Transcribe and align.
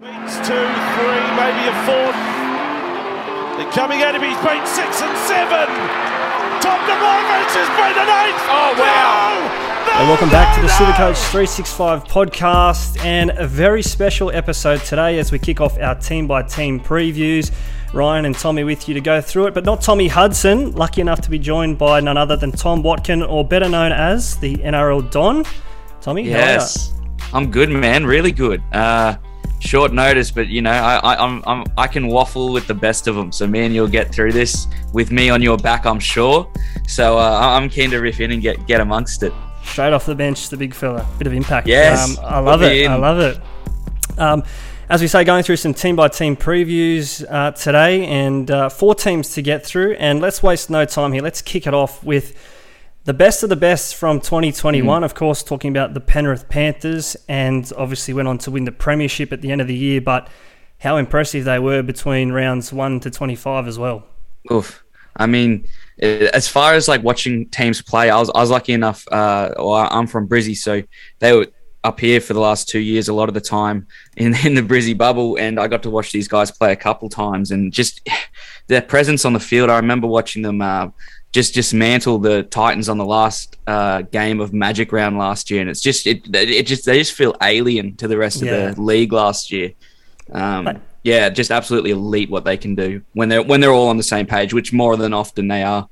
Beats 0.00 0.36
two, 0.46 0.54
three, 0.54 1.26
maybe 1.34 1.66
a 1.66 1.74
fourth. 1.82 2.14
They're 3.58 3.72
coming 3.72 4.00
at 4.02 4.14
him. 4.14 4.22
He's 4.22 4.38
beat 4.46 4.64
six 4.64 5.02
and 5.02 5.18
seven. 5.26 5.66
Tom 6.62 6.78
DeMarcus 6.86 7.50
has 7.58 7.68
beat 7.74 7.98
an 7.98 8.06
eighth. 8.06 8.44
Oh 8.46 8.76
wow! 8.78 9.42
No, 9.88 9.92
And 9.98 10.08
welcome 10.08 10.28
back 10.28 10.54
to 10.54 10.60
the 10.60 10.68
no, 10.68 10.72
Supercoach 10.74 11.16
365 11.32 12.04
podcast 12.04 13.04
and 13.04 13.30
a 13.30 13.48
very 13.48 13.82
special 13.82 14.30
episode 14.30 14.82
today 14.82 15.18
as 15.18 15.32
we 15.32 15.38
kick 15.40 15.60
off 15.60 15.76
our 15.80 15.96
team 15.96 16.28
by 16.28 16.44
team 16.44 16.78
previews. 16.78 17.50
Ryan 17.92 18.24
and 18.26 18.36
Tommy 18.36 18.62
with 18.62 18.86
you 18.86 18.94
to 18.94 19.00
go 19.00 19.20
through 19.20 19.48
it, 19.48 19.54
but 19.54 19.64
not 19.64 19.80
Tommy 19.82 20.06
Hudson, 20.06 20.76
lucky 20.76 21.00
enough 21.00 21.22
to 21.22 21.30
be 21.30 21.40
joined 21.40 21.76
by 21.76 21.98
none 21.98 22.16
other 22.16 22.36
than 22.36 22.52
Tom 22.52 22.84
Watkin, 22.84 23.24
or 23.24 23.44
better 23.44 23.68
known 23.68 23.90
as 23.90 24.36
the 24.36 24.58
NRL 24.58 25.10
Don. 25.10 25.44
Tommy, 26.00 26.30
how 26.30 26.36
are 26.36 26.40
ya? 26.40 26.46
Yes, 26.52 26.92
I'm 27.32 27.50
good, 27.50 27.68
man. 27.68 28.06
Really 28.06 28.30
good. 28.30 28.62
Uh, 28.72 29.16
short 29.60 29.92
notice, 29.92 30.30
but 30.30 30.48
you 30.48 30.62
know, 30.62 30.70
I, 30.70 30.96
I, 30.96 31.24
I'm, 31.24 31.42
I'm, 31.46 31.64
I 31.76 31.86
can 31.86 32.06
waffle 32.08 32.52
with 32.52 32.66
the 32.66 32.74
best 32.74 33.06
of 33.06 33.14
them. 33.14 33.32
So 33.32 33.46
me 33.46 33.60
and 33.60 33.74
you'll 33.74 33.88
get 33.88 34.12
through 34.12 34.32
this 34.32 34.68
with 34.92 35.10
me 35.10 35.30
on 35.30 35.42
your 35.42 35.56
back, 35.56 35.86
I'm 35.86 36.00
sure. 36.00 36.50
So 36.86 37.18
uh, 37.18 37.40
I'm 37.40 37.68
keen 37.68 37.90
to 37.90 37.98
riff 37.98 38.20
in 38.20 38.32
and 38.32 38.42
get 38.42 38.66
get 38.66 38.80
amongst 38.80 39.22
it. 39.22 39.32
Straight 39.64 39.92
off 39.92 40.06
the 40.06 40.14
bench, 40.14 40.48
the 40.48 40.56
big 40.56 40.74
fella, 40.74 41.06
bit 41.18 41.26
of 41.26 41.32
impact. 41.32 41.66
Yes, 41.66 42.18
um, 42.18 42.24
I 42.24 42.38
love 42.38 42.62
it. 42.62 42.86
I 42.86 42.96
love 42.96 43.20
it. 43.20 44.18
Um, 44.18 44.42
as 44.88 45.02
we 45.02 45.06
say, 45.06 45.22
going 45.22 45.42
through 45.42 45.56
some 45.56 45.74
team 45.74 45.96
by 45.96 46.08
team 46.08 46.34
previews 46.34 47.24
uh, 47.28 47.50
today, 47.50 48.06
and 48.06 48.50
uh, 48.50 48.68
four 48.70 48.94
teams 48.94 49.34
to 49.34 49.42
get 49.42 49.64
through. 49.64 49.92
And 49.94 50.20
let's 50.20 50.42
waste 50.42 50.70
no 50.70 50.86
time 50.86 51.12
here. 51.12 51.22
Let's 51.22 51.42
kick 51.42 51.66
it 51.66 51.74
off 51.74 52.02
with 52.02 52.34
the 53.08 53.14
best 53.14 53.42
of 53.42 53.48
the 53.48 53.56
best 53.56 53.96
from 53.96 54.20
2021. 54.20 55.02
Of 55.02 55.14
course, 55.14 55.42
talking 55.42 55.70
about 55.70 55.94
the 55.94 56.00
Penrith 56.00 56.46
Panthers, 56.50 57.16
and 57.26 57.72
obviously 57.74 58.12
went 58.12 58.28
on 58.28 58.36
to 58.36 58.50
win 58.50 58.64
the 58.66 58.70
premiership 58.70 59.32
at 59.32 59.40
the 59.40 59.50
end 59.50 59.62
of 59.62 59.66
the 59.66 59.74
year. 59.74 60.02
But 60.02 60.28
how 60.80 60.98
impressive 60.98 61.46
they 61.46 61.58
were 61.58 61.82
between 61.82 62.32
rounds 62.32 62.70
one 62.70 63.00
to 63.00 63.10
25 63.10 63.66
as 63.66 63.78
well. 63.78 64.04
Oof. 64.52 64.84
I 65.16 65.24
mean, 65.24 65.66
as 65.98 66.48
far 66.48 66.74
as 66.74 66.86
like 66.86 67.02
watching 67.02 67.48
teams 67.48 67.80
play, 67.80 68.10
I 68.10 68.18
was 68.18 68.28
I 68.34 68.42
was 68.42 68.50
lucky 68.50 68.74
enough. 68.74 69.08
Uh, 69.10 69.52
well, 69.56 69.88
I'm 69.90 70.06
from 70.06 70.28
Brizzy, 70.28 70.54
so 70.54 70.82
they 71.20 71.32
were 71.32 71.46
up 71.84 72.00
here 72.00 72.20
for 72.20 72.34
the 72.34 72.40
last 72.40 72.68
two 72.68 72.80
years 72.80 73.08
a 73.08 73.14
lot 73.14 73.28
of 73.28 73.34
the 73.34 73.40
time 73.40 73.86
in 74.18 74.34
in 74.44 74.52
the 74.52 74.60
Brizzy 74.60 74.96
bubble, 74.96 75.36
and 75.36 75.58
I 75.58 75.66
got 75.66 75.82
to 75.84 75.90
watch 75.90 76.12
these 76.12 76.28
guys 76.28 76.50
play 76.50 76.72
a 76.72 76.76
couple 76.76 77.08
times, 77.08 77.52
and 77.52 77.72
just 77.72 78.06
their 78.66 78.82
presence 78.82 79.24
on 79.24 79.32
the 79.32 79.40
field. 79.40 79.70
I 79.70 79.76
remember 79.76 80.06
watching 80.06 80.42
them. 80.42 80.60
Uh, 80.60 80.88
just 81.32 81.54
dismantle 81.54 82.18
the 82.18 82.42
Titans 82.44 82.88
on 82.88 82.96
the 82.98 83.04
last 83.04 83.56
uh, 83.66 84.02
game 84.02 84.40
of 84.40 84.52
Magic 84.52 84.92
Round 84.92 85.18
last 85.18 85.50
year, 85.50 85.60
and 85.60 85.68
it's 85.70 85.80
just 85.82 86.06
it, 86.06 86.34
it 86.34 86.66
just 86.66 86.84
they 86.86 86.98
just 86.98 87.12
feel 87.12 87.34
alien 87.42 87.96
to 87.96 88.08
the 88.08 88.16
rest 88.16 88.42
Yeah. 88.42 88.52
of 88.70 88.76
the 88.76 88.82
league 88.82 89.12
last 89.12 89.52
year. 89.52 89.72
Um, 90.32 90.64
But- 90.64 90.80
yeah, 91.04 91.28
just 91.30 91.50
absolutely 91.50 91.90
elite 91.92 92.28
what 92.28 92.44
they 92.44 92.56
can 92.56 92.74
do 92.74 93.02
when 93.12 93.28
they're 93.28 93.42
when 93.42 93.60
they're 93.60 93.72
all 93.72 93.88
on 93.88 93.96
the 93.96 94.02
same 94.02 94.26
page, 94.26 94.52
which 94.52 94.72
more 94.72 94.96
than 94.96 95.12
often 95.14 95.48
they 95.48 95.62
are. 95.62 95.88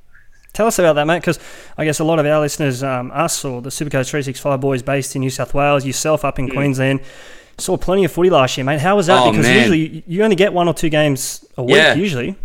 Tell 0.52 0.66
us 0.66 0.78
about 0.78 0.94
that, 0.94 1.06
mate, 1.06 1.20
because 1.20 1.38
I 1.76 1.84
guess 1.84 2.00
a 2.00 2.04
lot 2.04 2.19
of 2.19 2.25
our 2.26 2.41
listeners, 2.41 2.82
um, 2.82 3.10
us 3.14 3.44
or 3.44 3.60
the 3.60 3.69
Supercoach 3.70 4.08
365 4.08 4.58
boys 4.60 4.82
based 4.82 5.14
in 5.14 5.20
New 5.20 5.28
South 5.30 5.52
Wales, 5.52 5.84
yourself 5.84 6.25
up 6.25 6.38
in 6.38 6.48
Queensland, 6.48 7.00
saw 7.58 7.76
plenty 7.76 8.04
of 8.04 8.12
footy 8.12 8.30
last 8.30 8.56
year, 8.56 8.64
mate. 8.64 8.80
How 8.80 8.96
was 8.96 9.06
that? 9.06 9.22
Oh, 9.22 9.30
because 9.32 9.44
man. 9.46 9.56
usually 9.58 10.02
you 10.06 10.22
only 10.25 10.36
get 10.36 10.52
one 10.54 10.66
or 10.66 10.72
two 10.75 10.88
games 10.88 11.44
a 11.58 11.62
week, 11.62 11.76
Yeah. 11.76 11.94
usually. 11.94 12.36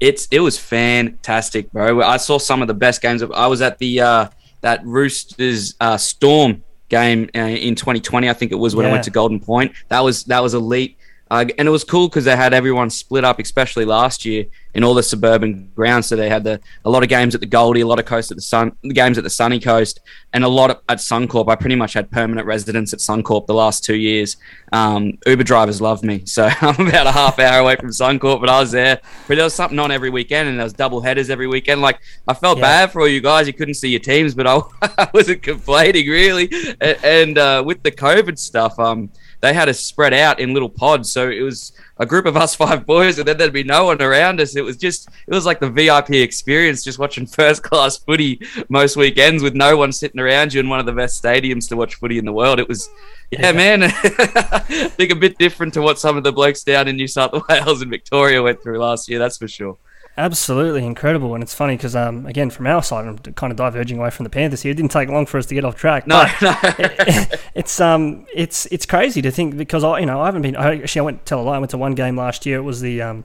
It's 0.00 0.26
it 0.30 0.40
was 0.40 0.58
fantastic, 0.58 1.70
bro. 1.72 2.02
I 2.02 2.16
saw 2.16 2.38
some 2.38 2.62
of 2.62 2.68
the 2.68 2.74
best 2.74 3.02
games. 3.02 3.22
Of, 3.22 3.32
I 3.32 3.46
was 3.46 3.60
at 3.60 3.78
the 3.78 4.00
uh, 4.00 4.28
that 4.62 4.84
Roosters 4.84 5.74
uh, 5.80 5.96
Storm 5.96 6.64
game 6.88 7.30
uh, 7.34 7.40
in 7.40 7.74
2020. 7.74 8.28
I 8.28 8.32
think 8.32 8.52
it 8.52 8.56
was 8.56 8.74
when 8.74 8.86
I 8.86 8.92
went 8.92 9.04
to 9.04 9.10
Golden 9.10 9.40
Point. 9.40 9.72
That 9.88 10.00
was 10.00 10.24
that 10.24 10.42
was 10.42 10.54
elite. 10.54 10.98
Uh, 11.30 11.44
and 11.58 11.68
it 11.68 11.70
was 11.70 11.84
cool 11.84 12.08
because 12.08 12.24
they 12.24 12.34
had 12.34 12.52
everyone 12.52 12.90
split 12.90 13.24
up, 13.24 13.38
especially 13.38 13.84
last 13.84 14.24
year 14.24 14.46
in 14.74 14.82
all 14.84 14.94
the 14.94 15.02
suburban 15.02 15.70
grounds. 15.76 16.06
So 16.06 16.16
they 16.16 16.28
had 16.28 16.42
the 16.42 16.60
a 16.84 16.90
lot 16.90 17.02
of 17.04 17.08
games 17.08 17.34
at 17.36 17.40
the 17.40 17.46
Goldie, 17.46 17.82
a 17.82 17.86
lot 17.86 17.98
of 18.00 18.04
coast 18.04 18.30
at 18.32 18.36
the 18.36 18.42
Sun, 18.42 18.72
the 18.82 18.92
games 18.92 19.16
at 19.16 19.22
the 19.24 19.30
Sunny 19.30 19.60
Coast, 19.60 20.00
and 20.32 20.42
a 20.42 20.48
lot 20.48 20.82
at 20.88 20.98
Suncorp. 20.98 21.48
I 21.48 21.54
pretty 21.54 21.76
much 21.76 21.92
had 21.92 22.10
permanent 22.10 22.46
residence 22.48 22.92
at 22.92 22.98
Suncorp 22.98 23.46
the 23.46 23.54
last 23.54 23.84
two 23.84 23.94
years. 23.94 24.36
Um, 24.72 25.18
Uber 25.26 25.44
drivers 25.44 25.80
love 25.80 26.02
me, 26.02 26.22
so 26.24 26.48
I'm 26.60 26.88
about 26.88 27.06
a 27.06 27.12
half 27.12 27.38
hour 27.38 27.60
away 27.60 27.76
from 27.76 27.90
Suncorp, 27.90 28.40
but 28.40 28.48
I 28.48 28.58
was 28.58 28.72
there. 28.72 29.00
But 29.28 29.36
there 29.36 29.44
was 29.44 29.54
something 29.54 29.78
on 29.78 29.90
every 29.92 30.10
weekend, 30.10 30.48
and 30.48 30.58
there 30.58 30.64
was 30.64 30.72
double 30.72 31.00
headers 31.00 31.30
every 31.30 31.46
weekend. 31.46 31.80
Like 31.80 32.00
I 32.26 32.34
felt 32.34 32.58
Yeah. 32.58 32.62
bad 32.86 32.92
for 32.92 33.02
all 33.02 33.08
you 33.08 33.20
guys; 33.20 33.46
you 33.46 33.52
couldn't 33.52 33.74
see 33.74 33.88
your 33.90 34.00
teams, 34.00 34.34
but 34.34 34.46
I, 34.48 34.60
I 34.82 35.08
wasn't 35.14 35.42
complaining 35.42 36.08
really. 36.08 36.48
A- 36.80 37.04
And 37.06 37.38
uh, 37.38 37.62
with 37.64 37.82
the 37.84 37.92
COVID 37.92 38.36
stuff, 38.36 38.76
um 38.80 39.10
they 39.40 39.54
had 39.54 39.68
us 39.68 39.80
spread 39.80 40.12
out 40.12 40.38
in 40.38 40.52
little 40.52 40.68
pods. 40.68 41.10
So 41.10 41.28
it 41.28 41.42
was 41.42 41.72
a 41.96 42.06
group 42.06 42.26
of 42.26 42.36
us 42.36 42.54
five 42.64 42.86
boys, 42.86 43.18
and 43.18 43.26
then 43.26 43.36
there'd 43.36 43.52
be 43.52 43.64
no 43.64 43.86
one 43.86 44.00
around 44.00 44.40
us. 44.40 44.56
It 44.56 44.64
was 44.64 44.76
just, 44.76 45.08
it 45.26 45.34
was 45.34 45.46
like 45.46 45.60
the 45.60 45.70
VIP 45.70 46.10
experience, 46.10 46.84
just 46.84 46.98
watching 46.98 47.26
first 47.40 47.62
class 47.62 47.98
footy 47.98 48.40
most 48.68 48.96
weekends 48.96 49.42
with 49.42 49.54
no 49.54 49.76
one 49.76 49.92
sitting 49.92 50.20
around 50.20 50.54
you 50.54 50.60
in 50.60 50.68
one 50.68 50.80
of 50.80 50.86
the 50.86 50.92
best 50.92 51.22
stadiums 51.22 51.68
to 51.68 51.76
watch 51.76 51.94
footy 51.96 52.18
in 52.18 52.24
the 52.24 52.32
world. 52.32 52.58
It 52.60 52.68
was, 52.68 52.88
yeah, 53.30 53.52
man, 53.52 53.82
I 53.84 53.88
think 53.88 55.12
a 55.12 55.16
bit 55.16 55.38
different 55.38 55.74
to 55.74 55.82
what 55.82 55.98
some 55.98 56.16
of 56.16 56.24
the 56.24 56.32
blokes 56.32 56.62
down 56.62 56.88
in 56.88 56.96
New 56.96 57.08
South 57.08 57.32
Wales 57.48 57.82
and 57.82 57.90
Victoria 57.90 58.42
went 58.42 58.62
through 58.62 58.78
last 58.78 59.08
year. 59.08 59.18
That's 59.18 59.38
for 59.38 59.48
sure. 59.48 59.76
Absolutely 60.16 60.84
incredible. 60.84 61.34
And 61.34 61.42
it's 61.42 61.54
funny 61.54 61.76
because, 61.76 61.94
um, 61.96 62.26
again, 62.26 62.50
from 62.50 62.66
our 62.66 62.82
side, 62.82 63.06
I'm 63.06 63.18
kind 63.18 63.50
of 63.50 63.56
diverging 63.56 63.98
away 63.98 64.10
from 64.10 64.24
the 64.24 64.30
Panthers 64.30 64.62
here. 64.62 64.72
It 64.72 64.74
didn't 64.74 64.90
take 64.90 65.08
long 65.08 65.24
for 65.24 65.38
us 65.38 65.46
to 65.46 65.54
get 65.54 65.64
off 65.64 65.76
track. 65.76 66.06
No, 66.06 66.26
but 66.40 66.42
no. 66.42 67.38
it's 67.54 67.80
um 67.80 68.26
it's 68.34 68.66
it's 68.66 68.86
crazy 68.86 69.22
to 69.22 69.30
think 69.30 69.56
because 69.56 69.84
I 69.84 70.00
you 70.00 70.06
know 70.06 70.20
I 70.20 70.26
haven't 70.26 70.42
been 70.42 70.56
I 70.56 70.82
actually 70.82 71.00
I 71.00 71.04
went 71.04 71.26
tell 71.26 71.40
a 71.40 71.42
lie 71.42 71.56
I 71.56 71.58
went 71.58 71.70
to 71.70 71.78
one 71.78 71.94
game 71.94 72.16
last 72.16 72.44
year 72.46 72.58
it 72.58 72.62
was 72.62 72.80
the 72.80 73.02
um 73.02 73.24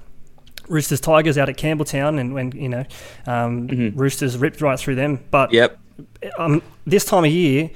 Roosters 0.67 0.99
Tigers 0.99 1.37
out 1.37 1.49
at 1.49 1.57
Campbelltown 1.57 2.19
and 2.19 2.33
when 2.33 2.51
you 2.51 2.69
know 2.69 2.85
um, 3.27 3.67
Roosters 3.95 4.37
ripped 4.37 4.61
right 4.61 4.79
through 4.79 4.95
them 4.95 5.23
but 5.31 5.51
yep. 5.51 5.77
um 6.37 6.61
this 6.85 7.05
time 7.05 7.23
of 7.23 7.31
year 7.31 7.69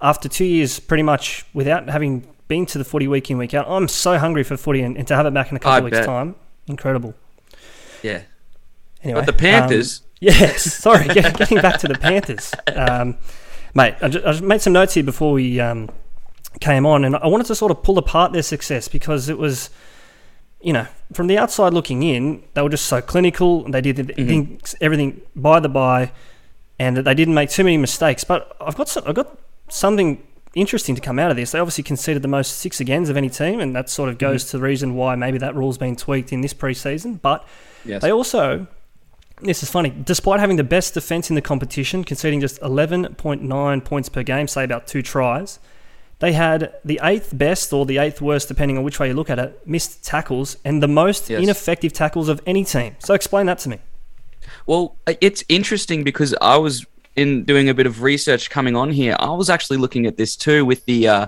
after 0.00 0.28
two 0.28 0.44
years 0.44 0.80
pretty 0.80 1.02
much 1.02 1.44
without 1.54 1.88
having 1.88 2.26
been 2.48 2.66
to 2.66 2.78
the 2.78 2.84
footy 2.84 3.08
week 3.08 3.30
in 3.30 3.38
week 3.38 3.54
out 3.54 3.66
I'm 3.68 3.88
so 3.88 4.18
hungry 4.18 4.44
for 4.44 4.56
footy 4.56 4.82
and, 4.82 4.96
and 4.96 5.06
to 5.08 5.16
have 5.16 5.26
it 5.26 5.34
back 5.34 5.50
in 5.50 5.56
a 5.56 5.60
couple 5.60 5.72
I 5.72 5.78
of 5.78 5.84
weeks 5.84 5.98
bet. 5.98 6.06
time 6.06 6.34
incredible 6.68 7.14
Yeah. 8.02 8.22
Anyway 9.06 9.20
But 9.20 9.26
the 9.26 9.32
Panthers, 9.32 10.00
um, 10.00 10.06
yes 10.20 10.74
sorry 10.74 11.08
get, 11.08 11.36
getting 11.38 11.60
back 11.60 11.78
to 11.80 11.88
the 11.88 11.98
Panthers 11.98 12.52
um, 12.74 13.16
mate 13.74 13.94
I 14.02 14.08
just, 14.08 14.26
I 14.26 14.32
just 14.32 14.42
made 14.42 14.60
some 14.60 14.72
notes 14.72 14.94
here 14.94 15.04
before 15.04 15.32
we 15.32 15.60
um, 15.60 15.90
came 16.60 16.86
on, 16.86 17.04
and 17.04 17.16
I 17.16 17.26
wanted 17.26 17.46
to 17.46 17.54
sort 17.54 17.70
of 17.70 17.82
pull 17.82 17.98
apart 17.98 18.32
their 18.32 18.42
success 18.42 18.88
because 18.88 19.28
it 19.28 19.38
was, 19.38 19.70
you 20.60 20.72
know, 20.72 20.86
from 21.12 21.26
the 21.26 21.38
outside 21.38 21.74
looking 21.74 22.02
in, 22.02 22.42
they 22.54 22.62
were 22.62 22.68
just 22.68 22.86
so 22.86 23.00
clinical. 23.00 23.64
And 23.64 23.74
They 23.74 23.80
did 23.80 23.96
mm-hmm. 23.96 24.76
everything 24.80 25.20
by 25.34 25.60
the 25.60 25.68
by, 25.68 26.12
and 26.78 26.96
that 26.96 27.02
they 27.02 27.14
didn't 27.14 27.34
make 27.34 27.50
too 27.50 27.64
many 27.64 27.76
mistakes. 27.76 28.24
But 28.24 28.56
I've 28.60 28.76
got 28.76 28.88
some, 28.88 29.04
I've 29.06 29.14
got 29.14 29.38
something 29.68 30.22
interesting 30.54 30.94
to 30.94 31.00
come 31.00 31.18
out 31.18 31.30
of 31.30 31.36
this. 31.36 31.52
They 31.52 31.58
obviously 31.58 31.84
conceded 31.84 32.22
the 32.22 32.28
most 32.28 32.58
six 32.58 32.80
agains 32.80 33.08
of 33.08 33.16
any 33.16 33.28
team, 33.28 33.60
and 33.60 33.74
that 33.76 33.90
sort 33.90 34.08
of 34.08 34.18
goes 34.18 34.42
mm-hmm. 34.42 34.50
to 34.52 34.56
the 34.58 34.62
reason 34.62 34.94
why 34.94 35.14
maybe 35.14 35.38
that 35.38 35.54
rule's 35.54 35.78
been 35.78 35.96
tweaked 35.96 36.32
in 36.32 36.40
this 36.40 36.54
preseason. 36.54 37.20
But 37.20 37.46
yes. 37.84 38.02
they 38.02 38.10
also, 38.10 38.66
this 39.40 39.62
is 39.62 39.70
funny, 39.70 39.90
despite 39.90 40.40
having 40.40 40.56
the 40.56 40.64
best 40.64 40.94
defence 40.94 41.28
in 41.30 41.34
the 41.36 41.42
competition, 41.42 42.04
conceding 42.04 42.40
just 42.40 42.60
11.9 42.60 43.84
points 43.84 44.08
per 44.08 44.22
game, 44.22 44.48
say 44.48 44.64
about 44.64 44.86
two 44.86 45.02
tries, 45.02 45.58
they 46.18 46.32
had 46.32 46.74
the 46.84 46.98
eighth 47.02 47.36
best 47.36 47.72
or 47.72 47.84
the 47.84 47.98
eighth 47.98 48.22
worst, 48.22 48.48
depending 48.48 48.78
on 48.78 48.84
which 48.84 48.98
way 48.98 49.08
you 49.08 49.14
look 49.14 49.28
at 49.28 49.38
it, 49.38 49.66
missed 49.66 50.04
tackles 50.04 50.56
and 50.64 50.82
the 50.82 50.88
most 50.88 51.28
yes. 51.28 51.42
ineffective 51.42 51.92
tackles 51.92 52.28
of 52.28 52.40
any 52.46 52.64
team. 52.64 52.96
So 53.00 53.12
explain 53.12 53.46
that 53.46 53.58
to 53.60 53.68
me. 53.68 53.78
Well, 54.66 54.96
it's 55.06 55.44
interesting 55.48 56.04
because 56.04 56.34
I 56.40 56.56
was 56.56 56.86
in 57.16 57.44
doing 57.44 57.68
a 57.68 57.74
bit 57.74 57.86
of 57.86 58.02
research 58.02 58.50
coming 58.50 58.76
on 58.76 58.90
here, 58.90 59.16
I 59.18 59.30
was 59.30 59.50
actually 59.50 59.78
looking 59.78 60.06
at 60.06 60.16
this 60.16 60.36
too 60.36 60.64
with 60.64 60.84
the 60.84 61.08
uh, 61.08 61.26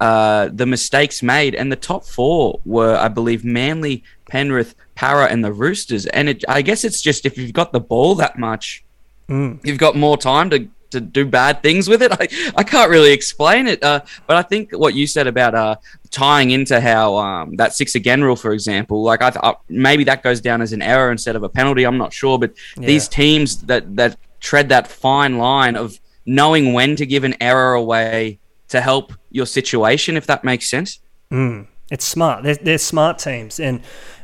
uh, 0.00 0.48
the 0.52 0.66
mistakes 0.66 1.22
made, 1.22 1.54
and 1.54 1.70
the 1.70 1.76
top 1.76 2.04
four 2.04 2.60
were, 2.64 2.96
I 2.96 3.08
believe, 3.08 3.44
Manly, 3.44 4.02
Penrith, 4.28 4.74
Parra, 4.94 5.26
and 5.26 5.44
the 5.44 5.52
Roosters. 5.52 6.06
And 6.06 6.28
it, 6.28 6.44
I 6.48 6.62
guess 6.62 6.84
it's 6.84 7.02
just 7.02 7.26
if 7.26 7.38
you've 7.38 7.52
got 7.52 7.72
the 7.72 7.80
ball 7.80 8.14
that 8.16 8.38
much, 8.38 8.84
mm. 9.28 9.58
you've 9.64 9.78
got 9.78 9.96
more 9.96 10.16
time 10.16 10.50
to 10.50 10.68
to 10.90 11.00
do 11.00 11.26
bad 11.26 11.62
things 11.62 11.88
with 11.88 12.00
it. 12.00 12.12
I, 12.12 12.28
I 12.56 12.62
can't 12.62 12.90
really 12.90 13.12
explain 13.12 13.66
it, 13.66 13.82
uh, 13.82 14.00
but 14.26 14.36
I 14.36 14.42
think 14.42 14.70
what 14.70 14.94
you 14.94 15.06
said 15.06 15.26
about 15.26 15.54
uh, 15.54 15.76
tying 16.10 16.52
into 16.52 16.80
how 16.80 17.16
um, 17.16 17.56
that 17.56 17.74
six 17.74 17.96
again 17.96 18.22
rule, 18.22 18.36
for 18.36 18.52
example, 18.52 19.02
like 19.02 19.20
I 19.20 19.30
th- 19.30 19.42
uh, 19.42 19.54
maybe 19.68 20.04
that 20.04 20.22
goes 20.22 20.40
down 20.40 20.62
as 20.62 20.72
an 20.72 20.82
error 20.82 21.10
instead 21.10 21.34
of 21.34 21.42
a 21.42 21.48
penalty. 21.48 21.84
I'm 21.84 21.98
not 21.98 22.12
sure, 22.12 22.38
but 22.38 22.54
yeah. 22.76 22.86
these 22.86 23.08
teams 23.08 23.62
that 23.62 23.96
that 23.96 24.16
tread 24.40 24.68
that 24.68 24.86
fine 24.86 25.38
line 25.38 25.76
of 25.76 25.98
knowing 26.24 26.72
when 26.72 26.96
to 26.96 27.06
give 27.06 27.24
an 27.24 27.34
error 27.40 27.74
away 27.74 28.38
to 28.68 28.80
help 28.80 29.12
your 29.30 29.46
situation, 29.46 30.16
if 30.16 30.26
that 30.26 30.44
makes 30.44 30.68
sense. 30.68 31.00
Mm, 31.30 31.66
it's 31.90 32.04
smart. 32.04 32.42
They're, 32.42 32.56
they're 32.56 32.78
smart 32.78 33.18
teams. 33.18 33.60
And 33.60 33.80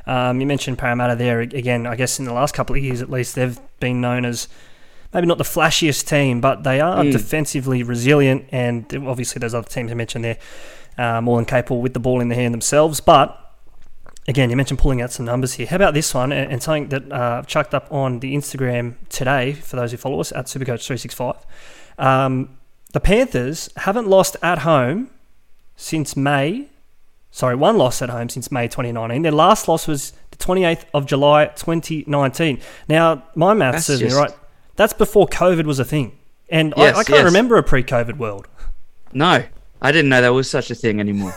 um, 0.07 0.41
you 0.41 0.47
mentioned 0.47 0.79
Parramatta 0.79 1.17
there. 1.17 1.41
Again, 1.41 1.87
I 1.87 1.97
guess 1.97 2.19
in 2.19 2.25
the 2.25 2.33
last 2.33 2.55
couple 2.55 2.77
of 2.77 2.83
years 2.83 3.03
at 3.03 3.11
least, 3.11 3.35
they've 3.35 3.59
been 3.81 4.01
known 4.01 4.25
as 4.25 4.49
maybe 5.13 5.27
not 5.27 5.39
the 5.39 5.45
flashiest 5.45 6.07
team, 6.09 6.41
but 6.41 6.65
they 6.65 6.81
are 6.81 7.05
mm. 7.05 7.13
defensively 7.13 7.83
resilient. 7.83 8.47
And 8.51 8.87
obviously, 9.07 9.39
those 9.39 9.55
other 9.55 9.69
teams 9.69 9.91
I 9.91 9.95
mentioned 9.95 10.25
there, 10.25 10.39
uh, 10.99 11.21
more 11.21 11.37
than 11.37 11.45
capable 11.45 11.81
with 11.81 11.95
the 11.95 12.01
ball 12.01 12.21
in 12.21 12.29
their 12.29 12.39
hand 12.39 12.53
themselves. 12.53 13.01
But 13.01 13.39
again, 14.29 14.51
you 14.51 14.57
mentioned 14.57 14.79
pulling 14.79 15.03
out 15.03 15.13
some 15.13 15.27
numbers 15.27 15.55
here. 15.55 15.67
How 15.67 15.77
about 15.77 15.95
this 15.95 16.15
one? 16.15 16.33
And, 16.33 16.53
and 16.53 16.63
something 16.63 16.89
that 16.89 17.13
uh, 17.13 17.39
I've 17.39 17.47
chucked 17.47 17.75
up 17.75 17.91
on 17.93 18.21
the 18.21 18.35
Instagram 18.35 18.95
today 19.09 19.53
for 19.53 19.77
those 19.77 19.91
who 19.91 19.97
follow 19.97 20.21
us 20.21 20.33
at 20.33 20.47
Supercoach365. 20.47 21.43
Um, 21.99 22.59
the 22.93 23.01
Panthers 23.01 23.71
haven't 23.77 24.07
lost 24.07 24.37
at 24.43 24.61
home 24.61 25.11
since 25.77 26.17
May. 26.17 26.69
Sorry, 27.35 27.57
one 27.57 27.79
loss 27.79 28.03
at 28.03 28.11
home 28.11 28.29
since 28.29 28.53
May 28.53 28.69
2019. 28.69 29.23
Their 29.23 29.33
last 29.33 29.67
loss 29.67 29.89
was 29.89 30.13
the 30.31 30.37
28th 30.37 30.85
of 30.93 31.07
July 31.07 31.47
2019. 31.47 32.61
Now, 32.89 33.23
my 33.35 33.55
math 33.55 33.73
that's 33.73 33.87
says 33.87 34.01
just... 34.01 34.15
me 34.15 34.21
right. 34.21 34.33
That's 34.77 34.93
before 34.93 35.27
COVID 35.27 35.65
was 35.65 35.79
a 35.79 35.85
thing. 35.85 36.19
And 36.51 36.75
yes, 36.77 36.95
I, 36.95 37.01
I, 37.01 37.05
can't 37.05 37.19
yes. 37.21 37.25
remember 37.25 37.57
a 37.57 37.63
pre 37.63 37.83
COVID 37.83 38.19
world. 38.19 38.49
No, 39.15 39.43
I 39.81 39.93
didn't 39.93 40.11
know 40.11 40.21
there 40.21 40.35
was 40.35 40.51
such 40.51 40.71
a 40.71 40.75
thing 40.75 41.01
anymore. 41.01 41.35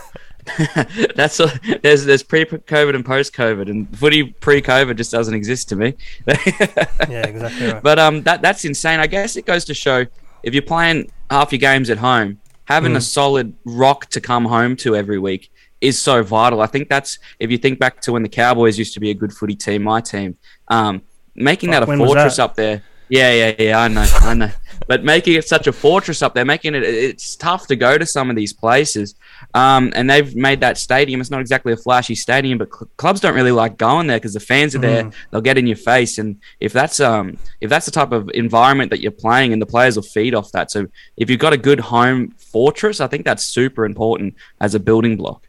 That's 1.16 1.40
a, 1.40 1.50
there's 1.82 2.04
there's 2.04 2.22
pre-COVID 2.22 2.94
and 2.94 3.04
post-COVID, 3.04 3.68
and 3.68 3.98
footy 3.98 4.24
pre-COVID 4.24 4.96
just 4.96 5.10
doesn't 5.10 5.34
exist 5.34 5.68
to 5.70 5.76
me. 5.76 5.94
yeah, 6.28 7.26
exactly 7.26 7.66
right. 7.66 7.82
But 7.82 7.98
um, 7.98 8.22
that 8.22 8.42
that's 8.42 8.64
insane. 8.64 9.00
I 9.00 9.08
guess 9.08 9.36
it 9.36 9.44
goes 9.44 9.64
to 9.64 9.74
show 9.74 10.06
if 10.44 10.54
you're 10.54 10.62
playing 10.62 11.10
half 11.30 11.50
your 11.50 11.58
games 11.58 11.90
at 11.90 11.98
home, 11.98 12.38
having 12.66 12.92
mm. 12.92 12.96
a 12.96 13.00
solid 13.00 13.54
rock 13.64 14.06
to 14.10 14.20
come 14.20 14.44
home 14.44 14.76
to 14.76 14.94
every 14.94 15.18
week 15.18 15.50
is 15.80 15.98
so 15.98 16.22
vital. 16.22 16.60
I 16.60 16.66
think 16.66 16.88
that's 16.88 17.18
if 17.38 17.50
you 17.50 17.58
think 17.58 17.78
back 17.78 18.00
to 18.02 18.12
when 18.12 18.22
the 18.22 18.28
Cowboys 18.28 18.78
used 18.78 18.94
to 18.94 19.00
be 19.00 19.10
a 19.10 19.14
good 19.14 19.32
footy 19.32 19.54
team, 19.54 19.82
my 19.82 20.00
team, 20.00 20.36
um, 20.68 21.02
making 21.34 21.70
that 21.70 21.82
a 21.82 21.86
fortress 21.86 22.36
that? 22.36 22.42
up 22.42 22.54
there. 22.54 22.82
Yeah, 23.08 23.32
yeah, 23.32 23.54
yeah. 23.58 23.80
I 23.80 23.88
know, 23.88 24.06
I 24.20 24.34
know. 24.34 24.50
But 24.88 25.04
making 25.04 25.34
it 25.34 25.46
such 25.46 25.68
a 25.68 25.72
fortress 25.72 26.22
up 26.22 26.34
there, 26.34 26.44
making 26.44 26.74
it 26.74 26.82
it's 26.82 27.36
tough 27.36 27.68
to 27.68 27.76
go 27.76 27.96
to 27.96 28.04
some 28.04 28.30
of 28.30 28.36
these 28.36 28.52
places. 28.52 29.14
Um, 29.54 29.92
and 29.94 30.10
they've 30.10 30.34
made 30.34 30.60
that 30.60 30.76
stadium. 30.76 31.20
It's 31.20 31.30
not 31.30 31.40
exactly 31.40 31.72
a 31.72 31.76
flashy 31.76 32.16
stadium, 32.16 32.58
but 32.58 32.68
cl- 32.74 32.90
clubs 32.96 33.20
don't 33.20 33.34
really 33.34 33.52
like 33.52 33.76
going 33.76 34.08
there 34.08 34.18
because 34.18 34.34
the 34.34 34.40
fans 34.40 34.74
are 34.74 34.80
there. 34.80 35.04
Mm. 35.04 35.14
They'll 35.30 35.40
get 35.40 35.56
in 35.56 35.68
your 35.68 35.76
face, 35.76 36.18
and 36.18 36.40
if 36.58 36.72
that's 36.72 36.98
um 36.98 37.38
if 37.60 37.70
that's 37.70 37.86
the 37.86 37.92
type 37.92 38.10
of 38.10 38.28
environment 38.34 38.90
that 38.90 39.00
you're 39.00 39.12
playing, 39.12 39.52
and 39.52 39.62
the 39.62 39.66
players 39.66 39.94
will 39.94 40.02
feed 40.02 40.34
off 40.34 40.50
that. 40.52 40.72
So 40.72 40.88
if 41.16 41.30
you've 41.30 41.40
got 41.40 41.52
a 41.52 41.58
good 41.58 41.78
home 41.78 42.30
fortress, 42.38 43.00
I 43.00 43.06
think 43.06 43.24
that's 43.24 43.44
super 43.44 43.84
important 43.84 44.34
as 44.60 44.74
a 44.74 44.80
building 44.80 45.16
block. 45.16 45.46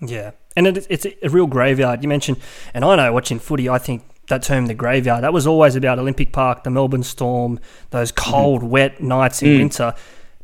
Yeah, 0.00 0.32
and 0.56 0.66
it, 0.66 0.86
it's 0.90 1.06
a 1.06 1.28
real 1.28 1.46
graveyard. 1.46 2.02
You 2.02 2.08
mentioned, 2.08 2.38
and 2.74 2.84
I 2.84 2.96
know 2.96 3.12
watching 3.12 3.38
footy, 3.38 3.68
I 3.68 3.78
think 3.78 4.02
that 4.28 4.42
term, 4.42 4.66
the 4.66 4.74
graveyard, 4.74 5.22
that 5.22 5.32
was 5.32 5.46
always 5.46 5.76
about 5.76 5.98
Olympic 5.98 6.32
Park, 6.32 6.64
the 6.64 6.70
Melbourne 6.70 7.02
Storm, 7.02 7.60
those 7.90 8.12
mm-hmm. 8.12 8.30
cold, 8.30 8.60
mm-hmm. 8.60 8.70
wet 8.70 9.00
nights 9.00 9.42
in 9.42 9.48
mm. 9.48 9.58
winter. 9.58 9.94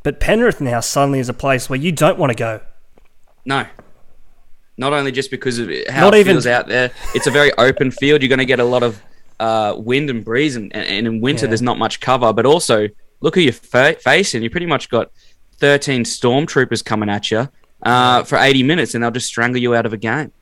But 0.03 0.21
Penrith 0.21 0.61
now 0.61 0.81
suddenly 0.81 1.19
is 1.19 1.29
a 1.29 1.35
place 1.35 1.69
where 1.69 1.79
you 1.79 1.93
don't 1.93 2.19
want 2.19 2.31
to 2.31 2.37
go. 2.37 2.61
No. 3.45 3.67
Not 4.77 4.93
only 4.93 5.13
just 5.13 5.31
because 5.31 5.59
of 5.59 5.71
how 5.89 6.07
Not 6.07 6.15
it 6.15 6.21
even... 6.21 6.35
feels 6.35 6.47
out 6.47 6.67
there, 6.67 6.91
it's 7.15 7.27
a 7.27 7.31
very 7.31 7.53
open 7.59 7.91
field. 7.91 8.23
You're 8.23 8.29
going 8.29 8.39
to 8.39 8.45
get 8.45 8.59
a 8.59 8.65
lot 8.65 8.83
of 8.83 9.01
uh, 9.39 9.75
wind 9.77 10.11
and 10.11 10.25
breeze, 10.25 10.57
and, 10.57 10.75
and 10.75 11.07
in 11.07 11.21
winter 11.21 11.45
yeah. 11.45 11.51
there's 11.51 11.63
not 11.63 11.79
much 11.79 12.01
cover. 12.01 12.33
But 12.33 12.47
also, 12.47 12.89
look 13.21 13.35
who 13.35 13.43
you're 13.43 13.53
fa- 13.53 13.97
facing. 14.01 14.43
You 14.43 14.51
pretty 14.51 14.67
much 14.67 14.89
got 14.89 15.11
13 15.59 16.05
stormtroopers 16.05 16.85
coming 16.85 17.09
at 17.09 17.31
you 17.31 17.49
uh, 17.83 18.25
for 18.25 18.39
80 18.39 18.63
minutes, 18.63 18.95
and 18.95 19.03
they'll 19.03 19.11
just 19.11 19.27
strangle 19.27 19.61
you 19.61 19.75
out 19.75 19.87
of 19.87 19.93
a 19.93 19.97
game. 19.97 20.33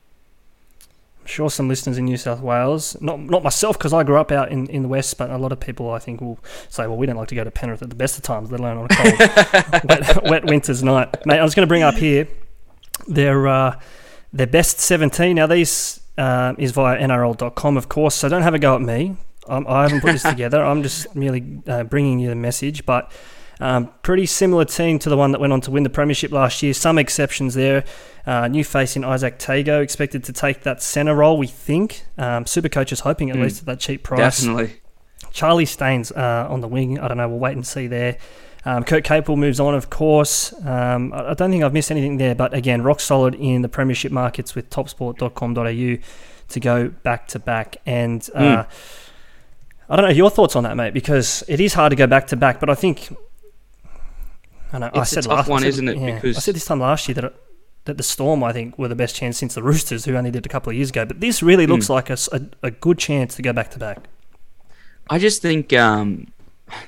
I'm 1.21 1.27
sure 1.27 1.51
some 1.51 1.67
listeners 1.67 1.97
in 1.97 2.05
New 2.05 2.17
South 2.17 2.41
Wales, 2.41 2.97
not 2.99 3.19
not 3.19 3.43
myself 3.43 3.77
because 3.77 3.93
I 3.93 4.03
grew 4.03 4.17
up 4.17 4.31
out 4.31 4.51
in, 4.51 4.65
in 4.67 4.81
the 4.81 4.87
west, 4.87 5.17
but 5.19 5.29
a 5.29 5.37
lot 5.37 5.51
of 5.51 5.59
people 5.59 5.91
I 5.91 5.99
think 5.99 6.19
will 6.19 6.39
say, 6.67 6.87
well, 6.87 6.97
we 6.97 7.05
don't 7.05 7.15
like 7.15 7.27
to 7.27 7.35
go 7.35 7.43
to 7.43 7.51
Penrith 7.51 7.83
at 7.83 7.89
the 7.89 7.95
best 7.95 8.17
of 8.17 8.23
times, 8.23 8.49
let 8.49 8.59
alone 8.59 8.77
on 8.77 8.87
a 8.89 8.95
cold, 8.95 9.83
wet, 9.89 10.23
wet, 10.23 10.45
winter's 10.45 10.83
night. 10.83 11.15
Mate, 11.27 11.39
I 11.39 11.43
was 11.43 11.53
going 11.53 11.65
to 11.65 11.67
bring 11.67 11.83
up 11.83 11.93
here 11.95 12.27
their 13.07 13.47
uh, 13.47 13.79
their 14.33 14.47
best 14.47 14.79
17. 14.79 15.35
Now 15.35 15.45
these 15.45 16.01
uh, 16.17 16.55
is 16.57 16.71
via 16.71 16.99
NRL.com, 16.99 17.77
of 17.77 17.87
course, 17.87 18.15
so 18.15 18.27
don't 18.27 18.41
have 18.41 18.55
a 18.55 18.59
go 18.59 18.75
at 18.75 18.81
me. 18.81 19.15
I'm, 19.47 19.67
I 19.67 19.83
have 19.83 19.91
not 19.91 20.01
put 20.01 20.13
this 20.13 20.23
together. 20.35 20.63
I'm 20.63 20.81
just 20.81 21.15
merely 21.15 21.61
uh, 21.67 21.83
bringing 21.83 22.19
you 22.19 22.29
the 22.29 22.35
message, 22.35 22.85
but. 22.85 23.11
Um, 23.61 23.91
pretty 24.01 24.25
similar 24.25 24.65
team 24.65 24.97
to 24.99 25.09
the 25.09 25.15
one 25.15 25.31
that 25.31 25.39
went 25.39 25.53
on 25.53 25.61
to 25.61 25.71
win 25.71 25.83
the 25.83 25.89
premiership 25.89 26.31
last 26.31 26.63
year. 26.63 26.73
Some 26.73 26.97
exceptions 26.97 27.53
there. 27.53 27.83
Uh, 28.25 28.47
new 28.47 28.63
face 28.63 28.95
in 28.95 29.03
Izack 29.03 29.37
Tago 29.37 29.81
expected 29.81 30.23
to 30.25 30.33
take 30.33 30.61
that 30.63 30.81
centre 30.81 31.15
role. 31.15 31.37
We 31.37 31.47
think 31.47 32.03
um, 32.17 32.45
Supercoach 32.45 32.91
is 32.91 33.01
hoping 33.01 33.29
at 33.29 33.37
mm, 33.37 33.43
least 33.43 33.59
at 33.59 33.65
that 33.67 33.79
cheap 33.79 34.03
price. 34.03 34.41
Definitely. 34.41 34.81
Charlie 35.31 35.65
Staines 35.65 36.11
uh, 36.11 36.47
on 36.49 36.61
the 36.61 36.67
wing. 36.67 36.99
I 36.99 37.07
don't 37.07 37.17
know. 37.17 37.29
We'll 37.29 37.39
wait 37.39 37.55
and 37.55 37.65
see 37.65 37.87
there. 37.87 38.17
Um, 38.65 38.83
Kurt 38.83 39.03
Capewell 39.03 39.37
moves 39.37 39.59
on, 39.59 39.73
of 39.73 39.89
course. 39.89 40.53
Um, 40.65 41.13
I, 41.13 41.29
I, 41.29 41.33
don't 41.33 41.49
think 41.49 41.63
I've 41.63 41.73
missed 41.73 41.89
anything 41.89 42.17
there, 42.17 42.35
but 42.35 42.53
again, 42.53 42.83
rock 42.83 42.99
solid 42.99 43.33
in 43.35 43.63
the 43.63 43.69
premiership 43.69 44.11
markets 44.11 44.53
with 44.53 44.69
topsport.com.au 44.69 46.03
to 46.49 46.59
go 46.59 46.89
back 46.89 47.27
to 47.29 47.39
back. 47.39 47.77
And 47.85 48.27
uh, 48.35 48.63
mm. 48.63 48.67
I 49.89 49.95
don't 49.95 50.05
know 50.05 50.11
your 50.11 50.29
thoughts 50.29 50.55
on 50.55 50.63
that, 50.63 50.75
mate, 50.77 50.93
because 50.93 51.43
it 51.47 51.59
is 51.59 51.73
hard 51.73 51.91
to 51.91 51.95
go 51.95 52.05
back 52.07 52.27
to 52.27 52.35
back, 52.35 52.59
but 52.59 52.69
I 52.69 52.75
think 52.75 53.09
I 54.71 54.79
know. 54.79 54.87
It's 54.87 54.97
I 54.97 55.03
said 55.03 55.25
a 55.25 55.27
tough 55.27 55.37
last, 55.37 55.49
one, 55.49 55.61
said, 55.61 55.67
isn't 55.69 55.87
it? 55.87 55.97
Yeah, 55.97 56.15
because 56.15 56.37
I 56.37 56.39
said 56.39 56.55
this 56.55 56.65
time 56.65 56.79
last 56.79 57.07
year 57.07 57.15
that 57.15 57.23
it, 57.25 57.35
that 57.85 57.97
the 57.97 58.03
Storm, 58.03 58.43
I 58.43 58.53
think, 58.53 58.77
were 58.77 58.87
the 58.87 58.95
best 58.95 59.15
chance 59.15 59.37
since 59.37 59.55
the 59.55 59.63
Roosters, 59.63 60.05
who 60.05 60.15
only 60.15 60.31
did 60.31 60.45
a 60.45 60.49
couple 60.49 60.69
of 60.69 60.75
years 60.75 60.89
ago. 60.89 61.05
But 61.05 61.19
this 61.19 61.41
really 61.41 61.65
looks 61.65 61.87
mm. 61.87 61.89
like 61.89 62.09
a, 62.09 62.17
a, 62.31 62.67
a, 62.67 62.71
good 62.71 62.99
chance 62.99 63.35
to 63.35 63.41
go 63.41 63.53
back 63.53 63.71
to 63.71 63.79
back. 63.79 64.07
I 65.09 65.17
just 65.17 65.41
think 65.41 65.73
um, 65.73 66.27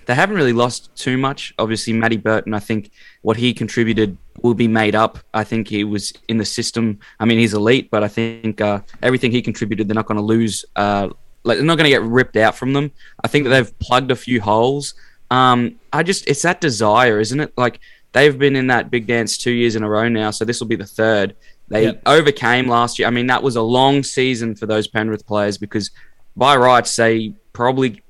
they 0.06 0.16
haven't 0.16 0.36
really 0.36 0.54
lost 0.54 0.96
too 0.96 1.18
much. 1.18 1.54
Obviously, 1.58 1.94
Matty 1.94 2.18
Burton, 2.18 2.54
I 2.54 2.60
think 2.60 2.92
what 3.22 3.38
he 3.38 3.54
contributed 3.54 4.18
will 4.42 4.54
be 4.54 4.68
made 4.68 4.96
up. 4.96 5.20
I 5.34 5.44
think 5.44 5.68
he 5.68 5.84
was 5.84 6.14
in 6.28 6.38
the 6.38 6.46
system. 6.46 7.00
I 7.20 7.26
mean, 7.26 7.40
he's 7.40 7.54
elite, 7.54 7.90
but 7.90 8.04
I 8.04 8.08
think 8.08 8.62
uh, 8.62 8.82
everything 9.02 9.32
he 9.32 9.42
contributed, 9.42 9.88
they're 9.88 9.96
not 9.96 10.06
going 10.06 10.18
to 10.18 10.24
lose. 10.24 10.66
Uh, 10.76 11.10
like 11.44 11.58
they're 11.58 11.66
not 11.66 11.78
going 11.78 11.90
to 11.92 11.98
get 11.98 12.04
ripped 12.04 12.38
out 12.38 12.56
from 12.56 12.74
them. 12.74 12.92
I 13.24 13.28
think 13.28 13.46
that 13.46 13.50
they've 13.50 13.80
plugged 13.80 14.12
a 14.12 14.16
few 14.16 14.42
holes. 14.42 14.94
Um, 15.34 15.80
I 15.92 16.04
just 16.04 16.28
it's 16.28 16.44
that 16.44 16.62
desire, 16.62 17.20
isn't 17.20 17.40
it? 17.40 17.54
Like 17.58 17.80
they've 18.12 18.38
been 18.38 18.56
in 18.56 18.68
that 18.68 18.92
big 18.92 19.08
dance 19.08 19.36
two 19.36 19.52
years 19.52 19.76
in 19.76 19.82
a 19.82 19.90
row 19.90 20.08
now, 20.08 20.30
so 20.30 20.46
this 20.46 20.60
will 20.60 20.68
be 20.68 20.76
the 20.76 20.86
third. 20.86 21.36
They 21.70 21.86
yep. 21.86 22.04
overcame 22.06 22.68
last 22.68 23.00
year. 23.00 23.08
I 23.08 23.12
mean, 23.12 23.26
that 23.28 23.42
was 23.42 23.56
a 23.56 23.62
long 23.62 24.04
season 24.04 24.54
for 24.56 24.68
those 24.68 24.88
Penrith 24.88 25.26
players 25.26 25.58
because 25.58 25.90
by 26.36 26.56
rights 26.56 26.96
they 26.96 27.34
probably 27.52 28.04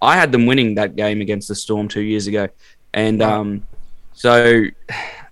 I 0.00 0.14
had 0.14 0.30
them 0.30 0.46
winning 0.46 0.76
that 0.76 0.94
game 0.94 1.20
against 1.20 1.48
the 1.48 1.56
Storm 1.56 1.88
two 1.88 2.00
years 2.00 2.28
ago, 2.28 2.46
and 2.94 3.20
um, 3.22 3.66
so 4.12 4.66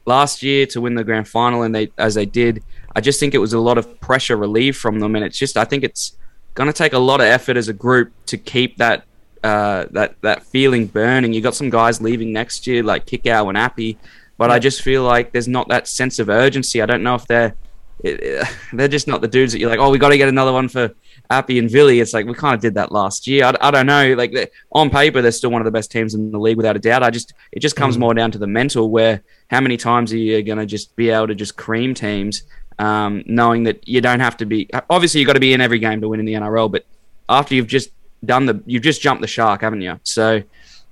last 0.06 0.42
year 0.42 0.66
to 0.66 0.80
win 0.80 0.96
the 0.96 1.04
grand 1.04 1.28
final, 1.28 1.62
and 1.62 1.72
they 1.72 1.92
as 1.96 2.16
they 2.16 2.26
did, 2.26 2.64
I 2.96 3.00
just 3.00 3.20
think 3.20 3.34
it 3.34 3.38
was 3.38 3.52
a 3.52 3.60
lot 3.60 3.78
of 3.78 4.00
pressure 4.00 4.36
relieved 4.36 4.78
from 4.78 4.98
them, 4.98 5.14
and 5.14 5.24
it's 5.24 5.38
just 5.38 5.56
I 5.56 5.64
think 5.64 5.84
it's 5.84 6.16
going 6.54 6.66
to 6.66 6.72
take 6.72 6.92
a 6.92 6.98
lot 6.98 7.20
of 7.20 7.26
effort 7.26 7.56
as 7.56 7.68
a 7.68 7.72
group 7.72 8.10
to 8.26 8.36
keep 8.36 8.78
that 8.78 9.04
uh, 9.42 9.86
that 9.90 10.20
that 10.22 10.42
feeling 10.44 10.86
burning. 10.86 11.32
You 11.32 11.40
got 11.40 11.54
some 11.54 11.70
guys 11.70 12.00
leaving 12.00 12.32
next 12.32 12.66
year, 12.66 12.82
like 12.82 13.06
Kikau 13.06 13.48
and 13.48 13.56
Api, 13.56 13.98
but 14.36 14.50
I 14.50 14.58
just 14.58 14.82
feel 14.82 15.02
like 15.02 15.32
there's 15.32 15.48
not 15.48 15.68
that 15.68 15.88
sense 15.88 16.18
of 16.18 16.28
urgency. 16.28 16.82
I 16.82 16.86
don't 16.86 17.02
know 17.02 17.14
if 17.14 17.26
they're 17.26 17.54
it, 18.00 18.46
they're 18.72 18.88
just 18.88 19.06
not 19.06 19.20
the 19.20 19.28
dudes 19.28 19.52
that 19.52 19.58
you're 19.58 19.70
like, 19.70 19.78
oh, 19.78 19.90
we 19.90 19.98
got 19.98 20.10
to 20.10 20.18
get 20.18 20.28
another 20.28 20.52
one 20.52 20.68
for 20.68 20.92
Api 21.30 21.58
and 21.58 21.68
Villy. 21.68 22.00
It's 22.00 22.12
like 22.12 22.26
we 22.26 22.34
kind 22.34 22.54
of 22.54 22.60
did 22.60 22.74
that 22.74 22.92
last 22.92 23.26
year. 23.26 23.44
I, 23.44 23.54
I 23.60 23.70
don't 23.70 23.86
know. 23.86 24.14
Like 24.14 24.52
on 24.72 24.90
paper, 24.90 25.22
they're 25.22 25.32
still 25.32 25.50
one 25.50 25.60
of 25.60 25.64
the 25.64 25.70
best 25.70 25.90
teams 25.90 26.14
in 26.14 26.30
the 26.30 26.38
league 26.38 26.56
without 26.56 26.76
a 26.76 26.80
doubt. 26.80 27.02
I 27.02 27.10
just 27.10 27.34
it 27.52 27.60
just 27.60 27.76
comes 27.76 27.96
mm. 27.96 28.00
more 28.00 28.14
down 28.14 28.30
to 28.32 28.38
the 28.38 28.46
mental. 28.46 28.90
Where 28.90 29.22
how 29.48 29.60
many 29.60 29.76
times 29.76 30.12
are 30.12 30.18
you 30.18 30.42
going 30.42 30.58
to 30.58 30.66
just 30.66 30.94
be 30.96 31.10
able 31.10 31.28
to 31.28 31.34
just 31.34 31.56
cream 31.56 31.94
teams, 31.94 32.42
um, 32.78 33.22
knowing 33.26 33.64
that 33.64 33.86
you 33.86 34.00
don't 34.00 34.20
have 34.20 34.36
to 34.38 34.46
be. 34.46 34.68
Obviously, 34.88 35.20
you 35.20 35.26
got 35.26 35.34
to 35.34 35.40
be 35.40 35.52
in 35.52 35.60
every 35.60 35.78
game 35.78 36.00
to 36.00 36.08
win 36.08 36.20
in 36.20 36.26
the 36.26 36.34
NRL, 36.34 36.70
but 36.70 36.84
after 37.28 37.54
you've 37.54 37.66
just 37.66 37.90
done 38.24 38.46
the, 38.46 38.62
you've 38.66 38.82
just 38.82 39.00
jumped 39.00 39.20
the 39.20 39.26
shark, 39.26 39.62
haven't 39.62 39.80
you? 39.80 39.98
So, 40.02 40.42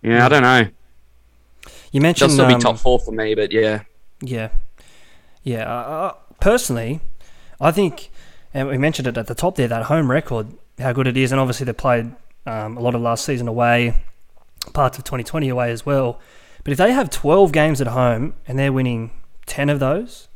yeah, 0.02 0.24
I 0.24 0.28
don't 0.28 0.42
know. 0.42 0.68
You 1.92 2.00
mentioned 2.00 2.30
they'll 2.30 2.36
still 2.36 2.52
um, 2.52 2.58
be 2.58 2.62
top 2.62 2.78
four 2.78 2.98
for 2.98 3.12
me, 3.12 3.34
but 3.34 3.52
yeah, 3.52 3.82
yeah, 4.20 4.50
yeah. 5.42 5.68
Uh, 5.68 6.12
personally, 6.40 7.00
I 7.60 7.70
think, 7.70 8.10
and 8.52 8.68
we 8.68 8.78
mentioned 8.78 9.08
it 9.08 9.16
at 9.16 9.26
the 9.26 9.34
top 9.34 9.56
there, 9.56 9.68
that 9.68 9.84
home 9.84 10.10
record, 10.10 10.48
how 10.78 10.92
good 10.92 11.06
it 11.06 11.16
is, 11.16 11.32
and 11.32 11.40
obviously 11.40 11.64
they 11.64 11.72
played 11.72 12.12
um, 12.46 12.76
a 12.76 12.80
lot 12.80 12.94
of 12.94 13.00
last 13.00 13.24
season 13.24 13.48
away, 13.48 13.94
parts 14.72 14.98
of 14.98 15.04
2020 15.04 15.48
away 15.48 15.70
as 15.70 15.86
well. 15.86 16.20
But 16.64 16.72
if 16.72 16.78
they 16.78 16.92
have 16.92 17.10
12 17.10 17.52
games 17.52 17.80
at 17.80 17.86
home 17.88 18.34
and 18.46 18.58
they're 18.58 18.72
winning 18.72 19.10
10 19.46 19.70
of 19.70 19.80
those, 19.80 20.28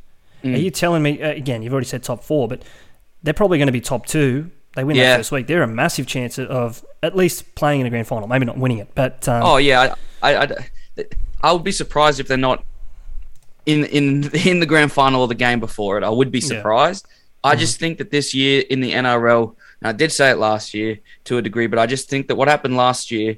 mm. 0.43 0.53
are 0.53 0.57
you 0.57 0.71
telling 0.71 1.03
me, 1.03 1.21
uh, 1.21 1.31
again, 1.31 1.61
you've 1.61 1.73
already 1.73 1.87
said 1.87 2.03
top 2.03 2.23
four, 2.23 2.47
but 2.47 2.63
they're 3.21 3.33
probably 3.33 3.57
going 3.57 3.67
to 3.67 3.73
be 3.73 3.81
top 3.81 4.05
two. 4.05 4.49
They 4.75 4.83
win 4.83 4.95
yeah. 4.95 5.11
that 5.11 5.17
first 5.17 5.31
week. 5.31 5.47
They're 5.47 5.63
a 5.63 5.67
massive 5.67 6.07
chance 6.07 6.39
of 6.39 6.83
at 7.01 7.15
least 7.15 7.55
playing 7.55 7.81
in 7.81 7.87
a 7.87 7.89
grand 7.89 8.07
final. 8.07 8.27
Maybe 8.27 8.45
not 8.45 8.57
winning 8.57 8.79
it, 8.79 8.89
but 8.95 9.27
um, 9.27 9.43
oh 9.43 9.57
yeah, 9.57 9.95
I, 10.21 10.33
I, 10.33 10.43
I, 10.97 11.03
I 11.41 11.51
would 11.53 11.63
be 11.63 11.71
surprised 11.71 12.19
if 12.19 12.27
they're 12.27 12.37
not 12.37 12.63
in 13.65 13.85
in 13.85 14.29
in 14.33 14.59
the 14.59 14.65
grand 14.65 14.91
final 14.91 15.21
or 15.21 15.27
the 15.27 15.35
game 15.35 15.59
before 15.59 15.97
it. 15.97 16.03
I 16.03 16.09
would 16.09 16.31
be 16.31 16.41
surprised. 16.41 17.05
Yeah. 17.07 17.17
I 17.43 17.51
mm-hmm. 17.51 17.59
just 17.59 17.79
think 17.79 17.97
that 17.97 18.09
this 18.09 18.33
year 18.33 18.63
in 18.69 18.79
the 18.79 18.93
NRL, 18.93 19.55
I 19.83 19.91
did 19.91 20.11
say 20.11 20.31
it 20.31 20.37
last 20.37 20.73
year 20.73 20.99
to 21.25 21.37
a 21.37 21.41
degree, 21.41 21.67
but 21.67 21.77
I 21.77 21.85
just 21.85 22.09
think 22.09 22.27
that 22.27 22.35
what 22.35 22.47
happened 22.47 22.77
last 22.77 23.11
year 23.11 23.37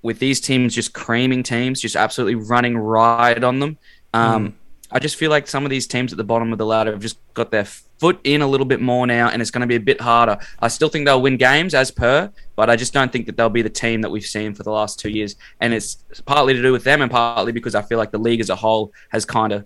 with 0.00 0.18
these 0.18 0.40
teams 0.40 0.74
just 0.74 0.92
creaming 0.94 1.42
teams, 1.42 1.80
just 1.80 1.96
absolutely 1.96 2.34
running 2.34 2.76
riot 2.76 3.44
on 3.44 3.60
them. 3.60 3.78
Um, 4.14 4.48
mm. 4.48 4.52
I 4.92 4.98
just 4.98 5.16
feel 5.16 5.30
like 5.30 5.48
some 5.48 5.64
of 5.64 5.70
these 5.70 5.86
teams 5.86 6.12
at 6.12 6.18
the 6.18 6.24
bottom 6.24 6.52
of 6.52 6.58
the 6.58 6.66
ladder 6.66 6.92
have 6.92 7.00
just 7.00 7.18
got 7.34 7.50
their 7.50 7.64
foot 7.64 8.20
in 8.24 8.42
a 8.42 8.46
little 8.46 8.66
bit 8.66 8.80
more 8.80 9.06
now, 9.06 9.28
and 9.28 9.40
it's 9.40 9.50
going 9.50 9.62
to 9.62 9.66
be 9.66 9.76
a 9.76 9.80
bit 9.80 10.00
harder. 10.00 10.38
I 10.60 10.68
still 10.68 10.88
think 10.88 11.06
they'll 11.06 11.22
win 11.22 11.36
games 11.36 11.74
as 11.74 11.90
per, 11.90 12.30
but 12.56 12.68
I 12.68 12.76
just 12.76 12.92
don't 12.92 13.10
think 13.10 13.26
that 13.26 13.36
they'll 13.36 13.48
be 13.48 13.62
the 13.62 13.70
team 13.70 14.02
that 14.02 14.10
we've 14.10 14.24
seen 14.24 14.54
for 14.54 14.62
the 14.62 14.70
last 14.70 14.98
two 14.98 15.08
years. 15.08 15.36
And 15.60 15.72
it's 15.72 16.04
partly 16.26 16.54
to 16.54 16.62
do 16.62 16.72
with 16.72 16.84
them, 16.84 17.00
and 17.00 17.10
partly 17.10 17.52
because 17.52 17.74
I 17.74 17.82
feel 17.82 17.98
like 17.98 18.10
the 18.10 18.18
league 18.18 18.40
as 18.40 18.50
a 18.50 18.56
whole 18.56 18.92
has 19.10 19.24
kind 19.24 19.52
of 19.52 19.64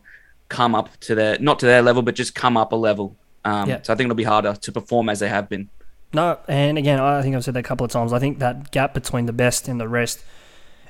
come 0.48 0.74
up 0.74 0.96
to 1.00 1.14
their 1.14 1.38
not 1.38 1.58
to 1.58 1.66
their 1.66 1.82
level, 1.82 2.02
but 2.02 2.14
just 2.14 2.34
come 2.34 2.56
up 2.56 2.72
a 2.72 2.76
level. 2.76 3.16
Um, 3.44 3.68
yeah. 3.68 3.82
So 3.82 3.92
I 3.92 3.96
think 3.96 4.06
it'll 4.06 4.16
be 4.16 4.24
harder 4.24 4.54
to 4.54 4.72
perform 4.72 5.08
as 5.08 5.20
they 5.20 5.28
have 5.28 5.48
been. 5.48 5.70
No, 6.12 6.38
and 6.46 6.78
again, 6.78 7.00
I 7.00 7.20
think 7.22 7.34
I've 7.34 7.44
said 7.44 7.54
that 7.54 7.60
a 7.60 7.62
couple 7.62 7.84
of 7.84 7.90
times. 7.90 8.12
I 8.12 8.18
think 8.18 8.38
that 8.38 8.70
gap 8.70 8.94
between 8.94 9.26
the 9.26 9.32
best 9.32 9.66
and 9.68 9.80
the 9.80 9.88
rest 9.88 10.24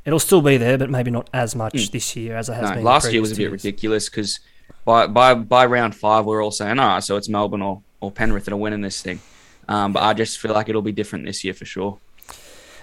it'll 0.06 0.20
still 0.20 0.40
be 0.40 0.56
there, 0.56 0.78
but 0.78 0.88
maybe 0.88 1.10
not 1.10 1.28
as 1.34 1.54
much 1.54 1.75
mm. 1.75 1.90
this 1.90 2.16
year 2.16 2.36
as 2.36 2.48
it 2.48 2.54
has 2.54 2.70
no, 2.70 2.76
been. 2.76 2.84
Last 2.84 3.12
year 3.12 3.20
was 3.20 3.32
a 3.32 3.34
bit 3.34 3.40
years. 3.40 3.52
ridiculous 3.52 4.08
because 4.08 4.40
by 4.84 5.06
by 5.06 5.34
by 5.34 5.66
round 5.66 5.94
five 5.94 6.25
we 6.25 6.34
are 6.34 6.40
all 6.40 6.50
saying, 6.50 6.78
right, 6.78 7.02
so 7.02 7.16
it's 7.16 7.28
Melbourne 7.28 7.60
or, 7.60 7.82
or 8.00 8.10
Penrith 8.10 8.46
that 8.46 8.54
are 8.54 8.56
winning 8.56 8.80
this 8.80 9.02
thing. 9.02 9.20
Um, 9.68 9.92
but 9.92 10.02
I 10.02 10.14
just 10.14 10.38
feel 10.38 10.54
like 10.54 10.68
it'll 10.68 10.80
be 10.80 10.92
different 10.92 11.26
this 11.26 11.42
year 11.44 11.52
for 11.52 11.64
sure. 11.64 11.98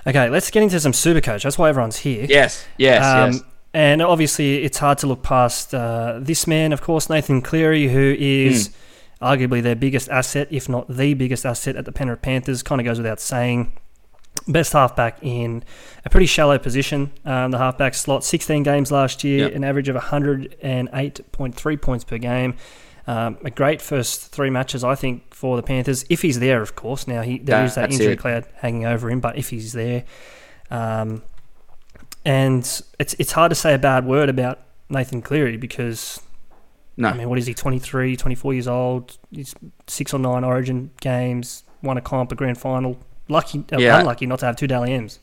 Okay, 0.06 0.30
let's 0.30 0.52
get 0.52 0.62
into 0.62 0.80
some 0.82 0.92
super 0.92 1.22
coach. 1.22 1.44
That's 1.44 1.58
why 1.58 1.70
everyone's 1.70 1.98
here. 1.98 2.26
Yes, 2.28 2.66
yes, 2.78 3.04
um, 3.04 3.32
yes. 3.32 3.42
And 3.74 4.02
obviously, 4.02 4.64
it's 4.64 4.78
hard 4.78 4.98
to 5.00 5.08
look 5.08 5.24
past 5.24 5.74
uh, 5.74 6.20
this 6.22 6.46
man, 6.46 6.74
of 6.74 6.82
course, 6.82 7.10
Nathan 7.10 7.42
Cleary, 7.42 7.88
who 7.88 8.16
is 8.20 8.70
mm. 8.70 8.74
arguably 9.22 9.64
their 9.64 9.76
biggest 9.76 10.10
asset, 10.10 10.50
if 10.52 10.68
not 10.68 10.94
the 10.94 11.14
biggest 11.14 11.46
asset 11.46 11.78
at 11.78 11.86
the 11.86 11.92
Penrith 11.94 12.22
Panthers. 12.22 12.62
Kind 12.62 12.82
of 12.82 12.86
goes 12.86 12.98
without 12.98 13.22
saying 13.22 13.72
best 14.48 14.74
halfback 14.74 15.18
in 15.22 15.64
a 16.06 16.10
pretty 16.10 16.26
shallow 16.26 16.58
position. 16.58 17.12
Um, 17.26 17.52
the 17.52 17.58
halfback 17.58 17.94
slot, 17.94 18.24
16 18.24 18.64
games 18.64 18.92
last 18.92 19.24
year, 19.24 19.46
yep. 19.46 19.56
an 19.56 19.64
average 19.64 19.90
of 19.90 19.96
108.3 19.96 21.82
points 21.82 22.04
per 22.04 22.18
game. 22.18 22.56
Um, 23.06 23.38
a 23.44 23.50
great 23.50 23.82
first 23.82 24.32
three 24.32 24.50
matches, 24.50 24.84
I 24.84 24.96
think, 24.96 25.34
for 25.34 25.58
the 25.58 25.64
Panthers. 25.64 26.06
If 26.10 26.22
he's 26.22 26.40
there, 26.40 26.62
of 26.62 26.76
course. 26.76 27.06
Now 27.08 27.22
he 27.22 27.38
there 27.38 27.66
is 27.66 27.76
that 27.76 27.92
injury 27.92 28.14
it. 28.14 28.20
cloud 28.20 28.46
hanging 28.56 28.86
over 28.86 29.10
him, 29.10 29.20
but 29.20 29.38
if 29.38 29.50
he's 29.50 29.74
there, 29.74 30.06
um, 30.72 31.22
and 32.24 32.62
it's 33.00 33.14
it's 33.20 33.34
hard 33.34 33.50
to 33.50 33.56
say 33.56 33.74
a 33.74 33.78
bad 33.78 34.06
word 34.06 34.30
about 34.30 34.62
Nathan 34.90 35.22
Cleary 35.22 35.58
because 35.58 36.22
no. 36.96 37.10
I 37.10 37.14
mean, 37.14 37.28
what 37.28 37.38
is 37.40 37.46
he? 37.46 37.54
23, 37.54 38.16
24 38.16 38.54
years 38.54 38.68
old. 38.70 39.18
He's 39.32 39.54
six 39.88 40.14
or 40.14 40.20
nine 40.20 40.46
Origin 40.46 40.92
games. 41.02 41.66
Won 41.82 41.98
a 41.98 42.02
comp, 42.02 42.32
a 42.32 42.36
grand 42.36 42.58
final 42.58 42.98
lucky, 43.34 43.66
uh, 43.74 43.78
yeah. 43.78 44.00
unlucky 44.00 44.26
not 44.26 44.40
to 44.40 44.46
have 44.46 44.56
two 44.56 44.68
Dally 44.68 44.94
M's. 44.94 45.20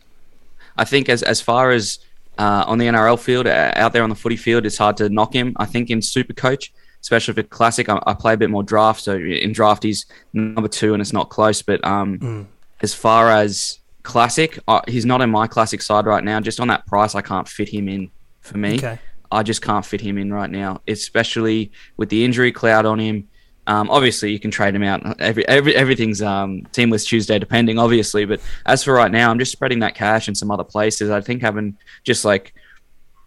I 0.77 0.85
think 0.85 1.09
as 1.09 1.23
as 1.23 1.41
far 1.41 1.71
as 1.71 1.99
uh, 2.39 2.65
on 2.67 2.79
the 2.79 2.87
NRL 2.87 3.19
field, 3.19 3.47
uh, 3.47 3.73
out 3.77 3.93
there 3.93 4.03
on 4.03 4.11
the 4.11 4.17
footy 4.17 4.37
field, 4.37 4.67
it's 4.67 4.79
hard 4.79 4.97
to 4.99 5.09
knock 5.09 5.35
him. 5.35 5.55
I 5.57 5.67
think 5.67 5.91
in 5.91 6.03
Super 6.03 6.33
Coach, 6.33 6.73
especially 7.01 7.35
for 7.35 7.43
Classic, 7.43 7.89
I, 7.89 8.01
I 8.07 8.15
play 8.15 8.35
a 8.35 8.37
bit 8.37 8.51
more 8.51 8.63
draft. 8.63 9.01
So 9.03 9.17
in 9.17 9.53
draft, 9.53 9.83
he's 9.83 10.07
number 10.33 10.69
two, 10.69 10.93
and 10.95 11.01
it's 11.01 11.13
not 11.13 11.31
close. 11.31 11.63
But 11.63 11.85
um, 11.85 12.19
mm. 12.19 12.47
as 12.83 12.95
far 12.95 13.31
as 13.31 13.79
Classic, 14.03 14.59
uh, 14.69 14.81
he's 14.89 15.07
not 15.07 15.21
in 15.21 15.31
my 15.31 15.47
Classic 15.47 15.83
side 15.83 16.07
right 16.07 16.25
now. 16.25 16.41
Just 16.41 16.61
on 16.61 16.69
that 16.69 16.87
price, 16.87 17.15
I 17.15 17.23
can't 17.23 17.49
fit 17.49 17.69
him 17.69 17.89
in 17.89 18.11
for 18.41 18.59
me. 18.59 18.77
Okay. 18.77 18.99
I 19.33 19.43
just 19.43 19.63
can't 19.63 19.87
fit 19.87 20.01
him 20.01 20.19
in 20.19 20.33
right 20.33 20.51
now, 20.51 20.81
especially 20.89 21.71
with 21.97 22.09
the 22.09 22.25
injury 22.25 22.51
cloud 22.51 22.85
on 22.85 22.99
him. 22.99 23.29
Um, 23.71 23.89
obviously, 23.89 24.33
you 24.33 24.41
can 24.41 24.51
trade 24.51 24.75
him 24.75 24.83
out. 24.83 25.21
Every, 25.21 25.47
every 25.47 25.77
everything's 25.77 26.21
um, 26.21 26.63
teamless 26.73 27.07
Tuesday, 27.07 27.39
depending, 27.39 27.79
obviously. 27.79 28.25
But 28.25 28.41
as 28.67 28.83
for 28.83 28.93
right 28.93 29.13
now, 29.13 29.31
I'm 29.31 29.39
just 29.39 29.53
spreading 29.53 29.79
that 29.79 29.95
cash 29.95 30.27
in 30.27 30.35
some 30.35 30.51
other 30.51 30.65
places. 30.65 31.09
I 31.09 31.21
think 31.21 31.41
having 31.41 31.77
just 32.03 32.25
like 32.25 32.53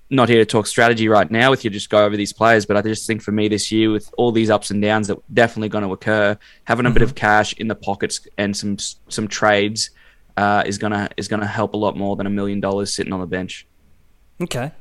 not 0.10 0.28
here 0.28 0.40
to 0.40 0.46
talk 0.46 0.68
strategy 0.68 1.08
right 1.08 1.32
now 1.32 1.50
with 1.50 1.64
you, 1.64 1.70
just 1.70 1.90
go 1.90 2.04
over 2.04 2.18
these 2.18 2.34
players. 2.34 2.66
But 2.66 2.76
I 2.76 2.82
just 2.82 3.08
think 3.08 3.22
for 3.22 3.32
me 3.32 3.48
this 3.48 3.72
year, 3.72 3.90
with 3.90 4.14
all 4.18 4.34
these 4.34 4.50
ups 4.50 4.70
and 4.70 4.82
downs 4.82 5.08
that 5.08 5.18
definitely 5.34 5.70
going 5.70 5.86
to 5.86 5.94
occur, 5.94 6.38
having 6.66 6.86
a 6.86 6.90
mm-hmm. 6.90 6.96
bit 6.96 7.04
of 7.04 7.16
cash 7.16 7.54
in 7.54 7.70
the 7.70 7.76
pockets 7.76 8.28
and 8.38 8.56
some 8.56 8.78
some 9.08 9.30
trades 9.30 9.92
uh, 10.36 10.64
is 10.66 10.78
gonna 10.78 11.10
is 11.16 11.30
gonna 11.30 11.48
help 11.48 11.74
a 11.74 11.78
lot 11.78 11.96
more 11.96 12.18
than 12.18 12.28
a 12.28 12.30
million 12.30 12.60
dollars 12.60 12.94
sitting 12.94 13.14
on 13.14 13.22
the 13.22 13.28
bench. 13.28 13.66
Okay, 14.42 14.74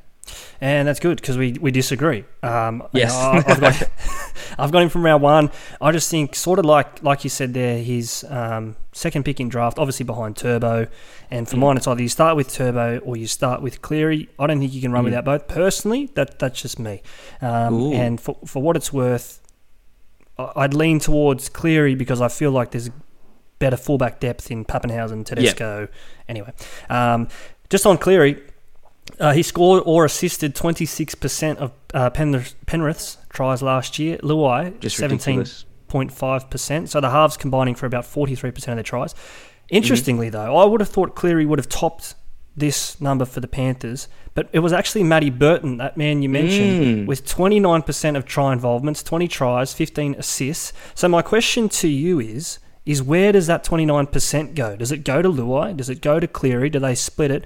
and 0.61 0.87
that's 0.87 0.99
good 0.99 1.17
because 1.19 1.37
we, 1.37 1.53
we 1.53 1.71
disagree. 1.71 2.23
Um, 2.41 2.87
yes, 2.93 3.13
I, 3.13 3.41
have 3.41 3.59
got, 3.59 3.89
I've 4.57 4.71
got 4.71 4.81
him 4.81 4.89
from 4.89 5.03
round 5.03 5.21
one. 5.21 5.51
I 5.81 5.91
just 5.91 6.09
think 6.09 6.35
sort 6.35 6.59
of 6.59 6.65
like 6.65 7.03
like 7.03 7.23
you 7.23 7.29
said 7.29 7.53
there, 7.53 7.77
his 7.79 8.25
um, 8.29 8.75
second 8.91 9.25
pick 9.25 9.39
in 9.39 9.49
draft, 9.49 9.77
obviously 9.77 10.05
behind 10.05 10.37
Turbo, 10.37 10.87
and 11.29 11.47
for 11.47 11.57
mm. 11.57 11.59
mine 11.59 11.77
it's 11.77 11.87
either 11.87 12.01
you 12.01 12.09
start 12.09 12.37
with 12.37 12.53
Turbo 12.53 12.99
or 12.99 13.17
you 13.17 13.27
start 13.27 13.61
with 13.61 13.81
Cleary. 13.81 14.29
I 14.39 14.47
don't 14.47 14.59
think 14.59 14.73
you 14.73 14.81
can 14.81 14.91
run 14.91 15.03
mm. 15.03 15.05
without 15.05 15.25
both. 15.25 15.47
Personally, 15.47 16.09
that 16.15 16.39
that's 16.39 16.61
just 16.61 16.79
me. 16.79 17.01
Um, 17.41 17.93
and 17.93 18.19
for 18.19 18.37
for 18.45 18.61
what 18.61 18.75
it's 18.75 18.93
worth, 18.93 19.41
I'd 20.37 20.73
lean 20.73 20.99
towards 20.99 21.49
Cleary 21.49 21.95
because 21.95 22.21
I 22.21 22.29
feel 22.29 22.51
like 22.51 22.71
there's 22.71 22.89
better 23.59 23.77
fullback 23.77 24.19
depth 24.19 24.51
in 24.51 24.65
Papenhuyzen, 24.65 25.25
Tedesco. 25.25 25.81
Yeah. 25.81 25.87
Anyway, 26.27 26.53
um, 26.89 27.27
just 27.69 27.85
on 27.85 27.97
Cleary 27.97 28.41
uh, 29.19 29.33
he 29.33 29.43
scored 29.43 29.83
or 29.85 30.05
assisted 30.05 30.55
26% 30.55 31.57
of 31.57 31.71
uh, 31.93 32.09
Penrith, 32.09 32.55
Penrith's 32.65 33.17
tries 33.29 33.61
last 33.61 33.99
year. 33.99 34.17
Luai, 34.19 34.79
just 34.79 34.97
17.5%. 34.99 36.87
So 36.87 37.01
the 37.01 37.09
halves 37.09 37.37
combining 37.37 37.75
for 37.75 37.85
about 37.85 38.05
43% 38.05 38.55
of 38.55 38.63
their 38.75 38.83
tries. 38.83 39.13
Interestingly, 39.69 40.27
mm-hmm. 40.27 40.33
though, 40.33 40.57
I 40.57 40.65
would 40.65 40.81
have 40.81 40.89
thought 40.89 41.15
Cleary 41.15 41.45
would 41.45 41.59
have 41.59 41.69
topped 41.69 42.15
this 42.55 42.99
number 43.01 43.25
for 43.25 43.39
the 43.39 43.47
Panthers, 43.47 44.07
but 44.35 44.47
it 44.51 44.59
was 44.59 44.73
actually 44.73 45.03
Matty 45.03 45.29
Burton, 45.31 45.77
that 45.77 45.97
man 45.97 46.21
you 46.21 46.29
mentioned, 46.29 46.85
mm. 46.85 47.05
with 47.07 47.25
29% 47.25 48.15
of 48.15 48.25
try 48.25 48.53
involvements, 48.53 49.01
20 49.01 49.27
tries, 49.27 49.73
15 49.73 50.15
assists. 50.15 50.71
So 50.93 51.07
my 51.07 51.23
question 51.23 51.67
to 51.69 51.87
you 51.87 52.19
is, 52.19 52.59
is 52.85 53.01
where 53.01 53.31
does 53.31 53.47
that 53.47 53.63
29% 53.63 54.55
go? 54.55 54.75
Does 54.75 54.91
it 54.91 55.03
go 55.03 55.21
to 55.21 55.29
Luai? 55.29 55.75
Does 55.75 55.89
it 55.89 56.01
go 56.01 56.19
to 56.19 56.27
Cleary? 56.27 56.69
Do 56.69 56.79
they 56.79 56.95
split 56.95 57.31
it? 57.31 57.45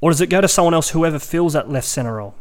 Or 0.00 0.10
does 0.10 0.20
it 0.20 0.28
go 0.28 0.40
to 0.40 0.48
someone 0.48 0.74
else, 0.74 0.90
whoever 0.90 1.18
fills 1.18 1.54
that 1.54 1.68
left 1.68 1.86
centre 1.86 2.14
role? 2.14 2.34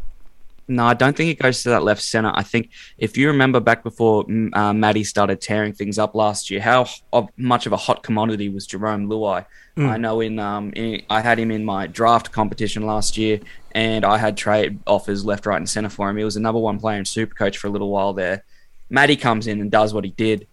No, 0.69 0.85
I 0.85 0.93
don't 0.93 1.15
think 1.15 1.31
it 1.31 1.41
goes 1.41 1.63
to 1.63 1.69
that 1.69 1.83
left 1.83 2.01
center. 2.01 2.31
I 2.35 2.43
think 2.43 2.69
if 2.97 3.17
you 3.17 3.27
remember 3.27 3.61
back 3.61 3.83
before 3.83 4.25
mm, 4.25 4.55
uh, 4.55 4.73
Matty 4.73 5.05
started 5.05 5.39
tearing 5.39 5.71
things 5.71 5.97
up 5.97 6.13
last 6.13 6.51
year, 6.51 6.59
how 6.59 6.87
of 7.13 7.29
much 7.37 7.65
of 7.65 7.71
a 7.71 7.77
hot 7.77 8.03
commodity 8.03 8.49
was 8.49 8.67
Jarome 8.67 9.07
Luai? 9.07 9.45
Mm. 9.77 9.89
I 9.89 9.97
know 9.97 10.19
in, 10.19 10.39
um, 10.39 10.73
in 10.75 11.03
I 11.09 11.21
had 11.21 11.39
him 11.39 11.51
in 11.51 11.63
my 11.63 11.87
draft 11.87 12.33
competition 12.33 12.85
last 12.85 13.17
year, 13.17 13.39
and 13.71 14.03
I 14.03 14.17
had 14.17 14.35
trade 14.35 14.79
offers 14.85 15.23
left, 15.23 15.45
right, 15.45 15.55
and 15.55 15.69
center 15.69 15.89
for 15.89 16.09
him. 16.09 16.17
He 16.17 16.25
was 16.25 16.35
a 16.35 16.41
number 16.41 16.59
one 16.59 16.79
player 16.79 16.97
in 16.97 17.05
Supercoach 17.05 17.55
for 17.55 17.67
a 17.67 17.69
little 17.69 17.89
while 17.89 18.11
there. 18.11 18.43
Matty 18.89 19.15
comes 19.15 19.47
in 19.47 19.61
and 19.61 19.71
does 19.71 19.93
what 19.93 20.03
he 20.03 20.11
did. 20.11 20.47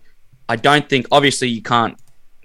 I 0.48 0.56
don't 0.56 0.88
think, 0.88 1.06
obviously, 1.10 1.48
you 1.48 1.62
can't 1.62 1.98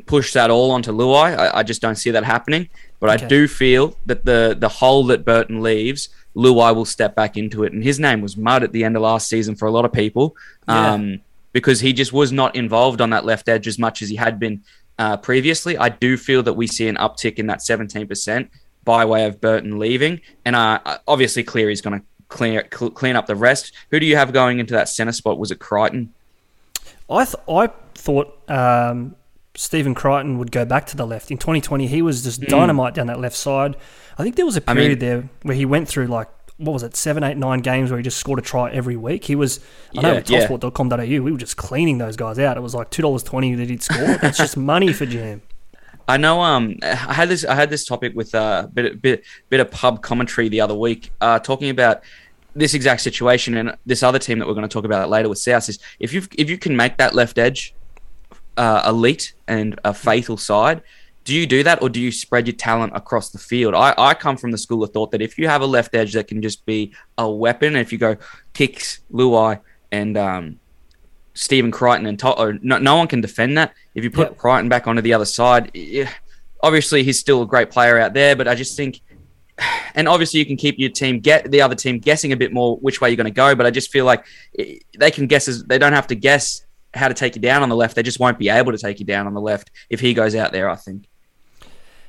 push 0.08 0.34
that 0.34 0.50
all 0.50 0.72
onto 0.72 0.92
Luai. 0.92 1.38
I, 1.38 1.60
I 1.60 1.64
just 1.64 1.82
don't 1.82 1.98
see 1.98 2.12
that 2.12 2.24
happening. 2.24 2.70
But 3.00 3.10
Okay. 3.12 3.26
I 3.26 3.28
do 3.28 3.48
feel 3.48 3.96
that 4.06 4.26
the 4.26 4.56
the 4.60 4.68
hole 4.70 5.06
that 5.08 5.24
Burton 5.26 5.62
leaves, 5.62 6.10
Luai 6.36 6.76
will 6.76 6.86
step 6.86 7.16
back 7.16 7.38
into 7.38 7.64
it. 7.64 7.72
And 7.74 7.84
his 7.84 8.00
name 8.00 8.22
was 8.22 8.36
mud 8.36 8.62
at 8.64 8.72
the 8.74 8.84
end 8.84 8.96
of 8.96 9.02
last 9.02 9.28
season 9.30 9.56
for 9.56 9.68
a 9.68 9.72
lot 9.72 9.86
of 9.86 9.92
people, 9.94 10.36
Yeah. 10.68 10.94
um, 10.94 11.20
because 11.54 11.80
he 11.80 11.94
just 11.94 12.12
was 12.14 12.32
not 12.32 12.56
involved 12.56 13.00
on 13.02 13.10
that 13.12 13.26
left 13.26 13.48
edge 13.50 13.68
as 13.68 13.80
much 13.80 14.02
as 14.02 14.10
he 14.10 14.16
had 14.18 14.40
been 14.40 14.62
uh, 14.98 15.16
previously. 15.18 15.78
I 15.78 15.90
do 15.90 16.18
feel 16.18 16.44
that 16.44 16.54
we 16.54 16.68
see 16.68 16.88
an 16.90 16.98
uptick 16.98 17.36
in 17.40 17.48
that 17.48 17.62
seventeen 17.62 18.06
percent 18.08 18.50
by 18.84 19.06
way 19.06 19.26
of 19.26 19.40
Burton 19.40 19.80
leaving, 19.80 20.20
and 20.46 20.56
uh, 20.56 20.80
obviously 21.08 21.44
Cleary's 21.44 21.82
going 21.82 22.00
to 22.00 22.06
clean 22.28 22.62
cl- 22.72 22.92
clean 22.92 23.16
up 23.16 23.28
the 23.28 23.36
rest. 23.36 23.72
Who 23.92 24.00
do 24.00 24.06
you 24.06 24.18
have 24.18 24.34
going 24.34 24.60
into 24.60 24.74
that 24.74 24.90
center 24.90 25.12
spot? 25.14 25.40
Was 25.40 25.52
it 25.52 25.60
Crichton? 25.60 26.14
I 27.10 27.24
th- 27.26 27.36
I 27.50 27.70
thought 27.96 28.38
um, 28.50 29.16
Stephen 29.60 29.94
Crichton 29.94 30.38
would 30.38 30.52
go 30.54 30.64
back 30.64 30.86
to 30.88 30.96
the 30.96 31.06
left 31.06 31.32
in 31.32 31.38
2020. 31.38 31.86
He 31.88 32.02
was 32.02 32.24
just 32.24 32.40
dynamite 32.40 32.94
down 32.94 33.08
that 33.08 33.20
left 33.20 33.36
side. 33.36 33.76
I 34.18 34.24
think 34.24 34.38
there 34.38 34.46
was 34.46 34.56
a 34.56 34.62
Hmm. 34.62 34.70
I 34.70 34.74
mean- 34.74 34.82
period 34.84 35.00
there 35.02 35.30
where 35.44 35.56
he 35.56 35.66
went 35.66 35.90
through 35.90 36.08
like 36.08 36.30
what 36.56 36.74
was 36.74 36.84
it, 36.84 36.96
seven, 36.96 37.24
eight, 37.24 37.38
nine 37.38 37.60
games 37.60 37.90
where 37.90 37.98
he 37.98 38.04
just 38.04 38.18
scored 38.18 38.38
a 38.40 38.42
try 38.42 38.70
every 38.72 38.96
week. 38.98 39.26
He 39.26 39.36
was 39.36 39.60
I 39.98 40.02
know 40.02 40.10
Yeah, 40.10 40.16
with 40.16 40.30
yeah. 40.30 41.20
we 41.20 41.32
were 41.32 41.38
just 41.38 41.58
cleaning 41.58 41.98
those 41.98 42.16
guys 42.16 42.40
out. 42.40 42.56
It 42.58 42.62
was 42.62 42.74
like 42.74 42.90
two 42.90 43.02
dollars 43.02 43.24
twenty 43.24 43.54
that 43.56 43.70
he'd 43.70 43.84
score. 43.84 44.18
It's 44.24 44.38
just 44.38 44.56
money 44.74 44.94
for 44.94 45.06
Jam. 45.06 45.42
I 46.08 46.16
know. 46.18 46.42
Um, 46.42 46.78
I 46.82 47.14
had 47.14 47.28
this. 47.30 47.44
I 47.46 47.54
had 47.56 47.70
this 47.70 47.86
topic 47.86 48.14
with 48.16 48.34
a 48.34 48.70
bit, 48.74 49.02
bit, 49.02 49.24
bit 49.50 49.60
of 49.60 49.70
pub 49.72 50.02
commentary 50.02 50.48
the 50.50 50.60
other 50.62 50.74
week, 50.74 51.12
uh, 51.22 51.38
talking 51.40 51.70
about 51.70 52.02
this 52.56 52.74
exact 52.74 53.02
situation 53.02 53.56
and 53.56 53.76
this 53.86 54.04
other 54.04 54.20
team 54.20 54.40
that 54.40 54.48
we're 54.48 54.54
going 54.56 54.68
to 54.68 54.74
talk 54.74 54.86
about 54.86 55.10
later 55.10 55.30
with 55.30 55.38
South. 55.38 55.70
Is 55.70 55.80
if 56.00 56.12
you 56.14 56.24
if 56.38 56.50
you 56.50 56.58
can 56.58 56.76
make 56.76 56.98
that 56.98 57.14
left 57.14 57.38
edge 57.38 57.74
uh, 58.60 58.84
elite 58.88 59.34
and 59.48 59.80
a 59.86 59.94
faithful 59.94 60.38
side, 60.38 60.82
do 61.24 61.34
you 61.34 61.48
do 61.48 61.64
that 61.64 61.82
or 61.82 61.90
do 61.90 62.02
you 62.02 62.12
spread 62.12 62.46
your 62.46 62.56
talent 62.56 62.92
across 62.96 63.30
the 63.30 63.38
field? 63.38 63.74
I, 63.74 63.94
I 63.98 64.14
come 64.14 64.36
from 64.36 64.52
the 64.52 64.58
school 64.58 64.84
of 64.84 64.92
thought 64.92 65.12
that 65.12 65.22
if 65.22 65.38
you 65.38 65.48
have 65.48 65.62
a 65.62 65.66
left 65.66 65.96
edge 65.96 66.14
that 66.14 66.28
can 66.28 66.42
just 66.42 66.66
be 66.66 66.94
a 67.18 67.30
weapon, 67.30 67.76
if 67.76 67.92
you 67.94 67.98
go 67.98 68.18
kicks, 68.54 69.00
Luai, 69.12 69.62
and 69.92 70.18
um, 70.18 70.60
Stephen 71.34 71.72
Crichton 71.72 72.06
and 72.06 72.20
to- 72.20 72.38
or 72.38 72.60
no, 72.62 72.78
no 72.80 72.98
one 72.98 73.08
can 73.08 73.22
defend 73.22 73.58
that. 73.58 73.74
If 73.96 74.04
you 74.04 74.12
put 74.12 74.30
Yep. 74.30 74.38
Crichton 74.38 74.70
back 74.70 74.88
onto 74.88 75.02
the 75.02 75.14
other 75.14 75.26
side, 75.26 75.72
yeah, 75.74 76.10
obviously 76.62 77.04
he's 77.04 77.20
still 77.20 77.42
a 77.44 77.48
great 77.48 77.70
player 77.72 77.98
out 77.98 78.14
there, 78.14 78.36
but 78.36 78.48
I 78.48 78.56
just 78.56 78.76
think, 78.76 79.00
and 79.96 80.08
obviously 80.10 80.40
you 80.42 80.46
can 80.46 80.58
keep 80.58 80.78
your 80.78 80.90
team 80.90 81.22
get 81.22 81.50
the 81.50 81.62
other 81.62 81.76
team 81.76 82.00
guessing 82.00 82.34
a 82.34 82.38
bit 82.38 82.52
more 82.52 82.76
which 82.78 83.00
way 83.00 83.10
you're 83.10 83.18
going 83.18 83.26
to 83.26 83.32
go. 83.32 83.56
But 83.56 83.66
I 83.66 83.72
just 83.72 83.90
feel 83.90 84.04
like 84.04 84.26
eh, 84.58 84.80
they 84.98 85.12
can 85.12 85.28
guess 85.28 85.48
as 85.48 85.64
they 85.64 85.78
don't 85.78 85.94
have 85.94 86.08
to 86.08 86.16
guess 86.16 86.66
how 86.94 87.08
to 87.08 87.14
take 87.14 87.36
you 87.36 87.42
down 87.42 87.62
on 87.64 87.70
the 87.70 87.76
left. 87.76 87.96
They 87.96 88.04
just 88.04 88.20
won't 88.20 88.40
be 88.40 88.50
able 88.50 88.72
to 88.72 88.78
take 88.78 89.00
you 89.00 89.06
down 89.06 89.28
on 89.28 89.34
the 89.34 89.42
left 89.42 89.70
if 89.90 90.00
he 90.00 90.14
goes 90.14 90.36
out 90.36 90.52
there. 90.52 90.70
I 90.70 90.76
think. 90.76 91.08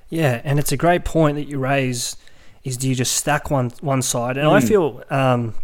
Yeah, 0.08 0.40
and 0.44 0.58
it's 0.58 0.72
a 0.72 0.76
great 0.76 1.04
point 1.04 1.36
that 1.36 1.46
you 1.48 1.58
raise. 1.58 2.16
Is 2.64 2.76
do 2.76 2.88
you 2.88 2.94
just 2.94 3.14
stack 3.16 3.50
one 3.50 3.70
one 3.80 4.02
side? 4.02 4.36
And 4.36 4.46
I 4.48 4.60
Mm. 4.60 4.68
feel 4.68 5.02
um, 5.10 5.54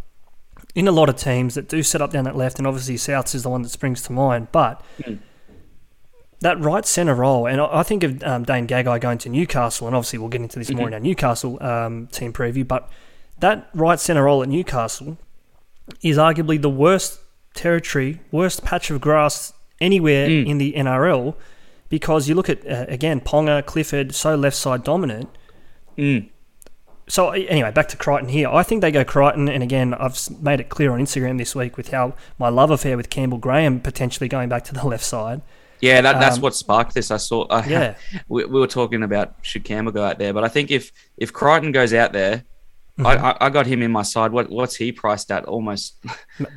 in 0.74 0.88
a 0.88 0.92
lot 0.92 1.08
of 1.08 1.16
teams 1.16 1.54
that 1.54 1.68
do 1.68 1.82
set 1.82 2.00
up 2.00 2.10
down 2.12 2.24
that 2.24 2.36
left, 2.36 2.58
and 2.58 2.66
obviously 2.66 2.94
Souths 2.96 3.34
is 3.34 3.42
the 3.42 3.48
one 3.50 3.62
that 3.62 3.70
springs 3.70 4.02
to 4.02 4.12
mind. 4.12 4.48
But 4.52 4.82
Mm. 5.02 5.18
that 6.40 6.60
right 6.60 6.86
centre 6.86 7.14
role, 7.14 7.46
and 7.46 7.60
I 7.60 7.82
think 7.82 8.02
of 8.02 8.22
um, 8.22 8.44
Dane 8.44 8.66
Gagai 8.66 9.00
going 9.00 9.18
to 9.18 9.28
Newcastle, 9.28 9.86
and 9.86 9.96
obviously 9.96 10.18
we'll 10.18 10.28
get 10.28 10.40
into 10.42 10.58
this 10.58 10.70
more 10.70 10.88
in 10.88 10.94
our 10.94 11.00
Newcastle 11.00 11.62
um, 11.62 12.06
team 12.08 12.32
preview. 12.32 12.66
But 12.66 12.88
that 13.40 13.68
right 13.74 13.98
centre 13.98 14.22
role 14.24 14.42
at 14.42 14.48
Newcastle 14.48 15.18
is 16.02 16.16
arguably 16.18 16.60
the 16.60 16.70
worst 16.70 17.20
territory, 17.56 18.20
worst 18.30 18.64
patch 18.64 18.90
of 18.90 19.00
grass 19.00 19.52
anywhere 19.80 20.28
Mm. 20.28 20.46
in 20.46 20.58
the 20.58 20.72
NRL 20.76 21.34
because 21.88 22.28
you 22.28 22.34
look 22.34 22.48
at 22.48 22.66
uh, 22.66 22.84
again 22.88 23.20
Ponga, 23.20 23.64
Clifford, 23.66 24.14
so 24.14 24.34
left 24.34 24.56
side 24.56 24.84
dominant. 24.84 25.28
Mm. 25.98 26.28
So 27.08 27.30
anyway, 27.30 27.70
back 27.70 27.88
to 27.88 27.96
Crichton 27.96 28.28
here. 28.28 28.48
I 28.48 28.62
think 28.64 28.80
they 28.80 28.90
go 28.90 29.04
Crichton, 29.04 29.48
and 29.48 29.62
again, 29.62 29.94
I've 29.94 30.18
made 30.42 30.58
it 30.58 30.68
clear 30.68 30.90
on 30.92 31.00
Instagram 31.00 31.38
this 31.38 31.54
week 31.54 31.76
with 31.76 31.90
how 31.92 32.14
my 32.38 32.48
love 32.48 32.70
affair 32.72 32.96
with 32.96 33.10
Campbell 33.10 33.38
Graham 33.38 33.78
potentially 33.80 34.28
going 34.28 34.48
back 34.48 34.64
to 34.64 34.74
the 34.74 34.84
left 34.92 35.04
side. 35.04 35.40
Yeah, 35.80 36.00
that, 36.00 36.18
that's 36.18 36.36
Um, 36.36 36.42
what 36.42 36.54
sparked 36.54 36.94
this. 36.94 37.10
I 37.10 37.18
saw. 37.18 37.42
Uh, 37.44 37.62
Yeah. 37.68 37.94
we, 38.28 38.44
we 38.46 38.58
were 38.58 38.66
talking 38.66 39.02
about 39.04 39.34
should 39.42 39.62
Campbell 39.64 39.92
go 39.92 40.02
out 40.04 40.18
there, 40.18 40.32
but 40.32 40.42
I 40.42 40.48
think 40.48 40.70
if 40.70 40.90
if 41.16 41.32
Crichton 41.32 41.70
goes 41.70 41.92
out 41.94 42.12
there, 42.12 42.42
I, 42.98 43.16
I, 43.16 43.36
I 43.46 43.50
got 43.50 43.66
him 43.66 43.82
in 43.82 43.90
my 43.92 44.02
side. 44.02 44.32
What 44.32 44.48
what's 44.50 44.76
he 44.76 44.90
priced 44.92 45.30
at? 45.30 45.44
Almost 45.44 45.96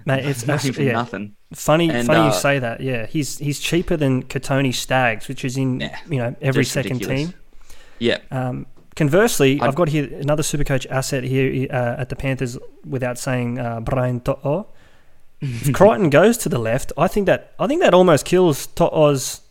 Mate, 0.05 0.25
it's 0.25 0.47
nothing 0.47 0.71
for 0.73 0.81
yeah, 0.83 0.93
nothing. 0.93 1.35
funny. 1.53 1.89
And, 1.89 2.07
funny 2.07 2.19
uh, 2.19 2.25
you 2.27 2.33
say 2.33 2.59
that. 2.59 2.79
Yeah, 2.81 3.05
he's 3.07 3.37
he's 3.39 3.59
cheaper 3.59 3.97
than 3.97 4.23
Kotoni 4.23 4.73
Staggs, 4.73 5.27
which 5.27 5.43
is 5.43 5.57
in 5.57 5.81
Yeah, 5.81 5.97
you 6.09 6.17
know 6.17 6.35
every 6.41 6.63
second 6.65 7.01
ridiculous. 7.01 7.31
team. 7.31 7.39
Yeah, 7.99 8.19
Um, 8.31 8.65
conversely, 8.95 9.59
i 9.59 9.65
have 9.65 9.75
got 9.75 9.89
here 9.89 10.05
another 10.21 10.41
Supercoach 10.43 10.85
asset 10.89 11.25
here 11.25 11.67
uh, 11.69 11.95
at 11.99 12.07
the 12.07 12.15
Panthers 12.15 12.57
without 12.87 13.17
saying 13.19 13.59
uh, 13.59 13.81
Brian 13.81 14.21
To'o. 14.21 14.67
if 15.41 15.73
Crichton 15.79 16.09
goes 16.09 16.37
to 16.37 16.47
the 16.49 16.59
left, 16.59 16.93
I 16.97 17.09
think 17.09 17.25
that 17.25 17.51
I 17.59 17.67
think 17.67 17.81
that 17.81 17.93
almost 17.93 18.23
kills 18.25 18.67
To'o's. 18.67 19.41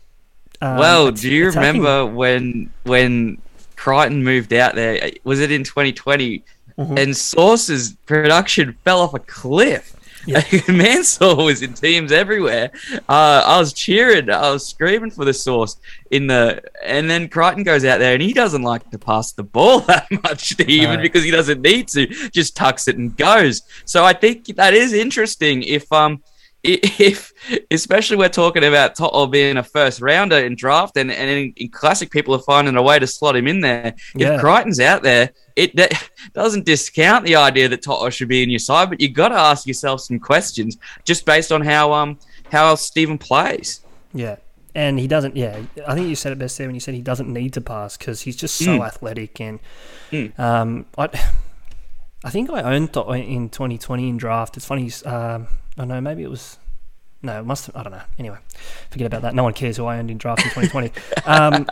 Um, 0.61 0.77
well, 0.77 1.11
do 1.11 1.29
you 1.29 1.49
attacking- 1.49 1.81
remember 1.83 2.05
when 2.07 2.71
when 2.83 3.37
Crichton 3.75 4.23
moved 4.23 4.51
out 4.53 4.73
there? 4.73 5.11
Was 5.23 5.39
it 5.39 5.51
in 5.51 5.63
2020? 5.63 6.43
Mm-hmm. 6.79 6.97
And 6.97 7.17
Source's 7.17 7.93
production 8.05 8.77
fell 8.85 9.01
off 9.01 9.13
a 9.13 9.19
cliff. 9.19 9.95
Yeah. 10.25 10.43
Mansour 10.69 11.35
was 11.35 11.61
in 11.61 11.73
teams 11.73 12.11
everywhere. 12.11 12.71
Uh, 13.07 13.43
I 13.45 13.59
was 13.59 13.73
cheering, 13.73 14.29
I 14.29 14.51
was 14.51 14.67
screaming 14.67 15.11
for 15.11 15.25
the 15.25 15.33
Source 15.33 15.77
in 16.11 16.27
the, 16.27 16.61
and 16.83 17.09
then 17.09 17.27
Crichton 17.27 17.63
goes 17.63 17.83
out 17.83 17.99
there 17.99 18.13
and 18.13 18.21
he 18.21 18.33
doesn't 18.33 18.61
like 18.61 18.89
to 18.91 18.97
pass 18.99 19.31
the 19.33 19.43
ball 19.43 19.79
that 19.87 20.07
much, 20.23 20.59
even 20.61 20.97
No. 20.97 21.01
because 21.01 21.23
he 21.23 21.31
doesn't 21.31 21.61
need 21.61 21.87
to. 21.89 22.07
Just 22.29 22.55
tucks 22.55 22.87
it 22.87 22.97
and 22.97 23.15
goes. 23.17 23.61
So 23.85 24.05
I 24.05 24.13
think 24.13 24.45
that 24.55 24.73
is 24.73 24.93
interesting. 24.93 25.63
If 25.63 25.91
um, 25.91 26.21
if 26.63 27.31
especially 27.71 28.17
we're 28.17 28.29
talking 28.29 28.63
about 28.65 28.95
Toto 28.95 29.27
being 29.27 29.57
a 29.57 29.63
first 29.63 30.01
rounder 30.01 30.37
in 30.37 30.55
draft 30.55 30.97
and, 30.97 31.09
and 31.11 31.29
in, 31.29 31.53
in 31.55 31.69
classic 31.69 32.11
people 32.11 32.35
are 32.35 32.39
finding 32.39 32.75
a 32.75 32.81
way 32.81 32.99
to 32.99 33.07
slot 33.07 33.35
him 33.35 33.47
in 33.47 33.61
there. 33.61 33.93
Yeah. 34.15 34.35
If 34.35 34.41
Crichton's 34.41 34.79
out 34.79 35.01
there, 35.03 35.31
it 35.55 35.75
that 35.77 36.09
doesn't 36.33 36.65
discount 36.65 37.25
the 37.25 37.35
idea 37.37 37.69
that 37.69 37.81
Toto 37.81 38.09
should 38.09 38.27
be 38.27 38.43
in 38.43 38.49
your 38.49 38.59
side, 38.59 38.89
but 38.89 38.99
you've 38.99 39.13
got 39.13 39.29
to 39.29 39.35
ask 39.35 39.65
yourself 39.67 40.01
some 40.01 40.19
questions 40.19 40.77
just 41.05 41.25
based 41.25 41.51
on 41.51 41.61
how 41.61 41.93
um 41.93 42.19
how 42.51 42.75
Stephen 42.75 43.17
plays. 43.17 43.81
Yeah. 44.13 44.37
And 44.75 44.99
he 44.99 45.07
doesn't, 45.07 45.35
yeah, 45.35 45.59
I 45.87 45.95
think 45.95 46.07
you 46.09 46.15
said 46.15 46.31
it 46.31 46.37
best 46.39 46.57
there 46.57 46.67
when 46.67 46.75
you 46.75 46.79
said 46.79 46.93
he 46.93 47.01
doesn't 47.01 47.27
need 47.27 47.53
to 47.53 47.61
pass 47.61 47.97
because 47.97 48.21
he's 48.21 48.35
just 48.35 48.55
so 48.55 48.77
Mm. 48.79 48.85
athletic. 48.85 49.41
And 49.41 49.59
Mm. 50.11 50.37
um, 50.39 50.85
I, 50.97 51.09
I 52.23 52.29
think 52.29 52.49
I 52.49 52.61
owned 52.61 52.89
in 52.89 53.49
2020 53.49 54.09
in 54.09 54.17
draft. 54.17 54.57
It's 54.57 54.65
funny, 54.65 54.91
um, 55.05 55.47
I 55.77 55.81
don't 55.81 55.87
know, 55.87 56.01
maybe 56.01 56.23
it 56.23 56.29
was, 56.29 56.57
no, 57.21 57.39
it 57.39 57.45
must 57.45 57.67
have, 57.67 57.75
I 57.75 57.83
don't 57.83 57.93
know. 57.93 58.01
Anyway, 58.17 58.37
forget 58.91 59.07
about 59.07 59.21
that. 59.21 59.35
No 59.35 59.43
one 59.43 59.53
cares 59.53 59.77
who 59.77 59.85
I 59.85 59.97
owned 59.97 60.11
in 60.11 60.17
draft 60.17 60.43
in 60.43 60.49
2020. 60.49 60.91
um, 61.25 61.67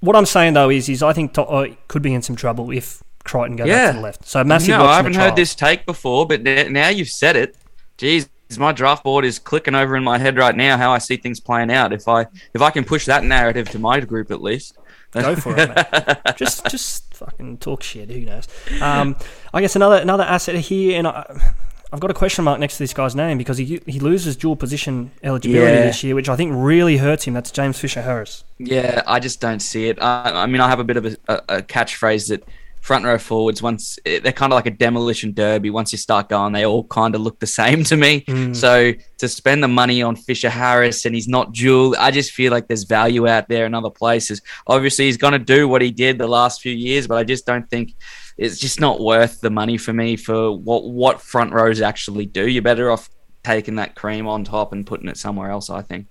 what 0.00 0.16
I'm 0.16 0.26
saying 0.26 0.54
though 0.54 0.70
is, 0.70 0.88
is 0.88 1.02
I 1.02 1.12
think 1.12 1.34
To'o 1.34 1.76
could 1.88 2.02
be 2.02 2.14
in 2.14 2.22
some 2.22 2.34
trouble 2.34 2.72
if 2.72 3.02
Crichton 3.24 3.56
goes 3.56 3.68
back 3.68 3.92
to 3.92 3.96
the 3.98 4.02
left. 4.02 4.26
So 4.26 4.42
massive. 4.42 4.70
no, 4.70 4.84
I 4.84 4.96
haven't 4.96 5.14
heard 5.14 5.36
this 5.36 5.54
take 5.54 5.86
before, 5.86 6.26
but 6.26 6.42
now 6.42 6.88
you've 6.88 7.08
said 7.08 7.36
it. 7.36 7.56
Jeez, 7.98 8.28
my 8.58 8.72
draft 8.72 9.04
board 9.04 9.24
is 9.24 9.38
clicking 9.38 9.74
over 9.74 9.96
in 9.96 10.04
my 10.04 10.18
head 10.18 10.36
right 10.36 10.56
now. 10.56 10.76
How 10.76 10.90
I 10.90 10.98
see 10.98 11.16
things 11.16 11.40
playing 11.40 11.70
out. 11.70 11.92
If 11.92 12.08
I 12.08 12.26
if 12.52 12.60
I 12.60 12.70
can 12.70 12.84
push 12.84 13.06
that 13.06 13.24
narrative 13.24 13.68
to 13.70 13.78
my 13.78 14.00
group 14.00 14.30
at 14.30 14.42
least. 14.42 14.76
Go 15.12 15.36
for 15.36 15.54
it, 15.58 15.68
mate. 15.68 16.16
just 16.36 16.66
just 16.70 17.11
fucking 17.24 17.58
talk 17.58 17.82
shit. 17.82 18.10
Who 18.10 18.20
knows? 18.20 18.48
Um, 18.80 19.16
I 19.52 19.60
guess 19.60 19.76
another 19.76 19.96
another 19.96 20.24
asset 20.24 20.56
here, 20.56 20.98
and 20.98 21.06
I, 21.06 21.52
I've 21.92 22.00
got 22.00 22.10
a 22.10 22.14
question 22.14 22.44
mark 22.44 22.58
next 22.58 22.78
to 22.78 22.82
this 22.82 22.94
guy's 22.94 23.14
name 23.14 23.38
because 23.38 23.58
he 23.58 23.80
he 23.86 24.00
loses 24.00 24.36
dual 24.36 24.56
position 24.56 25.10
eligibility 25.22 25.72
Yeah. 25.72 25.82
this 25.82 26.02
year, 26.02 26.14
which 26.14 26.28
I 26.28 26.36
think 26.36 26.52
really 26.54 26.96
hurts 26.96 27.24
him. 27.24 27.34
That's 27.34 27.50
James 27.50 27.78
Fisher 27.78 28.02
Harris. 28.02 28.44
Yeah, 28.58 29.02
I 29.06 29.20
just 29.20 29.40
don't 29.40 29.60
see 29.60 29.88
it. 29.88 30.00
I, 30.00 30.42
I 30.42 30.46
mean, 30.46 30.60
I 30.60 30.68
have 30.68 30.80
a 30.80 30.84
bit 30.84 30.96
of 30.96 31.06
a, 31.06 31.16
a, 31.28 31.34
a 31.58 31.62
catchphrase 31.62 32.28
that 32.28 32.44
front 32.82 33.04
row 33.04 33.16
forwards 33.16 33.62
once 33.62 33.96
they're 34.04 34.32
kind 34.32 34.52
of 34.52 34.56
like 34.56 34.66
a 34.66 34.70
demolition 34.70 35.32
derby. 35.32 35.70
Once 35.70 35.92
you 35.92 35.98
start 35.98 36.28
going, 36.28 36.52
they 36.52 36.66
all 36.66 36.84
kind 36.84 37.14
of 37.14 37.20
look 37.20 37.38
the 37.38 37.46
same 37.46 37.84
to 37.90 37.96
me. 37.96 38.22
Mm. 38.22 38.54
So 38.54 38.92
to 39.18 39.28
spend 39.28 39.62
the 39.62 39.68
money 39.68 40.02
on 40.02 40.16
Fisher 40.16 40.50
Harris 40.50 41.06
and 41.06 41.14
he's 41.14 41.28
not 41.28 41.52
dual, 41.52 41.94
I 41.96 42.10
just 42.10 42.32
feel 42.32 42.50
like 42.50 42.66
there's 42.66 42.82
value 42.82 43.28
out 43.28 43.48
there 43.48 43.66
in 43.66 43.74
other 43.74 43.88
places. 43.88 44.42
Obviously, 44.66 45.06
he's 45.06 45.16
going 45.16 45.32
to 45.32 45.38
do 45.38 45.68
what 45.68 45.80
he 45.80 45.92
did 45.92 46.18
the 46.18 46.26
last 46.26 46.60
few 46.60 46.72
years, 46.72 47.06
but 47.06 47.18
I 47.18 47.24
just 47.24 47.46
don't 47.46 47.68
think 47.70 47.94
it's 48.36 48.58
just 48.58 48.80
not 48.80 49.00
worth 49.00 49.40
the 49.40 49.50
money 49.50 49.78
for 49.78 49.92
me 49.92 50.16
for 50.16 50.50
what 50.50 50.84
what 50.84 51.20
front 51.20 51.52
rows 51.52 51.80
actually 51.80 52.26
do. 52.26 52.48
You're 52.48 52.62
better 52.62 52.90
off 52.90 53.08
taking 53.44 53.76
that 53.76 53.94
cream 53.94 54.26
on 54.26 54.42
top 54.42 54.72
and 54.72 54.86
putting 54.86 55.08
it 55.08 55.16
somewhere 55.16 55.50
else. 55.50 55.70
I 55.70 55.82
think. 55.82 56.08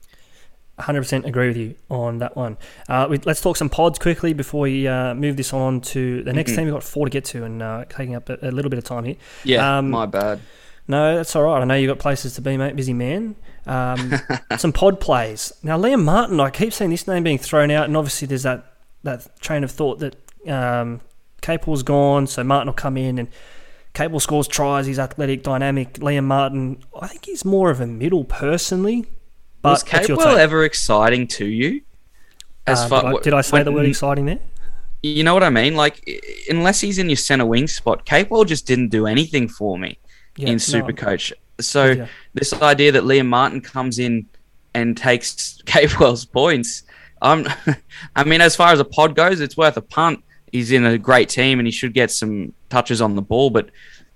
100% 0.80 1.26
agree 1.26 1.48
with 1.48 1.58
you 1.58 1.76
on 1.90 2.20
that 2.20 2.36
one. 2.36 2.58
Uh, 2.90 3.08
we, 3.10 3.18
let's 3.20 3.42
talk 3.42 3.56
some 3.58 3.70
pods 3.70 4.00
quickly 4.00 4.34
before 4.34 4.62
we 4.62 4.88
uh, 4.88 5.14
move 5.14 5.38
this 5.38 5.54
on 5.54 5.82
to 5.82 6.24
the 6.24 6.34
next 6.34 6.52
Mhm. 6.52 6.56
team. 6.56 6.66
We've 6.66 6.74
got 6.74 6.84
four 6.84 7.06
to 7.06 7.10
get 7.10 7.26
to 7.26 7.44
and 7.44 7.62
uh, 7.62 7.86
taking 7.90 8.16
up 8.16 8.30
a, 8.30 8.38
a 8.42 8.52
little 8.52 8.70
bit 8.70 8.78
of 8.80 8.84
time 8.86 9.04
here. 9.04 9.16
Yeah, 9.44 9.78
Um, 9.78 9.92
my 9.92 10.06
bad. 10.06 10.40
No, 10.88 11.16
that's 11.16 11.36
all 11.36 11.44
right. 11.44 11.62
I 11.62 11.66
know 11.66 11.76
you've 11.76 11.90
got 11.90 12.00
places 12.00 12.34
to 12.36 12.42
be, 12.42 12.58
mate. 12.58 12.76
Busy 12.76 12.94
man. 12.94 13.36
Um, 13.68 14.14
some 14.58 14.74
pod 14.74 15.00
plays. 15.00 15.54
Now, 15.62 15.78
Liam 15.78 16.04
Martin, 16.04 16.40
I 16.40 16.50
keep 16.50 16.74
seeing 16.74 16.90
this 16.90 17.08
name 17.08 17.24
being 17.24 17.38
thrown 17.38 17.70
out, 17.70 17.86
and 17.86 17.96
obviously 17.96 18.28
there's 18.28 18.44
that, 18.44 18.66
that 19.04 19.40
train 19.40 19.64
of 19.64 19.72
thought 19.72 20.00
that 20.00 20.16
um, 20.50 21.00
Capel's 21.42 21.84
gone, 21.84 22.26
so 22.28 22.44
Martin 22.44 22.68
will 22.68 22.74
come 22.74 22.98
in 22.98 23.20
and 23.20 23.28
Capel 23.94 24.20
scores 24.20 24.48
tries. 24.48 24.86
He's 24.88 25.00
athletic, 25.00 25.44
dynamic. 25.44 25.94
Liam 25.96 26.24
Martin, 26.24 26.82
I 27.00 27.08
think 27.08 27.26
he's 27.26 27.46
more 27.46 27.70
of 27.70 27.80
a 27.80 27.88
middle 27.88 28.24
personally. 28.24 29.06
But 29.62 29.72
Was 29.72 29.84
Capewell 29.84 30.38
ever 30.38 30.64
exciting 30.64 31.28
to 31.28 31.46
you? 31.46 31.82
Um, 32.68 32.90
did, 32.90 32.94
I, 32.94 33.14
did 33.22 33.34
I 33.34 33.42
say 33.42 33.64
the 33.64 33.72
word 33.72 33.86
exciting 33.86 34.26
there? 34.26 34.40
You 35.04 35.24
know 35.24 35.34
what 35.34 35.44
I 35.44 35.50
mean? 35.50 35.76
Like, 35.76 36.08
unless 36.50 36.80
he's 36.80 36.98
in 37.00 37.10
your 37.10 37.16
center 37.16 37.46
wing 37.46 37.68
spot, 37.68 38.06
Capewell 38.06 38.46
just 38.46 38.68
didn't 38.68 38.90
do 38.90 39.08
anything 39.08 39.48
for 39.48 39.78
me 39.78 39.98
Yeah, 40.38 40.50
in 40.50 40.54
no, 40.54 40.58
Supercoach. 40.60 41.34
So 41.60 41.90
with 41.90 42.10
this 42.34 42.54
idea 42.54 42.92
that 42.92 43.04
Liam 43.04 43.28
Martin 43.28 43.62
comes 43.62 44.00
in 44.00 44.28
and 44.74 44.96
takes 44.96 45.62
Capewell's 45.66 46.26
points, 46.26 46.84
um, 47.22 47.48
I 48.16 48.24
mean, 48.24 48.42
as 48.42 48.56
far 48.56 48.72
as 48.74 48.80
a 48.80 48.86
pod 48.86 49.16
goes, 49.16 49.42
it's 49.42 49.58
worth 49.58 49.78
a 49.78 49.82
punt. 49.82 50.24
He's 50.52 50.72
in 50.72 50.86
a 50.86 50.98
great 50.98 51.30
team 51.30 51.60
and 51.60 51.68
he 51.68 51.72
should 51.72 51.94
get 51.94 52.12
some 52.12 52.54
touches 52.70 53.02
on 53.02 53.16
the 53.16 53.22
ball, 53.22 53.50
but. 53.50 53.70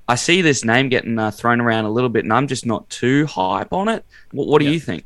I 0.07 0.13
see 0.13 0.43
this 0.43 0.63
name 0.63 0.89
getting 0.89 1.17
uh, 1.17 1.31
thrown 1.31 1.59
around 1.59 1.85
a 1.85 1.89
little 1.89 2.11
bit, 2.11 2.25
and 2.25 2.31
I'm 2.31 2.47
just 2.47 2.63
not 2.63 2.87
too 2.91 3.25
hype 3.25 3.73
on 3.73 3.87
it. 3.87 4.05
What, 4.33 4.47
what 4.47 4.59
do 4.59 4.65
Yeah. 4.65 4.73
you 4.73 4.79
think? 4.79 5.03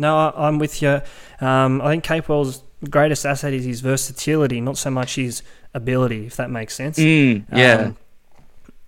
No, 0.00 0.16
I- 0.16 0.46
I'm 0.48 0.58
with 0.58 0.80
you. 0.82 1.00
Um, 1.40 1.80
I 1.82 1.90
think 1.90 2.04
Capewell's 2.04 2.62
greatest 2.88 3.24
asset 3.26 3.52
is 3.52 3.64
his 3.64 3.80
versatility, 3.80 4.60
not 4.60 4.76
so 4.78 4.90
much 4.90 5.14
his 5.16 5.42
ability, 5.74 6.26
if 6.26 6.36
that 6.36 6.50
makes 6.50 6.74
sense. 6.74 6.98
Mm, 6.98 7.44
yeah, 7.52 7.74
Um, 7.74 7.96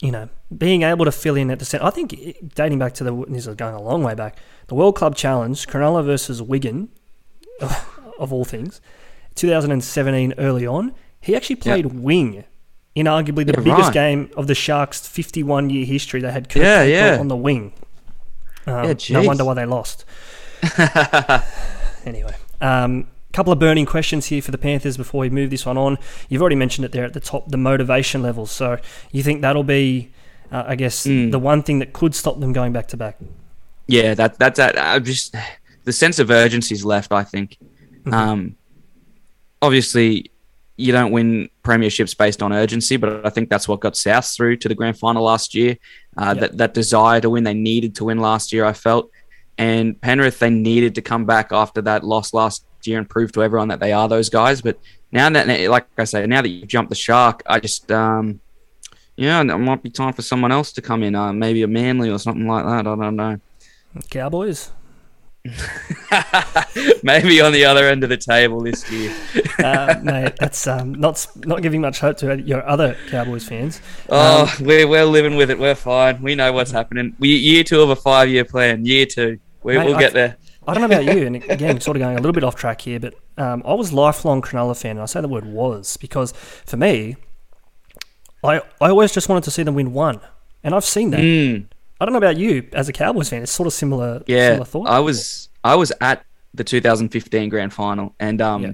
you 0.00 0.10
know, 0.10 0.28
being 0.56 0.82
able 0.82 1.04
to 1.04 1.12
fill 1.12 1.36
in 1.36 1.50
at 1.50 1.58
the 1.58 1.64
centre. 1.64 1.84
I 1.86 1.90
think 1.90 2.08
dating 2.54 2.78
back 2.78 2.94
to 2.94 3.04
the 3.04 3.12
this 3.28 3.46
is 3.46 3.54
going 3.54 3.74
a 3.74 3.82
long 3.82 4.02
way 4.02 4.14
back. 4.14 4.36
The 4.68 4.74
World 4.74 4.96
Club 4.96 5.14
Challenge, 5.14 5.66
Cronulla 5.66 6.04
versus 6.04 6.40
Wigan, 6.42 6.88
of 8.18 8.32
all 8.32 8.44
things, 8.44 8.80
2017 9.34 10.34
early 10.38 10.66
on. 10.66 10.92
He 11.20 11.36
actually 11.36 11.56
played 11.56 11.86
wing 11.86 12.44
in 12.94 13.06
arguably 13.06 13.46
the 13.46 13.52
Yeah, 13.56 13.60
biggest 13.64 13.82
right. 13.88 13.92
game 13.92 14.30
of 14.36 14.46
the 14.46 14.54
Sharks' 14.54 15.06
51 15.06 15.70
year 15.70 15.84
history. 15.86 16.20
They 16.20 16.30
had 16.32 16.48
Kurt 16.48 16.62
Yeah, 16.62 16.82
yeah. 16.82 17.18
on 17.20 17.28
the 17.28 17.36
wing. 17.36 17.72
Um, 18.66 18.84
Yeah, 18.86 18.94
no 19.10 19.22
wonder 19.22 19.44
why 19.44 19.54
they 19.54 19.66
lost. 19.66 20.04
anyway, 22.06 22.34
um, 22.60 23.06
couple 23.32 23.52
of 23.52 23.58
burning 23.58 23.86
questions 23.86 24.26
here 24.26 24.42
for 24.42 24.50
the 24.50 24.58
Panthers 24.58 24.96
before 24.96 25.20
we 25.22 25.30
move 25.30 25.50
this 25.50 25.64
one 25.64 25.78
on. 25.78 25.96
You've 26.28 26.42
already 26.42 26.56
mentioned 26.56 26.84
it 26.84 26.92
there 26.92 27.04
at 27.04 27.14
the 27.14 27.20
top, 27.20 27.48
the 27.50 27.56
motivation 27.56 28.22
levels. 28.22 28.50
So 28.50 28.78
you 29.10 29.22
think 29.22 29.40
that'll 29.40 29.64
be, 29.64 30.10
uh, 30.50 30.64
I 30.66 30.76
guess, 30.76 31.06
Mm. 31.06 31.30
the 31.30 31.38
one 31.38 31.62
thing 31.62 31.78
that 31.78 31.92
could 31.94 32.14
stop 32.14 32.40
them 32.40 32.52
going 32.52 32.72
back 32.72 32.88
to 32.88 32.96
back. 32.96 33.18
Yeah, 33.86 34.14
that 34.14 34.38
that's 34.38 34.58
that. 34.58 34.78
I 34.78 34.98
just 34.98 35.34
the 35.84 35.92
sense 35.92 36.18
of 36.18 36.30
urgency's 36.30 36.84
left. 36.84 37.10
I 37.12 37.24
think. 37.24 37.56
Mm-hmm. 38.04 38.14
Um, 38.14 38.56
obviously, 39.60 40.30
you 40.76 40.92
don't 40.92 41.10
win 41.12 41.48
premierships 41.64 42.16
based 42.16 42.42
on 42.42 42.52
urgency, 42.52 42.96
but 42.96 43.24
I 43.26 43.30
think 43.30 43.48
that's 43.48 43.66
what 43.68 43.80
got 43.80 43.96
South 43.96 44.26
through 44.26 44.56
to 44.58 44.68
the 44.68 44.74
grand 44.74 44.98
final 44.98 45.24
last 45.24 45.54
year. 45.54 45.78
Uh, 46.16 46.34
Yep. 46.36 46.40
That 46.40 46.58
that 46.58 46.74
desire 46.74 47.20
to 47.20 47.30
win, 47.30 47.44
they 47.44 47.54
needed 47.54 47.94
to 47.96 48.04
win 48.04 48.18
last 48.18 48.52
year. 48.52 48.64
I 48.64 48.72
felt, 48.72 49.10
and 49.62 50.00
Penrith 50.00 50.38
they 50.40 50.50
needed 50.50 50.94
to 50.96 51.02
come 51.02 51.24
back 51.24 51.52
after 51.52 51.80
that 51.82 52.02
loss 52.02 52.34
last 52.34 52.64
year 52.84 52.98
and 52.98 53.08
prove 53.08 53.30
to 53.32 53.42
everyone 53.42 53.68
that 53.68 53.78
they 53.78 53.92
are 53.92 54.08
those 54.08 54.28
guys. 54.28 54.60
But 54.60 54.76
now 55.12 55.30
that, 55.30 55.46
like 55.70 55.86
I 55.96 56.04
say, 56.04 56.26
now 56.26 56.42
that 56.42 56.48
you've 56.48 56.68
jumped 56.68 56.90
the 56.90 56.96
shark, 56.96 57.42
I 57.46 57.60
just 57.60 57.90
um, 57.92 58.40
yeah, 59.16 59.40
it 59.40 59.44
might 59.44 59.82
be 59.82 59.90
time 59.90 60.14
for 60.14 60.22
someone 60.22 60.50
else 60.50 60.72
to 60.72 60.82
come 60.82 61.02
in, 61.02 61.14
uh, 61.14 61.32
maybe 61.32 61.62
a 61.62 61.68
Manly 61.68 62.10
or 62.10 62.18
something 62.18 62.46
like 62.46 62.64
that. 62.64 62.86
I 62.88 62.96
don't 62.96 63.16
know. 63.16 63.38
Cowboys. 64.10 64.70
Maybe 67.02 67.40
on 67.40 67.52
the 67.52 67.64
other 67.64 67.88
end 67.88 68.04
of 68.04 68.10
the 68.10 68.16
table 68.16 68.60
this 68.60 68.90
year. 68.90 69.14
Uh, 69.62 70.00
mate, 70.02 70.32
that's 70.40 70.66
um, 70.66 70.92
not 70.94 71.24
not 71.44 71.62
giving 71.62 71.80
much 71.80 72.00
hope 72.00 72.16
to 72.16 72.40
your 72.40 72.66
other 72.66 72.96
Cowboys 73.10 73.46
fans. 73.46 73.80
Oh, 74.08 74.52
Um, 74.58 74.66
we're, 74.66 74.88
we're 74.88 75.04
living 75.04 75.36
with 75.36 75.50
it. 75.50 75.58
We're 75.58 75.76
fine. 75.76 76.20
We 76.20 76.34
know 76.34 76.52
what's 76.52 76.70
happening. 76.80 77.14
We 77.20 77.28
year 77.36 77.62
two 77.62 77.80
of 77.80 77.90
a 77.90 77.94
five 77.94 78.28
year 78.28 78.44
plan. 78.44 78.84
Year 78.84 79.06
two. 79.06 79.38
We, 79.64 79.76
I- 79.76 79.98
get 79.98 80.12
there. 80.12 80.36
I 80.66 80.74
don't 80.74 80.88
know 80.88 80.96
about 80.96 81.16
you, 81.16 81.26
and 81.26 81.36
again, 81.50 81.80
sort 81.80 81.96
of 81.96 82.00
going 82.02 82.14
a 82.16 82.20
little 82.20 82.32
bit 82.32 82.44
off 82.44 82.54
track 82.54 82.82
here, 82.82 83.00
but 83.00 83.14
um, 83.36 83.62
I 83.66 83.74
was 83.74 83.92
lifelong 83.92 84.42
Cronulla 84.42 84.80
fan, 84.80 84.92
and 84.92 85.00
I 85.00 85.06
say 85.06 85.20
the 85.20 85.26
word 85.28 85.44
was 85.44 85.96
because 85.96 86.30
for 86.32 86.76
me, 86.76 87.16
I 88.44 88.58
I 88.80 88.90
always 88.90 89.12
just 89.12 89.28
wanted 89.28 89.44
to 89.44 89.50
see 89.50 89.62
them 89.64 89.74
win 89.74 89.92
one, 89.92 90.20
and 90.62 90.74
I've 90.74 90.84
seen 90.84 91.10
that. 91.10 91.20
Mm, 91.20 91.66
I 92.00 92.04
don't 92.04 92.12
know 92.12 92.18
about 92.18 92.36
you 92.36 92.68
as 92.72 92.88
a 92.88 92.92
Cowboys 92.92 93.28
fan; 93.28 93.42
it's 93.42 93.50
sort 93.52 93.66
of 93.66 93.72
similar. 93.72 94.22
yeah, 94.26 94.50
similar 94.50 94.64
thought. 94.66 94.88
I 94.88 95.00
was 95.00 95.48
I 95.64 95.74
was 95.74 95.92
at 96.00 96.24
the 96.54 96.62
2015 96.64 97.48
grand 97.48 97.72
final, 97.72 98.14
and 98.20 98.40
um, 98.40 98.62
Yeah. 98.62 98.72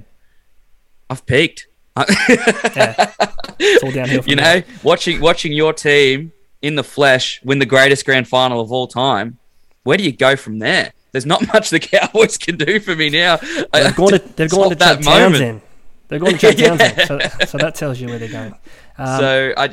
I've 1.11 1.25
peaked. 1.25 1.69
yeah, 1.97 3.13
it's 3.59 3.83
all 3.83 3.91
downhill. 3.91 4.23
From 4.23 4.31
you 4.31 4.37
there. 4.37 4.61
know, 4.61 4.67
watching 4.83 5.21
watching 5.21 5.53
your 5.53 5.73
team 5.73 6.33
in 6.63 6.75
the 6.75 6.85
flesh 6.85 7.41
win 7.45 7.59
the 7.59 7.67
greatest 7.67 8.05
grand 8.05 8.29
final 8.29 8.61
of 8.61 8.71
all 8.73 8.87
time. 8.87 9.39
Where 9.89 9.97
do 9.97 10.05
you 10.05 10.13
go 10.13 10.37
from 10.37 10.59
there? 10.59 10.93
There's 11.13 11.25
not 11.25 11.47
much 11.55 11.71
the 11.71 11.81
Cowboys 11.81 12.37
can 12.37 12.59
do 12.59 12.79
for 12.79 12.95
me 12.95 13.09
now. 13.09 13.39
They've 13.73 13.97
gone 13.97 14.11
to 14.11 14.19
they've 14.37 14.51
gone 14.51 14.69
to 14.69 14.77
Chad 14.77 15.03
moment. 15.03 15.33
Townsend. 15.33 15.61
They've 16.09 16.21
gone 16.21 16.33
to 16.33 16.39
Chad 16.39 16.59
Yeah. 16.61 16.77
Townsend, 16.77 17.09
so, 17.41 17.47
so 17.47 17.57
that 17.57 17.75
tells 17.75 17.99
you 17.99 18.09
where 18.09 18.19
they're 18.19 18.29
going. 18.29 18.55
Um, 18.99 19.19
so 19.21 19.55
I, 19.57 19.71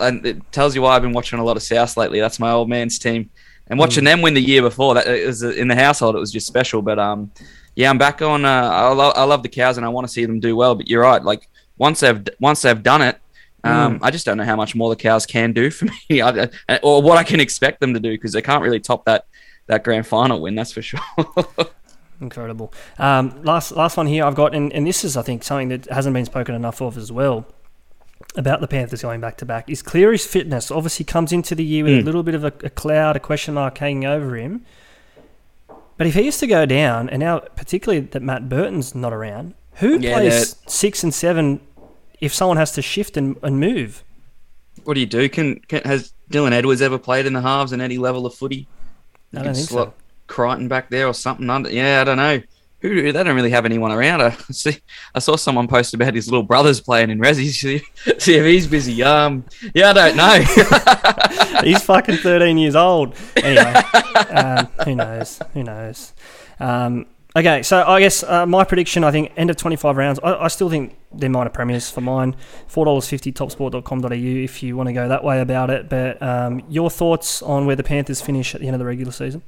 and 0.00 0.26
it 0.26 0.50
tells 0.50 0.74
you 0.74 0.82
why 0.82 0.96
I've 0.96 1.02
been 1.02 1.12
watching 1.12 1.38
a 1.38 1.44
lot 1.44 1.56
of 1.56 1.62
South 1.62 1.96
lately. 1.96 2.18
That's 2.18 2.40
my 2.40 2.50
old 2.50 2.68
man's 2.68 2.98
team, 2.98 3.30
and 3.68 3.78
watching 3.78 4.02
them 4.02 4.20
win 4.20 4.34
the 4.34 4.40
year 4.40 4.62
before 4.62 4.94
that 4.94 5.06
was 5.26 5.44
in 5.44 5.68
the 5.68 5.76
household. 5.76 6.16
It 6.16 6.18
was 6.18 6.32
just 6.32 6.48
special. 6.48 6.82
But 6.82 6.98
um, 6.98 7.30
yeah, 7.76 7.88
I'm 7.88 7.98
back 7.98 8.20
on. 8.20 8.44
Uh, 8.44 8.48
I, 8.68 8.92
lo- 8.92 9.12
I 9.14 9.22
love 9.22 9.44
the 9.44 9.48
cows, 9.48 9.76
and 9.76 9.86
I 9.86 9.90
want 9.90 10.08
to 10.08 10.12
see 10.12 10.24
them 10.24 10.40
do 10.40 10.56
well. 10.56 10.74
But 10.74 10.88
you're 10.88 11.02
right. 11.02 11.22
Like 11.22 11.48
once 11.78 12.00
they've 12.00 12.20
once 12.40 12.62
they've 12.62 12.82
done 12.82 13.02
it, 13.02 13.20
um, 13.62 14.00
I 14.02 14.10
just 14.10 14.26
don't 14.26 14.38
know 14.38 14.44
how 14.44 14.56
much 14.56 14.74
more 14.74 14.90
the 14.90 14.96
cows 14.96 15.24
can 15.24 15.52
do 15.52 15.70
for 15.70 15.84
me, 16.08 16.20
I- 16.20 16.48
or 16.82 17.00
what 17.00 17.16
I 17.16 17.22
can 17.22 17.38
expect 17.38 17.78
them 17.78 17.94
to 17.94 18.00
do 18.00 18.10
because 18.10 18.32
they 18.32 18.42
can't 18.42 18.64
really 18.64 18.80
top 18.80 19.04
that 19.04 19.26
that 19.66 19.84
grand 19.84 20.06
final 20.06 20.40
win. 20.40 20.54
That's 20.54 20.72
for 20.72 20.82
sure. 20.82 21.00
Incredible. 22.20 22.72
Um, 22.98 23.42
last 23.42 23.72
last 23.72 23.96
one 23.96 24.06
here 24.06 24.24
I've 24.24 24.34
got, 24.36 24.54
and, 24.54 24.72
and 24.72 24.86
this 24.86 25.02
is 25.04 25.16
I 25.16 25.22
think 25.22 25.42
something 25.42 25.68
that 25.68 25.86
hasn't 25.86 26.14
been 26.14 26.24
spoken 26.24 26.54
enough 26.54 26.80
of 26.80 26.96
as 26.96 27.10
well 27.10 27.46
about 28.36 28.60
the 28.60 28.68
Panthers 28.68 29.02
going 29.02 29.20
back 29.20 29.36
to 29.38 29.44
back 29.44 29.68
is 29.68 29.82
Cleary's 29.82 30.24
fitness. 30.24 30.70
Obviously 30.70 31.04
comes 31.04 31.32
into 31.32 31.54
the 31.56 31.64
year 31.64 31.82
with 31.84 31.94
a 31.94 32.02
Mm. 32.02 32.04
little 32.04 32.22
bit 32.22 32.34
of 32.36 32.44
a, 32.44 32.52
a 32.62 32.70
cloud, 32.70 33.16
a 33.16 33.20
question 33.20 33.54
mark 33.54 33.76
hanging 33.78 34.04
over 34.06 34.36
him. 34.36 34.64
But 35.98 36.06
if 36.06 36.14
he 36.14 36.28
is 36.28 36.38
to 36.38 36.46
go 36.46 36.64
down, 36.64 37.08
and 37.10 37.20
now 37.20 37.40
particularly 37.40 38.00
that 38.06 38.22
Matt 38.22 38.48
Burton's 38.48 38.94
not 38.94 39.12
around, 39.12 39.54
who 39.74 39.98
Yeah, 39.98 40.14
plays 40.14 40.54
six 40.68 41.02
and 41.02 41.12
seven 41.12 41.60
if 42.20 42.32
someone 42.32 42.56
has 42.56 42.72
to 42.72 42.82
shift 42.82 43.16
and, 43.16 43.36
and 43.42 43.58
move? 43.58 44.04
what 44.84 44.94
do 44.94 45.00
you 45.00 45.06
do? 45.06 45.28
Can, 45.28 45.60
can 45.68 45.82
has 45.84 46.12
Dylan 46.30 46.52
Edwards 46.52 46.80
ever 46.82 46.98
played 46.98 47.26
in 47.26 47.32
the 47.34 47.40
halves 47.42 47.72
and 47.72 47.82
any 47.82 47.98
level 47.98 48.24
of 48.26 48.34
footy? 48.34 48.66
I 49.34 49.42
don't 49.42 49.54
think 49.54 49.68
so. 49.68 49.74
slot 49.74 49.94
Crichton 50.26 50.68
back 50.68 50.90
there 50.90 51.06
or 51.06 51.14
something 51.14 51.48
under. 51.50 51.70
Yeah, 51.70 52.00
I 52.00 52.04
don't 52.04 52.16
know. 52.16 52.40
Who 52.80 53.00
they 53.00 53.12
don't 53.12 53.36
really 53.36 53.50
have 53.50 53.64
anyone 53.64 53.92
around. 53.92 54.22
I 54.22 54.30
see. 54.50 54.78
I 55.14 55.20
saw 55.20 55.36
someone 55.36 55.68
post 55.68 55.94
about 55.94 56.14
his 56.14 56.26
little 56.26 56.42
brothers 56.42 56.80
playing 56.80 57.10
in 57.10 57.20
Resi. 57.20 57.48
See, 57.52 57.80
see 58.18 58.34
if 58.34 58.44
he's 58.44 58.66
busy. 58.66 59.02
Um, 59.04 59.44
yeah, 59.72 59.90
I 59.90 59.92
don't 59.92 60.16
know. 60.16 61.60
He's 61.64 61.82
fucking 61.84 62.16
13 62.16 62.58
years 62.58 62.74
old. 62.74 63.14
Anyway, 63.36 63.72
um, 64.30 64.66
who 64.84 64.96
knows? 64.96 65.40
Who 65.52 65.62
knows? 65.62 66.12
Um, 66.58 67.06
okay, 67.36 67.62
so 67.62 67.84
I 67.86 68.00
guess 68.00 68.22
uh, 68.22 68.46
my 68.46 68.64
prediction, 68.64 69.04
I 69.04 69.10
think, 69.10 69.32
end 69.36 69.50
of 69.50 69.56
25 69.56 69.96
rounds. 69.96 70.20
I, 70.22 70.34
I 70.34 70.48
still 70.48 70.70
think 70.70 70.96
they're 71.12 71.30
minor 71.30 71.50
premiers 71.50 71.90
for 71.90 72.00
mine. 72.00 72.36
$4.50 72.68 73.32
topsport.com.au 73.32 74.10
if 74.10 74.62
you 74.62 74.76
want 74.76 74.88
to 74.88 74.92
go 74.92 75.08
that 75.08 75.24
way 75.24 75.40
about 75.40 75.70
it. 75.70 75.88
But 75.88 76.22
um, 76.22 76.62
your 76.68 76.90
thoughts 76.90 77.42
on 77.42 77.66
where 77.66 77.76
the 77.76 77.84
Panthers 77.84 78.20
finish 78.20 78.54
at 78.54 78.60
the 78.60 78.66
end 78.66 78.74
of 78.74 78.78
the 78.78 78.86
regular 78.86 79.12
season? 79.12 79.42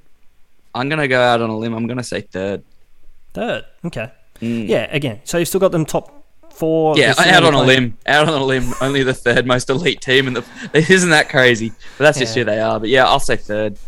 I'm 0.75 0.89
gonna 0.89 1.09
go 1.09 1.21
out 1.21 1.41
on 1.41 1.51
a 1.51 1.57
limb. 1.57 1.73
I'm 1.73 1.87
gonna 1.87 2.03
say 2.03 2.21
third. 2.21 2.65
Third. 3.33 3.65
Okay. 3.85 4.11
Mm. 4.41 4.69
Yeah, 4.69 4.89
again. 4.91 5.21
So 5.25 5.39
you've 5.39 5.49
still 5.49 5.61
got 5.61 5.73
them 5.73 5.87
top 5.87 6.25
four. 6.51 6.99
Yeah, 6.99 7.15
out 7.17 7.45
on 7.45 7.55
a 7.55 7.63
limb. 7.63 7.97
Out 8.07 8.29
on 8.29 8.41
a 8.41 8.45
limb. 8.45 8.73
Only 8.81 9.03
the 9.03 9.15
third 9.15 9.47
most 9.47 9.71
elite 9.71 10.01
team, 10.01 10.27
and 10.27 10.37
the 10.37 10.45
isn't 10.75 11.11
that 11.11 11.29
crazy? 11.29 11.71
But 11.99 12.05
that's 12.05 12.19
just 12.19 12.35
who 12.35 12.45
they 12.45 12.61
are. 12.61 12.81
But 12.81 12.89
yeah, 12.89 13.07
I'll 13.07 13.21
say 13.21 13.37
third. 13.37 13.79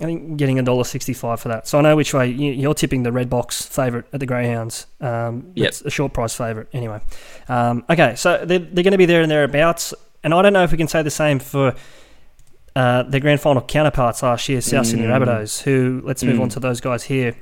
I 0.00 0.04
think 0.04 0.36
getting 0.36 0.58
a 0.58 0.62
dollar 0.62 0.84
sixty-five 0.84 1.40
for 1.40 1.48
that. 1.48 1.66
So 1.66 1.78
I 1.78 1.80
know 1.82 1.96
which 1.96 2.12
way 2.12 2.26
you- 2.28 2.52
you're 2.52 2.74
tipping 2.74 3.02
the 3.02 3.12
red 3.12 3.30
box 3.30 3.64
favourite 3.64 4.04
at 4.12 4.20
the 4.20 4.26
Greyhounds. 4.26 4.86
Um, 5.00 5.52
Yep. 5.54 5.68
It's 5.68 5.80
a 5.82 5.90
short 5.90 6.12
price 6.12 6.34
favourite 6.34 6.68
anyway. 6.72 7.00
Um, 7.48 7.84
okay, 7.88 8.14
so 8.16 8.44
they're, 8.44 8.58
they're 8.58 8.84
going 8.84 8.92
to 8.92 8.98
be 8.98 9.06
there 9.06 9.22
and 9.22 9.30
thereabouts. 9.30 9.94
And 10.22 10.34
I 10.34 10.42
don't 10.42 10.52
know 10.52 10.64
if 10.64 10.70
we 10.72 10.76
can 10.78 10.88
say 10.88 11.02
the 11.02 11.10
same 11.10 11.38
for 11.38 11.74
uh, 12.74 13.04
their 13.04 13.20
grand 13.20 13.40
final 13.40 13.62
counterparts 13.62 14.22
last 14.22 14.48
year, 14.50 14.60
South 14.60 14.86
Sydney 14.86 15.06
Mm. 15.06 15.22
Rabbitohs, 15.24 15.62
who, 15.62 16.02
let's 16.04 16.22
move 16.22 16.36
Mm. 16.36 16.42
on 16.42 16.48
to 16.50 16.60
those 16.60 16.80
guys 16.82 17.04
here. 17.04 17.34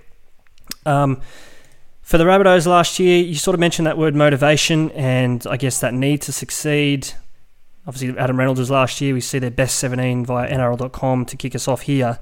Um, 0.87 1.21
for 2.03 2.19
the 2.19 2.25
Rabbitohs 2.25 2.67
last 2.67 2.99
year, 3.01 3.19
you 3.19 3.35
sort 3.35 3.55
of 3.55 3.61
mentioned 3.61 3.87
that 3.87 3.99
word 3.99 4.15
motivation 4.15 4.91
and 4.93 5.45
I 5.49 5.57
guess 5.57 5.81
that 5.81 5.93
need 5.95 6.21
to 6.23 6.33
succeed. 6.33 7.15
Obviously, 7.87 8.17
Adam 8.19 8.39
Reynolds 8.39 8.61
was 8.61 8.71
last 8.71 9.01
year. 9.01 9.13
We 9.15 9.21
see 9.21 9.39
their 9.39 9.51
best 9.51 9.77
17 9.79 10.25
via 10.25 10.49
NRL.com 10.51 11.25
to 11.27 11.37
kick 11.37 11.55
us 11.55 11.67
off 11.67 11.83
here. 11.83 12.19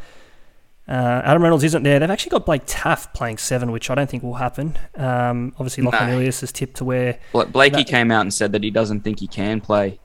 Uh, 0.89 1.23
Adam 1.25 1.43
Reynolds 1.43 1.63
isn't 1.65 1.85
there. 1.85 1.99
They've 2.01 2.11
actually 2.11 2.31
got 2.31 2.45
Blake 2.45 2.67
Taaffe 2.67 3.13
playing 3.15 3.39
seven, 3.39 3.71
which 3.71 3.89
I 3.89 3.95
don't 3.95 4.11
think 4.11 4.23
will 4.23 4.35
happen. 4.35 4.77
Um, 4.97 5.53
obviously, 5.57 5.85
Lachlan 5.85 6.11
No. 6.11 6.17
Ilias 6.17 6.43
is 6.43 6.51
tipped 6.53 6.77
to 6.79 6.85
where. 6.85 7.19
Bla- 7.33 7.47
Blakey 7.47 7.77
That- 7.77 7.87
came 7.87 8.11
out 8.11 8.23
and 8.23 8.35
said 8.35 8.53
that 8.53 8.63
he 8.65 8.71
doesn't 8.71 9.03
think 9.03 9.21
he 9.21 9.27
can 9.29 9.61
play 9.61 10.01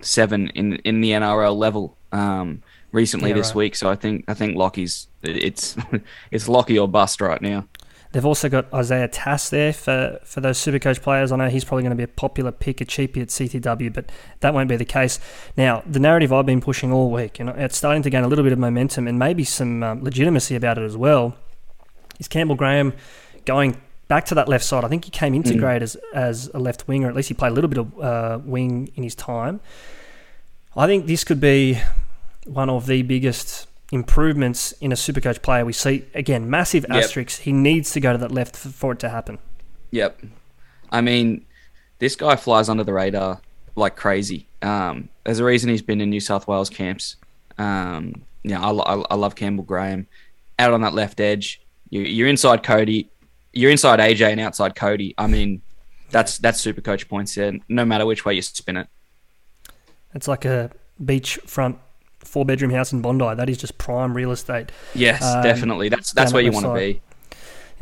seven 0.00 0.48
in 0.50 0.76
in 0.76 1.00
the 1.00 1.10
NRL 1.12 1.56
level 1.56 1.96
um, 2.12 2.62
recently 2.92 3.30
Yeah, 3.30 3.36
this 3.36 3.48
right. 3.48 3.56
week. 3.56 3.76
So 3.76 3.90
I 3.90 3.94
think 3.94 4.24
I 4.26 4.34
think 4.34 4.56
Lockie's 4.56 5.06
it's 5.22 5.76
it's 6.30 6.48
Lockie 6.48 6.78
or 6.78 6.88
bust 6.88 7.20
right 7.20 7.40
now. 7.42 7.66
They've 8.12 8.24
also 8.26 8.48
got 8.50 8.72
Isaiah 8.74 9.08
Tass 9.08 9.48
there 9.48 9.72
for, 9.72 10.20
for 10.24 10.40
those 10.42 10.58
Supercoach 10.58 11.00
players. 11.00 11.32
I 11.32 11.36
know 11.36 11.48
he's 11.48 11.64
probably 11.64 11.82
going 11.82 11.92
to 11.92 11.96
be 11.96 12.02
a 12.02 12.08
popular 12.08 12.52
pick, 12.52 12.80
a 12.82 12.84
cheapie 12.84 13.22
at 13.22 13.28
CTW, 13.28 13.92
but 13.92 14.12
that 14.40 14.52
won't 14.52 14.68
be 14.68 14.76
the 14.76 14.84
case. 14.84 15.18
Now, 15.56 15.82
the 15.86 15.98
narrative 15.98 16.30
I've 16.32 16.44
been 16.44 16.60
pushing 16.60 16.92
all 16.92 17.10
week, 17.10 17.40
and 17.40 17.48
it's 17.48 17.76
starting 17.76 18.02
to 18.02 18.10
gain 18.10 18.22
a 18.22 18.28
little 18.28 18.44
bit 18.44 18.52
of 18.52 18.58
momentum 18.58 19.08
and 19.08 19.18
maybe 19.18 19.44
some 19.44 19.82
um, 19.82 20.02
legitimacy 20.04 20.54
about 20.54 20.76
it 20.76 20.84
as 20.84 20.96
well, 20.96 21.34
is 22.20 22.28
Campbell 22.28 22.54
Graham 22.54 22.92
going 23.46 23.80
back 24.08 24.26
to 24.26 24.34
that 24.34 24.46
left 24.46 24.64
side. 24.64 24.84
I 24.84 24.88
think 24.88 25.06
he 25.06 25.10
came 25.10 25.32
into 25.34 25.54
Mm. 25.54 25.58
grade 25.60 25.82
as, 25.82 25.96
as 26.12 26.50
a 26.52 26.58
left 26.58 26.86
winger, 26.86 27.08
at 27.08 27.14
least 27.16 27.28
he 27.28 27.34
played 27.34 27.52
a 27.52 27.54
little 27.54 27.68
bit 27.70 27.78
of 27.78 27.98
uh, 27.98 28.38
wing 28.44 28.90
in 28.94 29.04
his 29.04 29.14
time. 29.14 29.60
I 30.76 30.86
think 30.86 31.06
this 31.06 31.24
could 31.24 31.40
be 31.40 31.80
one 32.44 32.68
of 32.68 32.86
the 32.86 33.00
biggest 33.02 33.68
improvements 33.92 34.72
in 34.80 34.90
a 34.90 34.94
Supercoach 34.96 35.42
player. 35.42 35.64
We 35.64 35.72
see, 35.74 36.06
again, 36.14 36.50
massive 36.50 36.84
Yep. 36.88 37.04
asterisks. 37.04 37.38
He 37.40 37.52
needs 37.52 37.92
to 37.92 38.00
go 38.00 38.12
to 38.12 38.18
that 38.18 38.32
left 38.32 38.56
for 38.56 38.92
it 38.92 38.98
to 39.00 39.10
happen. 39.10 39.38
Yep. 39.90 40.20
I 40.90 41.00
mean, 41.02 41.44
this 41.98 42.16
guy 42.16 42.34
flies 42.36 42.68
under 42.68 42.82
the 42.82 42.92
radar 42.92 43.40
like 43.76 43.94
crazy. 43.96 44.48
Um, 44.62 45.08
there's 45.24 45.38
a 45.38 45.44
reason 45.44 45.70
he's 45.70 45.82
been 45.82 46.00
in 46.00 46.10
New 46.10 46.20
South 46.20 46.48
Wales 46.48 46.70
camps. 46.70 47.16
Um, 47.58 48.22
yeah, 48.42 48.60
I, 48.60 48.70
I, 48.72 49.04
I 49.10 49.14
love 49.14 49.34
Campbell 49.34 49.64
Graham. 49.64 50.06
Out 50.58 50.72
on 50.72 50.80
that 50.82 50.94
left 50.94 51.20
edge, 51.20 51.60
you, 51.90 52.02
you're 52.02 52.28
inside 52.28 52.62
Cody, 52.62 53.10
you're 53.52 53.70
inside 53.70 53.98
AJ 53.98 54.30
and 54.32 54.40
outside 54.40 54.74
Cody. 54.74 55.14
I 55.18 55.26
mean, 55.26 55.62
that's 56.10 56.38
that's 56.38 56.60
super 56.60 56.80
coach 56.80 57.08
points 57.08 57.34
there. 57.34 57.52
No 57.68 57.84
matter 57.84 58.06
which 58.06 58.24
way 58.24 58.34
you 58.34 58.42
spin 58.42 58.76
it. 58.76 58.86
It's 60.14 60.28
like 60.28 60.44
a 60.44 60.70
beachfront 61.02 61.78
four 62.24 62.44
bedroom 62.44 62.70
house 62.70 62.92
in 62.92 63.00
Bondi. 63.02 63.34
That 63.34 63.48
is 63.50 63.58
just 63.58 63.78
prime 63.78 64.14
real 64.14 64.30
estate. 64.32 64.70
Yes, 64.94 65.22
Um, 65.22 65.42
definitely. 65.42 65.88
That's 65.88 66.12
that's 66.12 66.32
where 66.32 66.42
you 66.42 66.52
want 66.52 66.66
to 66.66 66.74
be. 66.74 67.00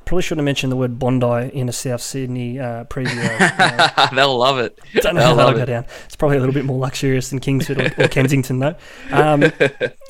Probably 0.05 0.23
shouldn't 0.23 0.41
have 0.41 0.45
mentioned 0.45 0.73
the 0.73 0.77
word 0.77 0.99
Bondi 0.99 1.51
in 1.55 1.69
a 1.69 1.73
South 1.73 2.01
Sydney 2.03 2.59
uh, 2.59 2.85
preview. 2.85 3.21
Uh, 3.61 4.09
They'll 4.15 4.37
love 4.37 4.59
it. 4.59 4.79
don't 4.95 5.15
know 5.15 5.21
They'll 5.21 5.29
how 5.31 5.35
that'll 5.37 5.53
go 5.55 5.63
it. 5.63 5.67
down. 5.67 5.85
It's 6.07 6.17
probably 6.17 6.37
a 6.37 6.41
little 6.41 6.53
bit 6.55 6.65
more 6.65 6.79
luxurious 6.79 7.31
than 7.31 7.39
Kingsford 7.41 7.81
or, 7.81 8.05
or 8.05 8.09
Kensington, 8.09 8.59
though. 8.59 8.75
Um, 9.13 9.43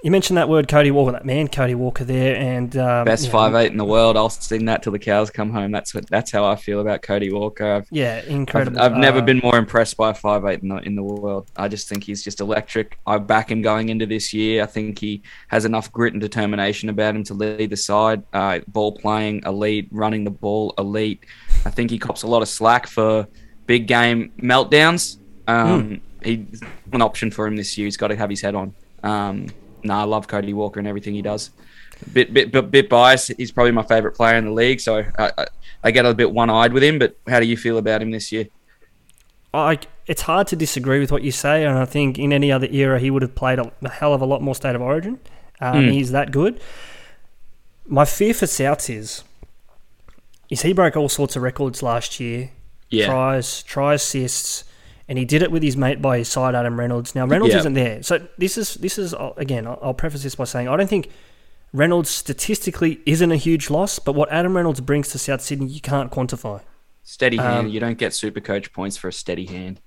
you 0.02 0.10
mentioned 0.10 0.36
that 0.36 0.48
word 0.48 0.68
Cody 0.68 0.90
Walker, 0.90 1.12
that 1.12 1.24
man 1.24 1.48
Cody 1.48 1.74
Walker 1.74 2.04
there, 2.04 2.36
and 2.36 2.76
um, 2.76 3.04
Best 3.04 3.24
you 3.24 3.28
know, 3.28 3.32
five 3.32 3.54
eight 3.54 3.70
in 3.72 3.76
the 3.78 3.84
world. 3.84 4.16
I'll 4.16 4.30
sing 4.30 4.64
that 4.66 4.82
till 4.82 4.92
the 4.92 4.98
cows 4.98 5.30
come 5.30 5.50
home. 5.50 5.70
That's 5.72 5.94
what 5.94 6.06
that's 6.08 6.30
how 6.30 6.44
I 6.44 6.56
feel 6.56 6.80
about 6.80 7.02
Cody 7.02 7.32
Walker. 7.32 7.66
I've 7.72 7.86
Yeah, 7.90 8.18
I've, 8.22 8.28
incredible. 8.28 8.80
I've 8.80 8.96
never 8.96 9.18
Uh, 9.18 9.22
been 9.22 9.38
more 9.42 9.56
impressed 9.58 9.96
by 9.96 10.10
a 10.10 10.14
five 10.14 10.44
eight 10.44 10.62
in 10.62 10.68
the 10.68 10.76
in 10.78 10.94
the 10.96 11.02
world. 11.02 11.50
I 11.56 11.68
just 11.68 11.88
think 11.88 12.04
he's 12.04 12.22
just 12.22 12.40
electric. 12.40 12.98
I 13.06 13.18
back 13.18 13.50
him 13.50 13.62
going 13.62 13.88
into 13.88 14.06
this 14.06 14.32
year. 14.32 14.62
I 14.62 14.66
think 14.66 14.98
he 14.98 15.22
has 15.48 15.64
enough 15.64 15.90
grit 15.92 16.12
and 16.12 16.20
determination 16.20 16.88
about 16.88 17.14
him 17.16 17.24
to 17.24 17.34
lead 17.34 17.70
the 17.70 17.76
side. 17.76 18.22
Uh, 18.32 18.60
ball 18.68 18.92
playing 18.92 19.42
elite, 19.46 19.79
running 19.90 20.24
the 20.24 20.30
ball 20.30 20.74
elite. 20.78 21.24
I 21.64 21.70
think 21.70 21.90
he 21.90 21.98
cops 21.98 22.22
a 22.22 22.26
lot 22.26 22.42
of 22.42 22.48
slack 22.48 22.86
for 22.86 23.26
big 23.66 23.86
game 23.86 24.32
meltdowns. 24.40 25.18
Um, 25.46 26.00
He's 26.22 26.60
an 26.92 27.00
option 27.00 27.30
for 27.30 27.46
him 27.46 27.56
this 27.56 27.78
year. 27.78 27.86
He's 27.86 27.96
got 27.96 28.08
to 28.08 28.16
have 28.16 28.28
his 28.28 28.42
head 28.42 28.54
on. 28.54 28.74
Um, 29.02 29.46
no, 29.82 29.94
I 29.94 30.02
love 30.02 30.28
Cody 30.28 30.52
Walker 30.52 30.78
and 30.78 30.86
everything 30.86 31.14
he 31.14 31.22
does. 31.22 31.50
Bit 32.12 32.34
bit 32.34 32.52
bit, 32.52 32.70
bit 32.70 32.88
biased. 32.90 33.32
He's 33.38 33.50
probably 33.50 33.72
my 33.72 33.82
favorite 33.82 34.12
player 34.12 34.36
in 34.36 34.44
the 34.44 34.52
league, 34.52 34.80
so 34.80 35.02
I, 35.18 35.32
I, 35.38 35.46
I 35.84 35.90
get 35.90 36.04
a 36.04 36.12
bit 36.14 36.30
one 36.30 36.50
eyed 36.50 36.72
with 36.74 36.82
him. 36.82 36.98
But 36.98 37.16
how 37.26 37.40
do 37.40 37.46
you 37.46 37.56
feel 37.56 37.78
about 37.78 38.02
him 38.02 38.10
this 38.10 38.30
year? 38.32 38.48
I, 39.54 39.78
it's 40.06 40.22
hard 40.22 40.46
to 40.48 40.56
disagree 40.56 41.00
with 41.00 41.10
what 41.10 41.22
you 41.22 41.32
say, 41.32 41.64
and 41.64 41.78
I 41.78 41.84
think 41.86 42.18
in 42.18 42.32
any 42.32 42.52
other 42.52 42.68
era 42.70 42.98
he 43.00 43.10
would 43.10 43.22
have 43.22 43.34
played 43.34 43.58
a, 43.58 43.72
a 43.82 43.88
hell 43.88 44.12
of 44.12 44.20
a 44.20 44.26
lot 44.26 44.42
more 44.42 44.54
state 44.54 44.74
of 44.76 44.82
origin. 44.82 45.18
Um, 45.60 45.74
Mm. 45.86 45.92
He's 45.92 46.10
that 46.12 46.30
good. 46.32 46.60
My 47.86 48.04
fear 48.04 48.32
for 48.34 48.46
Souths 48.46 48.94
is, 48.94 49.24
is 50.50 50.62
he 50.62 50.72
broke 50.72 50.96
all 50.96 51.08
sorts 51.08 51.36
of 51.36 51.42
records 51.42 51.82
last 51.82 52.20
year. 52.20 52.50
Yeah. 52.90 53.06
Tries, 53.06 53.62
try 53.62 53.94
assists, 53.94 54.64
and 55.08 55.16
he 55.16 55.24
did 55.24 55.42
it 55.42 55.50
with 55.52 55.62
his 55.62 55.76
mate 55.76 56.02
by 56.02 56.18
his 56.18 56.28
side, 56.28 56.54
Adam 56.56 56.78
Reynolds. 56.78 57.14
Now 57.14 57.24
Reynolds 57.26 57.54
Yeah. 57.54 57.60
isn't 57.60 57.74
there, 57.74 58.02
so 58.02 58.26
this 58.36 58.58
is 58.58 58.74
this 58.74 58.98
is 58.98 59.14
uh, 59.14 59.32
again. 59.36 59.66
I'll, 59.66 59.78
I'll 59.80 59.94
preface 59.94 60.22
this 60.24 60.34
by 60.34 60.44
saying 60.44 60.68
I 60.68 60.76
don't 60.76 60.88
think 60.90 61.08
Reynolds 61.72 62.10
statistically 62.10 63.00
isn't 63.06 63.30
a 63.30 63.36
huge 63.36 63.70
loss, 63.70 64.00
but 64.00 64.14
what 64.14 64.30
Adam 64.32 64.56
Reynolds 64.56 64.80
brings 64.80 65.08
to 65.10 65.18
South 65.18 65.40
Sydney, 65.40 65.66
you 65.68 65.80
can't 65.80 66.10
quantify. 66.10 66.62
Steady 67.04 67.36
hand. 67.36 67.66
Um, 67.66 67.68
you 67.68 67.78
don't 67.80 67.96
get 67.98 68.12
super 68.12 68.40
coach 68.40 68.72
points 68.72 68.96
for 68.96 69.06
a 69.08 69.12
steady 69.12 69.46
hand. 69.46 69.80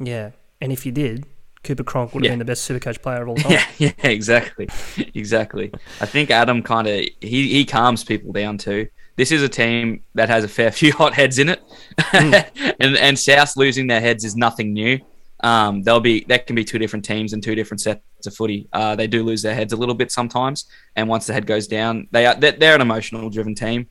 Yeah, 0.00 0.32
and 0.60 0.72
if 0.72 0.84
you 0.84 0.90
did, 0.92 1.26
Cooper 1.62 1.84
Cronk 1.84 2.12
would 2.12 2.22
have 2.24 2.28
Yeah. 2.28 2.32
been 2.32 2.38
the 2.40 2.44
best 2.44 2.62
super 2.64 2.80
coach 2.80 3.00
player 3.00 3.22
of 3.22 3.28
all 3.28 3.36
time. 3.36 3.52
Yeah, 3.52 3.66
yeah, 3.78 3.92
exactly, 4.02 4.68
exactly. 5.14 5.70
I 6.00 6.06
think 6.06 6.30
Adam 6.32 6.62
kind 6.62 6.88
of 6.88 6.94
he 7.20 7.48
he 7.52 7.64
calms 7.64 8.02
people 8.04 8.32
down 8.32 8.58
too. 8.58 8.88
This 9.16 9.32
is 9.32 9.42
a 9.42 9.48
team 9.48 10.02
that 10.14 10.28
has 10.28 10.44
a 10.44 10.48
fair 10.48 10.70
few 10.80 10.92
hot 10.92 11.14
heads 11.14 11.38
in 11.38 11.48
it, 11.48 11.62
and 12.12 12.96
and 12.96 13.18
South 13.18 13.56
losing 13.56 13.86
their 13.86 14.00
heads 14.00 14.24
is 14.24 14.36
nothing 14.36 14.72
new. 14.72 15.00
Um, 15.40 15.82
they'll 15.82 16.00
be 16.00 16.24
that 16.24 16.46
can 16.46 16.56
be 16.56 16.64
two 16.64 16.78
different 16.78 17.04
teams 17.04 17.32
and 17.32 17.42
two 17.42 17.54
different 17.54 17.80
sets 17.80 18.26
of 18.26 18.34
footy. 18.34 18.68
Uh, 18.72 18.96
they 18.96 19.06
do 19.06 19.22
lose 19.22 19.42
their 19.42 19.54
heads 19.54 19.72
a 19.72 19.76
little 19.76 19.94
bit 19.94 20.10
sometimes, 20.10 20.66
and 20.94 21.08
once 21.08 21.26
the 21.26 21.32
head 21.32 21.46
goes 21.46 21.66
down, 21.66 22.08
they 22.10 22.26
are 22.26 22.34
they're, 22.34 22.52
they're 22.52 22.74
an 22.74 22.80
emotional 22.80 23.28
driven 23.30 23.54
team, 23.54 23.86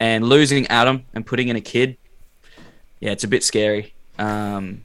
and 0.00 0.24
losing 0.24 0.66
Adam 0.66 1.04
and 1.14 1.24
putting 1.24 1.48
in 1.48 1.56
a 1.56 1.60
kid, 1.60 1.96
yeah, 3.00 3.10
it's 3.10 3.24
a 3.24 3.28
bit 3.28 3.42
scary. 3.42 3.94
Um, 4.18 4.84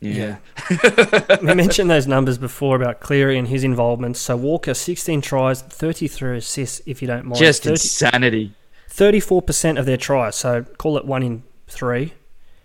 yeah. 0.00 0.36
we 1.40 1.54
mentioned 1.54 1.90
those 1.90 2.06
numbers 2.06 2.36
before 2.38 2.76
about 2.76 3.00
Cleary 3.00 3.38
and 3.38 3.48
his 3.48 3.64
involvement. 3.64 4.16
So 4.16 4.36
Walker, 4.36 4.74
16 4.74 5.20
tries, 5.22 5.62
33 5.62 6.38
assists, 6.38 6.82
if 6.86 7.00
you 7.00 7.08
don't 7.08 7.24
mind. 7.24 7.38
just 7.38 7.62
30, 7.62 7.72
insanity. 7.72 8.52
34% 8.96 9.78
of 9.78 9.86
their 9.86 9.96
tries, 9.96 10.36
so 10.36 10.62
call 10.78 10.96
it 10.96 11.04
one 11.04 11.22
in 11.22 11.42
three. 11.66 12.12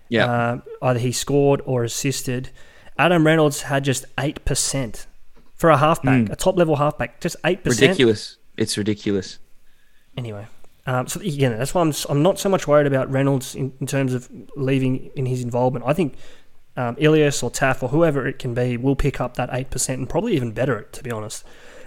Yeah. 0.10 0.26
Uh, 0.26 0.60
either 0.82 1.00
he 1.00 1.12
scored 1.12 1.62
or 1.66 1.84
assisted. 1.84 2.50
Adam 2.98 3.26
Reynolds 3.26 3.64
had 3.64 3.84
just 3.84 4.06
8% 4.18 5.06
for 5.56 5.70
a 5.70 5.78
halfback, 5.78 6.26
Mm. 6.26 6.32
a 6.32 6.36
top 6.36 6.58
level 6.58 6.76
halfback, 6.78 7.20
just 7.22 7.36
8%. 7.44 7.66
ridiculous. 7.82 8.38
It's 8.58 8.78
ridiculous. 8.78 9.40
Anyway, 10.18 10.48
um, 10.86 11.08
so 11.08 11.20
again, 11.22 11.58
that's 11.58 11.74
why 11.74 11.82
I'm, 11.82 11.94
I'm 12.10 12.22
not 12.22 12.40
so 12.40 12.50
much 12.50 12.68
worried 12.68 12.88
about 12.88 13.10
Reynolds 13.12 13.56
in, 13.56 13.74
in 13.80 13.88
terms 13.88 14.14
of 14.14 14.30
leaving 14.56 15.10
in 15.16 15.26
his 15.26 15.42
involvement. 15.42 15.86
I 15.88 15.94
think 15.94 16.16
um, 16.76 16.96
Ilias 17.00 17.42
or 17.42 17.50
Taaffe 17.52 17.84
or 17.84 17.90
whoever 17.90 18.28
it 18.28 18.38
can 18.40 18.54
be 18.54 18.78
will 18.78 18.96
pick 18.96 19.20
up 19.22 19.36
that 19.36 19.50
8% 19.50 19.90
and 19.94 20.10
probably 20.10 20.36
even 20.36 20.52
better 20.52 20.78
it, 20.80 20.94
to 20.94 21.04
be 21.04 21.12
honest. 21.12 21.44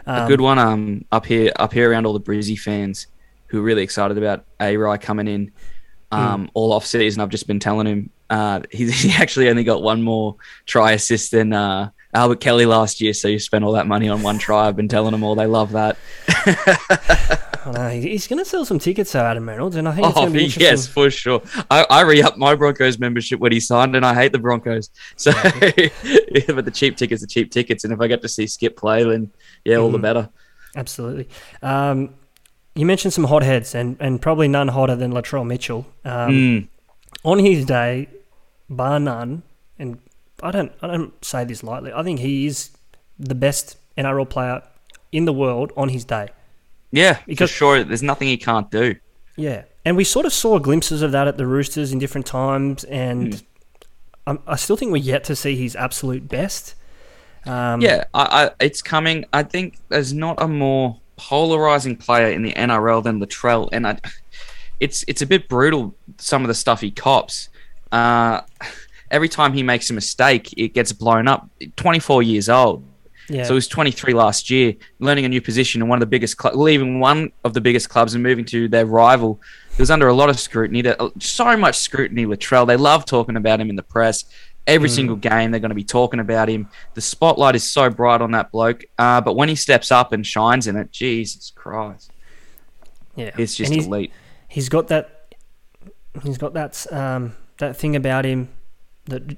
Um, 0.06 0.24
a 0.24 0.28
good 0.28 0.40
one 0.40 0.58
um 0.58 1.04
up 1.12 1.26
here 1.26 1.52
up 1.56 1.72
here 1.72 1.88
around 1.90 2.06
all 2.06 2.12
the 2.12 2.20
Brizzy 2.20 2.58
fans 2.58 3.06
who 3.52 3.60
are 3.60 3.62
really 3.62 3.82
excited 3.82 4.16
about 4.18 4.44
A 4.60 4.76
Rye 4.76 4.96
coming 4.96 5.28
in. 5.28 5.52
Hmm. 6.10 6.18
Um, 6.18 6.50
all 6.54 6.72
off 6.72 6.84
season, 6.84 7.22
I've 7.22 7.28
just 7.28 7.46
been 7.46 7.60
telling 7.60 7.86
him 7.86 8.10
uh, 8.28 8.60
he, 8.70 8.90
he 8.90 9.12
actually 9.12 9.48
only 9.50 9.62
got 9.62 9.82
one 9.82 10.02
more 10.02 10.36
try 10.66 10.92
assist 10.92 11.30
than 11.32 11.52
uh, 11.52 11.90
Albert 12.14 12.40
Kelly 12.40 12.64
last 12.66 13.00
year. 13.00 13.12
So 13.12 13.28
you 13.28 13.38
spent 13.38 13.62
all 13.64 13.72
that 13.72 13.86
money 13.86 14.08
on 14.08 14.22
one 14.22 14.38
try. 14.38 14.66
I've 14.66 14.76
been 14.76 14.88
telling 14.88 15.12
them 15.12 15.22
all 15.22 15.34
they 15.34 15.46
love 15.46 15.72
that. 15.72 15.96
I 17.64 17.70
know, 17.70 17.88
he's 17.90 18.26
going 18.26 18.40
to 18.40 18.44
sell 18.44 18.64
some 18.64 18.78
tickets, 18.80 19.12
though, 19.12 19.20
Adam 19.20 19.48
Reynolds, 19.48 19.76
and 19.76 19.86
I 19.86 19.92
think 19.94 20.08
it's 20.08 20.16
Oh 20.16 20.22
going 20.22 20.32
to 20.32 20.38
be 20.38 20.44
yes, 20.60 20.88
for 20.88 21.10
sure. 21.10 21.40
I, 21.70 21.86
I 21.88 22.00
re-upped 22.00 22.36
my 22.36 22.56
Broncos 22.56 22.98
membership 22.98 23.38
when 23.38 23.52
he 23.52 23.60
signed, 23.60 23.94
and 23.94 24.04
I 24.04 24.14
hate 24.14 24.32
the 24.32 24.40
Broncos. 24.40 24.90
So, 25.16 25.30
yeah, 25.76 26.42
but 26.48 26.64
the 26.64 26.72
cheap 26.72 26.96
tickets 26.96 27.22
are 27.22 27.28
cheap 27.28 27.52
tickets, 27.52 27.84
and 27.84 27.92
if 27.92 28.00
I 28.00 28.08
get 28.08 28.20
to 28.22 28.28
see 28.28 28.48
Skip 28.48 28.76
play, 28.76 29.04
then 29.04 29.30
yeah, 29.64 29.76
all 29.76 29.90
the 29.92 29.98
Mhm. 29.98 30.02
better. 30.02 30.28
Absolutely. 30.74 31.28
Um, 31.62 32.14
you 32.74 32.86
mentioned 32.86 33.12
some 33.12 33.24
hotheads, 33.24 33.74
and, 33.74 33.96
and 34.00 34.20
probably 34.20 34.48
none 34.48 34.68
hotter 34.68 34.96
than 34.96 35.12
Latrell 35.12 35.46
Mitchell. 35.46 35.86
Um, 36.04 36.30
Mm. 36.32 36.68
On 37.24 37.38
his 37.38 37.64
day, 37.66 38.08
bar 38.68 38.98
none, 38.98 39.42
and 39.78 39.98
I 40.42 40.50
don't 40.50 40.72
I 40.82 40.86
don't 40.88 41.24
say 41.24 41.44
this 41.44 41.62
lightly. 41.62 41.92
I 41.92 42.02
think 42.02 42.18
he 42.20 42.46
is 42.46 42.70
the 43.18 43.34
best 43.34 43.76
NRL 43.96 44.28
player 44.28 44.62
in 45.12 45.24
the 45.26 45.32
world 45.32 45.72
on 45.76 45.90
his 45.90 46.04
day. 46.04 46.28
Yeah, 46.90 47.18
Because- 47.26 47.50
for 47.50 47.56
sure. 47.56 47.84
There's 47.84 48.02
nothing 48.02 48.26
he 48.28 48.36
can't 48.38 48.70
do. 48.70 48.96
Yeah, 49.36 49.62
and 49.84 49.96
we 49.96 50.04
sort 50.04 50.26
of 50.26 50.32
saw 50.32 50.58
glimpses 50.58 51.00
of 51.02 51.12
that 51.12 51.28
at 51.28 51.36
the 51.36 51.46
Roosters 51.46 51.92
in 51.92 51.98
different 51.98 52.26
times, 52.26 52.82
and 52.84 53.42
um, 54.26 54.40
I 54.46 54.56
still 54.56 54.76
think 54.76 54.90
we're 54.90 54.96
yet 54.98 55.22
to 55.24 55.36
see 55.36 55.54
his 55.54 55.76
absolute 55.76 56.28
best. 56.28 56.74
Um, 57.46 57.80
Yeah, 57.80 58.04
I, 58.14 58.46
I, 58.46 58.50
it's 58.64 58.82
coming. 58.82 59.26
I 59.32 59.42
think 59.44 59.76
there's 59.90 60.12
not 60.12 60.40
a 60.42 60.48
more 60.48 60.98
polarizing 61.16 61.96
player 61.96 62.30
in 62.30 62.42
the 62.42 62.52
NRL 62.52 63.02
than 63.02 63.20
Latrell, 63.20 63.68
and 63.72 63.86
I, 63.86 63.98
it's 64.80 65.04
it's 65.08 65.22
a 65.22 65.26
bit 65.26 65.48
brutal. 65.48 65.94
Some 66.18 66.42
of 66.42 66.48
the 66.48 66.54
stuff 66.54 66.80
he 66.80 66.90
cops. 66.90 67.48
Uh, 67.90 68.40
every 69.10 69.28
time 69.28 69.52
he 69.52 69.62
makes 69.62 69.90
a 69.90 69.92
mistake, 69.94 70.52
it 70.56 70.74
gets 70.74 70.92
blown 70.92 71.28
up. 71.28 71.48
24 71.76 72.22
years 72.22 72.48
old. 72.48 72.82
yeah, 73.28 73.44
So 73.44 73.50
he 73.50 73.54
was 73.56 73.68
23 73.68 74.14
last 74.14 74.48
year, 74.50 74.74
learning 74.98 75.26
a 75.26 75.28
new 75.28 75.42
position 75.42 75.82
in 75.82 75.88
one 75.88 75.98
of 75.98 76.00
the 76.00 76.06
biggest, 76.06 76.40
cl- 76.40 76.58
leaving 76.58 76.98
one 77.00 77.30
of 77.44 77.52
the 77.52 77.60
biggest 77.60 77.90
clubs 77.90 78.14
and 78.14 78.22
moving 78.22 78.44
to 78.46 78.68
their 78.68 78.86
rival. 78.86 79.38
He 79.76 79.82
was 79.82 79.90
under 79.90 80.08
a 80.08 80.14
lot 80.14 80.30
of 80.30 80.40
scrutiny. 80.40 80.82
That 80.82 80.98
so 81.20 81.56
much 81.56 81.78
scrutiny. 81.78 82.26
Latrell. 82.26 82.66
They 82.66 82.76
love 82.76 83.04
talking 83.04 83.36
about 83.36 83.60
him 83.60 83.70
in 83.70 83.76
the 83.76 83.82
press. 83.82 84.24
Every 84.66 84.88
single 84.88 85.16
game, 85.16 85.50
they're 85.50 85.60
going 85.60 85.70
to 85.70 85.74
be 85.74 85.82
talking 85.84 86.20
about 86.20 86.48
him. 86.48 86.68
The 86.94 87.00
spotlight 87.00 87.56
is 87.56 87.68
so 87.68 87.90
bright 87.90 88.20
on 88.20 88.30
that 88.30 88.52
bloke. 88.52 88.84
Uh, 88.98 89.20
but 89.20 89.34
when 89.34 89.48
he 89.48 89.56
steps 89.56 89.90
up 89.90 90.12
and 90.12 90.24
shines 90.24 90.66
in 90.68 90.76
it, 90.76 90.92
Jesus 90.92 91.50
Christ, 91.54 92.12
yeah, 93.16 93.30
it's 93.36 93.54
just 93.56 93.72
he's- 93.72 93.86
elite. 93.86 94.12
he's 94.48 94.68
got 94.68 94.88
that 94.88 95.34
he's 96.22 96.38
got 96.38 96.54
that 96.54 96.86
um, 96.92 97.34
that 97.58 97.76
thing 97.76 97.96
about 97.96 98.24
him 98.24 98.48
that 99.06 99.36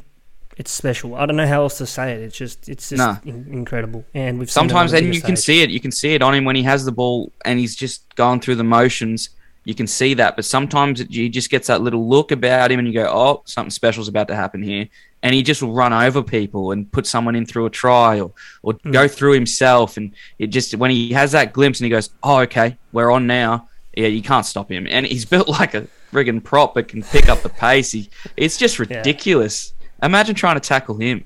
it's 0.57 0.71
special. 0.71 1.15
I 1.17 1.27
don't 1.27 1.37
know 1.37 1.47
how 1.47 1.63
else 1.63 1.79
to 1.79 1.87
say 1.87 2.13
it. 2.13 2.21
It's 2.21 2.37
just 2.37 2.69
it's 2.69 2.91
just 2.91 2.99
Nah. 2.99 3.17
in- 3.25 3.49
incredible. 3.51 4.05
And 4.15 4.39
we've 4.39 4.51
seen 4.51 4.65
it 4.65 4.65
on 4.65 4.69
Sometimes, 4.69 4.93
and 4.93 5.15
you 5.15 5.21
can 5.23 5.37
see 5.37 5.63
it. 5.63 5.71
You 5.71 5.81
can 5.81 5.91
see 5.91 6.15
it 6.15 6.23
on 6.23 6.35
him 6.35 6.45
when 6.45 6.55
he 6.55 6.63
has 6.65 6.85
the 6.85 6.93
ball 6.93 7.33
and 7.45 7.59
he's 7.59 7.75
just 7.75 8.15
going 8.15 8.41
through 8.41 8.57
the 8.57 8.65
motions. 8.65 9.31
You 9.64 9.74
can 9.74 9.87
see 9.87 10.14
that, 10.14 10.37
but 10.37 10.44
sometimes 10.44 11.00
it, 11.00 11.11
he 11.11 11.29
just 11.29 11.48
gets 11.50 11.68
that 11.68 11.81
little 11.81 12.07
look 12.09 12.33
about 12.33 12.70
him, 12.70 12.79
and 12.79 12.87
you 12.87 12.94
go, 12.94 13.07
"Oh, 13.11 13.42
something 13.46 13.70
special's 13.70 14.09
about 14.09 14.29
to 14.29 14.35
happen 14.35 14.62
here." 14.62 14.88
And 15.22 15.35
he 15.35 15.42
just 15.42 15.62
will 15.62 15.72
run 15.72 15.92
over 15.94 16.22
people 16.22 16.72
and 16.72 16.90
put 16.92 17.07
someone 17.07 17.35
in 17.35 17.46
through 17.46 17.64
a 17.64 17.70
try, 17.70 18.20
or, 18.20 18.33
or 18.62 18.74
Hmm. 18.74 18.90
go 18.90 19.09
through 19.09 19.33
himself. 19.33 19.96
And 19.96 20.12
it 20.38 20.48
just 20.48 20.74
when 20.74 20.90
he 20.90 21.12
has 21.14 21.33
that 21.33 21.53
glimpse 21.55 21.81
and 21.81 21.85
he 21.87 21.90
goes, 21.90 22.11
"Oh, 22.22 22.40
okay, 22.40 22.77
we're 22.92 23.11
on 23.11 23.27
now." 23.27 23.68
Yeah, 23.96 24.09
you 24.09 24.22
can't 24.22 24.44
stop 24.44 24.70
him, 24.70 24.87
and 24.90 25.07
he's 25.07 25.24
built 25.35 25.48
like 25.48 25.72
a 25.74 25.87
friggin' 26.12 26.44
prop, 26.44 26.74
but 26.74 26.88
can 26.88 27.03
pick 27.03 27.29
up 27.29 27.40
the 27.42 27.48
pace. 27.48 27.92
He, 27.92 28.11
it's 28.37 28.57
just 28.59 28.79
ridiculous. 28.79 29.72
Imagine 30.03 30.35
trying 30.35 30.57
to 30.57 30.61
tackle 30.61 30.96
him. 30.96 31.24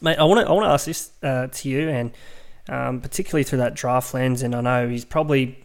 Mate, 0.00 0.18
I 0.18 0.24
want 0.24 0.40
to 0.40 0.48
I 0.48 0.52
want 0.52 0.66
to 0.66 0.70
ask 0.70 0.84
this 0.86 1.10
uh, 1.22 1.46
to 1.46 1.68
you, 1.68 1.88
and 1.88 2.10
um, 2.68 3.00
particularly 3.00 3.42
through 3.44 3.58
that 3.58 3.74
draft 3.74 4.12
lens. 4.12 4.42
And 4.42 4.54
I 4.54 4.60
know 4.60 4.86
he's 4.88 5.04
probably 5.06 5.58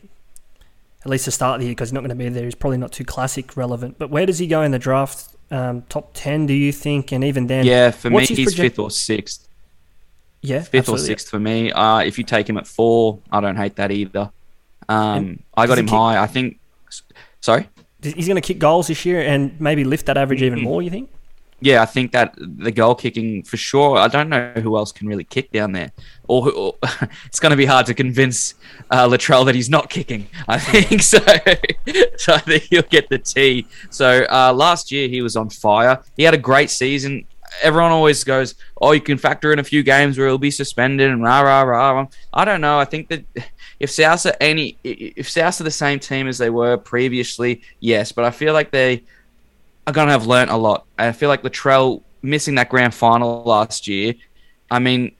at 1.03 1.09
least 1.09 1.25
to 1.25 1.31
start 1.31 1.59
the 1.59 1.65
year 1.65 1.71
because 1.71 1.89
he's 1.89 1.93
not 1.93 2.01
going 2.01 2.09
to 2.09 2.15
be 2.15 2.29
there. 2.29 2.45
He's 2.45 2.55
probably 2.55 2.77
not 2.77 2.91
too 2.91 3.03
classic 3.03 3.57
relevant. 3.57 3.97
But 3.97 4.09
where 4.09 4.25
does 4.25 4.39
he 4.39 4.47
go 4.47 4.61
in 4.61 4.71
the 4.71 4.79
draft? 4.79 5.29
Um, 5.51 5.83
top 5.89 6.11
ten, 6.13 6.45
do 6.45 6.53
you 6.53 6.71
think? 6.71 7.11
And 7.11 7.23
even 7.23 7.47
then, 7.47 7.65
Yeah, 7.65 7.91
for 7.91 8.09
me, 8.09 8.25
he's 8.25 8.55
fifth 8.55 8.79
or 8.79 8.89
sixth. 8.89 9.47
yeah, 10.41 10.61
fifth 10.61 10.89
or 10.89 10.97
sixth 10.97 11.29
for 11.29 11.39
me. 11.39 11.71
Uh, 11.71 11.99
if 11.99 12.17
you 12.17 12.23
take 12.23 12.47
him 12.49 12.57
at 12.57 12.65
four, 12.65 13.19
I 13.31 13.39
don't 13.41 13.55
hate 13.57 13.75
that 13.75 13.91
either. 13.91 14.31
Um, 14.89 15.39
I 15.55 15.67
got 15.67 15.77
him 15.77 15.85
kick- 15.85 15.93
high. 15.93 16.21
I 16.21 16.27
think. 16.27 16.59
Sorry. 17.41 17.67
He's 18.01 18.27
going 18.27 18.35
to 18.35 18.41
kick 18.41 18.59
goals 18.59 18.87
this 18.87 19.05
year 19.05 19.21
and 19.21 19.59
maybe 19.61 19.83
lift 19.85 20.07
that 20.07 20.17
average 20.17 20.41
even 20.41 20.59
Mm-hmm. 20.59 20.67
more. 20.67 20.81
You 20.81 20.89
think? 20.89 21.09
Yeah, 21.61 21.81
I 21.81 21.85
think 21.85 22.11
that 22.11 22.35
the 22.37 22.71
goal 22.71 22.93
kicking 22.95 23.43
for 23.43 23.55
sure. 23.57 23.97
I 23.97 24.07
don't 24.07 24.27
know 24.29 24.51
who 24.57 24.75
else 24.77 24.91
can 24.91 25.07
really 25.07 25.23
kick 25.23 25.51
down 25.51 25.71
there, 25.71 25.91
or, 26.27 26.43
who- 26.43 26.51
or 26.51 26.75
it's 27.25 27.39
going 27.39 27.51
to 27.51 27.55
be 27.57 27.65
hard 27.65 27.85
to 27.85 27.93
convince 27.93 28.55
uh, 28.91 29.07
Latrell 29.07 29.45
that 29.45 29.55
he's 29.55 29.69
not 29.69 29.89
kicking. 29.89 30.27
I 30.47 30.59
think 30.59 31.01
so. 31.01 31.19
so 32.17 32.33
I 32.33 32.39
think 32.39 32.63
he'll 32.63 32.81
get 32.83 33.07
the 33.09 33.17
T. 33.19 33.65
So 33.89 34.25
uh, 34.29 34.51
last 34.53 34.91
year 34.91 35.07
he 35.07 35.21
was 35.21 35.35
on 35.35 35.49
fire. 35.49 36.01
He 36.17 36.23
had 36.23 36.33
a 36.33 36.37
great 36.37 36.69
season. 36.69 37.25
Everyone 37.61 37.91
always 37.91 38.23
goes, 38.23 38.55
"Oh, 38.81 38.91
you 38.93 39.01
can 39.01 39.17
factor 39.17 39.53
in 39.53 39.59
a 39.59 39.63
few 39.63 39.83
games 39.83 40.17
where 40.17 40.27
he'll 40.27 40.37
be 40.39 40.51
suspended 40.51 41.11
and 41.11 41.21
rah 41.23 41.41
rah 41.41 41.61
rah." 41.61 42.07
I 42.33 42.45
don't 42.45 42.61
know. 42.61 42.79
I 42.79 42.85
think 42.85 43.09
that 43.09 43.23
if 43.79 43.91
South 43.91 44.25
are 44.25 44.35
any, 44.41 44.77
if 44.83 45.29
South 45.29 45.61
are 45.61 45.63
the 45.63 45.69
same 45.71 45.99
team 45.99 46.27
as 46.27 46.39
they 46.39 46.49
were 46.49 46.77
previously, 46.77 47.61
yes. 47.79 48.11
But 48.11 48.25
I 48.25 48.31
feel 48.31 48.53
like 48.53 48.71
they 48.71 49.03
are 49.85 49.93
going 49.93 50.07
to 50.07 50.11
have 50.11 50.27
learnt 50.27 50.49
a 50.49 50.57
lot. 50.57 50.85
I 50.97 51.11
feel 51.11 51.29
like 51.29 51.43
Latrell 51.43 52.01
missing 52.21 52.55
that 52.55 52.69
grand 52.69 52.93
final 52.93 53.43
last 53.43 53.87
year. 53.87 54.15
I 54.71 54.79
mean, 54.79 55.15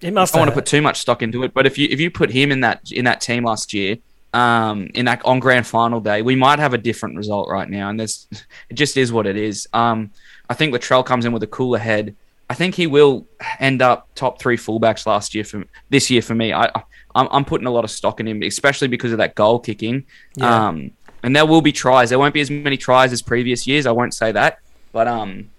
It 0.00 0.12
must. 0.12 0.34
I 0.34 0.38
don't 0.38 0.46
want 0.46 0.50
to 0.50 0.54
put 0.54 0.66
too 0.66 0.82
much 0.82 0.98
stock 1.00 1.22
into 1.22 1.42
it, 1.44 1.54
but 1.54 1.66
if 1.66 1.78
you 1.78 1.88
if 1.90 2.00
you 2.00 2.10
put 2.10 2.30
him 2.30 2.52
in 2.52 2.60
that 2.60 2.90
in 2.92 3.04
that 3.04 3.20
team 3.20 3.44
last 3.44 3.72
year, 3.72 3.96
um, 4.34 4.90
in 4.94 5.06
that 5.06 5.24
on 5.24 5.38
grand 5.40 5.66
final 5.66 6.00
day, 6.00 6.22
we 6.22 6.36
might 6.36 6.58
have 6.58 6.74
a 6.74 6.78
different 6.78 7.16
result 7.16 7.48
right 7.48 7.68
now, 7.68 7.88
and 7.88 7.98
there's 7.98 8.26
it 8.68 8.74
just 8.74 8.96
is 8.96 9.12
what 9.12 9.26
it 9.26 9.36
is. 9.36 9.68
Um, 9.72 10.10
I 10.50 10.54
think 10.54 10.74
Latrell 10.74 11.04
comes 11.04 11.24
in 11.24 11.32
with 11.32 11.42
a 11.42 11.48
cooler 11.48 11.78
head. 11.78 12.14
I 12.48 12.54
think 12.54 12.76
he 12.76 12.86
will 12.86 13.26
end 13.58 13.82
up 13.82 14.08
top 14.14 14.40
three 14.40 14.56
fullbacks 14.56 15.04
last 15.06 15.34
year 15.34 15.42
for 15.42 15.64
this 15.90 16.10
year 16.10 16.22
for 16.22 16.34
me. 16.34 16.52
I, 16.52 16.66
I 16.66 16.82
I'm, 17.16 17.28
I'm 17.30 17.44
putting 17.44 17.66
a 17.66 17.70
lot 17.70 17.82
of 17.82 17.90
stock 17.90 18.20
in 18.20 18.28
him, 18.28 18.42
especially 18.42 18.88
because 18.88 19.10
of 19.10 19.18
that 19.18 19.34
goal 19.34 19.58
kicking. 19.58 20.04
Yeah. 20.36 20.68
Um, 20.68 20.92
and 21.26 21.34
there 21.34 21.44
will 21.44 21.60
be 21.60 21.72
tries. 21.72 22.08
There 22.10 22.20
won't 22.20 22.32
be 22.32 22.40
as 22.40 22.50
many 22.50 22.76
tries 22.76 23.12
as 23.12 23.20
previous 23.20 23.66
years. 23.66 23.84
I 23.84 23.90
won't 23.90 24.14
say 24.14 24.30
that, 24.30 24.60
but 24.92 25.08
um, 25.08 25.50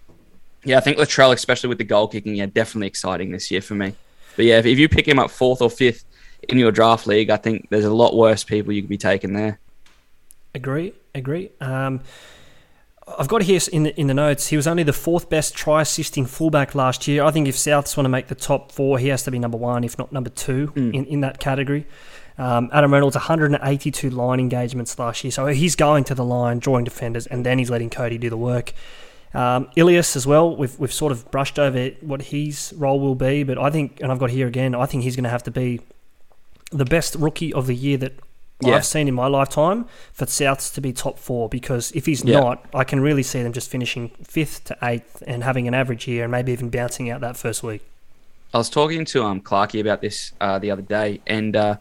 yeah, 0.63 0.77
I 0.77 0.79
think 0.79 0.97
Latrell, 0.97 1.33
especially 1.33 1.67
with 1.67 1.77
the 1.77 1.83
goal 1.83 2.07
kicking, 2.07 2.35
yeah, 2.35 2.45
definitely 2.45 2.87
exciting 2.87 3.31
this 3.31 3.51
year 3.51 3.61
for 3.61 3.75
me. 3.75 3.93
But 4.37 4.45
yeah, 4.45 4.59
if, 4.59 4.65
if 4.65 4.79
you 4.79 4.87
pick 4.87 5.05
him 5.05 5.19
up 5.19 5.29
fourth 5.29 5.61
or 5.61 5.69
fifth 5.69 6.05
in 6.47 6.57
your 6.57 6.71
draft 6.71 7.05
league, 7.05 7.29
I 7.29 7.35
think 7.35 7.67
there's 7.69 7.83
a 7.83 7.93
lot 7.93 8.15
worse 8.15 8.45
people 8.45 8.71
you 8.71 8.81
could 8.81 8.89
be 8.89 8.97
taking 8.97 9.33
there. 9.33 9.59
Agree, 10.55 10.93
agree. 11.13 11.51
Um, 11.59 11.99
I've 13.19 13.27
got 13.27 13.43
here 13.43 13.59
in 13.73 13.83
the, 13.83 13.99
in 13.99 14.07
the 14.07 14.13
notes. 14.13 14.47
He 14.47 14.55
was 14.55 14.67
only 14.67 14.83
the 14.83 14.93
fourth 14.93 15.29
best 15.29 15.53
try 15.53 15.81
assisting 15.81 16.25
fullback 16.25 16.75
last 16.75 17.09
year. 17.09 17.25
I 17.25 17.31
think 17.31 17.49
if 17.49 17.55
Souths 17.55 17.97
want 17.97 18.05
to 18.05 18.09
make 18.09 18.27
the 18.27 18.35
top 18.35 18.71
four, 18.71 18.99
he 18.99 19.09
has 19.09 19.23
to 19.23 19.31
be 19.31 19.39
number 19.39 19.57
one, 19.57 19.83
if 19.83 19.97
not 19.97 20.13
number 20.13 20.29
two, 20.29 20.71
in, 20.75 21.05
in 21.05 21.21
that 21.21 21.39
category. 21.39 21.85
Um, 22.37 22.69
Adam 22.71 22.93
Reynolds 22.93 23.15
182 23.15 24.09
line 24.11 24.39
engagements 24.39 24.97
last 24.99 25.23
year, 25.23 25.31
so 25.31 25.47
he's 25.47 25.75
going 25.75 26.03
to 26.05 26.15
the 26.15 26.23
line, 26.23 26.59
drawing 26.59 26.83
defenders, 26.85 27.25
and 27.25 27.45
then 27.45 27.57
he's 27.57 27.69
letting 27.69 27.89
Cody 27.89 28.17
do 28.17 28.29
the 28.29 28.37
work. 28.37 28.73
Um, 29.33 29.69
Ilias 29.75 30.15
as 30.15 30.25
well. 30.27 30.55
We've 30.55 30.77
we've 30.79 30.93
sort 30.93 31.11
of 31.11 31.29
brushed 31.31 31.57
over 31.59 31.89
what 32.01 32.21
his 32.23 32.73
role 32.77 32.99
will 32.99 33.15
be, 33.15 33.43
but 33.43 33.57
I 33.57 33.69
think, 33.71 33.99
and 34.01 34.11
I've 34.11 34.19
got 34.19 34.29
here 34.29 34.47
again. 34.47 34.75
I 34.75 34.85
think 34.85 35.03
he's 35.03 35.15
going 35.15 35.23
to 35.25 35.29
have 35.29 35.43
to 35.43 35.51
be 35.51 35.81
the 36.71 36.85
best 36.85 37.15
rookie 37.15 37.53
of 37.53 37.65
the 37.67 37.75
year 37.75 37.97
that 37.97 38.13
Yeah. 38.59 38.75
I've 38.75 38.85
seen 38.85 39.07
in 39.07 39.13
my 39.13 39.27
lifetime 39.27 39.85
for 40.13 40.25
Souths 40.25 40.73
to 40.75 40.81
be 40.81 40.91
top 40.93 41.19
four. 41.19 41.47
Because 41.49 41.91
if 41.93 42.05
he's 42.05 42.23
Yeah. 42.23 42.39
not, 42.39 42.65
I 42.73 42.83
can 42.83 42.99
really 42.99 43.23
see 43.23 43.43
them 43.43 43.53
just 43.53 43.69
finishing 43.69 44.09
fifth 44.23 44.63
to 44.65 44.77
eighth 44.83 45.21
and 45.27 45.43
having 45.43 45.67
an 45.67 45.73
average 45.73 46.07
year, 46.07 46.23
and 46.23 46.31
maybe 46.31 46.51
even 46.51 46.69
bouncing 46.69 47.09
out 47.09 47.21
that 47.21 47.35
first 47.37 47.63
week. 47.63 47.81
I 48.53 48.57
was 48.59 48.69
talking 48.69 49.05
to 49.05 49.23
um 49.23 49.41
Clarky 49.41 49.81
about 49.81 50.01
this 50.01 50.31
uh, 50.39 50.57
the 50.59 50.71
other 50.71 50.81
day, 50.83 51.19
and 51.27 51.55
uh, 51.55 51.75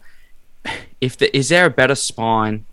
if 1.00 1.16
the, 1.16 1.34
is 1.36 1.48
there 1.48 1.66
a 1.66 1.70
better 1.70 1.94
spine 1.94 2.64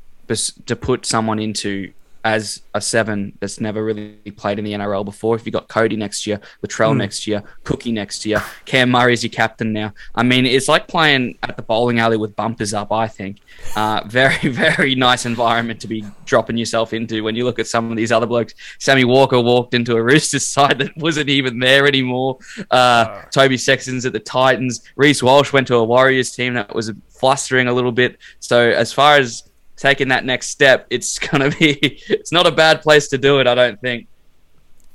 to 0.66 0.76
put 0.76 1.06
someone 1.06 1.40
into 1.40 1.92
as 2.24 2.62
a 2.74 2.82
seven 2.82 3.38
that's 3.40 3.60
never 3.60 3.84
really 3.84 4.16
played 4.38 4.60
in 4.60 4.66
the 4.66 4.74
NRL 4.74 5.06
before? 5.06 5.36
If 5.36 5.46
you 5.46 5.52
got 5.52 5.68
Cody 5.68 5.96
next 5.96 6.26
year, 6.26 6.40
Latrell 6.66 6.96
next 6.96 7.28
year, 7.28 7.44
Cookie 7.64 7.92
next 7.92 8.26
year, 8.26 8.44
Cam 8.66 8.92
Murray 8.92 9.14
is 9.14 9.24
your 9.24 9.32
captain 9.32 9.74
now. 9.74 9.94
I 10.16 10.24
mean, 10.24 10.46
it's 10.46 10.68
like 10.68 10.88
playing 10.88 11.38
at 11.44 11.56
the 11.56 11.64
bowling 11.64 12.00
alley 12.00 12.18
with 12.18 12.36
bumpers 12.36 12.74
up. 12.74 12.92
I 12.92 13.08
think 13.08 13.40
uh, 13.76 14.02
very 14.08 14.50
very 14.50 14.96
nice 14.96 15.26
environment 15.26 15.82
to 15.82 15.88
be 15.88 16.06
dropping 16.26 16.58
yourself 16.58 16.94
into 16.94 17.24
when 17.24 17.36
you 17.36 17.44
look 17.44 17.60
at 17.60 17.68
some 17.68 17.92
of 17.92 17.98
these 17.98 18.12
other 18.12 18.28
blokes. 18.28 18.54
Sammy 18.80 19.04
Walker 19.04 19.40
walked 19.40 19.74
into 19.74 19.96
a 19.96 20.04
Roosters 20.04 20.46
side 20.54 20.80
that 20.80 20.96
wasn't 20.98 21.30
even 21.30 21.60
there 21.60 21.88
anymore. 21.88 22.38
Uh, 22.72 23.24
Toby 23.32 23.58
Sexton's 23.58 24.06
at 24.06 24.14
the 24.14 24.20
Titans. 24.20 24.84
Reece 24.96 25.24
Walsh 25.24 25.54
went 25.54 25.68
to 25.68 25.76
a 25.76 25.84
Warriors 25.84 26.32
team 26.32 26.54
that 26.56 26.74
was 26.74 26.92
flustering 27.10 27.68
a 27.68 27.74
little 27.74 27.92
bit. 27.92 28.18
So 28.40 28.70
as 28.72 28.92
far 28.92 29.18
as 29.18 29.50
taking 29.76 30.08
that 30.10 30.26
next 30.26 30.50
step, 30.50 30.88
it's 30.90 31.20
gonna 31.28 31.50
be 31.50 31.74
it's 32.10 32.32
not 32.32 32.48
a 32.48 32.52
bad 32.52 32.82
place 32.82 33.08
to 33.10 33.18
do 33.18 33.40
it. 33.40 33.48
I 33.48 33.56
don't 33.56 33.80
think. 33.82 34.08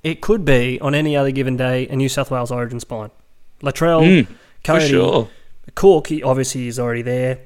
It 0.05 0.21
could 0.21 0.45
be 0.45 0.81
on 0.81 0.95
any 0.95 1.17
other 1.17 1.31
given 1.33 1.57
day 1.57 1.89
a 1.89 1.97
New 1.97 2.09
South 2.09 2.31
Wales 2.31 2.51
Origin 2.53 2.79
spine. 2.81 3.11
Latrell, 3.63 4.03
Mm, 4.27 4.29
Cody, 4.63 4.89
sure. 4.89 5.29
Cook, 5.75 6.07
he 6.07 6.23
obviously 6.23 6.69
is 6.69 6.79
already 6.79 7.03
there. 7.03 7.41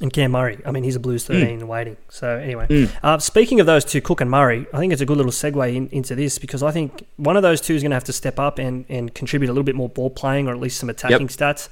And 0.00 0.12
Cam 0.12 0.32
Murray. 0.32 0.58
I 0.66 0.72
mean, 0.72 0.84
he's 0.84 0.96
a 0.96 1.00
Blues 1.00 1.26
Hmm. 1.26 1.34
13 1.34 1.68
waiting. 1.68 1.96
So, 2.10 2.36
anyway. 2.36 2.88
Uh, 3.02 3.18
speaking 3.18 3.60
of 3.60 3.66
those 3.66 3.82
two, 3.84 4.02
Cook 4.02 4.20
and 4.20 4.30
Murray, 4.30 4.66
I 4.72 4.78
think 4.78 4.92
it's 4.92 5.00
a 5.00 5.06
good 5.06 5.16
little 5.16 5.32
segue 5.32 5.74
in, 5.74 5.88
into 5.88 6.14
this 6.14 6.38
because 6.38 6.62
I 6.62 6.70
think 6.70 7.06
one 7.16 7.34
of 7.36 7.42
those 7.42 7.62
two 7.62 7.74
is 7.74 7.82
going 7.82 7.90
to 7.92 7.96
have 7.96 8.04
to 8.04 8.12
step 8.12 8.38
up 8.38 8.58
and, 8.58 8.84
and 8.90 9.14
contribute 9.14 9.48
a 9.48 9.52
little 9.52 9.64
bit 9.64 9.74
more 9.74 9.88
ball 9.88 10.10
playing 10.10 10.48
or 10.48 10.52
at 10.52 10.60
least 10.60 10.78
some 10.78 10.90
attacking 10.90 11.28
stats. 11.28 11.68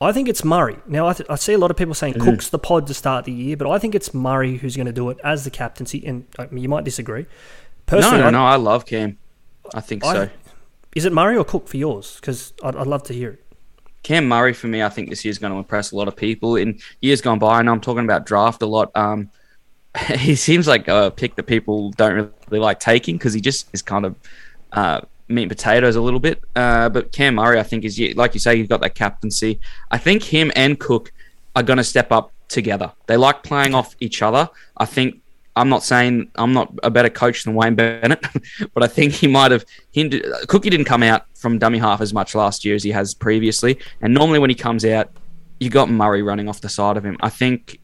I 0.00 0.12
think 0.12 0.28
it's 0.28 0.44
Murray. 0.44 0.76
Now, 0.86 1.06
I, 1.08 1.12
th- 1.14 1.28
I 1.30 1.36
see 1.36 1.52
a 1.54 1.58
lot 1.58 1.70
of 1.70 1.76
people 1.76 1.94
saying 1.94 2.14
Mm-hmm. 2.14 2.24
Cook's 2.30 2.48
the 2.50 2.58
pod 2.58 2.86
to 2.88 2.94
start 2.94 3.24
the 3.24 3.32
year, 3.32 3.56
but 3.56 3.70
I 3.70 3.78
think 3.78 3.94
it's 3.94 4.12
Murray 4.12 4.56
who's 4.56 4.76
going 4.76 4.86
to 4.86 4.92
do 4.92 5.08
it 5.10 5.18
as 5.24 5.44
the 5.44 5.50
captaincy. 5.50 6.04
And 6.06 6.26
uh, 6.38 6.46
you 6.52 6.68
might 6.68 6.84
disagree. 6.84 7.22
No, 7.22 7.28
Personally, 7.86 8.18
no, 8.20 8.26
I- 8.26 8.30
no. 8.30 8.44
I 8.44 8.56
love 8.56 8.86
Cam. 8.86 9.18
I 9.72 9.80
think 9.80 10.04
I- 10.04 10.12
so. 10.12 10.30
Is 10.94 11.04
it 11.04 11.12
Murray 11.12 11.36
or 11.36 11.44
Cook 11.44 11.66
for 11.68 11.76
yours? 11.76 12.16
Because 12.20 12.52
I'd, 12.62 12.76
I'd 12.76 12.86
love 12.86 13.02
to 13.04 13.12
hear 13.14 13.30
it. 13.30 13.40
Cam 14.04 14.28
Murray 14.28 14.52
for 14.52 14.66
me, 14.68 14.82
I 14.82 14.88
think 14.90 15.08
this 15.10 15.24
year's 15.24 15.38
going 15.38 15.52
to 15.52 15.58
impress 15.58 15.90
a 15.90 15.96
lot 15.96 16.06
of 16.08 16.14
people. 16.14 16.56
In 16.56 16.78
years 17.00 17.20
gone 17.20 17.38
by, 17.38 17.58
and 17.58 17.68
I'm 17.70 17.80
talking 17.80 18.04
about 18.04 18.26
draft 18.26 18.62
a 18.62 18.66
lot. 18.66 18.90
Um, 18.94 19.30
he 20.16 20.34
seems 20.36 20.68
like 20.68 20.86
a 20.88 21.10
pick 21.16 21.36
that 21.36 21.44
people 21.44 21.90
don't 21.92 22.32
really 22.50 22.60
like 22.62 22.80
taking 22.80 23.16
because 23.16 23.32
he 23.32 23.40
just 23.40 23.68
is 23.72 23.80
kind 23.82 24.04
of 24.04 24.14
uh, 24.72 25.00
meat 25.34 25.42
and 25.42 25.50
potatoes 25.50 25.96
a 25.96 26.00
little 26.00 26.20
bit. 26.20 26.42
Uh, 26.54 26.88
but 26.88 27.12
Cam 27.12 27.36
Murray, 27.36 27.58
I 27.58 27.62
think, 27.62 27.84
is 27.84 27.98
like 28.16 28.34
you 28.34 28.40
say, 28.40 28.54
you've 28.54 28.68
got 28.68 28.80
that 28.80 28.94
captaincy. 28.94 29.60
I 29.90 29.98
think 29.98 30.22
him 30.22 30.52
and 30.56 30.78
Cook 30.78 31.12
are 31.56 31.62
going 31.62 31.76
to 31.76 31.84
step 31.84 32.12
up 32.12 32.32
together. 32.48 32.92
They 33.06 33.16
like 33.16 33.42
playing 33.42 33.74
off 33.74 33.96
each 34.00 34.22
other. 34.22 34.48
I 34.76 34.86
think. 34.86 35.20
I'm 35.56 35.68
not 35.68 35.84
saying 35.84 36.32
I'm 36.34 36.52
not 36.52 36.74
a 36.82 36.90
better 36.90 37.08
coach 37.08 37.44
than 37.44 37.54
Wayne 37.54 37.76
Bennett, 37.76 38.26
but 38.74 38.82
I 38.82 38.88
think 38.88 39.12
he 39.12 39.28
might 39.28 39.52
have. 39.52 39.64
Cookie 40.48 40.68
didn't 40.68 40.86
come 40.86 41.04
out 41.04 41.26
from 41.36 41.60
dummy 41.60 41.78
half 41.78 42.00
as 42.00 42.12
much 42.12 42.34
last 42.34 42.64
year 42.64 42.74
as 42.74 42.82
he 42.82 42.90
has 42.90 43.14
previously, 43.14 43.78
and 44.00 44.12
normally 44.12 44.40
when 44.40 44.50
he 44.50 44.56
comes 44.56 44.84
out, 44.84 45.10
you 45.60 45.70
got 45.70 45.88
Murray 45.88 46.22
running 46.22 46.48
off 46.48 46.60
the 46.60 46.68
side 46.68 46.96
of 46.96 47.04
him. 47.04 47.16
I 47.20 47.28
think, 47.28 47.78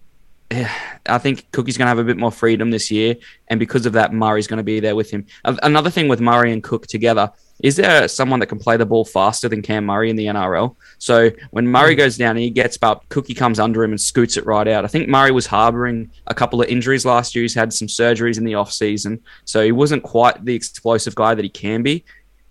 I 0.52 1.18
think 1.18 1.50
Cookie's 1.52 1.78
going 1.78 1.86
to 1.86 1.90
have 1.90 1.98
a 1.98 2.04
bit 2.04 2.16
more 2.16 2.32
freedom 2.32 2.70
this 2.70 2.90
year, 2.90 3.14
and 3.48 3.60
because 3.60 3.86
of 3.86 3.92
that, 3.92 4.12
Murray's 4.12 4.46
going 4.48 4.58
to 4.58 4.64
be 4.64 4.80
there 4.80 4.96
with 4.96 5.10
him. 5.10 5.26
Another 5.44 5.90
thing 5.90 6.08
with 6.08 6.20
Murray 6.20 6.52
and 6.52 6.62
Cook 6.62 6.86
together 6.86 7.30
is 7.62 7.76
there 7.76 8.08
someone 8.08 8.40
that 8.40 8.46
can 8.46 8.58
play 8.58 8.78
the 8.78 8.86
ball 8.86 9.04
faster 9.04 9.46
than 9.46 9.60
Cam 9.60 9.84
Murray 9.84 10.08
in 10.08 10.16
the 10.16 10.24
NRL? 10.26 10.76
So 10.98 11.30
when 11.50 11.68
Murray 11.68 11.94
goes 11.94 12.16
down 12.16 12.30
and 12.30 12.38
he 12.38 12.48
gets 12.48 12.78
up, 12.80 13.06
Cookie 13.10 13.34
comes 13.34 13.60
under 13.60 13.84
him 13.84 13.90
and 13.90 14.00
scoots 14.00 14.38
it 14.38 14.46
right 14.46 14.66
out. 14.66 14.84
I 14.86 14.88
think 14.88 15.08
Murray 15.10 15.30
was 15.30 15.44
harboring 15.46 16.10
a 16.26 16.32
couple 16.34 16.62
of 16.62 16.68
injuries 16.68 17.04
last 17.04 17.34
year. 17.34 17.42
He's 17.42 17.54
had 17.54 17.72
some 17.74 17.86
surgeries 17.86 18.38
in 18.38 18.44
the 18.44 18.54
off 18.54 18.72
season, 18.72 19.20
so 19.44 19.62
he 19.62 19.72
wasn't 19.72 20.02
quite 20.02 20.42
the 20.44 20.54
explosive 20.54 21.14
guy 21.14 21.34
that 21.34 21.42
he 21.44 21.50
can 21.50 21.82
be. 21.82 22.02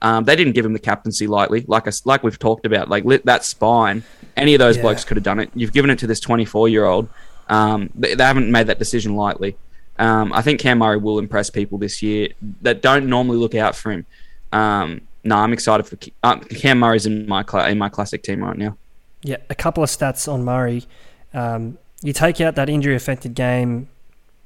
Um, 0.03 0.23
they 0.25 0.35
didn't 0.35 0.53
give 0.53 0.63
him 0.63 0.73
the 0.73 0.79
captaincy 0.79 1.25
lightly, 1.27 1.65
like 1.67 1.87
us, 1.87 2.05
like 2.05 2.23
we've 2.23 2.39
talked 2.39 2.65
about. 2.67 2.87
Like 2.87 3.03
lit 3.03 3.25
that 3.25 3.43
spine, 3.43 4.03
any 4.37 4.53
of 4.53 4.59
those 4.59 4.77
Yeah. 4.77 4.83
blokes 4.83 5.03
could 5.03 5.17
have 5.17 5.23
done 5.23 5.39
it. 5.39 5.49
You've 5.55 5.73
given 5.73 5.89
it 5.89 5.99
to 5.99 6.07
this 6.07 6.19
24 6.19 6.69
year 6.69 6.85
old. 6.85 7.09
Um, 7.49 7.89
they, 7.95 8.15
they 8.15 8.23
haven't 8.23 8.51
made 8.51 8.67
that 8.67 8.79
decision 8.79 9.15
lightly. 9.15 9.57
Um, 9.97 10.31
I 10.31 10.41
think 10.41 10.59
Cam 10.61 10.77
Murray 10.79 10.97
will 10.97 11.19
impress 11.19 11.49
people 11.49 11.77
this 11.77 12.01
year 12.01 12.29
that 12.61 12.81
don't 12.81 13.07
normally 13.07 13.37
look 13.37 13.53
out 13.55 13.75
for 13.75 13.91
him. 13.91 14.05
Um, 14.53 15.01
no, 15.23 15.35
I'm 15.35 15.51
excited 15.51 15.85
for 15.87 15.97
uh, 16.23 16.37
Cam 16.37 16.79
Murray's 16.79 17.05
in 17.05 17.27
my 17.27 17.43
cla- 17.43 17.67
in 17.69 17.77
my 17.77 17.89
classic 17.89 18.23
team 18.23 18.41
right 18.43 18.57
now. 18.57 18.77
Yeah, 19.23 19.37
a 19.49 19.55
couple 19.55 19.83
of 19.83 19.89
stats 19.89 20.31
on 20.31 20.45
Murray. 20.45 20.85
Um, 21.33 21.77
you 22.01 22.13
take 22.13 22.39
out 22.39 22.55
that 22.55 22.69
injury 22.69 22.95
affected 22.95 23.33
game. 23.35 23.89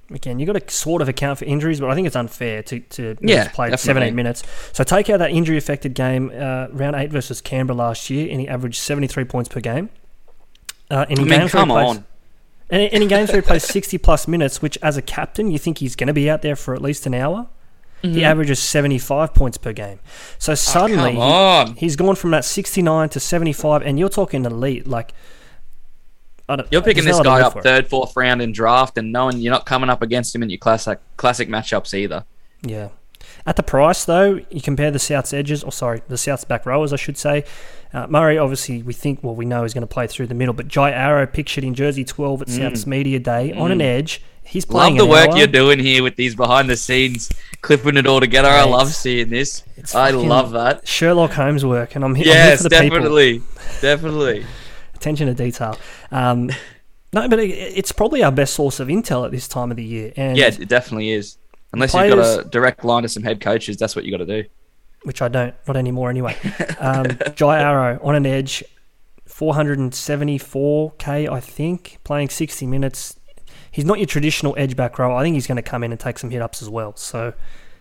Again, 0.10 0.40
you've 0.40 0.48
got 0.52 0.60
to 0.68 0.74
sort 0.74 1.02
of 1.02 1.08
account 1.10 1.40
for 1.40 1.46
injuries, 1.46 1.80
but 1.80 1.90
I 1.90 1.96
think 1.96 2.08
it's 2.08 2.16
unfair 2.16 2.62
to, 2.64 2.80
to 2.80 3.16
Yeah, 3.22 3.48
play 3.50 3.70
definitely. 3.70 3.78
17 4.10 4.16
minutes. 4.16 4.44
So 4.74 4.84
take 4.84 5.10
out 5.10 5.18
that 5.20 5.32
injury 5.32 5.58
affected 5.58 5.94
game, 5.94 6.32
uh, 6.36 6.68
round 6.72 6.96
8 6.96 7.10
versus 7.12 7.40
Canberra 7.42 7.78
last 7.78 8.10
year, 8.10 8.30
and 8.32 8.42
he 8.42 8.48
averaged 8.48 8.80
73 8.82 9.24
points 9.26 9.50
per 9.50 9.60
game. 9.60 9.90
Uh, 10.92 11.06
and 11.10 11.20
I 11.20 11.22
in 11.24 11.30
mean, 11.30 11.48
come 11.50 11.70
plays- 11.70 11.98
on. 11.98 12.06
And, 12.74 13.04
in 13.04 13.08
games 13.08 13.30
where 13.30 13.40
he 13.40 13.46
plays 13.46 13.64
60 13.64 14.00
plus 14.00 14.28
minutes, 14.28 14.60
which 14.60 14.80
as 14.82 14.98
a 14.98 15.02
captain, 15.04 15.52
you 15.52 15.60
think 15.60 15.78
he's 15.78 15.96
going 15.96 16.08
to 16.08 16.14
be 16.14 16.28
out 16.28 16.42
there 16.42 16.56
for 16.56 16.74
at 16.74 16.82
least 16.82 17.06
an 17.06 17.14
hour, 17.14 17.48
he 18.02 18.26
averages 18.26 18.60
75 18.60 19.34
points 19.34 19.58
per 19.58 19.72
game. 19.72 20.00
So 20.38 20.56
suddenly, 20.56 21.12
Mm-hmm. 21.12 21.72
Oh, 21.72 21.74
he, 21.76 21.82
he's 21.82 21.96
gone 21.96 22.16
from 22.16 22.32
that 22.32 22.44
69 22.44 23.10
to 23.10 23.20
75, 23.20 23.84
and 23.84 23.98
you're 23.98 24.10
talking 24.10 24.44
elite. 24.44 24.88
Like, 24.88 25.14
I 26.50 26.58
don't, 26.58 26.68
You're 26.72 26.82
picking 26.82 27.06
this 27.06 27.20
guy 27.22 27.42
up 27.42 27.62
third, 27.64 27.88
fourth 27.88 28.18
round 28.18 28.42
in 28.42 28.52
draft, 28.52 28.98
and 28.98 29.12
knowing 29.12 29.38
you're 29.38 29.54
not 29.54 29.66
coming 29.66 29.90
up 29.90 30.02
against 30.02 30.36
him 30.36 30.44
in 30.44 30.50
your 30.50 30.58
classic 30.58 31.00
classic 31.16 31.48
matchups 31.48 31.94
either. 31.94 32.26
Yeah. 32.64 32.90
At 33.46 33.56
the 33.56 33.64
price, 33.64 34.06
though, 34.06 34.40
you 34.50 34.62
compare 34.62 34.92
the 34.92 35.00
South's 35.00 35.34
edges, 35.34 35.64
or 35.64 35.72
sorry, 35.72 36.02
the 36.08 36.18
South's 36.18 36.44
back 36.44 36.66
rowers, 36.66 36.94
I 36.94 36.98
should 36.98 37.18
say. 37.18 37.44
Uh, 37.94 38.08
Murray, 38.08 38.38
obviously, 38.38 38.82
we 38.82 38.94
think, 38.94 39.24
well, 39.24 39.36
we 39.36 39.46
know 39.46 39.64
he's 39.64 39.74
going 39.74 39.82
to 39.88 39.94
play 39.94 40.08
through 40.08 40.28
the 40.28 40.34
middle, 40.34 40.54
but 40.54 40.68
Jai 40.68 40.92
Arrow 40.92 41.28
pictured 41.28 41.64
in 41.64 41.74
jersey 41.76 42.04
12 42.04 42.42
at 42.44 42.50
South's 42.50 42.88
Media 42.88 43.20
Day 43.20 43.52
on 43.54 43.72
an 43.72 43.82
edge. 43.82 44.22
He's 44.46 44.66
playing 44.66 44.96
Mm. 44.96 45.00
Love 45.00 45.08
the 45.08 45.12
work 45.12 45.30
hour. 45.30 45.38
you're 45.38 45.48
doing 45.48 45.80
here 45.80 46.04
with 46.04 46.16
these 46.18 46.36
behind 46.36 46.70
the 46.70 46.76
scenes, 46.76 47.30
clipping 47.62 47.96
it 47.98 48.06
all 48.08 48.20
together. 48.20 48.50
I 48.50 48.64
love 48.64 48.92
seeing 48.94 49.30
this. 49.30 49.64
it's 49.78 49.96
I 49.96 50.10
love 50.10 50.52
that. 50.52 50.86
Sherlock 50.88 51.32
Holmes 51.32 51.64
work, 51.66 51.96
and 51.96 52.04
I'm, 52.04 52.16
he- 52.16 52.24
I'm 52.24 52.28
here 52.28 52.36
Yes, 52.36 52.58
for 52.64 52.70
the 52.70 52.80
people. 52.82 52.98
definitely, 52.98 53.42
definitely. 53.82 54.46
Attention 54.96 55.28
to 55.28 55.34
detail. 55.34 55.78
Um, 56.12 56.50
no, 57.14 57.28
but 57.30 57.40
it, 57.40 57.52
it's 57.52 57.92
probably 57.92 58.22
our 58.24 58.32
best 58.32 58.54
source 58.56 58.80
of 58.82 58.88
intel 58.90 59.24
at 59.24 59.32
this 59.32 59.48
time 59.48 59.72
of 59.72 59.78
the 59.78 59.84
year. 59.84 60.12
And 60.18 60.36
Yeah, 60.38 60.48
it 60.48 60.68
definitely 60.68 61.12
is. 61.12 61.38
Unless 61.74 61.94
you've 61.94 62.10
got 62.10 62.40
a 62.40 62.44
direct 62.50 62.84
line 62.86 63.04
to 63.04 63.10
some 63.10 63.24
head 63.24 63.42
coaches, 63.42 63.78
that's 63.78 63.96
what 63.96 64.06
you 64.06 64.12
got 64.12 64.26
to 64.26 64.44
do. 64.44 64.48
which 65.04 65.22
I 65.22 65.28
don't, 65.28 65.54
not 65.68 65.76
anymore 65.76 66.10
anyway. 66.10 66.38
Um, 66.80 67.06
Jai 67.36 67.62
Arrow 67.62 68.00
on 68.04 68.16
an 68.16 68.26
edge, 68.26 68.62
474k, 69.30 71.30
I 71.32 71.40
think, 71.40 72.00
playing 72.04 72.30
60 72.30 72.68
minutes. 72.68 73.18
He's 73.72 73.86
not 73.86 74.00
your 74.00 74.06
traditional 74.06 74.54
edge 74.58 74.76
back 74.76 75.00
row. 75.00 75.16
I 75.16 75.24
think 75.24 75.36
he's 75.36 75.48
going 75.48 75.56
to 75.56 75.62
come 75.62 75.84
in 75.84 75.92
and 75.92 76.00
take 76.00 76.20
some 76.20 76.30
hit 76.30 76.42
ups 76.42 76.62
as 76.62 76.70
well. 76.70 76.96
So 76.98 77.34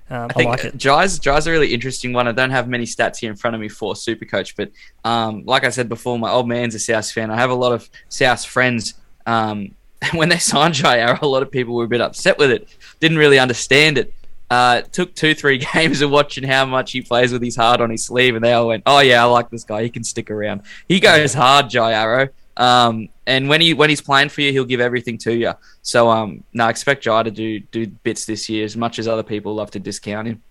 um, 0.09 0.21
I, 0.21 0.25
I 0.25 0.29
think 0.35 0.51
like 0.51 0.65
it. 0.67 0.77
Jai's 0.77 1.19
Jai's 1.19 1.47
a 1.47 1.51
really 1.51 1.75
interesting 1.75 2.13
one. 2.13 2.29
I 2.29 2.33
don't 2.33 2.51
have 2.51 2.69
many 2.69 2.85
stats 2.85 3.19
here 3.19 3.31
in 3.31 3.37
front 3.37 3.55
of 3.55 3.61
me 3.61 3.69
for 3.69 3.95
Supercoach, 3.95 4.55
but 4.57 4.71
um, 5.05 5.43
like 5.45 5.65
I 5.65 5.71
said 5.71 5.89
before, 5.89 6.19
my 6.19 6.31
old 6.31 6.49
man's 6.49 6.75
a 6.75 6.79
South 6.79 7.11
fan. 7.11 7.31
I 7.31 7.37
have 7.37 7.51
a 7.51 7.55
lot 7.55 7.73
of 7.73 7.89
South 8.09 8.45
friends. 8.45 8.95
Um, 9.27 9.75
when 10.15 10.29
they 10.29 10.39
signed 10.39 10.75
Jai 10.75 10.99
Arrow, 10.99 11.19
a 11.23 11.27
lot 11.27 11.43
of 11.43 11.51
people 11.51 11.75
were 11.75 11.85
a 11.85 11.89
bit 11.89 12.01
upset 12.01 12.39
with 12.39 12.51
it. 12.51 12.69
Didn't 13.01 13.19
really 13.19 13.39
understand 13.39 13.99
it. 13.99 14.15
Uh, 14.51 14.83
took 14.83 15.15
two, 15.15 15.35
three 15.35 15.59
games 15.75 16.03
of 16.03 16.11
watching 16.11 16.45
how 16.45 16.65
much 16.65 16.93
he 16.93 17.01
plays 17.01 17.33
with 17.33 17.43
his 17.43 17.57
heart 17.57 17.81
on 17.81 17.91
his 17.91 18.05
sleeve, 18.05 18.35
and 18.35 18.45
they 18.45 18.53
all 18.53 18.69
went, 18.69 18.83
"Oh 18.87 19.01
yeah, 19.01 19.23
I 19.23 19.27
like 19.27 19.51
this 19.51 19.65
guy. 19.65 19.83
He 19.83 19.91
can 19.91 20.05
stick 20.05 20.31
around. 20.31 20.63
He 20.89 21.01
goes 21.01 21.35
hard, 21.35 21.71
Jai 21.71 21.93
Arrow." 21.93 22.29
Um, 22.57 23.09
and 23.27 23.49
when 23.49 23.63
he 23.63 23.73
when 23.73 23.89
he's 23.89 24.03
playing 24.03 24.29
for 24.29 24.43
you, 24.43 24.53
he'll 24.53 24.65
give 24.65 24.81
everything 24.81 25.17
to 25.19 25.35
you. 25.35 25.53
So 25.81 26.11
um, 26.11 26.45
no, 26.53 26.67
I 26.67 26.71
expect 26.71 27.05
Jai 27.05 27.23
to 27.23 27.31
do 27.31 27.61
do 27.61 27.87
bits 27.87 28.27
this 28.27 28.49
year 28.49 28.65
as 28.65 28.77
much 28.77 28.99
as 28.99 29.09
other 29.09 29.23
people 29.23 29.55
love 29.55 29.71
to 29.71 29.81
discount 29.81 30.29
him. 30.29 30.43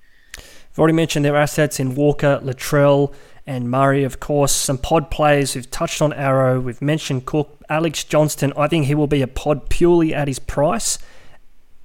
I've 0.71 0.79
already 0.79 0.93
mentioned 0.93 1.25
their 1.25 1.35
assets 1.35 1.79
in 1.79 1.95
Walker, 1.95 2.39
Latrell, 2.43 3.13
and 3.45 3.69
Murray, 3.69 4.03
of 4.03 4.19
course. 4.19 4.51
Some 4.53 4.77
pod 4.77 5.11
players 5.11 5.53
who've 5.53 5.69
touched 5.69 6.01
on 6.01 6.13
Arrow. 6.13 6.59
We've 6.61 6.81
mentioned 6.81 7.25
Cook, 7.25 7.57
Alex 7.69 8.03
Johnston. 8.03 8.53
I 8.55 8.67
think 8.67 8.85
he 8.85 8.95
will 8.95 9.07
be 9.07 9.21
a 9.21 9.27
pod 9.27 9.69
purely 9.69 10.13
at 10.13 10.27
his 10.27 10.39
price. 10.39 10.97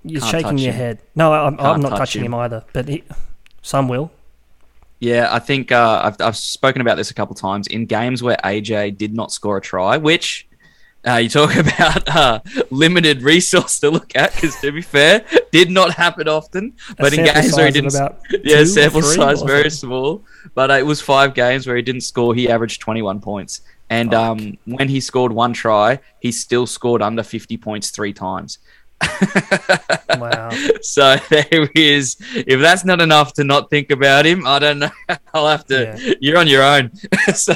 You're 0.04 0.20
Can't 0.20 0.30
shaking 0.30 0.58
your 0.58 0.72
him. 0.72 0.78
head. 0.78 0.98
No, 1.16 1.32
I'm, 1.32 1.58
I'm 1.58 1.80
not 1.80 1.90
touch 1.90 1.98
touching 1.98 2.24
him. 2.24 2.32
him. 2.32 2.40
either, 2.40 2.64
but 2.72 2.86
he, 2.88 3.02
some 3.62 3.88
will. 3.88 4.12
Yeah, 5.00 5.28
I 5.30 5.40
think 5.40 5.72
uh, 5.72 6.02
I've, 6.04 6.20
I've 6.20 6.36
spoken 6.36 6.80
about 6.80 6.96
this 6.96 7.10
a 7.10 7.14
couple 7.14 7.34
times 7.34 7.66
in 7.66 7.86
games 7.86 8.22
where 8.22 8.36
AJ 8.44 8.96
did 8.96 9.14
not 9.14 9.32
score 9.32 9.56
a 9.56 9.60
try, 9.60 9.96
which 9.96 10.46
uh, 11.06 11.16
you 11.16 11.28
talk 11.28 11.54
about 11.56 12.08
uh, 12.08 12.40
limited 12.70 13.22
resource 13.22 13.78
to 13.80 13.90
look 13.90 14.14
at. 14.16 14.34
Because 14.34 14.56
to 14.60 14.72
be 14.72 14.82
fair, 14.82 15.24
did 15.52 15.70
not 15.70 15.92
happen 15.94 16.28
often. 16.28 16.74
But 16.98 17.14
in 17.14 17.24
games 17.24 17.54
where 17.54 17.66
he 17.66 17.72
didn't, 17.72 17.94
yeah, 18.44 18.64
sample 18.64 19.02
size 19.02 19.42
very 19.42 19.70
small. 19.70 20.24
But 20.54 20.70
uh, 20.70 20.74
it 20.74 20.86
was 20.86 21.00
five 21.00 21.34
games 21.34 21.66
where 21.66 21.76
he 21.76 21.82
didn't 21.82 22.02
score. 22.02 22.34
He 22.34 22.48
averaged 22.48 22.80
twenty 22.80 23.02
one 23.02 23.20
points, 23.20 23.60
and 23.90 24.10
Fuck. 24.10 24.40
um, 24.40 24.58
when 24.64 24.88
he 24.88 25.00
scored 25.00 25.32
one 25.32 25.52
try, 25.52 26.00
he 26.20 26.32
still 26.32 26.66
scored 26.66 27.02
under 27.02 27.22
fifty 27.22 27.56
points 27.56 27.90
three 27.90 28.12
times. 28.12 28.58
Wow. 30.18 30.48
So 30.80 31.16
there 31.28 31.68
is. 31.74 32.16
If 32.34 32.60
that's 32.60 32.86
not 32.86 33.02
enough 33.02 33.34
to 33.34 33.44
not 33.44 33.68
think 33.68 33.90
about 33.90 34.24
him, 34.24 34.46
I 34.46 34.58
don't 34.58 34.78
know. 34.78 34.90
I'll 35.34 35.46
have 35.48 35.66
to. 35.66 35.98
Yeah. 36.00 36.14
You're 36.20 36.38
on 36.38 36.46
your 36.48 36.62
own. 36.62 36.90
so, 37.34 37.54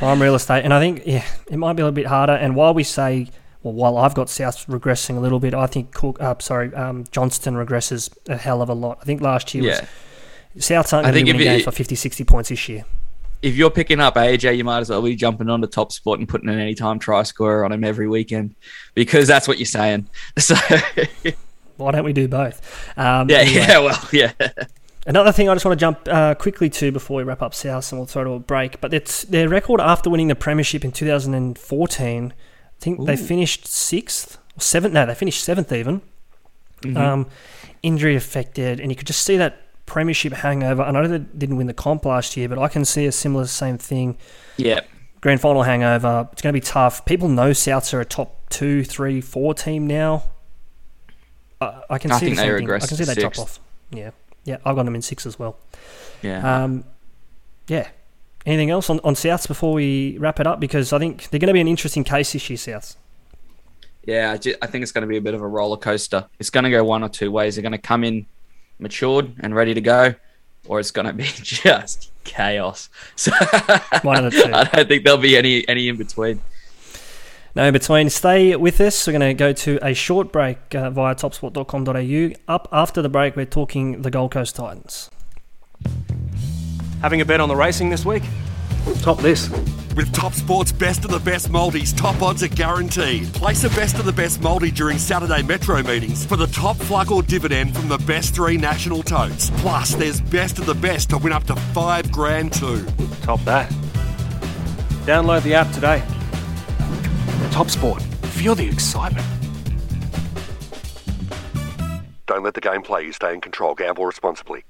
prime 0.00 0.20
real 0.20 0.34
estate. 0.34 0.64
And 0.64 0.72
I 0.72 0.80
think, 0.80 1.02
yeah, 1.04 1.24
it 1.50 1.58
might 1.58 1.74
be 1.74 1.82
a 1.82 1.84
little 1.84 1.94
bit 1.94 2.06
harder. 2.06 2.32
And 2.32 2.56
while 2.56 2.72
we 2.72 2.84
say, 2.84 3.28
well, 3.62 3.74
while 3.74 3.98
I've 3.98 4.14
got 4.14 4.30
South 4.30 4.66
regressing 4.66 5.18
a 5.18 5.20
little 5.20 5.38
bit, 5.38 5.52
I 5.52 5.66
think 5.66 5.92
Cook, 5.92 6.16
uh, 6.20 6.34
sorry, 6.38 6.74
um, 6.74 7.04
Johnston 7.12 7.54
regresses 7.54 8.10
a 8.26 8.38
hell 8.38 8.62
of 8.62 8.70
a 8.70 8.74
lot. 8.74 8.98
I 9.02 9.04
think 9.04 9.20
last 9.20 9.54
year 9.54 9.64
yeah. 9.64 9.86
was 10.54 10.64
Souths 10.64 10.94
aren't 10.94 11.04
going 11.12 11.26
to 11.26 11.32
be 11.34 11.44
games 11.44 11.64
for 11.64 11.70
50, 11.70 11.94
60 11.94 12.24
points 12.24 12.48
this 12.48 12.66
year. 12.66 12.86
If 13.42 13.56
you're 13.56 13.70
picking 13.70 14.00
up 14.00 14.14
AJ, 14.14 14.56
you 14.56 14.64
might 14.64 14.80
as 14.80 14.88
well 14.88 15.02
be 15.02 15.14
jumping 15.16 15.50
on 15.50 15.60
the 15.60 15.66
top 15.66 15.92
spot 15.92 16.18
and 16.18 16.26
putting 16.26 16.48
an 16.48 16.58
anytime 16.58 16.98
try 16.98 17.22
scorer 17.22 17.66
on 17.66 17.72
him 17.72 17.84
every 17.84 18.08
weekend 18.08 18.54
because 18.94 19.28
that's 19.28 19.46
what 19.46 19.58
you're 19.58 19.66
saying. 19.66 20.08
So 20.38 20.54
Why 21.76 21.92
don't 21.92 22.04
we 22.04 22.12
do 22.12 22.28
both? 22.28 22.60
Um, 22.98 23.28
yeah, 23.28 23.38
anyway. 23.38 23.56
yeah, 23.56 23.78
well, 23.78 24.08
yeah. 24.12 24.32
Another 25.06 25.32
thing 25.32 25.48
I 25.48 25.54
just 25.54 25.64
want 25.64 25.78
to 25.78 25.82
jump 25.82 26.00
uh, 26.08 26.34
quickly 26.34 26.68
to 26.70 26.92
before 26.92 27.16
we 27.18 27.22
wrap 27.22 27.40
up 27.42 27.54
South 27.54 27.90
and 27.90 27.98
we'll 27.98 28.06
throw 28.06 28.24
to 28.24 28.30
a 28.32 28.38
break, 28.38 28.80
but 28.80 28.92
it's 28.92 29.22
their 29.24 29.48
record 29.48 29.80
after 29.80 30.10
winning 30.10 30.28
the 30.28 30.34
Premiership 30.34 30.84
in 30.84 30.92
2014. 30.92 32.32
I 32.32 32.82
think 32.82 33.06
they 33.06 33.16
finished 33.16 33.66
sixth 33.66 34.38
or 34.56 34.60
seventh. 34.60 34.92
No, 34.94 35.06
they 35.06 35.14
finished 35.14 35.42
seventh 35.42 35.72
even. 35.72 36.02
Mhm. 36.82 36.96
Um, 36.96 37.26
injury 37.82 38.14
affected, 38.16 38.78
and 38.80 38.90
you 38.90 38.96
could 38.96 39.06
just 39.06 39.22
see 39.22 39.36
that 39.38 39.58
Premiership 39.86 40.32
hangover. 40.32 40.82
I 40.82 40.90
know 40.92 41.06
they 41.08 41.18
didn't 41.18 41.56
win 41.56 41.66
the 41.66 41.74
comp 41.74 42.04
last 42.04 42.36
year, 42.36 42.48
but 42.48 42.58
I 42.58 42.68
can 42.68 42.84
see 42.84 43.06
a 43.06 43.12
similar 43.12 43.46
same 43.46 43.78
thing. 43.78 44.16
yeah. 44.56 44.80
Grand 45.22 45.38
final 45.42 45.64
hangover. 45.64 46.28
It's 46.32 46.40
going 46.40 46.54
to 46.54 46.58
be 46.58 46.64
tough. 46.64 47.04
People 47.04 47.28
know 47.28 47.50
Souths 47.50 47.92
are 47.92 48.00
a 48.00 48.06
top 48.06 48.48
two, 48.48 48.82
three, 48.84 49.20
four 49.20 49.52
team 49.52 49.86
now. 49.86 50.22
I, 51.60 51.82
I 51.90 51.98
can 51.98 52.10
I 52.12 52.18
see 52.18 52.26
think 52.26 52.36
the 52.36 52.42
they 52.42 52.56
thing. 52.58 52.70
I 52.70 52.78
can 52.78 52.88
see 52.96 53.04
they 53.04 53.14
drop 53.14 53.38
off. 53.38 53.60
Yeah, 53.90 54.10
Yeah, 54.44 54.56
I've 54.64 54.76
got 54.76 54.84
them 54.84 54.94
in 54.94 55.02
six 55.02 55.26
as 55.26 55.38
well. 55.38 55.58
Yeah. 56.22 56.64
Um, 56.64 56.84
yeah. 57.68 57.88
Anything 58.46 58.70
else 58.70 58.88
on, 58.88 59.00
on 59.04 59.14
Souths 59.14 59.46
before 59.46 59.74
we 59.74 60.16
wrap 60.18 60.40
it 60.40 60.46
up? 60.46 60.60
Because 60.60 60.92
I 60.92 60.98
think 60.98 61.28
they're 61.28 61.40
going 61.40 61.48
to 61.48 61.54
be 61.54 61.60
an 61.60 61.68
interesting 61.68 62.04
case 62.04 62.32
this 62.32 62.48
year, 62.48 62.56
Souths. 62.56 62.96
Yeah, 64.04 64.30
I, 64.32 64.54
I 64.62 64.66
think 64.66 64.82
it's 64.82 64.92
going 64.92 65.02
to 65.02 65.08
be 65.08 65.18
a 65.18 65.20
bit 65.20 65.34
of 65.34 65.42
a 65.42 65.46
roller 65.46 65.76
coaster. 65.76 66.26
It's 66.38 66.50
going 66.50 66.64
to 66.64 66.70
go 66.70 66.82
one 66.82 67.02
or 67.02 67.08
two 67.08 67.30
ways. 67.30 67.56
They're 67.56 67.62
going 67.62 67.72
to 67.72 67.78
come 67.78 68.02
in 68.02 68.26
matured 68.78 69.34
and 69.40 69.54
ready 69.54 69.74
to 69.74 69.80
go, 69.80 70.14
or 70.66 70.80
it's 70.80 70.90
going 70.90 71.06
to 71.06 71.12
be 71.12 71.24
just 71.42 72.10
chaos. 72.24 72.88
So 73.16 73.30
One 74.02 74.24
of 74.24 74.32
the 74.32 74.42
two. 74.42 74.52
I 74.54 74.64
don't 74.64 74.88
think 74.88 75.04
there'll 75.04 75.18
be 75.18 75.36
any 75.36 75.68
any 75.68 75.88
in 75.88 75.96
between. 75.96 76.40
No, 77.54 77.64
in 77.64 77.72
between. 77.72 78.10
Stay 78.10 78.54
with 78.54 78.80
us. 78.80 79.06
We're 79.06 79.18
going 79.18 79.28
to 79.28 79.34
go 79.34 79.52
to 79.52 79.78
a 79.82 79.92
short 79.92 80.32
break 80.32 80.74
uh, 80.74 80.90
via 80.90 81.14
topsport.com.au. 81.14 82.52
Up 82.52 82.68
after 82.70 83.02
the 83.02 83.08
break, 83.08 83.34
we're 83.34 83.44
talking 83.44 84.02
the 84.02 84.10
Gold 84.10 84.30
Coast 84.30 84.54
Titans. 84.54 85.10
Having 87.02 87.22
a 87.22 87.24
bet 87.24 87.40
on 87.40 87.48
the 87.48 87.56
racing 87.56 87.90
this 87.90 88.04
week? 88.04 88.22
Top 89.00 89.18
this. 89.18 89.48
With 89.96 90.12
Top 90.12 90.32
Sport's 90.32 90.70
best 90.70 91.04
of 91.04 91.10
the 91.10 91.18
best 91.18 91.50
multis, 91.50 91.92
top 91.92 92.22
odds 92.22 92.44
are 92.44 92.48
guaranteed. 92.48 93.32
Place 93.34 93.64
a 93.64 93.68
best 93.70 93.98
of 93.98 94.04
the 94.04 94.12
best 94.12 94.40
multi 94.40 94.70
during 94.70 94.98
Saturday 94.98 95.42
Metro 95.42 95.82
meetings 95.82 96.24
for 96.24 96.36
the 96.36 96.46
top 96.46 96.76
fluc 96.76 97.10
or 97.10 97.22
dividend 97.22 97.74
from 97.74 97.88
the 97.88 97.98
best 97.98 98.32
three 98.32 98.56
national 98.56 99.02
totes. 99.02 99.50
Plus, 99.56 99.96
there's 99.96 100.20
best 100.20 100.60
of 100.60 100.66
the 100.66 100.74
best 100.74 101.10
to 101.10 101.18
win 101.18 101.32
up 101.32 101.44
to 101.44 101.56
five 101.56 102.12
grand 102.12 102.52
too. 102.52 102.86
Top 103.22 103.40
that. 103.40 103.68
Download 105.04 105.42
the 105.42 105.54
app 105.54 105.72
today. 105.72 106.02
Top 107.50 107.68
Sport. 107.70 108.02
Feel 108.02 108.54
the 108.54 108.66
excitement. 108.68 109.26
Don't 112.26 112.42
let 112.42 112.54
the 112.54 112.60
game 112.60 112.82
play 112.82 113.04
you. 113.04 113.12
Stay 113.12 113.34
in 113.34 113.40
control. 113.40 113.74
Gamble 113.74 114.06
responsibly. 114.06 114.64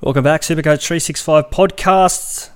Welcome 0.00 0.24
back, 0.24 0.40
Supercoach 0.42 0.86
365 0.86 1.50
podcasts. 1.50 2.50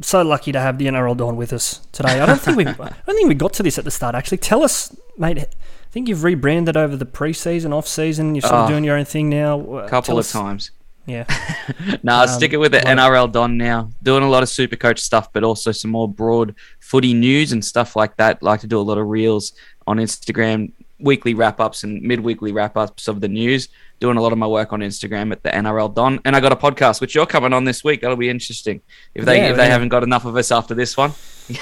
So 0.00 0.22
lucky 0.22 0.50
to 0.52 0.60
have 0.60 0.78
the 0.78 0.86
NRL 0.86 1.16
Don 1.16 1.36
with 1.36 1.52
us 1.52 1.80
today. 1.92 2.20
I 2.20 2.26
don't 2.26 2.40
think 2.40 2.56
we, 2.56 2.66
I 2.68 2.74
don't 2.74 3.16
think 3.16 3.28
we 3.28 3.34
got 3.34 3.52
to 3.54 3.62
this 3.62 3.78
at 3.78 3.84
the 3.84 3.90
start. 3.90 4.14
Actually, 4.14 4.38
tell 4.38 4.62
us, 4.62 4.96
mate. 5.18 5.38
I 5.38 5.46
think 5.90 6.08
you've 6.08 6.24
rebranded 6.24 6.76
over 6.76 6.96
the 6.96 7.06
preseason, 7.06 7.72
off 7.72 7.86
season. 7.86 8.34
You're 8.34 8.42
sort 8.42 8.54
of 8.54 8.64
Oh. 8.66 8.68
doing 8.68 8.82
your 8.84 8.96
own 8.96 9.04
thing 9.04 9.28
now. 9.28 9.60
A 9.60 9.74
Uh, 9.76 9.88
couple 9.88 10.02
tell 10.06 10.18
of 10.18 10.24
us- 10.24 10.32
times. 10.32 10.70
Yeah. 11.06 11.24
No, 12.02 12.22
Um, 12.22 12.28
stick 12.28 12.52
it 12.52 12.58
with 12.58 12.72
the 12.72 12.82
well- 12.84 12.96
NRL 12.96 13.32
Don 13.32 13.56
now. 13.56 13.90
Doing 14.02 14.22
a 14.22 14.28
lot 14.28 14.42
of 14.42 14.48
super 14.48 14.76
coach 14.76 14.98
stuff, 15.00 15.32
but 15.32 15.42
also 15.44 15.72
some 15.72 15.90
more 15.90 16.08
broad 16.08 16.54
footy 16.80 17.14
news 17.14 17.52
and 17.52 17.64
stuff 17.64 17.96
like 17.96 18.16
that. 18.16 18.42
Like 18.42 18.60
to 18.60 18.66
do 18.66 18.78
a 18.78 18.82
lot 18.82 18.98
of 18.98 19.06
reels 19.06 19.52
on 19.86 19.96
Instagram, 19.98 20.72
weekly 21.00 21.34
wrap 21.34 21.60
ups 21.60 21.82
and 21.84 22.02
mid 22.02 22.20
weekly 22.20 22.52
wrap 22.52 22.76
ups 22.76 23.08
of 23.08 23.20
the 23.20 23.28
news. 23.28 23.68
Doing 24.00 24.16
a 24.16 24.20
lot 24.20 24.32
of 24.32 24.38
my 24.38 24.46
work 24.46 24.72
on 24.72 24.80
Instagram 24.80 25.32
at 25.32 25.42
the 25.42 25.48
NRL 25.50 25.94
Don, 25.94 26.20
and 26.24 26.34
I 26.36 26.40
got 26.40 26.52
a 26.52 26.56
podcast 26.56 27.00
which 27.00 27.14
you're 27.14 27.26
coming 27.26 27.52
on 27.52 27.64
this 27.64 27.82
week. 27.84 28.00
That'll 28.02 28.16
be 28.16 28.28
interesting. 28.28 28.82
If 29.14 29.24
they 29.24 29.38
Yeah, 29.38 29.50
if 29.50 29.56
they 29.56 29.64
yeah. 29.66 29.70
haven't 29.70 29.88
got 29.88 30.02
enough 30.02 30.24
of 30.24 30.36
us 30.36 30.50
after 30.50 30.74
this 30.74 30.96
one, 30.96 31.12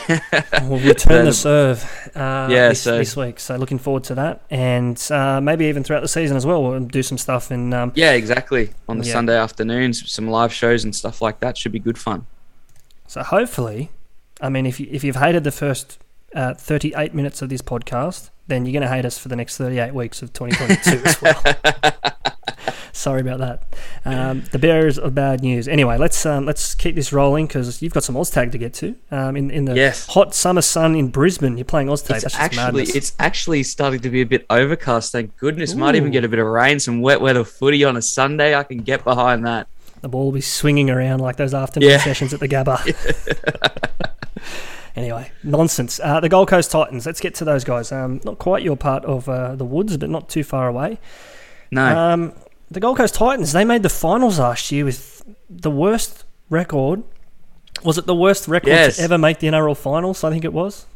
We'll 0.62 0.78
return 0.80 1.26
the 1.26 1.33
serve 1.33 1.83
uh, 2.16 2.49
Yeah, 2.51 2.70
this, 2.70 2.83
so- 2.83 2.97
this 2.99 3.16
week. 3.16 3.39
So 3.39 3.57
looking 3.57 3.78
forward 3.78 4.05
to 4.05 4.14
that, 4.16 4.43
and 4.51 5.01
uh, 5.11 5.41
maybe 5.41 5.66
even 5.66 5.85
throughout 5.85 6.01
the 6.01 6.09
season 6.09 6.37
as 6.37 6.47
well. 6.47 6.62
We'll 6.62 6.80
do 6.80 7.03
some 7.03 7.18
stuff 7.18 7.51
and 7.51 7.72
um, 7.74 7.93
yeah, 7.95 8.12
exactly. 8.12 8.70
On 8.89 8.99
the 8.99 9.05
Yeah. 9.07 9.12
Sunday 9.12 9.37
afternoons, 9.37 10.11
some 10.11 10.26
live 10.28 10.53
shows 10.53 10.85
and 10.85 10.95
stuff 10.97 11.20
like 11.22 11.39
that 11.41 11.57
should 11.59 11.72
be 11.72 11.78
good 11.80 11.99
fun. 11.99 12.26
So 13.07 13.22
hopefully, 13.22 13.91
I 14.41 14.49
mean, 14.49 14.66
if 14.66 14.80
you, 14.80 14.89
if 14.91 15.05
you've 15.05 15.16
hated 15.16 15.45
the 15.45 15.53
first 15.53 15.99
uh, 16.35 16.55
38 16.55 17.14
minutes 17.14 17.43
of 17.43 17.49
this 17.49 17.62
podcast, 17.62 18.30
then 18.47 18.64
you're 18.66 18.72
going 18.72 18.83
to 18.83 18.89
hate 18.95 19.05
us 19.05 19.18
for 19.18 19.28
the 19.28 19.37
next 19.37 19.57
38 19.57 19.95
weeks 19.95 20.22
of 20.22 20.33
2022 20.33 21.05
as 21.05 21.22
well. 21.22 21.43
Sorry 22.95 23.20
about 23.22 23.39
that. 23.39 23.62
Um, 24.05 24.45
the 24.53 24.59
bearers 24.59 24.99
of 24.99 25.14
bad 25.14 25.41
news. 25.41 25.66
Anyway, 25.66 25.97
let's 25.97 26.24
um, 26.26 26.45
let's 26.45 26.74
keep 26.74 26.95
this 26.95 27.11
rolling 27.12 27.47
because 27.47 27.80
you've 27.83 27.95
got 27.95 28.05
some 28.05 28.14
Oztag 28.16 28.53
to 28.53 28.59
get 28.59 28.74
to. 28.74 28.95
Um, 29.11 29.35
in 29.37 29.51
in 29.51 29.64
the 29.64 29.74
Yes. 29.74 30.07
hot 30.09 30.35
summer 30.35 30.61
sun 30.61 30.95
in 30.95 31.09
Brisbane, 31.09 31.57
you're 31.57 31.64
playing 31.64 31.89
Oztag. 31.89 32.16
It's 32.16 32.24
That's 32.24 32.35
just 32.39 32.59
actually 32.59 32.83
it's 32.85 33.12
actually 33.18 33.62
starting 33.62 34.01
to 34.01 34.11
be 34.11 34.20
a 34.20 34.26
bit 34.26 34.45
overcast. 34.51 35.11
Thank 35.11 35.37
goodness. 35.39 35.74
Might 35.74 35.95
even 35.97 36.11
get 36.12 36.24
a 36.24 36.28
bit 36.28 36.39
of 36.39 36.47
rain, 36.47 36.78
some 36.78 37.01
wet 37.01 37.20
weather 37.20 37.45
footy 37.45 37.83
on 37.83 37.97
a 37.97 38.03
Sunday. 38.03 38.55
I 38.55 38.62
can 38.62 38.78
get 38.78 39.05
behind 39.05 39.47
that. 39.47 39.68
The 40.03 40.09
ball 40.09 40.26
will 40.26 40.33
be 40.33 40.41
swinging 40.43 40.91
around 40.91 41.20
like 41.20 41.37
those 41.37 41.55
afternoon 41.55 41.91
Yeah. 41.91 41.99
sessions 41.99 42.35
at 42.35 42.41
the 42.41 42.49
Gabba. 42.49 42.78
anyway, 44.97 45.30
nonsense. 45.43 46.01
Uh, 46.03 46.20
the 46.20 46.28
Gold 46.28 46.49
Coast 46.49 46.70
Titans. 46.70 47.07
Let's 47.07 47.20
get 47.20 47.34
to 47.36 47.45
those 47.45 47.64
guys. 47.64 47.93
Um, 47.93 48.20
not 48.24 48.38
quite 48.38 48.62
your 48.62 48.76
part 48.76 49.05
of 49.05 49.28
uh, 49.28 49.55
the 49.57 49.64
woods, 49.64 49.97
but 49.97 50.11
not 50.11 50.28
too 50.28 50.45
far 50.45 50.68
away. 50.68 50.99
No, 51.70 51.84
Um, 51.84 52.32
the 52.70 52.80
Gold 52.80 52.97
Coast 52.99 53.14
Titans. 53.14 53.53
They 53.53 53.64
made 53.64 53.82
the 53.82 53.88
finals 53.88 54.38
last 54.38 54.70
year 54.72 54.84
with 54.84 55.22
the 55.51 55.70
worst 55.70 56.24
record. 56.51 57.03
Was 57.84 57.99
it 57.99 58.07
the 58.07 58.14
worst 58.14 58.47
record 58.49 58.68
Yes. 58.68 58.97
to 58.97 59.03
ever 59.03 59.18
make 59.18 59.38
the 59.38 59.47
NRL 59.49 59.76
finals? 59.76 60.22
I 60.24 60.30
think 60.30 60.45
it 60.45 60.53
was. 60.53 60.86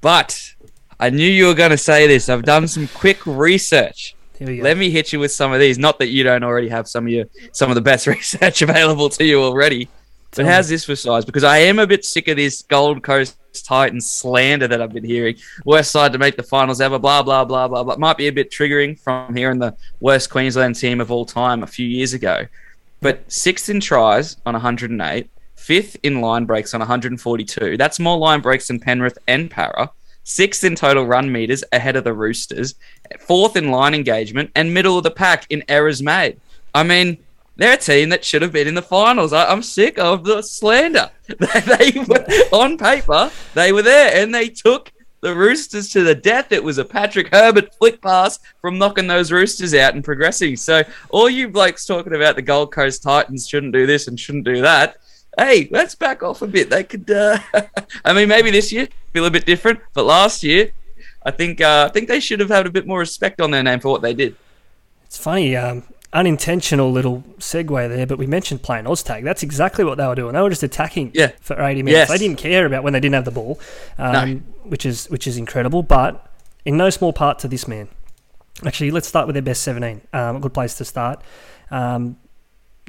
but 0.00 0.54
I 0.98 1.10
knew 1.10 1.28
you 1.28 1.46
were 1.46 1.54
going 1.54 1.72
to 1.72 1.76
say 1.78 2.06
this. 2.06 2.28
I've 2.28 2.44
done 2.44 2.66
some 2.68 2.88
quick 2.88 3.26
research. 3.26 4.14
Here 4.38 4.46
we 4.48 4.56
go. 4.58 4.62
Let 4.62 4.76
me 4.78 4.90
hit 4.90 5.12
you 5.12 5.18
with 5.18 5.32
some 5.32 5.52
of 5.52 5.60
these. 5.60 5.78
Not 5.78 5.98
that 5.98 6.08
you 6.08 6.22
don't 6.22 6.42
already 6.44 6.68
have 6.68 6.86
some 6.88 7.06
of 7.06 7.12
your 7.12 7.24
some 7.52 7.70
of 7.70 7.74
the 7.74 7.80
best 7.80 8.06
research 8.16 8.62
available 8.62 9.08
to 9.10 9.24
you 9.24 9.42
already. 9.42 9.88
But 10.36 10.42
Tell 10.42 10.50
me. 10.50 10.54
how's 10.54 10.68
this 10.68 10.84
for 10.84 10.94
size? 10.94 11.24
Because 11.24 11.44
I 11.44 11.58
am 11.58 11.78
a 11.78 11.86
bit 11.86 12.04
sick 12.04 12.28
of 12.28 12.36
this 12.36 12.62
Gold 12.62 13.02
Coast 13.02 13.38
Titans 13.64 14.10
slander 14.10 14.68
that 14.68 14.82
I've 14.82 14.92
been 14.92 15.04
hearing. 15.04 15.36
Worst 15.64 15.90
side 15.90 16.12
to 16.12 16.18
make 16.18 16.36
the 16.36 16.42
finals 16.42 16.80
ever, 16.80 16.98
blah, 16.98 17.22
blah, 17.22 17.44
blah, 17.44 17.66
blah, 17.68 17.82
blah. 17.82 17.96
Might 17.96 18.18
be 18.18 18.28
a 18.28 18.32
bit 18.32 18.50
triggering 18.50 19.00
from 19.00 19.34
hearing 19.34 19.58
the 19.58 19.74
worst 20.00 20.28
Queensland 20.28 20.76
team 20.76 21.00
of 21.00 21.10
all 21.10 21.24
time 21.24 21.62
a 21.62 21.66
few 21.66 21.86
years 21.86 22.12
ago. 22.12 22.46
But 23.00 23.30
sixth 23.32 23.70
in 23.70 23.80
tries 23.80 24.36
on 24.44 24.52
108, 24.52 25.30
fifth 25.54 25.96
in 26.02 26.20
line 26.20 26.44
breaks 26.44 26.74
on 26.74 26.80
142. 26.80 27.78
That's 27.78 27.98
more 27.98 28.18
line 28.18 28.42
breaks 28.42 28.68
than 28.68 28.78
Penrith 28.78 29.18
and 29.26 29.50
Parra. 29.50 29.90
Sixth 30.24 30.64
in 30.64 30.74
total 30.74 31.06
run 31.06 31.32
meters 31.32 31.64
ahead 31.72 31.96
of 31.96 32.04
the 32.04 32.12
Roosters. 32.12 32.74
Fourth 33.20 33.56
in 33.56 33.70
line 33.70 33.94
engagement 33.94 34.50
and 34.54 34.74
middle 34.74 34.98
of 34.98 35.04
the 35.04 35.10
pack 35.10 35.46
in 35.48 35.62
errors 35.68 36.02
made. 36.02 36.38
I 36.74 36.82
mean, 36.82 37.16
they're 37.56 37.74
a 37.74 37.78
team 37.78 38.10
that 38.10 38.24
should 38.24 38.42
have 38.42 38.52
been 38.52 38.68
in 38.68 38.74
the 38.74 38.82
finals. 38.82 39.32
I, 39.32 39.46
I'm 39.46 39.62
sick 39.62 39.98
of 39.98 40.24
the 40.24 40.42
slander. 40.42 41.10
they 41.26 41.92
were, 42.06 42.24
on 42.52 42.76
paper, 42.76 43.30
they 43.54 43.72
were 43.72 43.82
there 43.82 44.22
and 44.22 44.34
they 44.34 44.48
took 44.48 44.92
the 45.22 45.34
Roosters 45.34 45.88
to 45.90 46.04
the 46.04 46.14
death. 46.14 46.52
It 46.52 46.62
was 46.62 46.78
a 46.78 46.84
Patrick 46.84 47.28
Herbert 47.32 47.74
flick 47.74 48.00
pass 48.00 48.38
from 48.60 48.78
knocking 48.78 49.06
those 49.06 49.32
Roosters 49.32 49.74
out 49.74 49.94
and 49.94 50.04
progressing. 50.04 50.56
So 50.56 50.84
all 51.08 51.30
you 51.30 51.48
blokes 51.48 51.86
talking 51.86 52.14
about 52.14 52.36
the 52.36 52.42
Gold 52.42 52.72
Coast 52.72 53.02
Titans 53.02 53.48
shouldn't 53.48 53.72
do 53.72 53.86
this 53.86 54.06
and 54.06 54.20
shouldn't 54.20 54.44
do 54.44 54.60
that. 54.62 54.98
Hey, 55.38 55.68
let's 55.70 55.94
back 55.94 56.22
off 56.22 56.42
a 56.42 56.46
bit. 56.46 56.70
They 56.70 56.84
could. 56.84 57.10
Uh, 57.10 57.38
I 58.04 58.12
mean, 58.12 58.28
maybe 58.28 58.50
this 58.50 58.72
year 58.72 58.88
feel 59.12 59.26
a 59.26 59.30
bit 59.30 59.44
different, 59.44 59.80
but 59.92 60.04
last 60.04 60.42
year, 60.42 60.70
I 61.24 61.30
think 61.30 61.60
uh, 61.60 61.88
I 61.90 61.92
think 61.92 62.08
they 62.08 62.20
should 62.20 62.40
have 62.40 62.48
had 62.48 62.66
a 62.66 62.70
bit 62.70 62.86
more 62.86 63.00
respect 63.00 63.40
on 63.40 63.50
their 63.50 63.62
name 63.62 63.80
for 63.80 63.90
what 63.90 64.00
they 64.00 64.14
did. 64.14 64.36
It's 65.04 65.18
funny, 65.18 65.54
um, 65.56 65.82
unintentional 66.12 66.90
little 66.90 67.22
segue 67.38 67.88
there, 67.88 68.06
but 68.06 68.18
we 68.18 68.26
mentioned 68.26 68.62
playing 68.62 68.84
Oztag. 68.86 69.24
That's 69.24 69.42
exactly 69.42 69.84
what 69.84 69.98
they 69.98 70.06
were 70.06 70.14
doing. 70.14 70.34
They 70.34 70.40
were 70.40 70.48
just 70.50 70.62
attacking 70.62 71.10
Yeah. 71.14 71.32
for 71.40 71.60
80 71.60 71.82
minutes. 71.82 71.98
Yes. 71.98 72.08
They 72.08 72.18
didn't 72.18 72.38
care 72.38 72.64
about 72.66 72.82
when 72.84 72.92
they 72.92 73.00
didn't 73.00 73.14
have 73.14 73.24
the 73.24 73.30
ball, 73.30 73.58
um, 73.98 74.44
which 74.64 74.86
is 74.86 75.06
which 75.10 75.26
is 75.26 75.36
incredible. 75.36 75.82
But 75.82 76.24
in 76.64 76.76
no 76.76 76.90
small 76.90 77.12
part 77.12 77.38
to 77.40 77.48
this 77.48 77.68
man. 77.68 77.88
Actually, 78.64 78.90
let's 78.90 79.06
start 79.06 79.26
with 79.26 79.34
their 79.34 79.42
best 79.42 79.62
17. 79.62 80.00
Um, 80.14 80.36
a 80.36 80.40
good 80.40 80.54
place 80.54 80.74
to 80.78 80.84
start. 80.84 81.20
Um, 81.70 82.16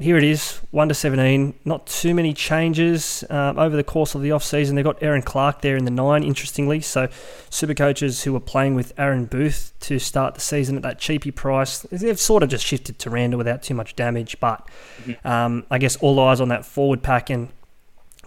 here 0.00 0.16
it 0.16 0.22
is, 0.22 0.60
1 0.70 0.88
to 0.88 0.94
17. 0.94 1.58
Not 1.64 1.86
too 1.86 2.14
many 2.14 2.32
changes 2.32 3.24
um, 3.30 3.58
over 3.58 3.76
the 3.76 3.82
course 3.82 4.14
of 4.14 4.22
the 4.22 4.30
off-season. 4.30 4.76
They've 4.76 4.84
got 4.84 5.02
Erin 5.02 5.22
Clark 5.22 5.60
there 5.60 5.76
in 5.76 5.84
the 5.84 5.90
9, 5.90 6.22
interestingly. 6.22 6.80
So, 6.80 7.08
super 7.50 7.74
coaches 7.74 8.22
who 8.22 8.32
were 8.32 8.40
playing 8.40 8.76
with 8.76 8.92
Aaron 8.96 9.24
Booth 9.24 9.72
to 9.80 9.98
start 9.98 10.36
the 10.36 10.40
season 10.40 10.76
at 10.76 10.82
that 10.82 11.00
cheapy 11.00 11.32
price, 11.32 11.80
they've 11.90 12.18
sort 12.18 12.44
of 12.44 12.48
just 12.48 12.64
shifted 12.64 13.00
to 13.00 13.10
Randall 13.10 13.38
without 13.38 13.62
too 13.64 13.74
much 13.74 13.96
damage. 13.96 14.38
But 14.38 14.68
um, 15.24 15.66
I 15.68 15.78
guess 15.78 15.96
all 15.96 16.20
eyes 16.20 16.40
on 16.40 16.48
that 16.48 16.64
forward 16.64 17.02
pack. 17.02 17.28
And 17.28 17.48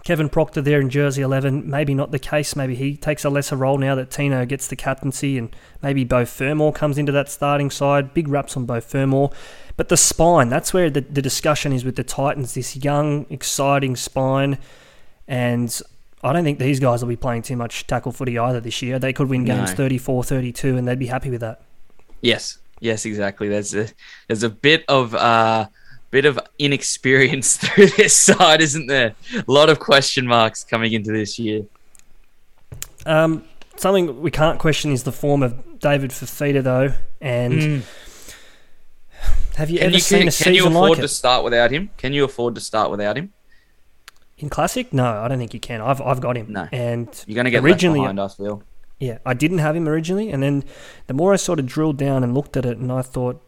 Kevin 0.04 0.28
Proctor 0.28 0.60
there 0.60 0.80
in 0.80 0.90
jersey 0.90 1.22
11, 1.22 1.70
maybe 1.70 1.94
not 1.94 2.10
the 2.10 2.18
case. 2.18 2.54
Maybe 2.54 2.74
he 2.74 2.96
takes 2.96 3.24
a 3.24 3.30
lesser 3.30 3.56
role 3.56 3.78
now 3.78 3.94
that 3.94 4.10
Tino 4.10 4.44
gets 4.44 4.66
the 4.66 4.76
captaincy, 4.76 5.38
and 5.38 5.54
maybe 5.80 6.04
Beau 6.04 6.26
Fermor 6.26 6.72
comes 6.72 6.98
into 6.98 7.12
that 7.12 7.30
starting 7.30 7.70
side. 7.70 8.12
Big 8.12 8.28
raps 8.28 8.56
on 8.56 8.66
Beau 8.66 8.80
Fermor. 8.80 9.30
But 9.76 9.88
the 9.88 9.96
spine, 9.96 10.48
that's 10.48 10.72
where 10.74 10.90
the, 10.90 11.00
the 11.00 11.22
discussion 11.22 11.72
is 11.72 11.84
with 11.84 11.96
the 11.96 12.04
Titans. 12.04 12.54
This 12.54 12.76
young, 12.76 13.26
exciting 13.30 13.96
spine. 13.96 14.58
And 15.26 15.80
I 16.22 16.32
don't 16.32 16.44
think 16.44 16.58
these 16.58 16.78
guys 16.78 17.02
will 17.02 17.08
be 17.08 17.16
playing 17.16 17.42
too 17.42 17.56
much 17.56 17.86
tackle 17.86 18.12
footy 18.12 18.38
either 18.38 18.60
this 18.60 18.82
year. 18.82 18.98
They 18.98 19.12
could 19.12 19.28
win 19.28 19.44
games 19.44 19.70
No. 19.70 19.76
34 19.76 20.24
32, 20.24 20.76
and 20.76 20.86
they'd 20.86 20.98
be 20.98 21.06
happy 21.06 21.30
with 21.30 21.40
that. 21.40 21.62
Yes, 22.20 22.58
yes, 22.80 23.04
exactly. 23.04 23.48
There's 23.48 23.74
a 23.74 23.88
there's 24.28 24.42
a 24.42 24.50
bit 24.50 24.84
of 24.88 25.14
uh 25.14 25.66
bit 26.10 26.24
of 26.26 26.38
inexperience 26.58 27.56
through 27.62 27.86
this 27.86 28.14
side, 28.14 28.60
isn't 28.60 28.86
there? 28.86 29.14
A 29.34 29.50
lot 29.50 29.70
of 29.70 29.80
question 29.80 30.26
marks 30.26 30.62
coming 30.62 30.92
into 30.92 31.10
this 31.10 31.38
year. 31.38 31.62
Um, 33.06 33.44
something 33.76 34.20
we 34.20 34.30
can't 34.30 34.58
question 34.58 34.92
is 34.92 35.02
the 35.02 35.12
form 35.12 35.42
of 35.42 35.80
David 35.80 36.10
Fifita, 36.10 36.62
though. 36.62 36.92
And 37.20 37.82
Have 39.56 39.70
you 39.70 39.78
Can 39.78 39.86
ever 39.88 39.94
you, 39.94 40.00
seen 40.00 40.18
can, 40.20 40.28
a 40.28 40.32
can 40.32 40.54
you 40.54 40.66
afford 40.66 40.90
like 40.90 41.00
to 41.00 41.08
start 41.08 41.44
without 41.44 41.70
him? 41.70 41.90
Can 41.96 42.12
you 42.12 42.24
afford 42.24 42.54
to 42.54 42.60
start 42.60 42.90
without 42.90 43.16
him? 43.16 43.32
In 44.38 44.48
classic, 44.48 44.92
no, 44.92 45.04
I 45.04 45.28
don't 45.28 45.38
think 45.38 45.54
you 45.54 45.60
can. 45.60 45.80
I've 45.80 46.00
I've 46.00 46.20
got 46.20 46.36
him. 46.36 46.52
No. 46.52 46.68
and 46.72 47.08
You're 47.26 47.34
going 47.34 47.44
to 47.44 47.50
get 47.50 47.62
originally, 47.62 48.00
behind, 48.00 48.20
I 48.20 48.28
feel. 48.28 48.62
yeah, 48.98 49.18
I 49.26 49.34
didn't 49.34 49.58
have 49.58 49.76
him 49.76 49.86
originally, 49.86 50.30
and 50.30 50.42
then 50.42 50.64
the 51.06 51.14
more 51.14 51.32
I 51.32 51.36
sort 51.36 51.58
of 51.60 51.66
drilled 51.66 51.96
down 51.98 52.24
and 52.24 52.34
looked 52.34 52.56
at 52.56 52.64
it, 52.64 52.78
and 52.78 52.90
I 52.90 53.02
thought, 53.02 53.40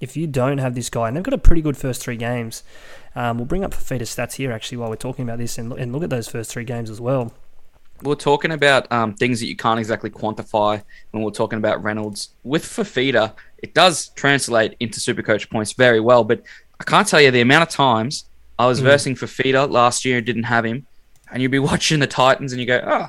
if 0.00 0.16
you 0.16 0.26
don't 0.26 0.58
have 0.58 0.74
this 0.74 0.90
guy, 0.90 1.06
and 1.08 1.16
they've 1.16 1.22
got 1.22 1.34
a 1.34 1.38
pretty 1.38 1.62
good 1.62 1.76
first 1.76 2.02
three 2.02 2.16
games, 2.16 2.64
um, 3.14 3.36
we'll 3.36 3.46
bring 3.46 3.64
up 3.64 3.72
Fifita's 3.72 4.10
stats 4.10 4.34
here 4.34 4.50
actually 4.50 4.78
while 4.78 4.88
we're 4.90 4.96
talking 4.96 5.24
about 5.24 5.38
this, 5.38 5.56
and 5.58 5.68
look, 5.68 5.78
and 5.78 5.92
look 5.92 6.02
at 6.02 6.10
those 6.10 6.26
first 6.26 6.50
three 6.50 6.64
games 6.64 6.90
as 6.90 7.00
well. 7.00 7.32
We're 8.02 8.16
talking 8.16 8.50
about 8.50 8.90
um, 8.90 9.14
things 9.14 9.38
that 9.38 9.46
you 9.46 9.54
can't 9.56 9.78
exactly 9.78 10.10
quantify 10.10 10.82
when 11.12 11.22
we're 11.22 11.30
talking 11.30 11.58
about 11.58 11.82
Reynolds. 11.82 12.30
With 12.42 12.64
Fifita, 12.64 13.34
it 13.64 13.72
does 13.72 14.08
translate 14.08 14.76
into 14.78 15.00
Supercoach 15.00 15.48
points 15.48 15.72
very 15.72 15.98
well, 15.98 16.22
but 16.22 16.42
I 16.78 16.84
can't 16.84 17.08
tell 17.08 17.18
you 17.18 17.30
the 17.30 17.40
amount 17.40 17.62
of 17.62 17.70
times 17.70 18.26
I 18.58 18.66
was 18.66 18.78
hmm. 18.78 18.84
versing 18.84 19.14
Fifita 19.14 19.70
last 19.70 20.04
year 20.04 20.18
and 20.18 20.26
didn't 20.26 20.42
have 20.42 20.66
him, 20.66 20.86
and 21.32 21.40
you'd 21.40 21.50
be 21.50 21.58
watching 21.70 21.98
the 21.98 22.06
Titans 22.06 22.52
and 22.52 22.60
you 22.60 22.66
go, 22.66 22.84
oh, 22.86 23.08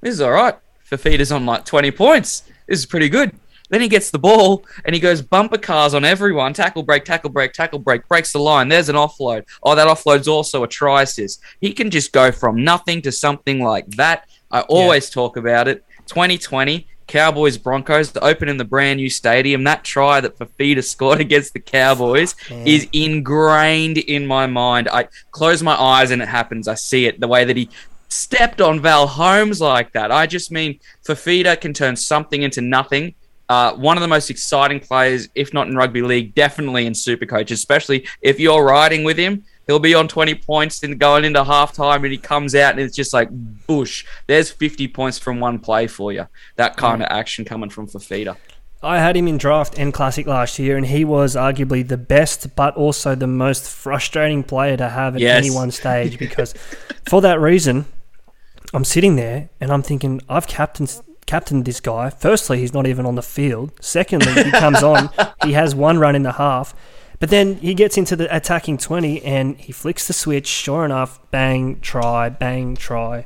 this 0.00 0.14
is 0.14 0.20
all 0.20 0.30
right. 0.30 0.54
Fifita's 0.88 1.32
on 1.32 1.44
like 1.44 1.64
20 1.64 1.90
points. 1.90 2.42
This 2.68 2.78
is 2.78 2.86
pretty 2.86 3.08
good. 3.08 3.32
Then 3.68 3.80
he 3.80 3.88
gets 3.88 4.12
the 4.12 4.18
ball 4.20 4.64
and 4.84 4.94
he 4.94 5.00
goes 5.00 5.20
bumper 5.20 5.58
cars 5.58 5.92
on 5.92 6.04
everyone. 6.04 6.52
Tackle 6.52 6.84
break, 6.84 7.04
tackle 7.04 7.30
break, 7.30 7.52
tackle 7.52 7.80
break, 7.80 8.06
breaks 8.06 8.32
the 8.32 8.38
line. 8.38 8.68
There's 8.68 8.88
an 8.88 8.94
offload. 8.94 9.44
Oh, 9.64 9.74
that 9.74 9.88
offload's 9.88 10.28
also 10.28 10.62
a 10.62 10.68
try 10.68 11.02
assist. 11.02 11.40
He 11.60 11.72
can 11.72 11.90
just 11.90 12.12
go 12.12 12.30
from 12.30 12.62
nothing 12.62 13.02
to 13.02 13.10
something 13.10 13.58
like 13.58 13.88
that. 13.96 14.28
I 14.52 14.60
always 14.60 15.10
talk 15.10 15.36
about 15.36 15.66
it. 15.66 15.84
2020, 16.06 16.86
Cowboys 17.06 17.58
Broncos, 17.58 18.12
to 18.12 18.24
open 18.24 18.48
in 18.48 18.56
the 18.56 18.64
brand 18.64 18.98
new 18.98 19.10
stadium. 19.10 19.64
That 19.64 19.84
try 19.84 20.20
that 20.20 20.38
Fifita 20.38 20.84
scored 20.94 21.20
against 21.20 21.52
the 21.52 21.60
Cowboys 21.60 22.34
is 22.66 22.88
ingrained 22.92 23.98
in 23.98 24.26
my 24.26 24.46
mind. 24.46 24.88
I 24.88 25.08
close 25.30 25.62
my 25.62 25.74
eyes 25.74 26.10
and 26.10 26.20
it 26.22 26.28
happens. 26.28 26.68
I 26.68 26.74
see 26.74 27.06
it. 27.06 27.20
The 27.20 27.28
way 27.28 27.44
that 27.44 27.56
he 27.56 27.68
stepped 28.08 28.60
on 28.60 28.80
Val 28.80 29.06
Holmes 29.06 29.60
like 29.60 29.92
that. 29.92 30.10
I 30.10 30.26
just 30.26 30.50
mean 30.50 30.80
Fifita 31.06 31.60
can 31.60 31.72
turn 31.72 31.96
something 31.96 32.42
into 32.42 32.60
nothing. 32.60 33.14
Uh, 33.48 33.74
one 33.74 33.96
of 33.96 34.00
the 34.00 34.08
most 34.08 34.28
exciting 34.28 34.80
players, 34.80 35.28
if 35.34 35.54
not 35.54 35.68
in 35.68 35.76
rugby 35.76 36.02
league, 36.02 36.34
definitely 36.34 36.86
in 36.86 36.94
Super 36.94 37.26
Coach, 37.26 37.52
especially 37.52 38.06
if 38.20 38.40
you're 38.40 38.64
riding 38.64 39.04
with 39.04 39.16
him. 39.16 39.44
He'll 39.66 39.78
be 39.80 39.94
on 39.94 40.06
20 40.06 40.34
points 40.36 40.82
and 40.84 40.98
going 40.98 41.24
into 41.24 41.42
halftime, 41.42 41.96
and 41.96 42.12
he 42.12 42.18
comes 42.18 42.54
out 42.54 42.72
and 42.72 42.80
it's 42.80 42.94
just 42.94 43.12
like, 43.12 43.28
bush. 43.66 44.04
there's 44.28 44.50
50 44.50 44.86
points 44.88 45.18
from 45.18 45.40
one 45.40 45.58
play 45.58 45.86
for 45.88 46.12
you. 46.12 46.26
That 46.54 46.76
kind 46.76 47.02
of 47.02 47.08
action 47.10 47.44
coming 47.44 47.70
from 47.70 47.88
Fifita. 47.88 48.36
I 48.82 48.98
had 49.00 49.16
him 49.16 49.26
in 49.26 49.38
draft 49.38 49.78
and 49.78 49.92
classic 49.92 50.26
last 50.28 50.58
year, 50.60 50.76
and 50.76 50.86
he 50.86 51.04
was 51.04 51.34
arguably 51.34 51.86
the 51.86 51.96
best, 51.96 52.54
but 52.54 52.76
also 52.76 53.14
the 53.16 53.26
most 53.26 53.68
frustrating 53.68 54.44
player 54.44 54.76
to 54.76 54.88
have 54.88 55.16
at 55.16 55.20
Yes. 55.20 55.44
any 55.44 55.50
one 55.52 55.70
stage 55.72 56.18
because, 56.18 56.54
for 57.08 57.20
that 57.22 57.40
reason, 57.40 57.86
I'm 58.72 58.84
sitting 58.84 59.16
there 59.16 59.48
and 59.60 59.72
I'm 59.72 59.82
thinking 59.82 60.20
I've 60.28 60.46
captained 60.46 61.00
captained 61.26 61.64
this 61.64 61.80
guy. 61.80 62.08
Firstly, 62.08 62.60
he's 62.60 62.72
not 62.72 62.86
even 62.86 63.04
on 63.04 63.16
the 63.16 63.22
field. 63.22 63.72
Secondly, 63.80 64.44
he 64.44 64.50
comes 64.52 64.80
on, 64.84 65.10
he 65.44 65.54
has 65.54 65.74
one 65.74 65.98
run 65.98 66.14
in 66.14 66.22
the 66.22 66.32
half, 66.32 66.72
but 67.18 67.30
then 67.30 67.56
he 67.56 67.74
gets 67.74 67.96
into 67.96 68.16
the 68.16 68.34
attacking 68.34 68.78
twenty 68.78 69.22
and 69.22 69.56
he 69.58 69.72
flicks 69.72 70.06
the 70.06 70.12
switch. 70.12 70.46
Sure 70.46 70.84
enough, 70.84 71.18
bang, 71.30 71.80
try, 71.80 72.28
bang, 72.28 72.76
try. 72.76 73.24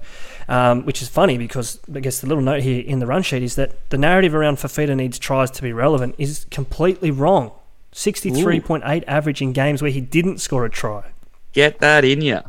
Um, 0.49 0.85
which 0.85 1.01
is 1.01 1.09
funny 1.09 1.39
because 1.39 1.79
I 1.95 2.01
guess 2.01 2.21
the 2.21 2.27
little 2.27 2.43
note 2.43 2.63
here 2.63 2.83
in 2.85 2.99
the 2.99 3.07
run 3.07 3.23
sheet 3.23 3.43
is 3.43 3.55
that 3.55 3.89
the 3.91 3.99
narrative 3.99 4.35
around 4.35 4.57
Fifita 4.57 4.97
needs 4.97 5.17
tries 5.19 5.51
to 5.53 5.63
be 5.63 5.73
relevant 5.73 6.17
is 6.19 6.47
completely 6.51 7.11
wrong. 7.13 7.53
63.8 7.93 9.05
average 9.07 9.43
in 9.43 9.53
games 9.53 9.83
where 9.83 9.91
he 9.91 10.01
didn't 10.01 10.39
score 10.39 10.65
a 10.65 10.71
try. 10.71 11.11
Get 11.53 11.79
that 11.81 12.05
in 12.05 12.21
you. 12.21 12.41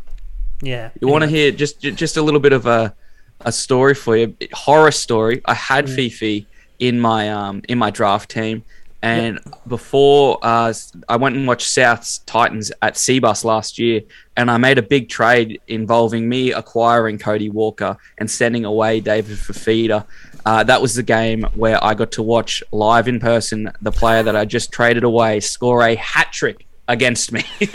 Yeah. 0.62 0.92
You 1.00 1.08
want 1.08 1.24
to 1.24 1.28
hear 1.30 1.52
just 1.52 1.80
just 1.80 2.18
a 2.18 2.22
little 2.22 2.40
bit 2.40 2.54
of 2.54 2.66
a 2.66 2.94
a 3.42 3.52
story 3.52 3.96
for 3.96 4.16
you, 4.16 4.36
horror 4.54 4.92
story. 4.92 5.42
I 5.46 5.56
had 5.56 5.86
Mm. 5.88 5.96
Fifi 5.96 6.48
in 6.80 7.00
my 7.00 7.30
um 7.30 7.62
in 7.68 7.78
my 7.78 7.90
draft 7.90 8.30
team, 8.32 8.64
and 9.02 9.40
before 9.68 10.38
uh, 10.46 10.70
s- 10.70 10.94
I 11.10 11.16
went 11.18 11.36
and 11.36 11.48
watched 11.48 11.68
South's 11.68 12.20
Titans 12.20 12.72
at 12.82 12.96
Cbus 12.96 13.44
last 13.44 13.80
year, 13.80 14.02
and 14.38 14.50
I 14.52 14.58
made 14.58 14.78
a 14.78 14.82
big 14.84 15.10
trade 15.10 15.60
involving 15.68 16.28
me 16.30 16.52
acquiring 16.52 17.18
Cody 17.18 17.50
Walker 17.50 17.98
and 18.18 18.30
sending 18.30 18.66
away 18.66 19.00
David 19.00 19.38
Fifita. 19.38 20.06
Uh, 20.46 20.64
that 20.64 20.82
was 20.82 20.96
the 20.96 21.04
game 21.04 21.44
where 21.56 21.84
I 21.84 21.94
got 21.94 22.12
to 22.14 22.24
watch 22.24 22.64
live 22.72 23.08
in 23.08 23.20
person 23.20 23.72
the 23.82 23.92
player 23.92 24.24
that 24.24 24.36
I 24.36 24.46
just 24.46 24.72
traded 24.72 25.04
away 25.04 25.40
score 25.40 25.84
a 25.84 25.96
hat 25.96 26.32
trick 26.32 26.66
against 26.88 27.32
me. 27.32 27.44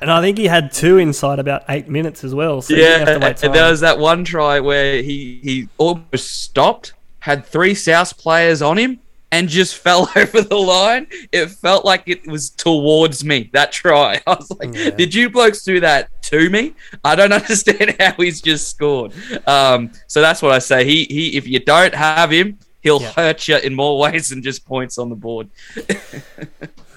And 0.00 0.10
I 0.10 0.20
think 0.20 0.36
he 0.36 0.46
had 0.46 0.70
two 0.72 0.98
inside 0.98 1.38
about 1.38 1.62
eight 1.68 1.88
minutes 1.88 2.24
as 2.24 2.34
well. 2.34 2.60
So 2.60 2.74
Yeah, 2.74 2.98
have 2.98 3.06
to 3.06 3.18
wait 3.26 3.42
and 3.42 3.54
there 3.54 3.70
was 3.70 3.80
that 3.80 3.98
one 3.98 4.22
try 4.24 4.60
where 4.60 5.00
he 5.02 5.40
he 5.42 5.68
almost 5.78 6.42
stopped, 6.42 6.92
had 7.20 7.46
three 7.46 7.74
South 7.74 8.18
players 8.18 8.60
on 8.60 8.76
him, 8.76 9.00
and 9.34 9.48
just 9.48 9.76
fell 9.86 10.08
over 10.16 10.40
the 10.42 10.56
line. 10.56 11.06
It 11.32 11.46
felt 11.50 11.84
like 11.84 12.04
it 12.06 12.26
was 12.26 12.50
towards 12.50 13.24
me. 13.24 13.50
That 13.52 13.72
try, 13.72 14.20
I 14.26 14.34
was 14.34 14.50
like, 14.58 14.74
Yeah. 14.74 14.90
"Did 14.90 15.14
you 15.14 15.28
blokes 15.28 15.62
do 15.62 15.80
that 15.80 16.08
to 16.30 16.48
me?" 16.50 16.74
I 17.04 17.14
don't 17.16 17.32
understand 17.42 17.96
how 17.98 18.12
he's 18.12 18.40
just 18.40 18.68
scored. 18.70 19.12
Um, 19.46 19.90
so 20.06 20.20
that's 20.20 20.40
what 20.42 20.52
I 20.52 20.58
say. 20.60 20.84
He 20.84 21.04
he, 21.10 21.36
if 21.36 21.46
you 21.46 21.58
don't 21.60 21.94
have 21.94 22.30
him, 22.30 22.58
he'll 22.82 23.02
Yeah. 23.02 23.12
hurt 23.12 23.48
you 23.48 23.56
in 23.58 23.74
more 23.74 23.98
ways 23.98 24.28
than 24.30 24.42
just 24.42 24.64
points 24.64 24.98
on 24.98 25.08
the 25.10 25.16
board. 25.16 25.48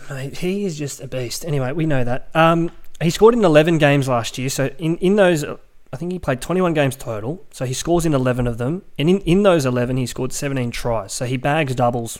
Mate, 0.10 0.38
he 0.38 0.64
is 0.66 0.78
just 0.78 1.02
a 1.02 1.08
beast. 1.08 1.44
Anyway, 1.46 1.72
we 1.74 1.86
know 1.86 2.04
that. 2.04 2.30
Um, 2.34 2.72
he 3.02 3.10
scored 3.10 3.34
in 3.34 3.44
11 3.44 3.78
games 3.78 4.08
last 4.08 4.38
year. 4.38 4.50
So 4.50 4.68
in, 4.80 4.96
in 4.98 5.18
those, 5.18 5.44
I 5.44 5.98
think 5.98 6.14
he 6.14 6.18
played 6.20 6.40
21 6.42 6.74
games 6.74 6.96
total. 6.96 7.46
So 7.52 7.66
he 7.66 7.74
scores 7.74 8.06
in 8.06 8.14
11 8.14 8.48
of 8.48 8.58
them. 8.58 8.84
And 8.98 9.10
in, 9.10 9.20
in 9.22 9.44
those 9.44 9.66
11, 9.66 9.98
he 9.98 10.06
scored 10.06 10.32
17 10.32 10.72
tries. 10.72 11.12
So 11.12 11.26
he 11.26 11.36
bags 11.36 11.76
doubles, 11.76 12.20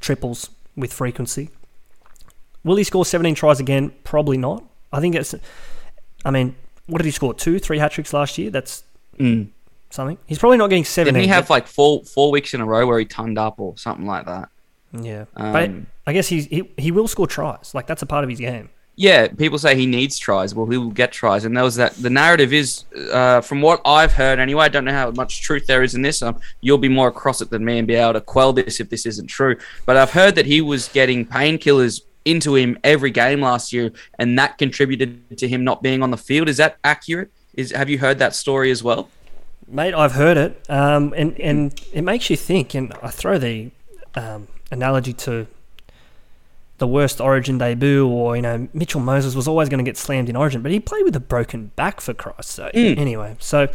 triples 0.00 0.50
with 0.76 0.92
frequency. 0.92 1.50
Will 2.64 2.76
he 2.76 2.84
score 2.84 3.04
17 3.04 3.34
tries 3.34 3.60
again? 3.60 3.92
Probably 4.04 4.36
not. 4.36 4.64
I 4.92 5.00
think 5.00 5.14
it's, 5.14 5.34
I 6.24 6.30
mean, 6.30 6.54
what 6.86 6.98
did 6.98 7.04
he 7.06 7.10
score? 7.10 7.34
Two, 7.34 7.58
three 7.58 7.78
hat 7.78 7.92
tricks 7.92 8.12
last 8.12 8.38
year? 8.38 8.50
That's 8.50 8.84
Mm. 9.18 9.48
something. 9.90 10.16
He's 10.26 10.38
probably 10.38 10.56
not 10.58 10.68
getting 10.70 10.84
17. 10.84 11.12
Didn't 11.14 11.24
he 11.24 11.28
have 11.28 11.50
like 11.50 11.66
four 11.66 12.02
four 12.04 12.30
weeks 12.30 12.54
in 12.54 12.60
a 12.62 12.64
row 12.64 12.86
where 12.86 12.98
he 12.98 13.04
turned 13.04 13.38
up 13.38 13.60
or 13.60 13.76
something 13.76 14.06
like 14.06 14.24
that? 14.26 14.48
yeah. 14.98 15.24
but 15.34 15.64
Um, 15.64 15.86
I 16.06 16.12
guess 16.12 16.28
he's, 16.28 16.46
he, 16.46 16.70
he 16.78 16.90
will 16.90 17.08
score 17.08 17.26
tries. 17.26 17.74
Like, 17.74 17.86
that's 17.86 18.02
a 18.02 18.06
part 18.06 18.24
of 18.24 18.30
his 18.30 18.38
game. 18.40 18.70
Yeah, 18.94 19.28
people 19.28 19.58
say 19.58 19.74
he 19.74 19.86
needs 19.86 20.18
tries. 20.18 20.54
Well, 20.54 20.66
he 20.66 20.76
will 20.76 20.90
get 20.90 21.12
tries, 21.12 21.44
and 21.44 21.56
there 21.56 21.64
was 21.64 21.76
that. 21.76 21.94
The 21.94 22.10
narrative 22.10 22.52
is, 22.52 22.84
uh, 23.10 23.40
from 23.40 23.62
what 23.62 23.80
I've 23.86 24.12
heard 24.12 24.38
anyway. 24.38 24.66
I 24.66 24.68
don't 24.68 24.84
know 24.84 24.92
how 24.92 25.10
much 25.12 25.40
truth 25.40 25.66
there 25.66 25.82
is 25.82 25.94
in 25.94 26.02
this. 26.02 26.22
Um, 26.22 26.38
you'll 26.60 26.78
be 26.78 26.90
more 26.90 27.08
across 27.08 27.40
it 27.40 27.48
than 27.48 27.64
me 27.64 27.78
and 27.78 27.88
be 27.88 27.94
able 27.94 28.12
to 28.12 28.20
quell 28.20 28.52
this 28.52 28.80
if 28.80 28.90
this 28.90 29.06
isn't 29.06 29.28
true. 29.28 29.56
But 29.86 29.96
I've 29.96 30.10
heard 30.10 30.34
that 30.34 30.44
he 30.44 30.60
was 30.60 30.88
getting 30.88 31.24
painkillers 31.24 32.02
into 32.24 32.54
him 32.54 32.78
every 32.84 33.10
game 33.10 33.40
last 33.40 33.72
year, 33.72 33.92
and 34.18 34.38
that 34.38 34.58
contributed 34.58 35.38
to 35.38 35.48
him 35.48 35.64
not 35.64 35.82
being 35.82 36.02
on 36.02 36.10
the 36.10 36.18
field. 36.18 36.48
Is 36.48 36.58
that 36.58 36.76
accurate? 36.84 37.30
Is 37.54 37.70
have 37.72 37.88
you 37.88 37.98
heard 37.98 38.18
that 38.18 38.34
story 38.34 38.70
as 38.70 38.82
well? 38.82 39.08
Mate, 39.66 39.94
I've 39.94 40.12
heard 40.12 40.36
it, 40.36 40.64
um, 40.68 41.14
and 41.16 41.38
and 41.40 41.80
it 41.94 42.02
makes 42.02 42.28
you 42.28 42.36
think. 42.36 42.74
And 42.74 42.92
I 43.02 43.08
throw 43.08 43.38
the 43.38 43.70
um, 44.14 44.48
analogy 44.70 45.14
to 45.14 45.46
the 46.82 46.86
worst 46.88 47.20
Origin 47.20 47.58
debut, 47.58 48.08
or 48.08 48.34
you 48.34 48.42
know, 48.42 48.66
Mitchell 48.74 49.00
Moses 49.00 49.36
was 49.36 49.46
always 49.46 49.68
going 49.68 49.78
to 49.78 49.88
get 49.88 49.96
slammed 49.96 50.28
in 50.28 50.34
Origin, 50.34 50.62
but 50.62 50.72
he 50.72 50.80
played 50.80 51.04
with 51.04 51.14
a 51.14 51.20
broken 51.20 51.68
back 51.76 52.00
for 52.00 52.12
Christ's 52.12 52.54
sake. 52.54 52.74
Mm. 52.74 52.98
Anyway, 52.98 53.36
so 53.38 53.68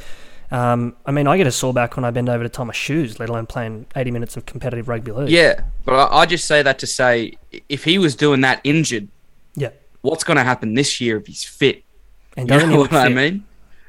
um, 0.51 0.93
I 1.05 1.11
mean, 1.13 1.25
I 1.25 1.37
get 1.37 1.47
a 1.47 1.51
sore 1.53 1.73
back 1.73 1.95
when 1.95 2.03
I 2.03 2.11
bend 2.11 2.27
over 2.27 2.43
to 2.43 2.49
tie 2.49 2.65
my 2.65 2.73
shoes, 2.73 3.17
let 3.17 3.29
alone 3.29 3.45
playing 3.45 3.85
eighty 3.95 4.11
minutes 4.11 4.35
of 4.35 4.45
competitive 4.45 4.89
rugby 4.89 5.13
league. 5.13 5.29
Yeah, 5.29 5.61
but 5.85 5.93
I, 5.93 6.17
I 6.17 6.25
just 6.25 6.43
say 6.43 6.61
that 6.63 6.79
to 6.79 6.87
say 6.87 7.37
if 7.69 7.85
he 7.85 7.97
was 7.97 8.13
doing 8.13 8.41
that 8.41 8.59
injured, 8.65 9.07
yeah. 9.55 9.69
what's 10.01 10.25
going 10.25 10.35
to 10.35 10.43
happen 10.43 10.73
this 10.73 10.99
year 10.99 11.15
if 11.15 11.27
he's 11.27 11.45
fit? 11.45 11.85
And 12.35 12.49
You 12.49 12.55
doesn't 12.55 12.71
know 12.71 12.79
what 12.79 12.91
look 12.91 13.01
I 13.01 13.07
mean? 13.07 13.45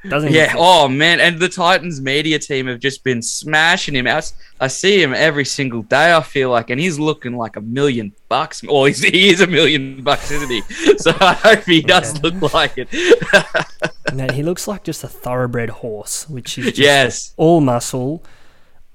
Doesn't 0.07 0.31
Yeah. 0.31 0.53
Oh 0.57 0.87
man, 0.87 1.19
and 1.19 1.39
the 1.39 1.49
Titans 1.49 1.99
media 1.99 2.39
team 2.39 2.67
have 2.67 2.79
just 2.79 3.03
been 3.03 3.21
smashing 3.21 3.95
him. 3.95 4.07
I 4.07 4.67
see 4.67 5.01
him 5.01 5.13
every 5.13 5.43
single 5.43 5.81
day. 5.81 6.13
I 6.13 6.21
feel 6.21 6.49
like, 6.49 6.69
and 6.69 6.79
he's 6.79 6.97
looking 6.97 7.35
like 7.35 7.57
a 7.57 7.61
million 7.61 8.13
bucks. 8.29 8.63
Or 8.63 8.87
he's, 8.87 8.99
he 9.03 9.29
is 9.29 9.41
a 9.41 9.47
million 9.47 10.01
bucks, 10.01 10.31
isn't 10.31 10.49
he? 10.49 10.61
So 10.99 11.15
I 11.19 11.33
hope 11.33 11.63
he 11.63 11.81
does 11.81 12.21
look 12.21 12.53
like 12.53 12.73
it. 12.77 12.89
Mate, 14.13 14.31
he 14.31 14.43
looks 14.43 14.67
like 14.67 14.83
just 14.83 15.03
a 15.03 15.07
thoroughbred 15.07 15.69
horse, 15.69 16.27
which 16.27 16.57
is 16.57 16.65
just 16.65 16.77
yes. 16.77 17.33
all 17.37 17.61
muscle, 17.61 18.23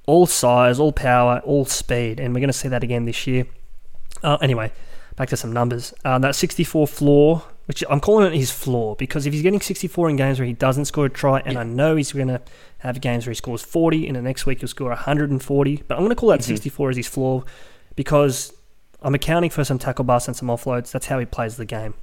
all 0.07 0.27
size, 0.27 0.79
all 0.79 0.93
power, 0.93 1.41
all 1.45 1.65
speed, 1.65 2.21
and 2.21 2.35
we're 2.35 2.41
going 2.41 2.49
to 2.49 2.53
see 2.53 2.69
that 2.69 2.83
again 2.83 3.07
this 3.07 3.27
year. 3.27 3.47
Uh, 4.23 4.37
anyway, 4.43 4.73
back 5.17 5.29
to 5.31 5.37
some 5.37 5.53
numbers. 5.53 5.95
Uh, 6.05 6.19
that 6.19 6.35
64 6.35 6.87
floor, 6.87 7.43
which 7.67 7.83
I'm 7.89 8.01
calling 8.01 8.27
it 8.33 8.37
his 8.37 8.51
floor 8.51 8.95
because 8.97 9.27
if 9.27 9.33
he's 9.33 9.43
getting 9.43 9.61
64 9.61 10.11
in 10.11 10.17
games 10.17 10.39
where 10.39 10.47
he 10.47 10.53
doesn't 10.53 10.85
score 10.87 11.07
a 11.07 11.11
try, 11.11 11.41
and 11.45 11.59
I 11.59 11.65
know 11.65 11.97
he's 11.97 12.13
going 12.13 12.29
to 12.29 12.41
have 12.79 13.01
games 13.01 13.27
where 13.27 13.31
he 13.31 13.37
scores 13.37 13.63
40, 13.63 14.07
and 14.07 14.17
the 14.17 14.23
next 14.23 14.47
week 14.47 14.61
he'll 14.61 14.69
score 14.69 14.89
140, 14.89 15.85
but 15.89 15.95
I'm 15.95 16.01
going 16.01 16.11
to 16.11 16.17
call 16.17 16.29
that 16.31 16.45
64 16.45 16.91
as 16.91 16.97
his 16.97 17.07
floor 17.07 17.45
because 17.97 18.53
I'm 19.03 19.15
accounting 19.15 19.51
for 19.51 19.65
some 19.65 19.79
tackle 19.79 20.05
busts 20.05 20.29
and 20.29 20.37
some 20.37 20.49
offloads. 20.49 20.91
That's 20.91 21.07
how 21.07 21.19
he 21.19 21.27
plays 21.27 21.57
the 21.57 21.65
game. 21.65 21.95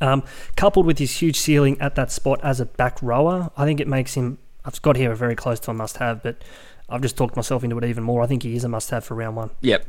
Um, 0.00 0.24
coupled 0.56 0.86
with 0.86 0.98
his 0.98 1.22
huge 1.22 1.38
ceiling 1.38 1.80
at 1.80 1.94
that 1.94 2.10
spot 2.10 2.40
as 2.42 2.60
a 2.60 2.66
back 2.66 3.00
rower, 3.02 3.50
I 3.56 3.64
think 3.64 3.80
it 3.80 3.88
makes 3.88 4.14
him. 4.14 4.38
I've 4.64 4.80
got 4.82 4.96
here 4.96 5.12
a 5.12 5.16
very 5.16 5.36
close 5.36 5.60
to 5.60 5.70
a 5.70 5.74
must-have, 5.74 6.22
but 6.22 6.42
I've 6.88 7.00
just 7.00 7.16
talked 7.16 7.36
myself 7.36 7.62
into 7.64 7.78
it 7.78 7.84
even 7.84 8.02
more. 8.02 8.22
I 8.22 8.26
think 8.26 8.42
he 8.42 8.56
is 8.56 8.64
a 8.64 8.68
must-have 8.68 9.04
for 9.04 9.14
round 9.14 9.36
one. 9.36 9.50
Yep. 9.60 9.86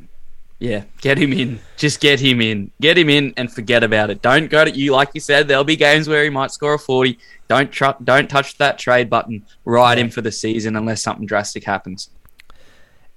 Yeah, 0.60 0.86
get 1.02 1.20
him 1.20 1.34
in. 1.34 1.60
Just 1.78 2.00
get 2.00 2.20
him 2.20 2.42
in. 2.42 2.72
Get 2.82 2.98
him 2.98 3.10
in 3.10 3.34
and 3.38 3.52
forget 3.52 3.84
about 3.84 4.10
it. 4.10 4.24
Don't 4.24 4.50
go 4.50 4.66
to 4.66 4.72
you 4.72 4.92
like 4.92 5.10
you 5.14 5.22
said. 5.22 5.48
There'll 5.48 5.64
be 5.64 5.76
games 5.76 6.08
where 6.10 6.24
he 6.24 6.32
might 6.32 6.50
score 6.52 6.74
a 6.74 6.80
forty. 6.80 7.20
Don't 7.48 7.72
tr- 7.72 7.92
don't 8.04 8.28
touch 8.28 8.58
that 8.58 8.80
trade 8.80 9.08
button. 9.10 9.46
Ride 9.66 10.00
him 10.00 10.10
for 10.10 10.22
the 10.22 10.32
season 10.32 10.76
unless 10.76 11.04
something 11.04 11.28
drastic 11.28 11.64
happens. 11.66 12.10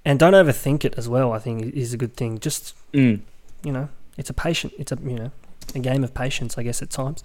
And 0.05 0.19
don't 0.19 0.33
overthink 0.33 0.85
it 0.85 0.93
as 0.97 1.09
well. 1.09 1.31
I 1.31 1.39
think 1.39 1.73
is 1.75 1.93
a 1.93 1.97
good 1.97 2.15
thing. 2.15 2.37
Just 2.39 2.75
Mm. 2.93 3.21
you 3.63 3.71
know, 3.71 3.89
it's 4.17 4.29
a 4.29 4.33
patient. 4.33 4.73
It's 4.77 4.91
a 4.91 4.97
you 5.03 5.15
know, 5.15 5.31
a 5.73 5.79
game 5.79 6.03
of 6.03 6.13
patience, 6.13 6.59
I 6.59 6.63
guess 6.63 6.81
at 6.83 6.91
times. 6.91 7.23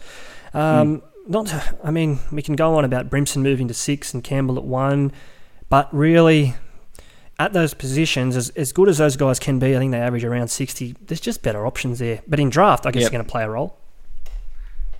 Um, 0.54 1.02
Not. 1.28 1.52
I 1.84 1.90
mean, 1.90 2.20
we 2.32 2.40
can 2.40 2.56
go 2.56 2.76
on 2.76 2.86
about 2.86 3.10
Brimson 3.10 3.42
moving 3.42 3.68
to 3.68 3.74
six 3.74 4.14
and 4.14 4.24
Campbell 4.24 4.56
at 4.56 4.64
one, 4.64 5.12
but 5.68 5.92
really. 5.94 6.54
At 7.38 7.52
those 7.52 7.74
positions, 7.74 8.34
as, 8.36 8.48
as 8.50 8.72
good 8.72 8.88
as 8.88 8.96
those 8.98 9.16
guys 9.16 9.38
can 9.38 9.58
be, 9.58 9.76
I 9.76 9.78
think 9.78 9.92
they 9.92 9.98
average 9.98 10.24
around 10.24 10.48
60. 10.48 10.94
There's 11.06 11.20
just 11.20 11.42
better 11.42 11.66
options 11.66 11.98
there. 11.98 12.22
But 12.26 12.40
in 12.40 12.48
draft, 12.48 12.86
I 12.86 12.90
guess 12.90 13.02
Yep. 13.02 13.10
they're 13.10 13.18
going 13.18 13.26
to 13.26 13.30
play 13.30 13.44
a 13.44 13.50
role. 13.50 13.76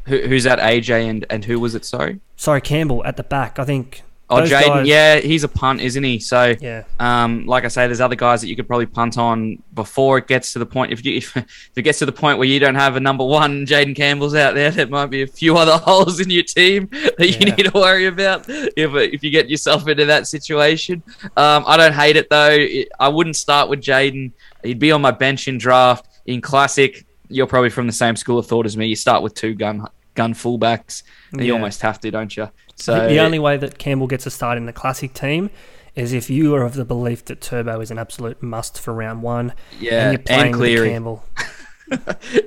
Who, 0.05 0.19
who's 0.19 0.45
that? 0.45 0.59
AJ 0.59 1.09
and 1.09 1.27
and 1.31 1.45
who 1.47 1.59
was 1.59 1.75
it? 1.75 1.85
Sorry. 1.85 2.21
Sorry, 2.37 2.61
Campbell 2.61 3.05
at 3.05 3.17
the 3.17 3.23
back. 3.25 3.59
I 3.59 3.65
think. 3.65 4.03
Oh, 4.29 4.39
those 4.41 4.51
Jayden. 4.51 4.67
guys- 4.67 4.87
Yeah, 4.89 5.17
he's 5.21 5.45
a 5.45 5.49
punt, 5.49 5.81
isn't 5.81 6.03
he? 6.03 6.19
So 6.19 6.55
Yeah. 6.61 6.83
Um, 6.99 7.47
like 7.47 7.65
I 7.65 7.69
say, 7.69 7.87
there's 7.87 8.01
other 8.01 8.17
guys 8.17 8.41
that 8.41 8.49
you 8.49 8.57
could 8.57 8.67
probably 8.67 8.87
punt 8.87 9.19
on 9.19 9.63
before 9.75 10.19
it 10.19 10.27
gets 10.27 10.53
to 10.55 10.59
the 10.59 10.67
point. 10.67 10.93
If 10.93 11.05
you 11.05 11.19
if, 11.19 11.37
if 11.37 11.71
it 11.77 11.83
gets 11.83 12.01
to 12.01 12.07
the 12.07 12.13
point 12.13 12.39
where 12.39 12.49
you 12.49 12.59
don't 12.59 12.75
have 12.75 12.97
a 12.97 13.01
number 13.01 13.25
one, 13.25 13.67
Jayden 13.67 13.95
Campbell's 13.95 14.35
out 14.35 14.55
there, 14.55 14.71
there 14.73 14.89
might 14.89 15.07
be 15.07 15.23
a 15.23 15.27
few 15.29 15.57
other 15.57 15.77
holes 15.85 16.19
in 16.19 16.29
your 16.31 16.43
team 16.43 16.89
that 16.91 17.21
you 17.21 17.37
Yeah. 17.39 17.55
need 17.55 17.65
to 17.67 17.71
worry 17.73 18.07
about 18.07 18.47
if 18.49 18.95
if 18.95 19.23
you 19.23 19.31
get 19.31 19.49
yourself 19.49 19.87
into 19.87 20.07
that 20.07 20.27
situation. 20.27 21.03
Um, 21.37 21.63
I 21.67 21.77
don't 21.77 21.95
hate 21.95 22.17
it 22.17 22.29
though. 22.29 22.51
It, 22.51 22.89
I 22.99 23.09
wouldn't 23.09 23.37
start 23.37 23.69
with 23.69 23.81
Jayden. 23.81 24.33
He'd 24.65 24.81
be 24.81 24.91
on 24.91 25.01
my 25.03 25.13
bench 25.13 25.47
in 25.47 25.57
draft 25.59 26.07
in 26.27 26.41
classic. 26.41 27.07
You're 27.29 27.47
probably 27.47 27.71
from 27.71 27.87
the 27.87 27.93
same 27.93 28.17
school 28.17 28.39
of 28.41 28.47
thought 28.47 28.67
as 28.67 28.77
me. 28.77 28.87
You 28.87 28.97
start 28.97 29.23
with 29.23 29.35
two 29.35 29.55
gun 29.55 29.87
gun 30.15 30.33
fullbacks. 30.35 31.03
You 31.33 31.45
Yeah. 31.45 31.53
almost 31.53 31.83
have 31.83 32.01
to, 32.01 32.11
don't 32.11 32.35
you? 32.37 32.49
So 32.77 33.09
the 33.09 33.19
only 33.21 33.39
way 33.39 33.57
that 33.57 33.79
Campbell 33.79 34.07
gets 34.07 34.27
a 34.27 34.31
start 34.31 34.59
in 34.59 34.67
the 34.67 34.73
classic 34.73 35.15
team 35.15 35.51
is 35.95 36.13
if 36.13 36.29
you 36.29 36.55
are 36.55 36.63
of 36.63 36.75
the 36.75 36.85
belief 36.85 37.25
that 37.25 37.41
Turbo 37.41 37.81
is 37.81 37.91
an 37.91 37.99
absolute 37.99 38.43
must 38.43 38.79
for 38.79 38.93
round 38.93 39.23
one. 39.23 39.55
yeah, 39.81 40.11
and 40.11 40.13
you're 40.13 40.23
playing 40.23 40.41
and 40.43 40.51
with 40.53 40.59
Cleary. 40.61 40.89
Campbell. 40.91 41.25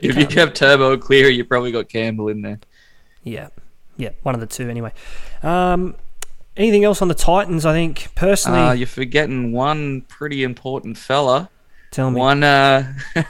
if 0.01 0.15
you 0.15 0.39
have 0.39 0.53
Turbo 0.53 0.97
Cleary, 0.97 1.35
you 1.35 1.43
probably 1.45 1.71
got 1.71 1.89
Campbell 1.89 2.27
in 2.27 2.41
there. 2.43 2.59
Yeah, 3.23 3.49
yeah, 3.97 4.11
one 4.23 4.35
of 4.35 4.41
the 4.41 4.47
two 4.47 4.69
anyway. 4.69 4.93
Um, 5.41 5.95
anything 6.55 6.83
else 6.83 7.01
on 7.01 7.07
the 7.07 7.15
Titans? 7.15 7.65
I 7.65 7.73
think 7.73 8.09
personally, 8.15 8.59
Uh, 8.59 8.71
you're 8.73 8.87
forgetting 8.87 9.51
one 9.51 10.01
pretty 10.01 10.43
important 10.43 10.97
fella. 10.97 11.49
Tell 11.91 12.11
me. 12.11 12.19
One 12.19 12.43
uh, 12.43 12.93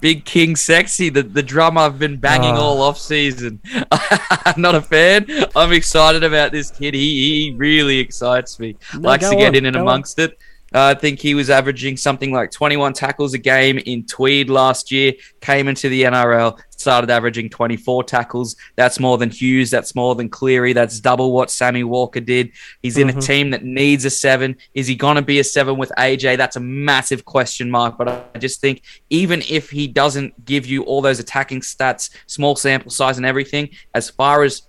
Big 0.00 0.24
King 0.24 0.56
Sexy, 0.56 1.08
the, 1.08 1.22
the 1.22 1.42
drummer 1.42 1.82
I've 1.82 1.98
been 1.98 2.16
banging 2.16 2.54
Oh. 2.56 2.60
all 2.60 2.82
off 2.82 2.98
season. 2.98 3.60
I'm 3.92 4.54
not 4.60 4.74
a 4.74 4.82
fan. 4.82 5.26
I'm 5.54 5.72
excited 5.72 6.24
about 6.24 6.52
this 6.52 6.70
kid. 6.70 6.94
He, 6.94 7.50
he 7.50 7.54
really 7.56 7.98
excites 7.98 8.58
me. 8.58 8.76
No, 8.94 9.00
Likes 9.00 9.28
to 9.28 9.36
get 9.36 9.48
on, 9.48 9.54
in 9.54 9.66
and 9.66 9.74
go 9.74 9.80
on. 9.80 9.86
amongst 9.86 10.18
it. 10.18 10.38
Uh, 10.74 10.94
I 10.96 10.98
think 10.98 11.20
he 11.20 11.34
was 11.34 11.48
averaging 11.48 11.96
something 11.96 12.32
like 12.32 12.50
21 12.50 12.92
tackles 12.92 13.34
a 13.34 13.38
game 13.38 13.78
in 13.78 14.04
Tweed 14.04 14.50
last 14.50 14.90
year. 14.90 15.12
Came 15.40 15.68
into 15.68 15.88
the 15.88 16.02
NRL, 16.02 16.58
started 16.70 17.08
averaging 17.08 17.50
24 17.50 18.02
tackles. 18.02 18.56
That's 18.74 18.98
more 18.98 19.16
than 19.16 19.30
Hughes. 19.30 19.70
That's 19.70 19.94
more 19.94 20.16
than 20.16 20.28
Cleary. 20.28 20.72
That's 20.72 20.98
double 20.98 21.32
what 21.32 21.52
Sammy 21.52 21.84
Walker 21.84 22.20
did. 22.20 22.50
He's 22.82 22.98
in 22.98 23.10
a 23.10 23.20
team 23.20 23.50
that 23.50 23.64
needs 23.64 24.04
a 24.04 24.10
seven. 24.10 24.56
Is 24.74 24.88
he 24.88 24.96
going 24.96 25.16
to 25.16 25.22
be 25.22 25.38
a 25.38 25.44
seven 25.44 25.78
with 25.78 25.92
AJ? 25.96 26.36
That's 26.36 26.56
a 26.56 26.60
massive 26.60 27.24
question 27.24 27.70
mark. 27.70 27.96
But 27.96 28.08
I 28.34 28.38
just 28.38 28.60
think 28.60 28.82
even 29.08 29.42
if 29.48 29.70
he 29.70 29.86
doesn't 29.86 30.44
give 30.44 30.66
you 30.66 30.82
all 30.82 31.00
those 31.00 31.20
attacking 31.20 31.60
stats, 31.60 32.10
small 32.26 32.56
sample 32.56 32.90
size 32.90 33.18
and 33.18 33.26
everything, 33.26 33.70
as 33.94 34.10
far 34.10 34.42
as 34.42 34.62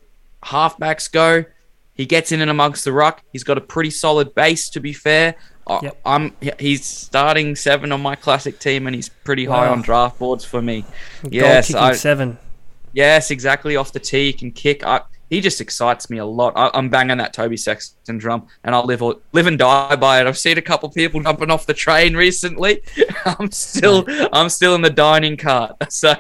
halfbacks 0.44 1.12
go, 1.12 1.44
he 1.96 2.06
gets 2.06 2.32
in 2.32 2.42
and 2.42 2.52
amongst 2.52 2.86
the 2.86 2.94
ruck. 2.94 3.24
He's 3.34 3.44
got 3.44 3.58
a 3.58 3.62
pretty 3.62 3.90
solid 3.90 4.36
base, 4.36 4.70
to 4.70 4.80
be 4.80 4.94
fair. 4.94 5.36
I- 5.68 5.80
Yep. 5.84 6.02
I'm 6.06 6.36
he's 6.60 6.86
starting 6.86 7.56
seven 7.56 7.92
on 7.92 8.02
my 8.02 8.16
classic 8.16 8.60
team, 8.60 8.88
and 8.88 8.96
he's 8.96 9.10
pretty 9.10 9.46
high 9.46 9.68
on 9.68 9.82
draft 9.82 10.18
boards 10.20 10.44
for 10.46 10.62
me. 10.62 10.82
Goal 11.24 11.32
Yes, 11.34 11.74
I, 11.74 11.94
seven. 11.94 12.38
yes, 12.94 13.32
exactly. 13.32 13.76
Off 13.76 13.92
the 13.94 14.00
tee, 14.00 14.28
he 14.28 14.34
can 14.34 14.52
kick. 14.52 14.86
I, 14.86 15.02
he 15.30 15.42
just 15.42 15.60
excites 15.60 16.10
me 16.10 16.20
a 16.20 16.26
lot. 16.26 16.54
I, 16.56 16.72
I'm 16.74 16.88
banging 16.90 17.18
that 17.18 17.34
Toby 17.34 17.58
Sexton 17.58 18.18
drum, 18.18 18.48
and 18.64 18.74
I'll 18.74 18.86
live 18.86 19.04
or, 19.04 19.18
live 19.34 19.46
and 19.48 19.60
die 19.60 19.96
by 19.98 20.22
it. 20.22 20.26
I've 20.28 20.38
seen 20.38 20.58
a 20.58 20.62
couple 20.62 20.90
people 20.90 21.22
jumping 21.22 21.52
off 21.52 21.66
the 21.66 21.74
train 21.74 22.16
recently. 22.16 22.82
I'm 23.26 23.52
still 23.52 24.06
I'm 24.32 24.48
still 24.50 24.74
in 24.76 24.82
the 24.82 24.90
dining 24.90 25.36
cart, 25.36 25.76
so 25.92 26.16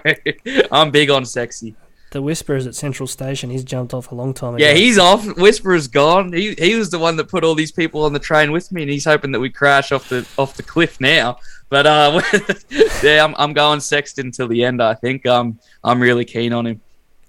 I'm 0.71 0.91
big 0.91 1.09
on 1.09 1.23
sexy. 1.25 1.73
The 2.11 2.21
Whisperers 2.21 2.65
at 2.65 2.73
Central 2.73 3.05
Station. 3.05 3.49
He's 3.49 3.65
jumped 3.65 3.93
off 3.93 4.11
a 4.11 4.15
long 4.15 4.33
time 4.33 4.55
ago. 4.55 4.63
Yeah, 4.63 4.73
he's 4.73 4.97
off. 4.97 5.25
Whisperer's 5.37 5.87
gone. 5.89 6.31
He 6.31 6.53
he 6.57 6.75
was 6.75 6.89
the 6.89 6.99
one 6.99 7.17
that 7.17 7.25
put 7.27 7.43
all 7.43 7.53
these 7.55 7.71
people 7.71 8.03
on 8.05 8.13
the 8.13 8.19
train 8.19 8.51
with 8.53 8.71
me, 8.71 8.81
and 8.83 8.89
he's 8.91 9.03
hoping 9.05 9.31
that 9.33 9.39
we 9.41 9.49
crash 9.49 9.91
off 9.91 10.07
the 10.09 10.25
off 10.37 10.55
the 10.55 10.63
cliff 10.63 11.01
now. 11.01 11.37
But 11.69 11.85
uh, 11.85 12.21
yeah, 13.03 13.25
I'm, 13.25 13.35
I'm 13.37 13.51
going 13.51 13.81
Sexton 13.81 14.31
till 14.31 14.47
the 14.47 14.63
end. 14.63 14.81
I 14.81 14.93
think 14.93 15.25
um 15.25 15.59
I'm 15.83 15.99
really 16.01 16.23
keen 16.23 16.53
on 16.53 16.65
him. 16.65 16.79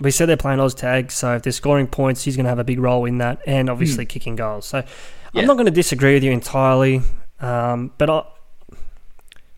we 0.01 0.13
said 0.13 0.27
they're 0.27 0.37
playing 0.37 0.61
Oz 0.61 0.75
tag, 0.75 1.11
so 1.11 1.35
if 1.35 1.43
they're 1.43 1.53
scoring 1.53 1.89
points, 1.89 2.23
he's 2.23 2.37
going 2.37 2.45
to 2.45 2.51
have 2.51 2.61
a 2.61 2.65
big 2.65 2.79
role 2.79 3.05
in 3.05 3.19
that, 3.19 3.41
and 3.47 3.69
obviously 3.69 4.05
Hmm. 4.05 4.09
kicking 4.09 4.37
goals. 4.37 4.65
So 4.67 4.85
Yeah. 5.33 5.41
I'm 5.41 5.47
not 5.49 5.55
going 5.55 5.67
to 5.67 5.73
disagree 5.73 6.15
with 6.15 6.23
you 6.23 6.31
entirely, 6.31 7.03
um, 7.41 7.91
but 7.99 8.09
I, 8.09 8.23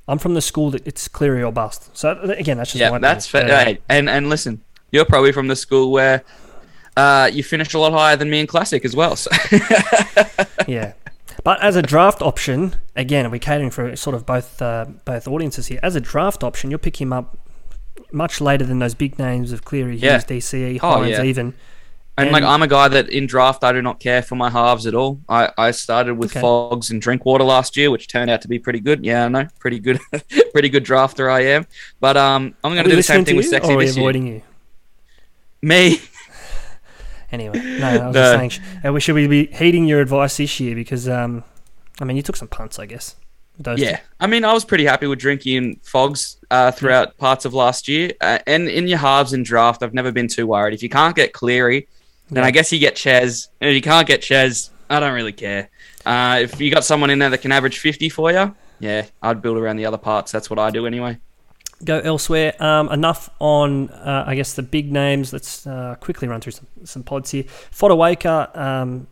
I'm 0.08 0.18
from 0.18 0.32
the 0.32 0.40
school 0.40 0.70
that 0.70 0.86
it's 0.86 1.08
Cleary 1.08 1.42
or 1.42 1.52
bust. 1.52 1.94
So 1.96 2.18
again, 2.22 2.56
that's 2.56 2.70
just 2.72 2.80
Yeah, 2.80 2.90
my 2.90 2.98
that's 2.98 3.26
fair. 3.26 3.46
Hey, 3.64 3.78
and 3.90 4.08
and 4.08 4.28
listen, 4.30 4.62
you're 4.92 5.04
probably 5.04 5.32
from 5.32 5.48
the 5.48 5.56
school 5.56 5.90
where 5.90 6.22
uh 6.96 7.30
you 7.32 7.42
finished 7.42 7.74
a 7.74 7.78
lot 7.78 7.92
higher 7.92 8.16
than 8.16 8.28
me 8.30 8.40
in 8.40 8.46
classic 8.46 8.84
as 8.84 8.94
well. 8.96 9.16
So 9.16 9.30
yeah. 10.68 10.92
But 11.42 11.62
as 11.62 11.74
a 11.76 11.82
draft 11.82 12.20
option, 12.20 12.76
again, 12.96 13.30
we're 13.30 13.38
catering 13.38 13.70
for 13.70 13.96
sort 13.96 14.14
of 14.14 14.26
both 14.26 14.60
uh, 14.60 14.86
both 15.04 15.26
audiences 15.26 15.68
here. 15.68 15.80
As 15.82 15.96
a 15.96 16.00
draft 16.00 16.44
option, 16.44 16.70
you'll 16.70 16.80
pick 16.80 17.00
him 17.00 17.12
up 17.12 17.38
much 18.12 18.40
later 18.40 18.66
than 18.66 18.78
those 18.78 18.94
big 18.94 19.18
names 19.18 19.52
of 19.52 19.64
Cleary, 19.64 19.96
Yeah. 19.96 20.14
Hughes, 20.18 20.24
DCE, 20.24 20.80
Oh, 20.82 21.02
yeah. 21.02 21.22
even. 21.22 21.54
And, 22.18 22.32
like 22.32 22.42
I'm 22.44 22.60
a 22.62 22.66
guy 22.66 22.88
that 22.88 23.08
in 23.08 23.26
draft 23.26 23.64
I 23.64 23.72
do 23.72 23.80
not 23.80 23.98
care 24.00 24.20
for 24.20 24.34
my 24.34 24.50
halves 24.50 24.86
at 24.86 24.94
all. 24.94 25.20
I, 25.30 25.50
I 25.56 25.70
started 25.70 26.16
with 26.18 26.32
Okay. 26.32 26.40
Fogs 26.42 26.90
and 26.90 27.00
Drinkwater 27.00 27.44
last 27.44 27.74
year, 27.78 27.90
which 27.90 28.08
turned 28.08 28.30
out 28.30 28.42
to 28.42 28.48
be 28.48 28.58
pretty 28.58 28.80
good. 28.80 29.06
Yeah, 29.06 29.24
I 29.24 29.28
know, 29.28 29.46
pretty 29.58 29.78
good, 29.78 29.98
pretty 30.52 30.68
good 30.68 30.84
drafter 30.84 31.32
I 31.32 31.40
am. 31.44 31.66
But 32.00 32.18
um, 32.18 32.54
I'm 32.62 32.74
going 32.74 32.84
to 32.84 32.90
do 32.90 32.96
the 32.96 33.02
same 33.02 33.24
thing 33.24 33.36
with 33.36 33.46
Sexy 33.46 33.70
or 33.70 33.74
are 33.74 33.76
we 33.78 33.86
this 33.86 33.96
year. 33.96 34.14
you? 34.16 34.42
Me, 35.62 36.00
Anyway, 37.32 37.58
no, 37.78 37.86
I 37.86 38.06
was 38.06 38.14
No. 38.14 38.38
just 38.38 38.58
saying, 38.58 38.64
uh, 38.84 38.92
we 38.92 39.00
should 39.00 39.14
we 39.14 39.28
be 39.28 39.46
heeding 39.46 39.84
your 39.86 40.00
advice 40.00 40.36
this 40.38 40.58
year 40.58 40.74
because, 40.74 41.08
um, 41.08 41.44
I 42.00 42.04
mean, 42.04 42.16
you 42.16 42.22
took 42.24 42.34
some 42.36 42.48
punts, 42.48 42.78
I 42.80 42.86
guess. 42.86 43.14
yeah. 43.76 44.00
I 44.18 44.26
mean, 44.26 44.44
I 44.44 44.52
was 44.52 44.64
pretty 44.64 44.84
happy 44.84 45.06
with 45.06 45.20
Drinky 45.20 45.56
and 45.56 45.80
Fogs 45.84 46.38
uh, 46.50 46.72
throughout 46.72 47.16
parts 47.18 47.44
of 47.44 47.54
last 47.54 47.86
year. 47.86 48.10
Uh, 48.20 48.38
and 48.48 48.68
in 48.68 48.88
your 48.88 48.98
halves 48.98 49.32
and 49.32 49.44
draft, 49.44 49.82
I've 49.84 49.94
never 49.94 50.10
been 50.10 50.26
too 50.26 50.46
worried. 50.48 50.74
If 50.74 50.82
you 50.82 50.88
can't 50.88 51.14
get 51.14 51.32
Cleary, 51.32 51.86
then 52.30 52.42
Yeah. 52.42 52.48
I 52.48 52.50
guess 52.50 52.72
you 52.72 52.78
get 52.80 52.96
Ches. 52.96 53.48
And 53.60 53.70
if 53.70 53.74
you 53.76 53.82
can't 53.82 54.08
get 54.08 54.22
Ches, 54.22 54.70
I 54.88 54.98
don't 54.98 55.12
really 55.14 55.32
care. 55.32 55.68
Uh, 56.04 56.38
if 56.42 56.60
you 56.60 56.70
got 56.72 56.84
someone 56.84 57.10
in 57.10 57.18
there 57.20 57.30
that 57.30 57.42
can 57.42 57.52
average 57.52 57.78
50 57.78 58.08
for 58.08 58.32
you, 58.32 58.56
yeah, 58.80 59.04
I'd 59.22 59.40
build 59.42 59.56
around 59.58 59.76
the 59.76 59.86
other 59.86 59.98
parts. 59.98 60.32
That's 60.32 60.48
what 60.50 60.58
I 60.58 60.70
do 60.70 60.84
anyway. 60.86 61.18
Go 61.84 61.98
elsewhere. 62.00 62.54
Um, 62.62 62.90
enough 62.90 63.30
on, 63.38 63.88
uh, 63.90 64.24
I 64.26 64.34
guess, 64.34 64.54
the 64.54 64.62
big 64.62 64.92
names. 64.92 65.32
Let's 65.32 65.66
uh, 65.66 65.96
quickly 66.00 66.28
run 66.28 66.40
through 66.40 66.52
some, 66.52 66.66
some 66.84 67.02
pods 67.02 67.30
here. 67.30 67.44
Fotuaika, 67.44 68.56
um, 68.56 69.06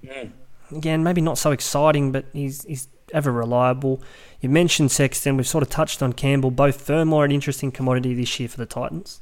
again, 0.71 1.03
maybe 1.03 1.21
not 1.21 1.39
so 1.39 1.51
exciting, 1.51 2.12
but 2.12 2.27
he's, 2.33 2.64
he's 2.64 2.89
ever 3.12 3.33
reliable. 3.33 4.03
You 4.41 4.51
mentioned 4.51 4.91
Sexton. 4.91 5.37
We've 5.37 5.49
sort 5.49 5.62
of 5.62 5.71
touched 5.71 6.03
on 6.03 6.12
Campbell. 6.12 6.51
Beau 6.51 6.71
Fermor, 6.73 7.25
an 7.25 7.33
interesting 7.33 7.73
commodity 7.73 8.14
this 8.14 8.39
year 8.39 8.49
for 8.49 8.59
the 8.59 8.66
Titans. 8.66 9.21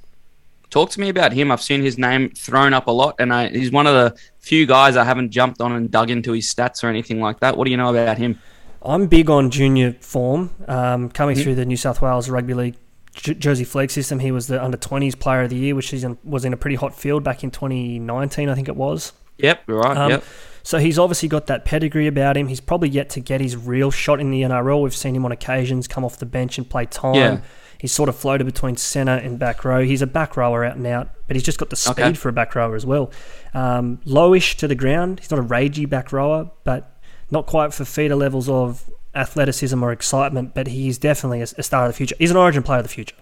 Talk 0.69 0.91
to 0.91 1.01
me 1.01 1.09
about 1.09 1.33
him. 1.33 1.53
I've 1.53 1.63
seen 1.63 1.83
his 1.83 1.97
name 1.97 2.31
thrown 2.31 2.75
up 2.75 2.89
a 2.89 2.91
lot, 2.91 3.15
and 3.21 3.33
I, 3.33 3.49
he's 3.49 3.71
one 3.71 3.87
of 3.87 3.95
the 3.95 4.21
few 4.41 4.67
guys 4.67 4.97
I 4.97 5.05
haven't 5.05 5.31
jumped 5.31 5.61
on 5.61 5.71
and 5.73 5.89
dug 5.91 6.11
into 6.11 6.33
his 6.33 6.53
stats 6.53 6.83
or 6.83 6.89
anything 6.89 7.21
like 7.21 7.39
that. 7.41 7.57
What 7.57 7.67
do 7.67 7.71
you 7.71 7.77
know 7.77 7.91
about 7.91 8.19
him? 8.19 8.41
I'm 8.83 9.07
big 9.07 9.31
on 9.31 9.51
junior 9.51 9.93
form. 10.01 10.51
Um, 10.67 11.09
coming 11.11 11.37
through 11.37 11.55
the 11.55 11.65
New 11.65 11.77
South 11.77 12.03
Wales 12.03 12.29
Rugby 12.29 12.55
League 12.55 12.77
J- 13.17 13.35
Jersey 13.35 13.65
Flag 13.65 13.91
system, 13.91 14.19
he 14.21 14.31
was 14.31 14.47
the 14.47 14.63
under 14.63 14.77
20s 14.77 15.19
player 15.19 15.43
of 15.43 15.51
the 15.51 15.57
year, 15.57 15.75
which 15.75 15.93
is 15.93 16.05
in, 16.05 16.17
was 16.25 16.45
in 16.45 16.53
a 16.53 16.57
pretty 16.57 16.77
hot 16.77 16.95
field 16.95 17.25
back 17.25 17.43
in 17.45 17.51
2019, 17.51 18.49
I 18.49 18.55
think 18.55 18.69
it 18.69 18.77
was. 18.77 19.13
Yep, 19.39 19.63
right. 19.67 19.97
Um, 19.97 20.11
yep. 20.11 20.25
So 20.63 20.79
he's 20.79 20.99
obviously 20.99 21.29
got 21.29 21.47
that 21.47 21.65
pedigree 21.65 22.07
about 22.07 22.37
him. 22.37 22.49
He's 22.49 22.61
probably 22.61 22.89
yet 22.89 23.11
to 23.11 23.21
get 23.21 23.41
his 23.41 23.57
real 23.57 23.91
shot 23.91 24.19
in 24.21 24.31
the 24.31 24.43
NRL. 24.43 24.83
We've 24.83 24.95
seen 24.97 25.15
him 25.15 25.25
on 25.25 25.31
occasions 25.33 25.87
come 25.87 26.05
off 26.05 26.19
the 26.19 26.27
bench 26.27 26.59
and 26.59 26.69
play 26.69 26.87
time. 26.87 27.15
Yeah. 27.15 27.41
He's 27.79 27.93
sort 27.93 28.09
of 28.09 28.17
floated 28.17 28.45
between 28.45 28.77
centre 28.77 29.13
and 29.13 29.39
back 29.39 29.65
row. 29.65 29.85
He's 29.85 30.01
a 30.03 30.07
back 30.07 30.37
rower 30.37 30.65
out 30.65 30.77
and 30.77 30.87
out, 30.87 31.11
but 31.29 31.37
he's 31.37 31.43
just 31.45 31.59
got 31.59 31.71
the 31.71 31.77
speed 31.77 32.01
Okay. 32.03 32.15
for 32.15 32.31
a 32.31 32.33
back 32.33 32.55
rower 32.55 32.75
as 32.75 32.87
well. 32.87 33.13
Um, 33.55 33.99
lowish 34.07 34.57
to 34.57 34.67
the 34.67 34.75
ground. 34.75 35.21
He's 35.21 35.31
not 35.31 35.39
a 35.39 35.43
ragey 35.45 35.89
back 35.89 36.11
rower, 36.11 36.51
but 36.65 36.99
not 37.31 37.47
quite 37.47 37.71
Fifita 37.71 38.17
levels 38.19 38.49
of 38.49 38.91
athleticism 39.17 39.83
or 39.83 39.91
excitement. 39.93 40.55
But 40.55 40.69
he's 40.69 40.99
definitely 40.99 41.41
a, 41.41 41.49
a 41.59 41.63
star 41.63 41.85
of 41.85 41.89
the 41.89 41.97
future. 41.97 42.15
He's 42.19 42.31
an 42.31 42.37
Origin 42.37 42.63
player 42.63 42.79
of 42.79 42.85
the 42.85 42.91
future. 42.91 43.17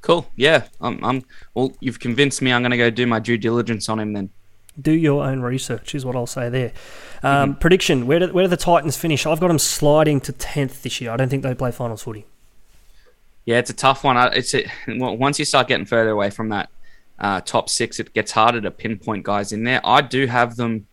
Cool. 0.00 0.26
Yeah. 0.36 0.64
I'm. 0.80 1.04
I'm. 1.04 1.24
Well, 1.54 1.72
you've 1.80 2.00
convinced 2.00 2.40
me. 2.40 2.52
I'm 2.52 2.62
going 2.62 2.70
to 2.70 2.76
go 2.76 2.90
do 2.90 3.06
my 3.06 3.18
due 3.18 3.36
diligence 3.36 3.88
on 3.88 3.98
him 3.98 4.12
then. 4.12 4.30
Do 4.80 4.92
your 4.92 5.24
own 5.24 5.40
research, 5.40 5.96
is 5.96 6.06
what 6.06 6.14
I'll 6.14 6.26
say 6.26 6.48
there. 6.48 6.72
Um, 7.24 7.56
Prediction: 7.56 8.06
Where 8.06 8.20
do, 8.20 8.32
where 8.32 8.44
do 8.44 8.48
the 8.48 8.56
Titans 8.56 8.96
finish? 8.96 9.26
I've 9.26 9.40
got 9.40 9.48
them 9.48 9.58
sliding 9.58 10.20
to 10.20 10.32
tenth 10.32 10.84
this 10.84 11.00
year. 11.00 11.10
I 11.10 11.16
don't 11.16 11.28
think 11.28 11.42
they 11.42 11.52
play 11.52 11.72
finals 11.72 12.04
footy. 12.04 12.26
Yeah, 13.44 13.58
it's 13.58 13.70
a 13.70 13.74
tough 13.74 14.04
one. 14.04 14.16
It's 14.34 14.54
a, 14.54 14.66
once 14.86 15.40
you 15.40 15.44
start 15.44 15.66
getting 15.66 15.86
further 15.86 16.10
away 16.10 16.30
from 16.30 16.50
that 16.50 16.68
uh, 17.18 17.40
top 17.40 17.68
six, 17.68 17.98
it 17.98 18.14
gets 18.14 18.30
harder 18.30 18.60
to 18.60 18.70
pinpoint 18.70 19.24
guys 19.24 19.52
in 19.52 19.64
there. 19.64 19.80
I 19.84 20.00
do 20.00 20.26
have 20.26 20.54
them. 20.54 20.86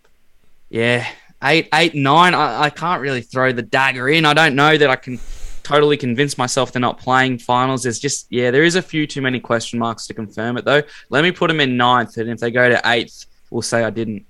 Yeah, 0.69 1.05
eight, 1.43 1.67
eight, 1.73 1.95
nine. 1.95 2.33
I, 2.33 2.63
I 2.63 2.69
can't 2.69 3.01
really 3.01 3.21
throw 3.21 3.51
the 3.51 3.61
dagger 3.61 4.09
in. 4.09 4.25
I 4.25 4.33
don't 4.33 4.55
know 4.55 4.77
that 4.77 4.89
I 4.89 4.95
can 4.95 5.19
totally 5.63 5.97
convince 5.97 6.37
myself 6.37 6.71
they're 6.71 6.79
not 6.79 6.99
playing 6.99 7.39
finals. 7.39 7.83
There's 7.83 7.99
just 7.99 8.27
yeah, 8.29 8.51
there 8.51 8.63
is 8.63 8.75
a 8.75 8.81
few 8.81 9.07
too 9.07 9.21
many 9.21 9.39
question 9.39 9.79
marks 9.79 10.07
to 10.07 10.13
confirm 10.13 10.57
it 10.57 10.65
though. 10.65 10.83
Let 11.09 11.23
me 11.23 11.31
put 11.31 11.47
them 11.47 11.59
in 11.59 11.75
ninth, 11.77 12.17
and 12.17 12.29
if 12.29 12.39
they 12.39 12.51
go 12.51 12.69
to 12.69 12.81
eighth, 12.85 13.25
we'll 13.49 13.61
say 13.61 13.83
I 13.83 13.89
didn't. 13.89 14.25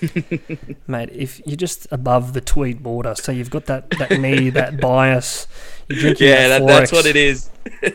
Mate, 0.86 1.10
if 1.12 1.40
you're 1.46 1.56
just 1.56 1.86
above 1.90 2.32
the 2.32 2.40
tweed 2.40 2.82
border, 2.82 3.14
so 3.14 3.30
you've 3.30 3.50
got 3.50 3.66
that, 3.66 3.88
that 3.98 4.20
knee, 4.20 4.50
that 4.50 4.80
bias, 4.80 5.46
you're 5.88 6.00
drinking 6.00 6.26
Yeah, 6.26 6.48
that 6.48 6.58
that, 6.60 6.66
that's 6.66 6.92
what 6.92 7.06
it 7.06 7.16
is. 7.16 7.50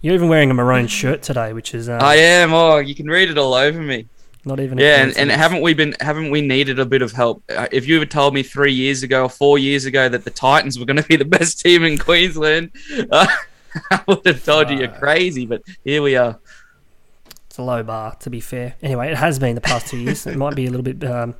You're 0.00 0.14
even 0.14 0.28
wearing 0.28 0.50
a 0.50 0.54
maroon 0.54 0.86
shirt 0.86 1.22
today, 1.22 1.52
which 1.52 1.74
is 1.74 1.88
uh, 1.88 1.98
I 2.00 2.16
am. 2.16 2.52
Oh, 2.52 2.78
you 2.78 2.94
can 2.94 3.06
read 3.06 3.30
it 3.30 3.36
all 3.36 3.54
over 3.54 3.80
me. 3.80 4.06
Not 4.48 4.58
even. 4.58 4.78
Yeah, 4.78 5.02
and, 5.02 5.16
and 5.16 5.30
haven't 5.30 5.60
we 5.60 5.74
been 5.74 5.94
haven't 6.00 6.30
we 6.30 6.40
needed 6.40 6.78
a 6.80 6.86
bit 6.86 7.02
of 7.02 7.12
help? 7.12 7.42
Uh, 7.48 7.68
If 7.70 7.86
you 7.86 8.00
had 8.00 8.10
told 8.10 8.34
me 8.34 8.42
three 8.42 8.72
years 8.72 9.02
ago 9.04 9.24
or 9.24 9.28
four 9.28 9.58
years 9.58 9.84
ago 9.84 10.08
that 10.08 10.24
the 10.24 10.30
Titans 10.30 10.78
were 10.78 10.84
going 10.86 10.96
to 10.96 11.04
be 11.06 11.16
the 11.16 11.24
best 11.38 11.60
team 11.60 11.84
in 11.84 11.98
Queensland, 11.98 12.72
uh, 13.12 13.26
I 13.90 14.00
would 14.08 14.26
have 14.26 14.44
told 14.44 14.70
you 14.70 14.78
you're 14.78 14.88
crazy. 14.88 15.46
But 15.46 15.62
here 15.84 16.02
we 16.02 16.16
are. 16.16 16.38
It's 17.46 17.58
a 17.58 17.62
low 17.62 17.82
bar, 17.82 18.16
to 18.16 18.30
be 18.30 18.40
fair. 18.40 18.74
Anyway, 18.82 19.08
it 19.10 19.16
has 19.16 19.38
been 19.38 19.54
the 19.54 19.60
past 19.60 19.86
two 19.86 19.98
years. 19.98 20.26
It 20.26 20.36
might 20.36 20.56
be 20.56 20.66
a 20.66 20.70
little 20.70 20.82
bit, 20.82 21.04
um, 21.04 21.34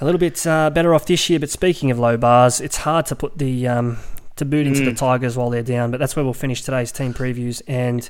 a 0.00 0.04
little 0.04 0.18
bit 0.18 0.46
uh, 0.46 0.70
better 0.70 0.94
off 0.94 1.04
this 1.06 1.28
year. 1.28 1.40
But 1.40 1.50
speaking 1.50 1.90
of 1.90 1.98
low 1.98 2.16
bars, 2.16 2.60
it's 2.60 2.78
hard 2.78 3.06
to 3.06 3.16
put 3.16 3.38
the 3.38 3.68
um, 3.68 3.98
to 4.36 4.44
boot 4.44 4.66
into 4.66 4.84
the 4.84 4.94
Tigers 4.94 5.36
while 5.36 5.50
they're 5.50 5.62
down. 5.62 5.90
But 5.90 5.98
that's 6.00 6.16
where 6.16 6.24
we'll 6.24 6.32
finish 6.34 6.62
today's 6.62 6.92
team 6.92 7.12
previews, 7.12 7.60
and 7.68 8.08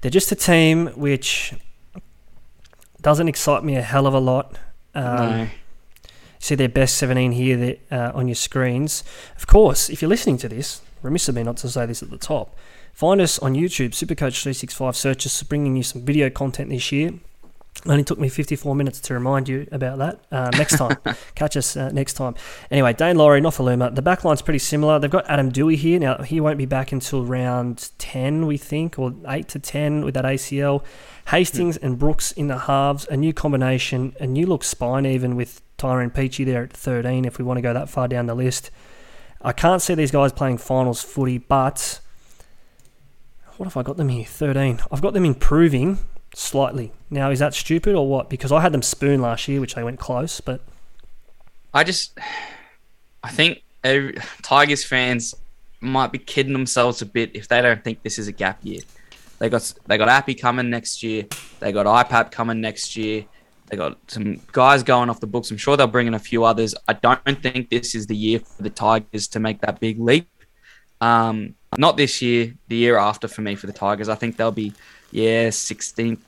they're 0.00 0.10
just 0.10 0.30
a 0.30 0.36
team 0.36 0.88
which 0.88 1.54
doesn't 3.06 3.28
excite 3.28 3.62
me 3.62 3.76
a 3.76 3.82
hell 3.82 4.04
of 4.08 4.14
a 4.14 4.18
lot. 4.18 4.58
Um, 4.92 5.04
no. 5.16 5.48
see 6.40 6.56
their 6.56 6.68
best 6.68 6.96
17 6.96 7.30
here 7.30 7.56
that, 7.56 7.80
uh, 7.88 8.10
on 8.18 8.26
your 8.26 8.34
screens. 8.34 9.04
Of 9.36 9.46
course, 9.46 9.88
if 9.88 10.02
you're 10.02 10.08
listening 10.08 10.38
to 10.38 10.48
this, 10.48 10.80
remiss 11.02 11.28
of 11.28 11.36
me 11.36 11.44
not 11.44 11.56
to 11.58 11.68
say 11.68 11.86
this 11.86 12.02
at 12.02 12.10
the 12.10 12.18
top. 12.18 12.56
Find 12.92 13.20
us 13.20 13.38
on 13.38 13.54
YouTube, 13.54 13.90
Supercoach365 13.90 14.96
searches, 14.96 15.40
bringing 15.44 15.76
you 15.76 15.84
some 15.84 16.04
video 16.04 16.30
content 16.30 16.70
this 16.70 16.90
year. 16.90 17.12
Only 17.84 18.04
took 18.04 18.18
me 18.18 18.28
54 18.28 18.74
minutes 18.74 19.00
to 19.00 19.14
remind 19.14 19.48
you 19.48 19.66
about 19.70 19.98
that. 19.98 20.20
Uh, 20.32 20.50
next 20.56 20.78
time. 20.78 20.96
Catch 21.34 21.56
us 21.56 21.76
uh, 21.76 21.90
next 21.90 22.14
time. 22.14 22.34
Anyway, 22.70 22.92
Daine 22.94 23.16
Laurie, 23.16 23.40
Nofoaluma. 23.40 23.94
The 23.94 24.02
back 24.02 24.24
line's 24.24 24.42
pretty 24.42 24.58
similar. 24.58 24.98
They've 24.98 25.10
got 25.10 25.28
Adam 25.28 25.52
Doueihi 25.52 25.76
here. 25.76 26.00
Now, 26.00 26.22
he 26.22 26.40
won't 26.40 26.58
be 26.58 26.66
back 26.66 26.90
until 26.90 27.24
round 27.24 27.90
10, 27.98 28.46
we 28.46 28.56
think, 28.56 28.98
or 28.98 29.14
8 29.26 29.46
to 29.48 29.58
10 29.58 30.04
with 30.04 30.14
that 30.14 30.24
ACL. 30.24 30.84
Hastings 31.28 31.76
and 31.76 31.98
Brooks 31.98 32.32
in 32.32 32.48
the 32.48 32.60
halves. 32.60 33.06
A 33.08 33.16
new 33.16 33.32
combination, 33.32 34.16
a 34.20 34.26
new 34.26 34.46
look 34.46 34.64
spine 34.64 35.04
even 35.04 35.36
with 35.36 35.60
Tyrone 35.76 36.10
Peachey 36.10 36.44
there 36.44 36.64
at 36.64 36.72
13 36.72 37.24
if 37.24 37.38
we 37.38 37.44
want 37.44 37.58
to 37.58 37.62
go 37.62 37.74
that 37.74 37.90
far 37.90 38.08
down 38.08 38.26
the 38.26 38.34
list. 38.34 38.70
I 39.42 39.52
can't 39.52 39.82
see 39.82 39.94
these 39.94 40.10
guys 40.10 40.32
playing 40.32 40.58
finals 40.58 41.02
footy, 41.02 41.38
but 41.38 42.00
what 43.56 43.66
have 43.66 43.76
I 43.76 43.82
got 43.82 43.96
them 43.96 44.08
here? 44.08 44.24
13. 44.24 44.80
I've 44.90 45.02
got 45.02 45.14
them 45.14 45.24
improving 45.24 45.98
slightly. 46.36 46.92
Now, 47.08 47.30
is 47.30 47.38
that 47.38 47.54
stupid 47.54 47.94
or 47.94 48.06
what? 48.06 48.28
Because 48.28 48.52
I 48.52 48.60
had 48.60 48.72
them 48.72 48.82
spoon 48.82 49.22
last 49.22 49.48
year, 49.48 49.60
which 49.60 49.74
they 49.74 49.82
went 49.82 49.98
close, 49.98 50.40
but 50.40 50.60
I 51.72 51.82
just, 51.82 52.18
I 53.22 53.30
think 53.30 53.62
every, 53.82 54.18
Tigers 54.42 54.84
fans 54.84 55.34
might 55.80 56.12
be 56.12 56.18
kidding 56.18 56.52
themselves 56.52 57.00
a 57.02 57.06
bit 57.06 57.30
if 57.34 57.48
they 57.48 57.62
don't 57.62 57.82
think 57.82 58.02
this 58.02 58.18
is 58.18 58.28
a 58.28 58.32
gap 58.32 58.58
year. 58.62 58.80
They 59.38 59.48
got 59.48 59.72
they 59.86 59.98
got 59.98 60.08
Api 60.08 60.34
coming 60.34 60.70
next 60.70 61.02
year. 61.02 61.26
They 61.60 61.72
got 61.72 61.86
IPAP 61.86 62.30
coming 62.30 62.60
next 62.60 62.96
year. 62.96 63.24
They 63.66 63.76
got 63.76 63.98
some 64.08 64.40
guys 64.52 64.82
going 64.82 65.10
off 65.10 65.20
the 65.20 65.26
books. 65.26 65.50
I'm 65.50 65.56
sure 65.56 65.76
they'll 65.76 65.86
bring 65.86 66.06
in 66.06 66.14
a 66.14 66.18
few 66.18 66.44
others. 66.44 66.74
I 66.86 66.92
don't 66.94 67.42
think 67.42 67.68
this 67.68 67.94
is 67.94 68.06
the 68.06 68.16
year 68.16 68.38
for 68.38 68.62
the 68.62 68.70
Tigers 68.70 69.26
to 69.28 69.40
make 69.40 69.60
that 69.62 69.80
big 69.80 69.98
leap. 69.98 70.28
Um, 71.00 71.54
not 71.76 71.96
this 71.96 72.22
year, 72.22 72.54
the 72.68 72.76
year 72.76 72.96
after 72.96 73.28
for 73.28 73.42
me 73.42 73.54
for 73.54 73.66
the 73.66 73.72
Tigers. 73.72 74.08
I 74.08 74.14
think 74.14 74.36
they'll 74.36 74.52
be, 74.52 74.72
yeah, 75.10 75.48
16th, 75.48 76.20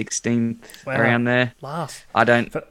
16th 0.00 0.84
Wow. 0.86 1.00
around 1.00 1.24
there. 1.24 1.54
last. 1.60 2.04
I 2.14 2.24
don't. 2.24 2.50
For- 2.52 2.64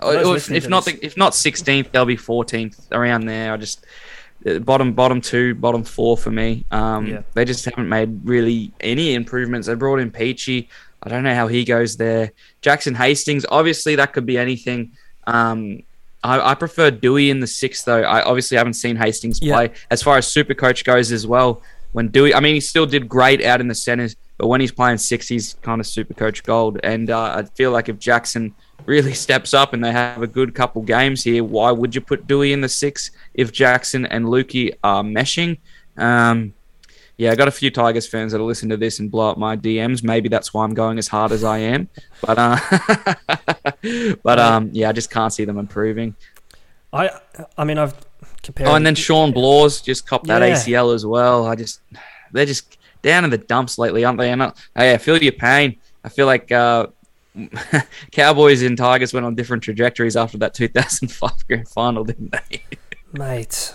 Oh, 0.00 0.12
those 0.12 0.50
if, 0.50 0.64
if 0.64 0.68
not, 0.68 0.84
the, 0.84 0.98
if 1.06 1.16
not 1.16 1.32
16th, 1.32 1.92
they'll 1.92 2.04
be 2.04 2.16
14th 2.16 2.90
around 2.90 3.26
there. 3.26 3.52
I 3.52 3.56
just 3.56 3.86
uh, 4.44 4.58
bottom 4.58 4.92
bottom 4.92 5.20
two, 5.20 5.54
bottom 5.54 5.84
four 5.84 6.16
for 6.18 6.30
me. 6.32 6.64
Um, 6.72 7.06
Yeah. 7.06 7.22
They 7.34 7.44
just 7.44 7.64
haven't 7.64 7.88
made 7.88 8.20
really 8.24 8.72
any 8.80 9.14
improvements. 9.14 9.68
They 9.68 9.74
brought 9.74 10.00
in 10.00 10.10
Peachey. 10.10 10.66
I 11.02 11.08
don't 11.08 11.22
know 11.22 11.34
how 11.34 11.46
he 11.46 11.64
goes 11.64 11.96
there. 11.96 12.32
Jackson 12.60 12.94
Hastings, 12.96 13.46
obviously 13.48 13.94
that 13.96 14.12
could 14.12 14.26
be 14.26 14.36
anything. 14.36 14.92
Um, 15.28 15.84
I, 16.24 16.50
I 16.50 16.54
prefer 16.54 16.90
Doueihi 16.90 17.30
in 17.30 17.38
the 17.40 17.46
sixth 17.46 17.84
though. 17.84 18.02
I 18.02 18.22
obviously 18.24 18.56
haven't 18.56 18.74
seen 18.74 18.96
Hastings 18.96 19.38
Yeah. 19.40 19.54
play. 19.54 19.70
As 19.92 20.02
far 20.02 20.18
as 20.18 20.26
Super 20.26 20.54
Coach 20.54 20.84
goes 20.84 21.12
as 21.12 21.24
well, 21.26 21.62
when 21.92 22.08
Doueihi, 22.08 22.34
I 22.34 22.40
mean, 22.40 22.54
he 22.54 22.60
still 22.60 22.84
did 22.86 23.08
great 23.08 23.44
out 23.44 23.60
in 23.60 23.68
the 23.68 23.74
centers, 23.76 24.16
but 24.38 24.48
when 24.48 24.60
he's 24.60 24.72
playing 24.72 24.98
six, 24.98 25.28
he's 25.28 25.54
kind 25.62 25.80
of 25.80 25.86
Super 25.86 26.14
Coach 26.14 26.42
gold. 26.42 26.78
And 26.82 27.10
uh, 27.10 27.36
I 27.36 27.42
feel 27.54 27.70
like 27.70 27.88
if 27.88 27.98
Jackson 27.98 28.54
really 28.86 29.14
steps 29.26 29.54
up 29.54 29.72
and 29.72 29.84
they 29.84 29.92
have 29.92 30.22
a 30.22 30.26
good 30.26 30.54
couple 30.54 30.82
games 30.82 31.22
here, 31.22 31.44
why 31.44 31.70
would 31.70 31.94
you 31.94 32.00
put 32.00 32.26
Doueihi 32.26 32.52
in 32.52 32.60
the 32.60 32.68
six 32.68 33.10
if 33.34 33.52
Jackson 33.52 34.06
and 34.06 34.26
Lukey 34.26 34.74
are 34.82 35.02
meshing? 35.02 35.58
Um, 35.96 36.54
yeah, 37.16 37.30
I 37.30 37.36
got 37.36 37.46
a 37.46 37.52
few 37.52 37.70
Tigers 37.70 38.08
fans 38.08 38.32
that'll 38.32 38.46
listen 38.48 38.68
to 38.70 38.76
this 38.76 38.98
and 38.98 39.08
blow 39.08 39.30
up 39.30 39.38
my 39.38 39.56
DMs. 39.56 40.02
Maybe 40.02 40.28
that's 40.28 40.52
why 40.52 40.64
I'm 40.64 40.74
going 40.74 40.98
as 40.98 41.06
hard 41.06 41.30
as 41.30 41.44
I 41.44 41.58
am. 41.58 41.88
But 42.20 42.36
uh, 42.38 42.58
but 44.22 44.38
um, 44.40 44.70
yeah, 44.72 44.88
I 44.88 44.92
just 44.92 45.10
can't 45.10 45.32
see 45.32 45.44
them 45.44 45.58
improving. 45.58 46.16
I 46.92 47.10
I 47.56 47.62
mean, 47.64 47.78
I've 47.78 47.94
compared. 48.42 48.68
Oh, 48.68 48.74
and 48.74 48.84
then 48.84 48.96
Shawn 48.96 49.30
Blore 49.32 49.68
just 49.68 50.06
copped 50.08 50.26
that 50.26 50.42
Yeah. 50.42 50.54
ACL 50.54 50.92
as 50.92 51.06
well. 51.06 51.46
I 51.46 51.54
just 51.54 51.80
they're 52.32 52.46
just 52.46 52.78
down 53.04 53.22
in 53.24 53.30
the 53.30 53.38
dumps 53.38 53.78
lately, 53.78 54.04
aren't 54.04 54.18
they? 54.18 54.32
And 54.32 54.42
I, 54.42 54.52
hey, 54.74 54.94
I 54.94 54.98
feel 54.98 55.22
your 55.22 55.32
pain. 55.32 55.76
I 56.02 56.08
feel 56.08 56.26
like 56.26 56.50
uh, 56.50 56.88
Cowboys 58.10 58.62
and 58.62 58.76
Tigers 58.76 59.12
went 59.12 59.24
on 59.26 59.36
different 59.36 59.62
trajectories 59.62 60.16
after 60.16 60.38
that 60.38 60.54
2005 60.54 61.46
grand 61.46 61.68
final, 61.68 62.02
didn't 62.02 62.32
they? 62.32 62.64
mate. 63.12 63.74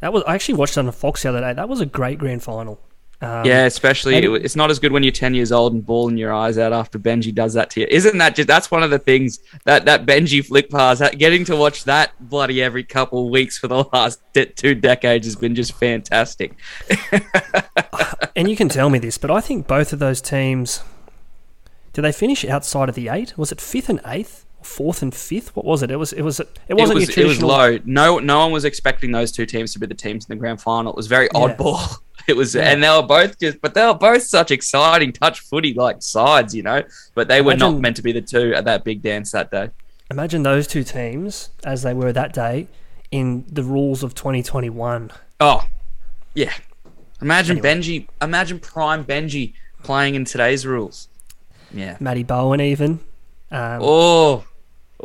That 0.00 0.12
was 0.12 0.22
I 0.28 0.36
actually 0.36 0.54
watched 0.54 0.76
it 0.76 0.80
on 0.80 0.86
the 0.86 0.92
Fox 0.92 1.24
the 1.24 1.30
other 1.30 1.40
day. 1.40 1.52
That 1.52 1.68
was 1.68 1.80
a 1.80 1.86
great 1.86 2.18
grand 2.18 2.44
final. 2.44 2.78
Um, 3.20 3.44
yeah, 3.44 3.64
especially 3.64 4.14
it- 4.14 4.44
it's 4.44 4.54
not 4.54 4.70
as 4.70 4.78
good 4.78 4.92
when 4.92 5.02
you're 5.02 5.10
10 5.10 5.34
years 5.34 5.50
old 5.50 5.72
and 5.72 5.84
bawling 5.84 6.16
your 6.16 6.32
eyes 6.32 6.56
out 6.56 6.72
after 6.72 7.00
Benji 7.00 7.34
does 7.34 7.52
that 7.54 7.68
to 7.70 7.80
you. 7.80 7.86
Isn't 7.90 8.16
that 8.18 8.36
just 8.36 8.46
that's 8.46 8.70
one 8.70 8.84
of 8.84 8.90
the 8.90 8.98
things 9.00 9.40
that 9.64 9.86
that 9.86 10.06
Benji 10.06 10.44
flick 10.46 10.70
pass, 10.70 11.00
that, 11.00 11.18
getting 11.18 11.44
to 11.46 11.56
watch 11.56 11.82
that 11.84 12.12
bloody 12.20 12.62
every 12.62 12.84
couple 12.84 13.24
of 13.24 13.30
weeks 13.30 13.58
for 13.58 13.66
the 13.66 13.84
last 13.92 14.20
de- 14.34 14.46
two 14.46 14.74
decades 14.76 15.26
has 15.26 15.34
been 15.34 15.56
just 15.56 15.72
fantastic. 15.72 16.52
and 18.36 18.48
you 18.48 18.56
can 18.56 18.68
tell 18.68 18.90
me 18.90 18.98
this, 18.98 19.18
but 19.18 19.30
I 19.30 19.40
think 19.40 19.66
both 19.66 19.92
of 19.92 19.98
those 19.98 20.20
teams. 20.20 20.82
Did 21.92 22.02
they 22.02 22.12
finish 22.12 22.44
outside 22.44 22.88
of 22.88 22.94
the 22.94 23.08
eight? 23.08 23.36
Was 23.36 23.50
it 23.50 23.60
fifth 23.60 23.88
and 23.88 24.00
eighth, 24.06 24.44
or 24.58 24.64
fourth 24.64 25.02
and 25.02 25.12
fifth? 25.12 25.56
What 25.56 25.64
was 25.64 25.82
it? 25.82 25.90
It 25.90 25.96
was. 25.96 26.12
It 26.12 26.22
was. 26.22 26.38
It 26.38 26.74
wasn't 26.74 27.00
it 27.00 27.16
your 27.16 27.26
was, 27.26 27.38
it 27.38 27.42
was 27.42 27.42
low. 27.42 27.78
No, 27.84 28.20
no 28.20 28.38
one 28.40 28.52
was 28.52 28.64
expecting 28.64 29.10
those 29.10 29.32
two 29.32 29.46
teams 29.46 29.72
to 29.72 29.80
be 29.80 29.86
the 29.86 29.94
teams 29.94 30.24
in 30.24 30.28
the 30.28 30.38
grand 30.38 30.60
final. 30.60 30.92
It 30.92 30.96
was 30.96 31.08
very 31.08 31.28
oddball. 31.30 31.96
It 32.28 32.36
was, 32.36 32.54
Yeah. 32.54 32.70
and 32.70 32.82
they 32.82 32.88
were 32.90 33.02
both 33.06 33.38
just, 33.40 33.60
but 33.62 33.72
they 33.74 33.84
were 33.86 33.94
both 33.94 34.22
such 34.22 34.50
exciting 34.50 35.12
touch 35.12 35.40
footy 35.40 35.72
like 35.74 36.02
sides, 36.02 36.54
you 36.54 36.62
know. 36.62 36.82
But 37.14 37.26
they 37.28 37.40
were 37.40 37.52
Imagine- 37.52 37.72
not 37.74 37.80
meant 37.80 37.96
to 37.96 38.02
be 38.02 38.12
the 38.12 38.20
two 38.20 38.54
at 38.54 38.64
that 38.66 38.84
big 38.84 39.00
dance 39.02 39.32
that 39.32 39.50
day. 39.50 39.70
Imagine 40.10 40.42
those 40.42 40.66
two 40.66 40.84
teams 40.84 41.48
as 41.64 41.82
they 41.82 41.94
were 41.94 42.12
that 42.12 42.32
day 42.34 42.68
in 43.10 43.44
the 43.50 43.62
rules 43.62 44.02
of 44.02 44.14
2021. 44.14 45.10
Oh, 45.40 45.64
yeah. 46.34 46.52
Imagine 47.22 47.58
Anyway. 47.64 47.74
Benji. 47.74 48.08
Imagine 48.22 48.60
prime 48.60 49.04
Benji 49.04 49.54
playing 49.82 50.14
in 50.14 50.24
today's 50.24 50.66
rules. 50.66 51.08
Yeah. 51.72 51.96
Matty 51.98 52.22
Bowen 52.22 52.60
even. 52.60 53.00
Um, 53.50 53.80
Oh. 53.82 54.44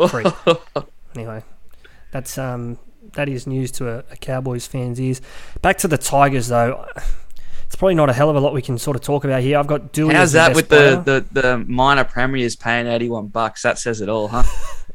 Anyway, 1.15 1.43
that's 2.11 2.37
um 2.37 2.79
that 3.13 3.29
is 3.29 3.47
news 3.47 3.71
to 3.73 3.89
a, 3.89 4.03
a 4.11 4.17
Cowboys 4.17 4.67
fan's 4.67 4.99
ears. 4.99 5.21
Back 5.61 5.77
to 5.79 5.87
the 5.87 5.97
Tigers 5.97 6.47
though. 6.47 6.85
it's 7.65 7.75
probably 7.75 7.95
not 7.95 8.09
a 8.09 8.13
hell 8.13 8.29
of 8.29 8.35
a 8.35 8.39
lot 8.39 8.53
we 8.53 8.61
can 8.61 8.77
sort 8.77 8.95
of 8.95 9.01
talk 9.01 9.23
about 9.23 9.41
here. 9.41 9.57
I've 9.57 9.67
got 9.67 9.93
Doueihi. 9.93 10.13
How's 10.13 10.31
that 10.33 10.55
with 10.55 10.69
player. 10.69 10.97
the, 10.97 11.25
the, 11.31 11.41
the 11.41 11.57
minor 11.67 12.03
premiers 12.03 12.55
paying 12.55 12.87
81 12.87 13.27
bucks? 13.27 13.61
That 13.63 13.79
says 13.79 14.01
it 14.01 14.09
all, 14.09 14.27
huh? 14.27 14.43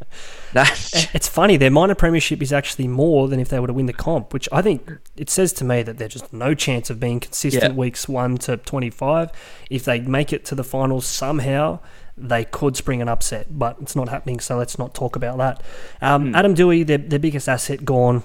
that, 0.52 1.08
It's 1.12 1.28
funny, 1.28 1.56
their 1.56 1.70
minor 1.70 1.94
premiership 1.94 2.40
is 2.40 2.52
actually 2.52 2.88
more 2.88 3.28
than 3.28 3.40
if 3.40 3.48
they 3.48 3.58
were 3.60 3.66
to 3.66 3.72
win 3.72 3.86
the 3.86 3.92
comp, 3.92 4.32
which 4.32 4.48
I 4.52 4.62
think 4.62 4.90
it 5.16 5.28
says 5.28 5.52
to 5.54 5.64
me 5.64 5.82
that 5.82 5.98
there's 5.98 6.12
just 6.12 6.32
no 6.32 6.54
chance 6.54 6.88
of 6.90 7.00
being 7.00 7.20
consistent 7.20 7.72
Yeah. 7.74 7.78
weeks 7.78 8.08
1 8.08 8.38
to 8.38 8.56
25. 8.56 9.30
If 9.70 9.84
they 9.84 10.00
make 10.00 10.32
it 10.32 10.44
to 10.46 10.54
the 10.54 10.64
finals 10.64 11.06
somehow, 11.06 11.80
they 12.20 12.44
could 12.44 12.76
spring 12.76 13.02
an 13.02 13.08
upset, 13.08 13.46
but 13.58 13.76
it's 13.80 13.96
not 13.96 14.08
happening, 14.08 14.40
so 14.40 14.56
let's 14.56 14.78
not 14.78 14.94
talk 14.94 15.16
about 15.16 15.38
that. 15.38 15.62
Um, 16.00 16.34
Adam 16.34 16.54
Doueihi, 16.54 16.86
their, 16.86 16.98
their 16.98 17.18
biggest 17.18 17.48
asset, 17.48 17.84
gone. 17.84 18.22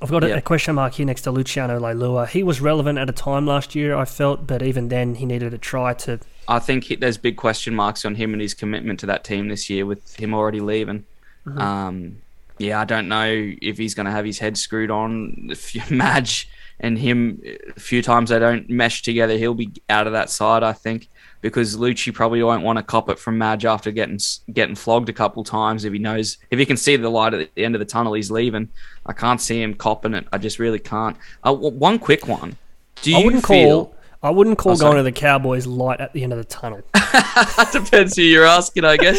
I've 0.00 0.10
got 0.10 0.24
a, 0.24 0.38
a 0.38 0.40
question 0.40 0.74
mark 0.74 0.94
here 0.94 1.06
next 1.06 1.22
to 1.22 1.30
Luciano 1.30 1.78
Leilua. 1.78 2.28
He 2.28 2.42
was 2.42 2.60
relevant 2.60 2.98
at 2.98 3.08
a 3.10 3.12
time 3.12 3.46
last 3.46 3.74
year, 3.74 3.94
I 3.94 4.04
felt, 4.04 4.46
but 4.46 4.62
even 4.62 4.88
then 4.88 5.16
he 5.16 5.26
needed 5.26 5.52
a 5.52 5.58
try 5.58 5.94
to. 5.94 6.18
I 6.48 6.58
think 6.58 6.84
he, 6.84 6.96
there's 6.96 7.18
big 7.18 7.36
question 7.36 7.74
marks 7.74 8.04
on 8.04 8.14
him 8.14 8.32
and 8.32 8.40
his 8.40 8.54
commitment 8.54 9.00
to 9.00 9.06
that 9.06 9.22
team 9.22 9.48
this 9.48 9.68
year 9.68 9.84
with 9.84 10.16
him 10.16 10.34
already 10.34 10.60
leaving. 10.60 11.04
Um, 11.46 12.22
yeah, 12.58 12.80
I 12.80 12.84
don't 12.84 13.08
know 13.08 13.26
if 13.26 13.78
he's 13.78 13.94
going 13.94 14.06
to 14.06 14.12
have 14.12 14.24
his 14.24 14.38
head 14.38 14.56
screwed 14.56 14.90
on. 14.90 15.48
If 15.50 15.74
you 15.74 15.82
Madge 15.90 16.48
and 16.80 16.98
him, 16.98 17.42
a 17.76 17.80
few 17.80 18.02
times 18.02 18.30
they 18.30 18.38
don't 18.38 18.68
mesh 18.70 19.02
together, 19.02 19.36
he'll 19.36 19.54
be 19.54 19.72
out 19.88 20.06
of 20.06 20.12
that 20.14 20.30
side, 20.30 20.62
I 20.62 20.72
think, 20.72 21.08
because 21.42 21.76
Lucci 21.76 22.14
probably 22.14 22.42
won't 22.42 22.62
want 22.62 22.78
to 22.78 22.82
cop 22.82 23.10
it 23.10 23.18
from 23.18 23.36
Madge 23.36 23.66
after 23.66 23.90
getting 23.90 24.18
getting 24.54 24.74
flogged 24.74 25.10
a 25.10 25.12
couple 25.12 25.44
times. 25.44 25.84
If 25.84 25.92
he 25.92 25.98
knows, 25.98 26.38
if 26.50 26.58
he 26.58 26.64
can 26.64 26.78
see 26.78 26.96
the 26.96 27.10
light 27.10 27.34
at 27.34 27.54
the 27.54 27.64
end 27.64 27.74
of 27.74 27.80
the 27.80 27.84
tunnel, 27.84 28.14
he's 28.14 28.30
leaving. 28.30 28.70
I 29.04 29.12
can't 29.12 29.40
see 29.40 29.60
him 29.60 29.74
copping 29.74 30.14
it. 30.14 30.26
I 30.32 30.38
just 30.38 30.58
really 30.58 30.78
can't. 30.78 31.16
Uh, 31.44 31.52
one 31.52 31.98
quick 31.98 32.26
one. 32.26 32.56
Do 33.02 33.10
you 33.10 33.18
I 33.18 33.24
wouldn't 33.24 33.46
feel? 33.46 33.86
call. 33.86 33.96
I 34.24 34.30
wouldn't 34.30 34.56
call 34.56 34.72
Oh, 34.72 34.76
going 34.76 34.96
to 34.98 35.02
the 35.02 35.10
Cowboys 35.10 35.66
light 35.66 36.00
at 36.00 36.12
the 36.12 36.22
end 36.22 36.32
of 36.32 36.38
the 36.38 36.44
tunnel. 36.44 36.80
Depends 37.72 38.14
who 38.14 38.22
you're 38.22 38.44
asking, 38.44 38.84
I 38.84 38.96
guess. 38.96 39.18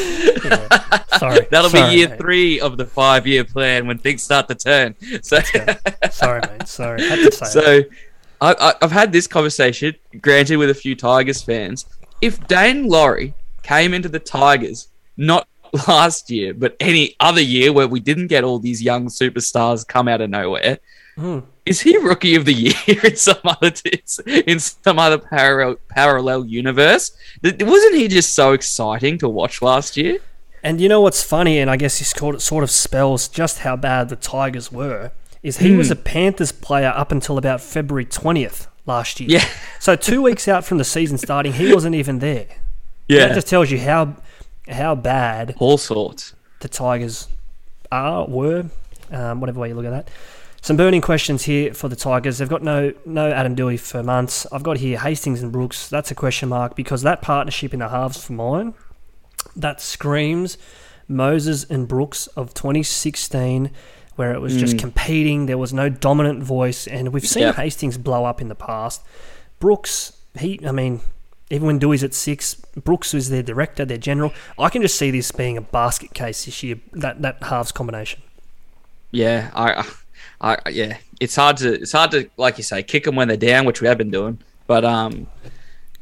Sorry, 1.20 1.46
That'll 1.52 1.70
sorry, 1.70 1.90
be 1.92 1.98
year 1.98 2.08
mate. 2.10 2.18
three 2.20 2.60
of 2.62 2.78
the 2.78 2.86
five 2.86 3.28
year 3.28 3.44
plan 3.44 3.86
when 3.86 3.98
things 3.98 4.24
start 4.24 4.48
to 4.48 4.56
turn. 4.56 4.96
So, 5.22 5.40
Sorry, 6.10 6.40
mate. 6.50 6.68
Sorry, 6.70 7.02
had 7.06 7.18
to 7.18 7.32
say. 7.34 7.40
that. 7.40 7.48
so 7.52 7.82
I, 8.40 8.54
I, 8.58 8.74
I've 8.82 8.92
had 8.94 9.12
this 9.12 9.28
conversation, 9.28 9.94
granted, 10.22 10.56
with 10.56 10.70
a 10.70 10.74
few 10.74 10.96
Tigers 10.96 11.42
fans. 11.42 11.86
If 12.24 12.40
Daine 12.48 12.88
Laurie 12.90 13.34
came 13.64 13.94
into 13.94 14.10
the 14.10 14.20
Tigers, 14.20 14.88
not 15.18 15.48
last 15.88 16.30
year, 16.30 16.54
but 16.54 16.76
any 16.80 17.16
other 17.20 17.42
year 17.42 17.74
where 17.74 17.88
we 17.88 18.00
didn't 18.00 18.28
get 18.28 18.44
all 18.44 18.60
these 18.60 18.82
young 18.82 19.08
superstars 19.08 19.86
come 19.88 20.08
out 20.08 20.22
of 20.22 20.30
nowhere, 20.30 20.80
Hmm. 21.16 21.40
is 21.66 21.82
he 21.82 21.96
rookie 21.98 22.34
of 22.36 22.46
the 22.46 22.54
year 22.66 23.00
in 23.04 23.16
some 23.16 23.38
other 23.44 23.72
in 24.52 24.58
some 24.60 24.98
other 24.98 25.20
parallel 25.20 25.76
parallel 25.90 26.46
universe? 26.46 27.12
Wasn't 27.44 27.96
he 27.96 28.08
just 28.08 28.34
so 28.34 28.54
exciting 28.54 29.20
to 29.20 29.30
watch 29.30 29.62
last 29.62 29.96
year? 29.96 30.18
And 30.64 30.80
you 30.82 30.88
know 30.90 31.02
what's 31.02 31.22
funny, 31.22 31.60
and 31.60 31.70
I 31.70 31.76
guess 31.78 32.00
this 32.00 32.10
sort 32.12 32.36
of, 32.36 32.42
sort 32.42 32.64
of 32.64 32.72
spells 32.72 33.28
just 33.28 33.60
how 33.60 33.76
bad 33.76 34.10
the 34.10 34.16
Tigers 34.16 34.72
were, 34.72 35.12
is 35.44 35.58
he 35.58 35.72
Hmm. 35.72 35.78
was 35.78 35.92
a 35.92 35.96
Panthers 35.96 36.52
player 36.52 36.92
up 36.96 37.12
until 37.12 37.38
about 37.38 37.62
February 37.62 38.06
20th 38.06 38.68
last 38.86 39.20
year. 39.20 39.30
Yeah. 39.30 39.50
So 39.80 39.96
two 39.96 40.22
weeks 40.28 40.48
out 40.48 40.66
from 40.66 40.78
the 40.78 40.84
season 40.84 41.18
starting, 41.18 41.54
he 41.54 41.74
wasn't 41.74 41.96
even 41.96 42.20
there. 42.20 42.48
Yeah. 43.08 43.28
That 43.28 43.36
just 43.36 43.48
tells 43.48 43.72
you 43.72 43.80
how 43.80 44.16
how 44.70 44.96
bad 44.96 45.56
all 45.60 45.78
sorts. 45.78 46.34
the 46.62 46.70
Tigers 46.70 47.28
are, 47.92 48.26
were, 48.28 48.66
um, 49.12 49.42
whatever 49.42 49.60
way 49.60 49.68
you 49.70 49.76
look 49.76 49.86
at 49.86 49.92
that. 49.92 50.10
Some 50.62 50.78
burning 50.78 51.02
questions 51.02 51.44
here 51.44 51.74
for 51.74 51.90
the 51.90 51.96
Tigers. 51.98 52.38
They've 52.38 52.48
got 52.48 52.64
no 52.64 52.94
no 53.06 53.30
Adam 53.30 53.56
Doueihi 53.56 53.78
for 53.80 54.02
months. 54.02 54.48
I've 54.52 54.64
got 54.64 54.78
here 54.78 54.98
Hastings 54.98 55.44
and 55.44 55.52
Brooks. 55.52 55.90
That's 55.90 56.10
a 56.12 56.16
question 56.16 56.48
mark 56.48 56.76
because 56.76 57.02
that 57.02 57.22
partnership 57.22 57.74
in 57.74 57.80
the 57.80 57.90
halves 57.90 58.24
for 58.24 58.32
mine, 58.32 58.74
that 59.58 59.82
screams 59.82 60.58
Moses 61.10 61.66
and 61.66 61.86
Brooks 61.86 62.28
of 62.28 62.54
2016, 62.54 63.72
where 64.16 64.34
it 64.34 64.40
was 64.40 64.56
just 64.56 64.78
competing. 64.78 65.46
There 65.48 65.58
was 65.58 65.74
no 65.74 65.90
dominant 65.90 66.44
voice, 66.44 66.88
and 66.88 67.12
we've 67.14 67.28
seen 67.28 67.44
Yep. 67.44 67.56
Hastings 67.56 67.98
blow 67.98 68.26
up 68.26 68.42
in 68.42 68.48
the 68.48 68.56
past. 68.56 69.02
Brooks, 69.60 70.14
he, 70.38 70.60
I 70.66 70.72
mean, 70.72 71.02
even 71.50 71.68
when 71.68 71.80
Doueihi's 71.80 72.04
at 72.04 72.14
six, 72.14 72.56
Brooks 72.56 73.14
was 73.14 73.30
their 73.30 73.44
director, 73.44 73.86
their 73.86 73.98
general. 73.98 74.34
I 74.58 74.70
can 74.70 74.82
just 74.82 74.98
see 74.98 75.12
this 75.12 75.32
being 75.32 75.58
a 75.58 75.62
basket 75.62 76.14
case 76.14 76.46
this 76.46 76.64
year. 76.64 76.80
That 76.94 77.22
that 77.22 77.42
halves 77.44 77.72
combination. 77.72 78.22
Yeah, 79.12 79.52
I, 79.54 79.86
I, 80.42 80.70
yeah, 80.70 80.98
it's 81.20 81.36
hard 81.36 81.58
to, 81.58 81.74
it's 81.74 81.92
hard 81.92 82.12
to, 82.12 82.30
like 82.38 82.58
you 82.58 82.64
say, 82.64 82.82
kick 82.82 83.04
them 83.04 83.16
when 83.16 83.28
they're 83.28 83.38
down, 83.38 83.66
which 83.66 83.80
we 83.82 83.88
have 83.88 83.98
been 83.98 84.10
doing. 84.10 84.40
But 84.66 84.84
um, 84.84 85.28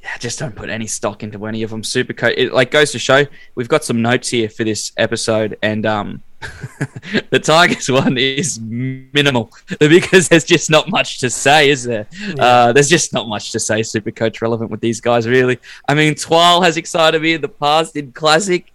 yeah, 0.02 0.18
just 0.18 0.40
don't 0.40 0.56
put 0.56 0.70
any 0.70 0.88
stock 0.88 1.22
into 1.22 1.46
any 1.46 1.64
of 1.64 1.70
them. 1.72 1.84
Super 1.84 2.14
co- 2.14 2.28
it 2.28 2.54
like 2.54 2.72
goes 2.72 2.92
to 2.92 3.00
show 3.00 3.26
we've 3.56 3.68
got 3.68 3.84
some 3.84 4.02
notes 4.02 4.30
here 4.30 4.50
for 4.50 4.64
this 4.64 4.92
episode, 4.98 5.58
and 5.62 5.86
um, 5.86 6.24
the 7.30 7.40
Tigers 7.40 7.90
one 7.90 8.18
is 8.18 8.60
minimal 8.60 9.52
because 9.80 10.30
there's 10.30 10.44
just 10.44 10.70
not 10.70 10.90
much 10.90 11.20
to 11.20 11.30
say, 11.30 11.70
is 11.70 11.84
there? 11.84 12.08
Uh, 12.40 12.74
there's 12.74 12.90
just 12.90 13.14
not 13.14 13.28
much 13.28 13.52
to 13.52 13.60
say. 13.60 13.84
Super 13.84 14.12
coach 14.12 14.42
relevant 14.42 14.72
with 14.72 14.82
these 14.82 15.02
guys, 15.02 15.28
really. 15.28 15.60
I 15.88 15.94
mean, 15.94 16.16
Twal 16.16 16.62
has 16.62 16.78
excited 16.78 17.22
me 17.22 17.34
in 17.34 17.42
the 17.42 17.50
past 17.50 17.96
in 17.96 18.12
classic 18.12 18.72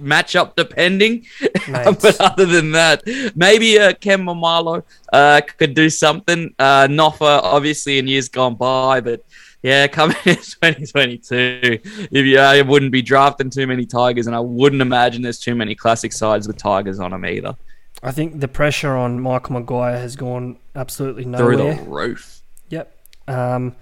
matchup 0.00 0.54
depending. 0.56 1.26
But 1.66 2.20
other 2.20 2.46
than 2.46 2.72
that, 2.72 3.02
maybe 3.34 3.78
uh, 3.78 3.92
Ken 3.94 4.22
Maumalo 4.24 4.82
uh, 5.12 5.40
could 5.58 5.74
do 5.74 5.90
something. 5.90 6.54
Uh, 6.58 6.86
Noffa, 6.86 7.40
obviously, 7.42 7.98
in 7.98 8.06
years 8.06 8.28
gone 8.28 8.54
by, 8.54 9.00
but 9.00 9.24
yeah, 9.62 9.86
coming 9.86 10.16
in 10.24 10.36
2022, 10.36 11.80
if 12.10 12.26
you, 12.26 12.38
I 12.38 12.62
wouldn't 12.62 12.92
be 12.92 13.02
drafting 13.02 13.50
too 13.50 13.66
many 13.66 13.86
Tigers, 13.86 14.26
and 14.26 14.36
I 14.36 14.40
wouldn't 14.40 14.82
imagine 14.82 15.22
there's 15.22 15.38
too 15.40 15.54
many 15.54 15.74
classic 15.74 16.12
sides 16.12 16.46
with 16.46 16.56
Tigers 16.58 17.00
on 17.00 17.10
them 17.10 17.24
either. 17.24 17.56
I 18.02 18.12
think 18.12 18.40
the 18.40 18.48
pressure 18.48 18.94
on 18.94 19.20
Michael 19.20 19.54
Maguire 19.54 19.98
has 19.98 20.16
gone 20.16 20.58
absolutely 20.74 21.24
nowhere. 21.24 21.56
Through 21.56 21.84
the 21.84 21.90
roof. 21.90 22.42
Yep. 22.68 22.94
Um, 23.26 23.74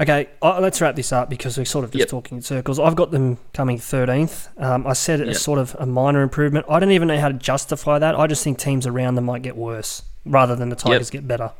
okay, 0.00 0.28
uh, 0.42 0.58
let's 0.60 0.80
wrap 0.80 0.96
this 0.96 1.12
up 1.12 1.28
because 1.28 1.58
we're 1.58 1.64
sort 1.66 1.84
of 1.84 1.90
just 1.90 2.00
Yep. 2.00 2.08
talking 2.08 2.38
in 2.38 2.42
circles. 2.42 2.78
I've 2.80 2.96
got 2.96 3.10
them 3.10 3.36
coming 3.52 3.78
13th. 3.78 4.48
Um, 4.60 4.86
I 4.86 4.94
said 4.94 5.20
Yep. 5.20 5.28
it's 5.28 5.42
sort 5.42 5.58
of 5.58 5.76
a 5.78 5.86
minor 5.86 6.22
improvement. 6.22 6.66
I 6.68 6.78
don't 6.80 6.92
even 6.92 7.08
know 7.08 7.20
how 7.20 7.28
to 7.28 7.34
justify 7.34 7.98
that. 7.98 8.18
I 8.18 8.26
just 8.26 8.42
think 8.42 8.58
teams 8.58 8.86
around 8.86 9.16
them 9.16 9.26
might 9.26 9.42
get 9.42 9.56
worse 9.56 10.02
rather 10.24 10.56
than 10.56 10.70
the 10.70 10.76
Tigers 10.76 11.10
get 11.10 11.28
better. 11.28 11.52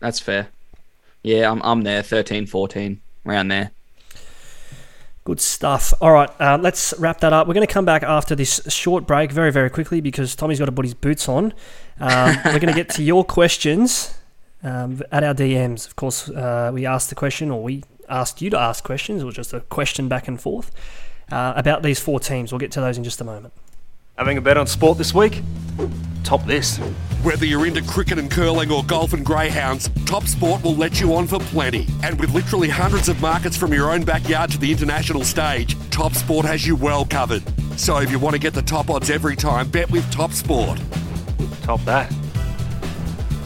That's 0.00 0.18
fair. 0.18 0.48
Yeah, 1.22 1.50
I'm, 1.50 1.60
I'm 1.62 1.82
there, 1.82 2.02
13, 2.02 2.46
14, 2.46 3.00
around 3.26 3.48
there. 3.48 3.72
Good 5.24 5.40
stuff. 5.40 5.92
All 6.00 6.12
right, 6.12 6.30
uh, 6.40 6.58
let's 6.60 6.94
wrap 6.98 7.20
that 7.20 7.32
up. 7.32 7.46
We're 7.46 7.54
going 7.54 7.66
to 7.66 7.72
come 7.72 7.84
back 7.84 8.02
after 8.02 8.34
this 8.34 8.60
short 8.68 9.06
break 9.06 9.30
very, 9.30 9.52
very 9.52 9.68
quickly 9.68 10.00
because 10.00 10.34
Tommy's 10.34 10.58
got 10.58 10.66
to 10.66 10.72
put 10.72 10.84
his 10.84 10.94
boots 10.94 11.28
on. 11.28 11.52
Um, 12.00 12.36
we're 12.46 12.58
going 12.58 12.72
to 12.72 12.74
get 12.74 12.88
to 12.90 13.02
your 13.02 13.22
questions 13.22 14.18
um, 14.62 15.02
at 15.12 15.22
our 15.22 15.34
DMs. 15.34 15.86
Of 15.86 15.96
course, 15.96 16.30
uh, 16.30 16.70
we 16.72 16.86
asked 16.86 17.10
the 17.10 17.14
question, 17.14 17.50
or 17.50 17.62
we 17.62 17.84
asked 18.08 18.40
you 18.40 18.48
to 18.50 18.58
ask 18.58 18.82
questions, 18.82 19.22
or 19.22 19.30
just 19.30 19.52
a 19.52 19.60
question 19.60 20.08
back 20.08 20.26
and 20.26 20.40
forth 20.40 20.70
uh, 21.30 21.52
about 21.54 21.82
these 21.82 22.00
four 22.00 22.18
teams. 22.18 22.50
We'll 22.50 22.58
get 22.58 22.72
to 22.72 22.80
those 22.80 22.96
in 22.96 23.04
just 23.04 23.20
a 23.20 23.24
moment. 23.24 23.52
Having 24.20 24.36
a 24.36 24.42
bet 24.42 24.58
on 24.58 24.66
sport 24.66 24.98
this 24.98 25.14
week? 25.14 25.40
Top 26.24 26.44
this. 26.44 26.76
Whether 27.22 27.46
you're 27.46 27.64
into 27.64 27.80
cricket 27.80 28.18
and 28.18 28.30
curling 28.30 28.70
or 28.70 28.84
golf 28.84 29.14
and 29.14 29.24
greyhounds, 29.24 29.88
Top 30.04 30.24
Sport 30.24 30.62
will 30.62 30.76
let 30.76 31.00
you 31.00 31.14
on 31.14 31.26
for 31.26 31.38
plenty. 31.38 31.86
And 32.02 32.20
with 32.20 32.34
literally 32.34 32.68
hundreds 32.68 33.08
of 33.08 33.18
markets 33.22 33.56
from 33.56 33.72
your 33.72 33.90
own 33.90 34.02
backyard 34.02 34.50
to 34.50 34.58
the 34.58 34.70
international 34.70 35.24
stage, 35.24 35.74
Top 35.88 36.12
Sport 36.12 36.44
has 36.44 36.66
you 36.66 36.76
well 36.76 37.06
covered. 37.06 37.42
So 37.78 37.96
if 38.02 38.10
you 38.10 38.18
want 38.18 38.34
to 38.34 38.38
get 38.38 38.52
the 38.52 38.60
top 38.60 38.90
odds 38.90 39.08
every 39.08 39.36
time, 39.36 39.70
bet 39.70 39.90
with 39.90 40.04
Top 40.12 40.32
Sport. 40.32 40.78
Top 41.62 41.82
that. 41.86 42.10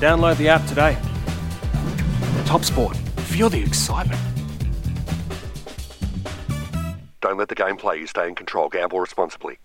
Download 0.01 0.37
the 0.39 0.49
app 0.49 0.67
today. 0.67 0.99
Top 2.47 2.65
Sport. 2.65 2.97
Feel 3.29 3.49
the 3.49 3.63
excitement. 3.63 4.21
Don't 7.21 7.39
let 7.39 7.49
the 7.49 7.55
game 7.55 7.77
play 7.77 8.01
you. 8.01 8.09
Stay 8.09 8.27
in 8.27 8.35
control. 8.35 8.69
Gamble 8.69 8.99
responsibly. 8.99 9.59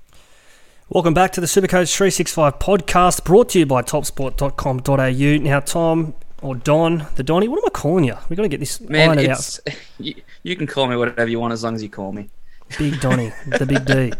Welcome 0.91 1.13
back 1.13 1.33
to 1.33 1.41
the 1.41 1.45
Supercoach 1.45 1.95
365 1.95 2.57
podcast 2.57 3.23
brought 3.23 3.49
to 3.49 3.59
you 3.59 3.67
by 3.67 3.83
topsport.com.au. 3.83 5.43
Now, 5.43 5.59
Tom 5.59 6.15
or 6.41 6.55
Don, 6.55 7.05
the 7.13 7.21
Donny, 7.21 7.47
what 7.47 7.59
am 7.59 7.65
I 7.67 7.69
calling 7.69 8.05
you? 8.05 8.17
We've 8.27 8.35
got 8.35 8.41
to 8.41 8.49
get 8.49 8.59
this 8.59 8.81
Man, 8.81 9.19
it's 9.19 9.59
you, 9.99 10.15
you 10.41 10.55
can 10.55 10.65
call 10.65 10.87
me 10.87 10.95
whatever 10.95 11.29
you 11.29 11.39
want 11.39 11.53
as 11.53 11.63
long 11.63 11.75
as 11.75 11.83
you 11.83 11.89
call 11.89 12.11
me. 12.11 12.31
Big 12.79 12.99
Donny, 13.01 13.31
the 13.59 13.67
big 13.67 13.85
D. 13.85 14.13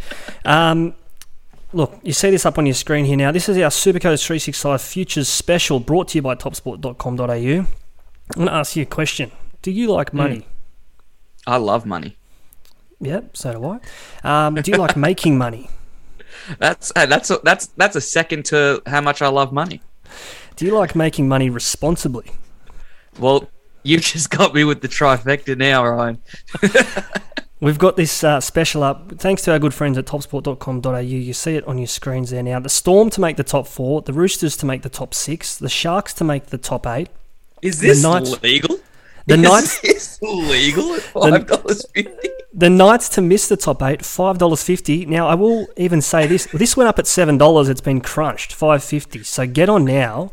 Um, 0.46 0.94
look, 1.74 2.00
you 2.04 2.14
see 2.14 2.30
this 2.30 2.46
up 2.46 2.60
on 2.60 2.68
your 2.68 2.76
screen 2.76 3.04
here 3.04 3.18
now. 3.18 3.32
This 3.32 3.50
is 3.50 3.58
our 3.58 3.72
Supercoach 3.72 4.24
365 4.24 4.80
Futures 4.80 5.28
Special 5.28 5.80
brought 5.80 6.10
to 6.10 6.20
you 6.20 6.22
by 6.22 6.36
topsport.com.au. 6.36 7.24
I'm 7.24 7.66
going 8.36 8.48
to 8.48 8.54
ask 8.54 8.76
you 8.76 8.84
a 8.84 8.86
question. 8.86 9.32
Do 9.64 9.72
you 9.72 9.88
like 9.88 10.14
money? 10.14 10.46
I 11.48 11.58
love 11.58 11.88
money. 11.88 12.16
Yep, 13.02 13.38
so 13.38 13.54
do 13.54 13.66
I. 13.66 14.46
Um, 14.48 14.54
do 14.54 14.70
you 14.70 14.78
like 14.78 14.96
making 15.10 15.36
money? 15.36 15.72
That's 16.58 16.92
uh, 16.96 17.06
that's 17.06 17.30
a, 17.30 17.40
that's 17.44 17.68
that's 17.68 17.96
a 17.96 18.02
second 18.02 18.46
to 18.46 18.82
how 18.86 19.02
much 19.02 19.22
I 19.22 19.28
love 19.28 19.52
money. 19.52 19.82
Do 20.56 20.66
you 20.66 20.76
like 20.76 20.96
making 20.96 21.28
money 21.28 21.50
responsibly? 21.50 22.32
Well, 23.20 23.50
You've 23.84 24.02
just 24.02 24.30
got 24.30 24.54
me 24.54 24.64
with 24.64 24.82
the 24.82 24.88
trifecta 24.88 25.58
now, 25.58 25.86
Ryan. 25.86 26.22
We've 27.62 27.78
got 27.78 27.98
this 27.98 28.24
uh, 28.24 28.40
special 28.40 28.84
up 28.84 29.14
thanks 29.20 29.42
to 29.44 29.52
our 29.52 29.60
good 29.60 29.74
friends 29.74 29.98
at 29.98 30.06
topsport.com.au. 30.06 30.98
You 31.00 31.34
see 31.34 31.56
it 31.56 31.68
on 31.68 31.78
your 31.78 31.88
screens 31.88 32.30
there 32.30 32.44
now. 32.44 32.60
The 32.60 32.70
Storm 32.70 33.10
to 33.12 33.22
make 33.22 33.36
the 33.36 33.44
top 33.44 33.68
four, 33.68 34.02
the 34.02 34.14
Roosters 34.14 34.56
to 34.58 34.66
make 34.66 34.82
the 34.82 34.90
top 34.90 35.14
six, 35.14 35.58
the 35.58 35.70
Sharks 35.70 36.14
to 36.16 36.24
make 36.24 36.48
the 36.48 36.58
top 36.58 36.88
eight. 36.88 37.10
Is 37.62 37.80
this 37.82 38.02
Knights- 38.02 38.42
legal? 38.42 38.80
The 39.30 39.36
Is 39.36 39.42
Knights, 39.42 40.22
legal 40.22 40.94
at 40.96 41.02
five 41.02 41.48
dollars 41.48 41.86
fifty? 41.94 42.30
the 42.54 42.70
Knights 42.70 43.10
to 43.10 43.22
miss 43.22 43.48
the 43.48 43.58
top 43.58 43.82
eight, 43.84 44.04
five 44.04 44.38
dollars 44.38 44.64
fifty. 44.64 45.06
Now 45.06 45.28
I 45.28 45.36
will 45.36 45.68
even 45.78 46.02
say 46.02 46.28
this: 46.28 46.48
this 46.54 46.76
went 46.76 46.88
up 46.90 47.00
at 47.00 47.08
seven 47.08 47.38
dollars. 47.38 47.70
It's 47.70 47.82
been 47.82 48.02
crunched, 48.02 48.54
five 48.54 48.84
fifty. 48.84 49.24
So 49.24 49.46
get 49.46 49.70
on 49.70 49.86
now, 49.86 50.32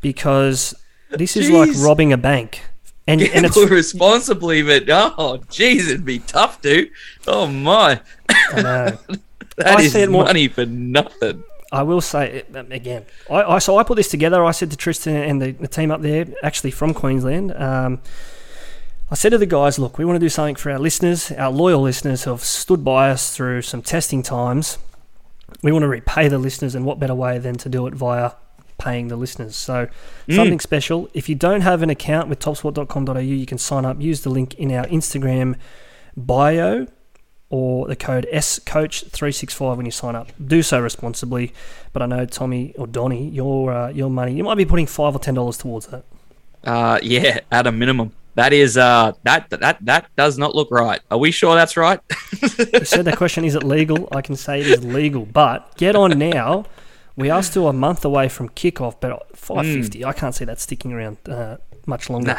because 0.00 0.74
this 1.10 1.36
is 1.36 1.50
like 1.50 1.70
robbing 1.78 2.12
a 2.12 2.18
bank, 2.18 2.62
and 3.06 3.20
and 3.22 3.46
it's 3.46 3.56
responsibly, 3.70 4.62
but 4.62 4.88
oh, 4.90 5.38
jeez, 5.48 5.88
it'd 5.88 6.04
be 6.04 6.18
tough, 6.20 6.60
dude. 6.60 6.90
Oh 7.26 7.46
my, 7.46 8.00
I 8.28 8.62
know. 8.62 8.98
that 9.56 9.78
I 9.78 9.82
is 9.82 10.08
more- 10.08 10.24
money 10.24 10.48
for 10.48 10.66
nothing. 10.66 11.42
I 11.72 11.82
will 11.82 12.00
say 12.00 12.42
again. 12.52 13.06
I, 13.30 13.42
I 13.42 13.58
so 13.58 13.78
I 13.78 13.84
put 13.84 13.96
this 13.96 14.08
together. 14.08 14.44
I 14.44 14.50
said 14.50 14.70
to 14.72 14.76
Tristan 14.76 15.16
and 15.16 15.40
the, 15.40 15.52
the 15.52 15.68
team 15.68 15.90
up 15.90 16.00
there, 16.00 16.26
actually 16.42 16.72
from 16.72 16.94
Queensland. 16.94 17.52
Um, 17.56 18.00
I 19.10 19.14
said 19.14 19.30
to 19.30 19.38
the 19.38 19.46
guys, 19.46 19.78
"Look, 19.78 19.96
we 19.96 20.04
want 20.04 20.16
to 20.16 20.20
do 20.24 20.28
something 20.28 20.56
for 20.56 20.72
our 20.72 20.78
listeners, 20.78 21.30
our 21.32 21.50
loyal 21.50 21.80
listeners 21.80 22.24
who 22.24 22.30
have 22.30 22.42
stood 22.42 22.84
by 22.84 23.10
us 23.10 23.34
through 23.36 23.62
some 23.62 23.82
testing 23.82 24.22
times. 24.22 24.78
We 25.62 25.72
want 25.72 25.82
to 25.84 25.88
repay 25.88 26.28
the 26.28 26.38
listeners, 26.38 26.74
and 26.74 26.84
what 26.84 26.98
better 26.98 27.14
way 27.14 27.38
than 27.38 27.56
to 27.58 27.68
do 27.68 27.86
it 27.86 27.94
via 27.94 28.32
paying 28.78 29.08
the 29.08 29.16
listeners? 29.16 29.54
So 29.54 29.88
something 30.28 30.58
special. 30.58 31.08
If 31.14 31.28
you 31.28 31.36
don't 31.36 31.60
have 31.60 31.82
an 31.82 31.90
account 31.90 32.28
with 32.28 32.40
topsport.com.au, 32.40 33.18
you 33.18 33.46
can 33.46 33.58
sign 33.58 33.84
up. 33.84 34.00
Use 34.00 34.22
the 34.22 34.30
link 34.30 34.54
in 34.54 34.72
our 34.72 34.86
Instagram 34.86 35.56
bio 36.16 36.86
or 37.50 37.88
the 37.88 37.96
code 37.96 38.26
SCoach365 38.32 39.76
when 39.76 39.84
you 39.84 39.92
sign 39.92 40.14
up. 40.14 40.28
Do 40.44 40.62
so 40.62 40.80
responsibly. 40.80 41.52
But 41.92 42.02
I 42.02 42.06
know 42.06 42.24
Tommy 42.24 42.72
or 42.78 42.86
Donny, 42.86 43.28
your 43.28 43.72
uh, 43.72 43.88
your 43.90 44.08
money, 44.08 44.34
you 44.34 44.44
might 44.44 44.54
be 44.54 44.64
putting 44.64 44.86
five 44.86 45.14
or 45.14 45.18
ten 45.18 45.34
dollars 45.34 45.58
towards 45.58 45.86
that. 45.88 46.04
Uh, 46.64 46.98
yeah, 47.02 47.40
at 47.50 47.66
a 47.66 47.72
minimum. 47.72 48.12
That 48.36 48.52
is 48.52 48.76
uh 48.76 49.12
that 49.24 49.50
that 49.50 49.78
that 49.84 50.06
does 50.16 50.38
not 50.38 50.54
look 50.54 50.70
right. 50.70 51.00
Are 51.10 51.18
we 51.18 51.32
sure 51.32 51.54
that's 51.54 51.76
right? 51.76 52.00
You 52.72 52.84
said 52.84 53.04
the 53.04 53.16
question 53.16 53.44
is 53.44 53.54
it 53.54 53.64
legal? 53.64 54.08
I 54.12 54.22
can 54.22 54.36
say 54.36 54.60
it 54.60 54.66
is 54.66 54.84
legal, 54.84 55.26
but 55.26 55.76
get 55.76 55.96
on 55.96 56.16
now. 56.18 56.64
We 57.16 57.28
are 57.28 57.42
still 57.42 57.68
a 57.68 57.72
month 57.72 58.04
away 58.04 58.28
from 58.28 58.48
kickoff, 58.50 59.00
but 59.00 59.36
five 59.36 59.66
fifty. 59.66 60.04
I 60.04 60.12
can't 60.12 60.34
see 60.34 60.44
that 60.44 60.60
sticking 60.60 60.92
around 60.92 61.18
uh, 61.28 61.56
much 61.86 62.08
longer. 62.08 62.34
No. 62.34 62.38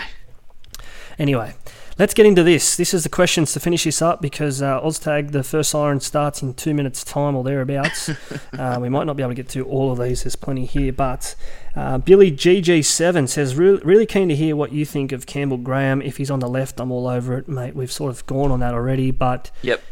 Anyway, 1.20 1.53
let's 2.02 2.16
get 2.16 2.26
into 2.26 2.41
this. 2.41 2.78
This 2.78 2.95
is 2.95 3.04
the 3.04 3.10
questions 3.10 3.54
to 3.54 3.60
finish 3.60 3.84
this 3.84 4.02
up 4.02 4.24
because 4.24 4.60
uh, 4.60 4.82
Oztag, 4.82 5.34
the 5.34 5.43
first 5.43 5.70
siren 5.70 5.99
starts 5.99 6.41
in 6.41 6.56
two 6.56 6.74
minutes' 6.74 7.04
time 7.04 7.36
or 7.36 7.43
thereabouts. 7.43 8.10
uh, 8.58 8.80
we 8.82 8.89
might 8.89 9.04
not 9.04 9.16
be 9.16 9.22
able 9.22 9.30
to 9.30 9.36
get 9.36 9.49
to 9.49 9.64
all 9.66 9.91
of 9.91 9.99
these. 9.99 10.24
There's 10.24 10.36
plenty 10.36 10.66
here, 10.66 10.91
but 10.91 11.36
uh, 11.76 11.99
Billy 11.99 12.32
GG7 12.32 13.30
says, 13.30 13.56
"Re- 13.56 13.80
really 13.84 14.08
keen 14.08 14.30
to 14.30 14.36
hear 14.36 14.56
what 14.56 14.72
you 14.72 14.84
think 14.84 15.12
of 15.12 15.28
Campbell 15.28 15.58
Graham. 15.58 16.02
If 16.02 16.18
he's 16.18 16.32
on 16.32 16.39
the 16.39 16.49
left, 16.49 16.80
I'm 16.80 16.91
all 16.91 17.08
over 17.08 17.38
it, 17.38 17.47
mate. 17.47 17.76
We've 17.76 17.91
sort 17.91 18.10
of 18.12 18.26
gone 18.26 18.49
on 18.49 18.62
that 18.62 18.74
already, 18.74 19.12
but 19.12 19.52
Yep. 19.62 19.84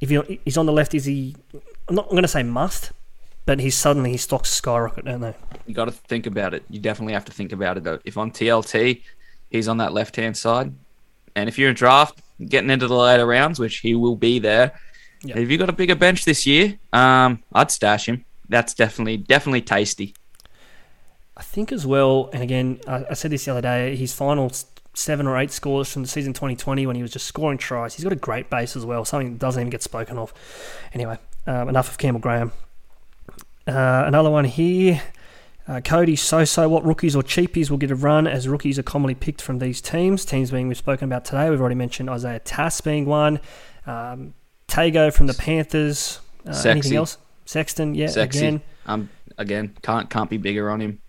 if 0.00 0.10
he's 0.44 0.56
on 0.56 0.66
the 0.66 0.72
left, 0.72 0.94
is 0.94 1.06
he? 1.06 1.34
I'm 1.88 1.96
not 1.96 2.08
going 2.10 2.22
to 2.22 2.28
say 2.28 2.44
must, 2.44 2.92
but 3.46 3.58
he's 3.58 3.76
suddenly 3.76 4.12
his 4.12 4.22
stocks 4.22 4.50
skyrocket, 4.50 5.06
don't 5.06 5.22
they? 5.22 5.34
You 5.66 5.74
got 5.74 5.86
to 5.86 5.90
think 5.90 6.26
about 6.26 6.54
it. 6.54 6.62
You 6.70 6.78
definitely 6.78 7.14
have 7.14 7.24
to 7.24 7.32
think 7.32 7.50
about 7.50 7.78
it. 7.78 7.82
Though. 7.82 7.98
If 8.04 8.16
on 8.16 8.30
TLT, 8.30 9.02
he's 9.50 9.66
on 9.66 9.78
that 9.78 9.92
left 9.92 10.14
hand 10.14 10.36
side, 10.36 10.72
and 11.40 11.48
if 11.48 11.58
you're 11.58 11.70
in 11.70 11.74
draft, 11.74 12.20
getting 12.46 12.70
into 12.70 12.86
the 12.86 12.96
later 12.96 13.26
rounds, 13.26 13.58
which 13.58 13.78
he 13.78 13.94
will 13.94 14.16
be 14.16 14.38
there. 14.38 14.78
Yep. 15.24 15.36
If 15.36 15.50
you 15.50 15.58
got 15.58 15.68
a 15.68 15.72
bigger 15.72 15.96
bench 15.96 16.24
this 16.24 16.46
year, 16.46 16.78
um, 16.92 17.42
I'd 17.52 17.70
stash 17.70 18.08
him. 18.08 18.24
That's 18.48 18.74
definitely 18.74 19.16
definitely 19.16 19.62
tasty. 19.62 20.14
I 21.36 21.42
think 21.42 21.70
as 21.70 21.86
well, 21.86 22.30
and 22.32 22.42
again, 22.42 22.80
I, 22.86 23.04
I 23.10 23.14
said 23.14 23.30
this 23.30 23.44
the 23.44 23.52
other 23.52 23.62
day, 23.62 23.94
his 23.94 24.12
final 24.12 24.50
seven 24.94 25.28
or 25.28 25.38
eight 25.38 25.52
scores 25.52 25.92
from 25.92 26.02
the 26.02 26.08
season 26.08 26.32
2020 26.32 26.84
when 26.86 26.96
he 26.96 27.02
was 27.02 27.12
just 27.12 27.26
scoring 27.26 27.58
tries. 27.58 27.94
He's 27.94 28.02
got 28.02 28.12
a 28.12 28.16
great 28.16 28.50
base 28.50 28.74
as 28.74 28.84
well, 28.84 29.04
something 29.04 29.34
that 29.34 29.38
doesn't 29.38 29.60
even 29.60 29.70
get 29.70 29.82
spoken 29.82 30.18
of. 30.18 30.34
Anyway, 30.92 31.16
um, 31.46 31.68
enough 31.68 31.90
of 31.90 31.98
Campbell 31.98 32.20
Graham. 32.20 32.52
Uh, 33.66 34.04
another 34.06 34.30
one 34.30 34.44
here. 34.44 35.00
Uh, 35.68 35.82
Cody 35.82 36.16
So-So, 36.16 36.66
what 36.66 36.82
rookies 36.84 37.14
or 37.14 37.22
cheapies 37.22 37.68
will 37.68 37.76
get 37.76 37.90
a 37.90 37.94
run 37.94 38.26
as 38.26 38.48
rookies 38.48 38.78
are 38.78 38.82
commonly 38.82 39.14
picked 39.14 39.42
from 39.42 39.58
these 39.58 39.82
teams? 39.82 40.24
Teams 40.24 40.50
being 40.50 40.66
we've 40.66 40.78
spoken 40.78 41.04
about 41.04 41.26
today. 41.26 41.50
We've 41.50 41.60
already 41.60 41.74
mentioned 41.74 42.08
Isaiah 42.08 42.38
Tass 42.38 42.80
being 42.80 43.04
one. 43.04 43.38
Um, 43.86 44.32
Tago 44.66 45.12
from 45.12 45.26
the 45.26 45.34
Panthers. 45.34 46.20
Uh, 46.46 46.62
anything 46.64 46.96
else? 46.96 47.18
Sexton, 47.44 47.94
yeah, 47.94 48.06
Sexy. 48.06 48.38
again. 48.38 48.62
Um, 48.86 49.10
again, 49.36 49.76
can't 49.82 50.08
can't 50.08 50.30
be 50.30 50.38
bigger 50.38 50.70
on 50.70 50.80
him. 50.80 51.00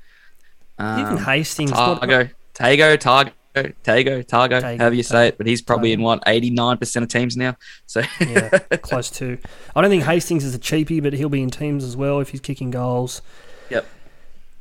Um, 0.78 0.99
Even 1.01 1.18
Hastings. 1.18 1.72
Targo, 1.72 2.30
Tago, 2.53 2.97
Targo, 2.97 3.32
Tago, 3.55 3.74
Targo, 3.84 4.24
Tago, 4.24 4.78
however 4.78 4.95
you 4.95 5.03
say 5.03 5.30
it. 5.30 5.38
But 5.38 5.47
he's 5.47 5.62
probably 5.62 5.91
Tago. 5.91 5.93
in 5.93 6.01
what 6.01 6.24
eighty 6.28 6.49
nine 6.49 6.78
percent 6.78 7.03
of 7.03 7.10
teams 7.10 7.38
now. 7.38 7.55
So 7.86 8.01
yeah, 8.20 8.49
close 8.82 9.10
to. 9.12 9.38
I 9.74 9.82
don't 9.82 9.89
think 9.89 10.03
Hastings 10.03 10.43
is 10.43 10.53
a 10.53 10.60
cheapie, 10.60 11.01
but 11.01 11.14
he'll 11.14 11.30
be 11.30 11.41
in 11.41 11.49
teams 11.49 11.84
as 11.86 11.95
well 11.95 12.20
if 12.20 12.30
he's 12.30 12.41
kicking 12.41 12.72
goals. 12.72 13.22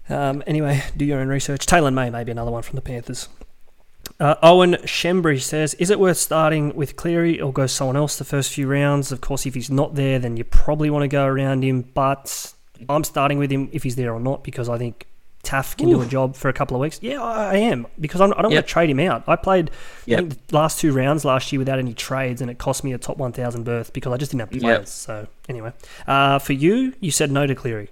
Yep. 0.09 0.18
Um, 0.18 0.42
anyway, 0.46 0.82
do 0.96 1.04
your 1.04 1.20
own 1.20 1.28
research. 1.28 1.66
Taylor 1.66 1.90
May 1.90 2.11
may 2.11 2.24
be 2.24 2.32
another 2.32 2.50
one 2.50 2.62
from 2.62 2.76
the 2.76 2.82
Panthers. 2.82 3.28
Uh, 4.20 4.34
Owen 4.42 4.74
Shembry 4.84 5.40
says, 5.40 5.74
"Is 5.74 5.90
it 5.90 6.00
worth 6.00 6.16
starting 6.16 6.74
with 6.74 6.96
Cleary 6.96 7.40
or 7.40 7.52
go 7.52 7.66
someone 7.66 7.96
else 7.96 8.16
the 8.16 8.24
first 8.24 8.52
few 8.52 8.66
rounds? 8.66 9.12
Of 9.12 9.20
course, 9.20 9.46
if 9.46 9.54
he's 9.54 9.70
not 9.70 9.94
there, 9.94 10.18
then 10.18 10.36
you 10.36 10.44
probably 10.44 10.90
want 10.90 11.02
to 11.02 11.09
go 11.09 11.24
around 11.24 11.62
him. 11.62 11.82
But 11.94 12.52
I'm 12.88 13.04
starting 13.04 13.38
with 13.38 13.50
him 13.52 13.68
if 13.72 13.82
he's 13.82 13.96
there 13.96 14.12
or 14.12 14.18
not 14.20 14.42
because 14.42 14.68
I 14.68 14.76
think 14.78 15.06
Taaffe 15.44 15.76
can 15.76 15.88
do 15.90 16.00
a 16.02 16.06
job 16.06 16.34
for 16.34 16.48
a 16.48 16.52
couple 16.52 16.76
of 16.76 16.80
weeks. 16.80 16.98
Yeah, 17.00 17.22
I, 17.22 17.56
am 17.56 17.86
because 18.00 18.20
I'm, 18.20 18.32
I 18.32 18.42
don't 18.42 18.50
Yep. 18.50 18.56
want 18.59 18.66
to 18.66 18.72
trade 18.72 18.90
him 18.90 18.98
out. 19.00 19.22
I 19.28 19.36
played 19.36 19.70
Yep. 20.06 20.18
I 20.18 20.22
the 20.22 20.36
last 20.50 20.80
two 20.80 20.92
rounds 20.92 21.24
last 21.24 21.52
year 21.52 21.59
without 21.61 21.78
any 21.78 21.94
trades, 21.94 22.40
and 22.40 22.50
it 22.50 22.59
cost 22.59 22.82
me 22.82 22.92
a 22.92 22.98
top 22.98 23.18
1,000 23.18 23.62
berth 23.64 23.92
because 23.92 24.12
I 24.12 24.16
just 24.16 24.32
didn't 24.32 24.40
have 24.40 24.52
Yep. 24.52 24.62
players. 24.62 24.88
So 24.90 25.28
anyway, 25.48 25.72
uh, 26.09 26.40
for 26.40 26.54
you, 26.54 26.92
you 27.00 27.12
said 27.12 27.30
no 27.30 27.46
to 27.46 27.54
Cleary. 27.54 27.88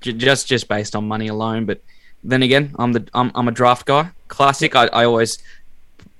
J- 0.00 0.12
just 0.12 0.46
just 0.46 0.68
based 0.68 0.94
on 0.96 1.06
money 1.08 1.28
alone. 1.28 1.64
But 1.66 1.80
then 2.24 2.42
again, 2.42 2.74
I'm 2.78 2.92
the 2.92 3.06
I'm, 3.14 3.30
I'm 3.34 3.48
a 3.48 3.52
draft 3.52 3.86
guy. 3.86 4.10
Classic. 4.28 4.74
I, 4.74 4.86
I 4.86 5.04
always 5.04 5.38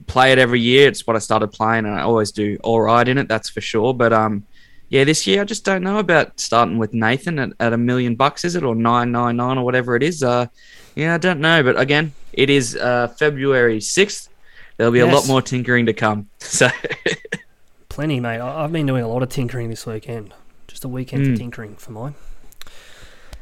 play 0.06 0.32
it 0.32 0.38
every 0.38 0.60
year. 0.60 0.88
It's 0.88 1.06
what 1.06 1.16
I 1.16 1.18
started 1.18 1.48
playing, 1.48 1.84
and 1.86 1.94
I 1.94 2.02
always 2.02 2.30
do 2.32 2.58
all 2.62 2.80
right 2.80 3.06
in 3.06 3.18
it. 3.18 3.28
That's 3.28 3.48
for 3.50 3.60
sure. 3.60 3.92
But 3.94 4.12
um, 4.12 4.44
yeah, 4.88 5.04
this 5.04 5.26
year 5.26 5.40
I 5.40 5.44
just 5.44 5.64
don't 5.64 5.82
know 5.82 5.98
about 5.98 6.38
starting 6.38 6.78
with 6.78 6.94
Nathan 6.94 7.38
at, 7.38 7.50
at 7.58 7.72
a 7.72 7.76
million 7.78 8.14
bucks. 8.14 8.44
Is 8.44 8.54
it 8.56 8.62
or 8.62 8.74
nine 8.74 9.10
nine 9.12 9.36
nine 9.36 9.58
or 9.58 9.64
whatever 9.64 9.96
it 9.96 10.02
is? 10.02 10.22
Uh, 10.22 10.46
yeah, 10.94 11.14
I 11.14 11.18
don't 11.18 11.40
know. 11.40 11.62
But 11.62 11.78
again, 11.78 12.12
it 12.32 12.50
is 12.50 12.76
uh 12.76 13.08
February 13.08 13.80
sixth. 13.80 14.28
There'll 14.76 14.92
be 14.92 15.00
a 15.00 15.06
lot 15.06 15.26
more 15.26 15.40
tinkering 15.42 15.86
to 15.86 15.92
come. 15.94 16.28
So 16.38 16.68
Plenty, 17.88 18.20
mate. 18.20 18.40
I've 18.40 18.72
been 18.72 18.84
doing 18.86 19.02
a 19.02 19.08
lot 19.08 19.22
of 19.22 19.30
tinkering 19.30 19.70
this 19.70 19.86
weekend. 19.86 20.34
Just 20.68 20.84
a 20.84 20.88
weekend 20.88 21.24
Hmm. 21.26 21.32
for 21.32 21.38
tinkering 21.38 21.76
for 21.76 21.92
mine. 21.92 22.14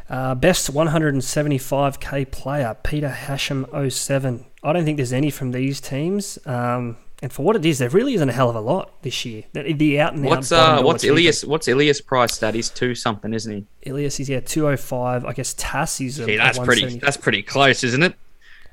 Uh, 0.09 0.34
best 0.34 0.72
175k 0.72 2.30
player, 2.30 2.76
Peter 2.82 3.09
Hashem 3.09 3.66
07. 3.88 4.44
I 4.62 4.72
don't 4.72 4.84
think 4.84 4.98
there's 4.98 5.12
any 5.12 5.30
from 5.30 5.52
these 5.52 5.80
teams. 5.80 6.38
Um, 6.46 6.98
and 7.22 7.32
for 7.32 7.42
what 7.42 7.57
it 7.57 7.64
is, 7.64 7.78
there 7.78 7.88
really 7.88 8.14
isn't 8.14 8.28
a 8.28 8.32
hell 8.32 8.50
of 8.50 8.57
a 8.57 8.61
lot 8.61 9.02
this 9.02 9.24
year. 9.24 9.44
The, 9.55 9.72
the 9.72 9.98
out 9.98 10.12
and 10.12 10.24
what's 10.26 10.52
uh 10.52 10.82
what's 10.82 11.05
Ilias 11.05 11.43
what's 11.43 11.68
Ilias 11.68 12.02
price 12.02 12.36
that 12.39 12.55
is 12.55 12.68
two 12.68 12.94
something, 12.94 13.32
isn't 13.32 13.51
he? 13.51 13.66
Ilias 13.89 14.20
is 14.20 14.28
yeah 14.28 14.40
205. 14.40 15.24
I 15.24 15.32
guess 15.32 15.55
Tass 15.56 16.02
is 16.02 16.20
a 16.20 16.36
that's 16.36 16.59
pretty 16.59 16.98
that's 16.98 17.16
pretty 17.16 17.43
close, 17.43 17.82
isn't 17.82 18.02
it? 18.02 18.14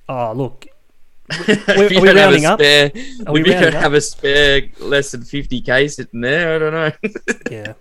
Oh 0.09 0.33
look, 0.33 0.67
if 1.29 1.91
you 1.91 2.01
we 2.01 2.07
don't 2.07 2.17
have 2.17 2.31
a 2.31 2.31
rounding 2.31 2.45
up? 2.45 2.59
spare, 2.59 2.91
we 3.31 3.39
if 3.39 3.47
you 3.47 3.53
don't 3.53 3.75
up? 3.75 3.81
have 3.81 3.93
a 3.93 4.01
spare 4.01 4.63
less 4.79 5.11
than 5.11 5.21
50k 5.21 5.89
sitting 5.89 6.19
there, 6.19 6.55
I 6.55 6.59
don't 6.59 6.73
know. 6.73 6.91
yeah, 7.51 7.73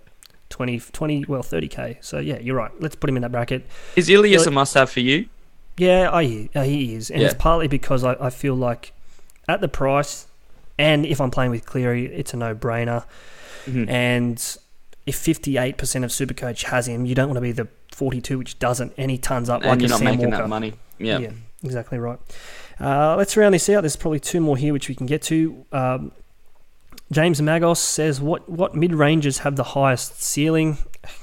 20, 0.51 0.79
20 0.79 1.25
well 1.27 1.41
30k. 1.41 1.97
So 2.01 2.19
yeah, 2.19 2.37
you're 2.39 2.55
right. 2.55 2.71
Let's 2.79 2.95
put 2.95 3.09
him 3.09 3.15
in 3.15 3.23
that 3.23 3.31
bracket. 3.31 3.65
Is 3.95 4.09
Ilias 4.09 4.45
a 4.45 4.51
must-have 4.51 4.89
for 4.91 4.99
you? 4.99 5.27
Yeah, 5.77 6.09
I 6.11 6.23
hear, 6.25 6.49
uh, 6.53 6.61
he 6.63 6.93
is, 6.93 7.09
and 7.09 7.21
Yeah. 7.21 7.27
it's 7.27 7.35
partly 7.35 7.67
because 7.67 8.03
I, 8.03 8.15
I 8.19 8.29
feel 8.29 8.53
like 8.55 8.91
at 9.47 9.61
the 9.61 9.67
price, 9.67 10.27
and 10.77 11.05
if 11.05 11.19
I'm 11.19 11.31
playing 11.31 11.51
with 11.51 11.65
Cleary, 11.65 12.05
it's 12.05 12.33
a 12.33 12.37
no-brainer. 12.37 13.05
Mhm. 13.65 13.89
And 13.89 14.57
if 15.07 15.15
58% 15.15 16.03
of 16.03 16.11
Supercoach 16.11 16.63
has 16.65 16.87
him, 16.87 17.05
you 17.05 17.15
don't 17.15 17.27
want 17.27 17.37
to 17.37 17.41
be 17.41 17.51
the 17.51 17.67
42 17.91 18.37
which 18.37 18.59
doesn't, 18.59 18.93
and 18.97 19.09
he 19.09 19.17
tons 19.17 19.49
up 19.49 19.61
like 19.63 19.71
and 19.73 19.81
a 19.81 19.83
you're 19.83 19.89
not 19.89 19.99
Sam 19.99 20.05
making 20.05 20.29
Walker. 20.29 20.43
that 20.43 20.49
money. 20.49 20.73
Yeah. 20.99 21.31
exactly 21.63 21.97
right. 21.97 22.19
Uh, 22.79 23.15
let's 23.15 23.35
round 23.37 23.53
this 23.53 23.69
out. 23.69 23.81
There's 23.81 23.95
probably 23.95 24.19
two 24.19 24.39
more 24.41 24.57
here 24.57 24.73
which 24.73 24.89
we 24.89 24.95
can 24.95 25.05
get 25.07 25.21
to. 25.23 25.65
Um, 25.71 26.11
James 27.11 27.41
Magos 27.41 27.77
says, 27.77 28.21
"What 28.21 28.47
what 28.49 28.73
mid 28.75 28.93
ranges 28.95 29.39
have 29.39 29.55
the 29.57 29.63
highest 29.63 30.21
ceiling?" 30.23 30.77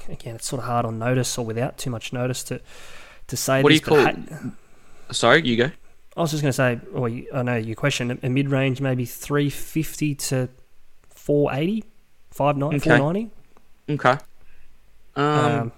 Again, 0.09 0.35
it's 0.35 0.47
sort 0.47 0.61
of 0.61 0.67
hard 0.67 0.85
on 0.85 0.99
notice 0.99 1.37
or 1.37 1.45
without 1.45 1.77
too 1.77 1.89
much 1.89 2.13
notice 2.13 2.43
to 2.45 2.61
to 3.27 3.35
say 3.37 3.63
What 3.63 3.69
do 3.69 3.75
you 3.75 3.81
call? 3.81 4.13
Sorry, 5.11 5.41
you 5.47 5.57
go. 5.57 5.71
I 6.17 6.21
was 6.21 6.31
just 6.31 6.43
going 6.43 6.49
to 6.49 6.53
say, 6.53 6.79
or 6.93 7.07
you- 7.07 7.27
I 7.33 7.43
know 7.43 7.55
your 7.55 7.75
question, 7.75 8.19
a 8.21 8.29
mid 8.29 8.49
range 8.49 8.81
maybe 8.81 9.05
350 9.05 10.15
to 10.15 10.49
480, 11.09 11.85
590, 12.31 12.77
Okay. 12.77 12.97
490. 12.97 13.31
Okay. 13.89 14.17
Um, 15.15 15.25
Um, 15.61 15.71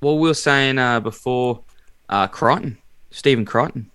well, 0.00 0.18
we 0.18 0.28
were 0.28 0.34
saying 0.34 0.78
uh, 0.78 1.00
before 1.00 1.60
uh, 2.08 2.26
Crichton, 2.28 2.78
Stephen 3.10 3.44
Crichton. 3.44 3.90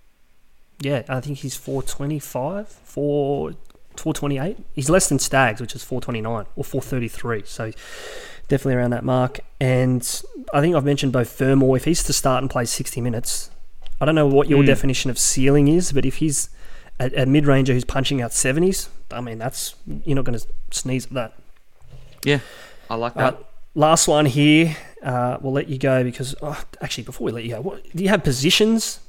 yeah, 0.81 1.03
I 1.07 1.21
think 1.21 1.37
he's 1.39 1.55
425, 1.55 2.67
4, 2.67 3.51
428. 3.99 4.57
He's 4.73 4.89
less 4.89 5.09
than 5.09 5.19
Staggs, 5.19 5.61
which 5.61 5.75
is 5.75 5.83
429 5.83 6.45
or 6.55 6.63
433. 6.63 7.43
So 7.45 7.71
definitely 8.47 8.75
around 8.75 8.91
that 8.91 9.03
mark. 9.03 9.39
And 9.61 10.01
I 10.53 10.61
think 10.61 10.75
I've 10.75 10.85
mentioned 10.85 11.11
Beau 11.13 11.23
Fermor. 11.23 11.75
If 11.75 11.85
he's 11.85 12.03
to 12.03 12.13
start 12.13 12.41
and 12.43 12.49
play 12.49 12.65
60 12.65 13.01
minutes, 13.01 13.51
I 14.01 14.05
don't 14.05 14.15
know 14.15 14.27
what 14.27 14.47
your 14.49 14.63
Mm. 14.63 14.67
definition 14.67 15.09
of 15.11 15.19
ceiling 15.19 15.67
is, 15.67 15.91
but 15.91 16.05
if 16.05 16.15
he's 16.15 16.49
a, 16.99 17.11
a 17.23 17.25
mid 17.25 17.45
ranger 17.45 17.73
who's 17.73 17.83
punching 17.85 18.21
out 18.21 18.31
70s, 18.31 18.89
I 19.11 19.21
mean, 19.21 19.37
that's 19.37 19.75
you're 20.05 20.15
not 20.15 20.25
going 20.25 20.37
to 20.39 20.45
sneeze 20.71 21.05
at 21.07 21.13
that. 21.13 21.33
Yeah, 22.23 22.39
I 22.89 22.95
like 22.95 23.15
Uh, 23.15 23.31
that. 23.31 23.43
last 23.75 24.07
one 24.07 24.25
here. 24.25 24.75
Uh, 25.03 25.37
we'll 25.41 25.53
let 25.53 25.67
you 25.69 25.77
go 25.77 26.03
because 26.03 26.35
oh, 26.41 26.61
actually, 26.81 27.03
before 27.05 27.25
we 27.25 27.31
let 27.31 27.43
you 27.43 27.51
go, 27.51 27.61
what, 27.61 27.83
do 27.95 28.03
you 28.03 28.09
have 28.09 28.23
positions? 28.23 28.99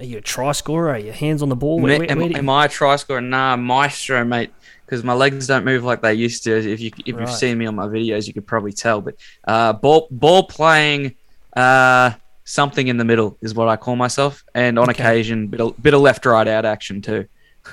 Are 0.00 0.04
you 0.04 0.18
a 0.18 0.20
try 0.20 0.52
scorer? 0.52 0.90
Are 0.90 0.98
you 0.98 1.12
hands 1.12 1.42
on 1.42 1.48
the 1.48 1.56
ball? 1.56 1.80
Where, 1.80 1.98
where- 1.98 2.10
am, 2.10 2.18
where 2.18 2.28
you- 2.28 2.36
am 2.36 2.48
I 2.48 2.66
a 2.66 2.68
try 2.68 2.96
scorer? 2.96 3.20
Nah, 3.20 3.56
maestro, 3.56 4.24
mate. 4.24 4.50
Because 4.86 5.04
my 5.04 5.12
legs 5.12 5.46
don't 5.46 5.64
move 5.66 5.84
like 5.84 6.00
they 6.00 6.14
used 6.14 6.44
to. 6.44 6.56
If 6.56 6.80
you 6.80 6.90
if 7.04 7.14
Right. 7.14 7.20
you've 7.20 7.30
seen 7.36 7.58
me 7.58 7.66
on 7.66 7.74
my 7.74 7.86
videos, 7.86 8.26
you 8.26 8.32
could 8.32 8.46
probably 8.46 8.72
tell. 8.72 9.02
But 9.02 9.16
uh, 9.46 9.74
ball 9.74 10.08
ball 10.10 10.44
playing, 10.44 11.14
uh, 11.54 12.12
something 12.44 12.88
in 12.88 12.96
the 12.96 13.04
middle 13.04 13.36
is 13.42 13.54
what 13.54 13.68
I 13.68 13.76
call 13.76 13.96
myself, 13.96 14.44
and 14.54 14.78
on 14.78 14.88
Okay. 14.88 15.02
occasion, 15.02 15.48
bit 15.48 15.60
of, 15.60 15.82
bit 15.82 15.92
of 15.92 16.00
left 16.00 16.24
right 16.24 16.48
out 16.48 16.64
action 16.64 17.02
too. 17.02 17.26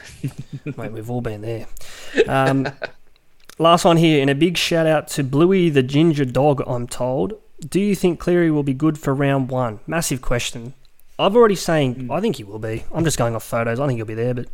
Mate, 0.78 0.92
we've 0.92 1.10
all 1.10 1.22
been 1.22 1.40
there. 1.42 1.68
Um, 2.28 2.68
last 3.60 3.86
one 3.86 3.96
here, 3.96 4.20
and 4.20 4.30
a 4.30 4.36
big 4.36 4.58
shout 4.58 4.86
out 4.86 5.08
to 5.10 5.24
Bluey 5.24 5.70
the 5.70 5.84
Ginger 5.84 6.26
Dog, 6.26 6.62
I'm 6.68 6.86
told. 6.86 7.36
Do 7.70 7.80
you 7.80 7.96
think 7.96 8.20
Cleary 8.20 8.52
will 8.52 8.64
be 8.64 8.74
good 8.74 8.98
for 8.98 9.16
round 9.16 9.50
one? 9.50 9.80
Massive 9.88 10.22
question. 10.22 10.74
I've 11.18 11.36
already 11.36 11.56
saying 11.56 12.10
I 12.12 12.20
think 12.20 12.36
he 12.38 12.44
will 12.44 12.60
be. 12.60 12.84
I'm 12.94 13.04
just 13.04 13.18
going 13.18 13.36
off 13.36 13.44
photos. 13.44 13.80
I 13.80 13.88
think 13.88 13.98
he'll 13.98 14.06
be 14.06 14.14
there, 14.16 14.34
but 14.34 14.48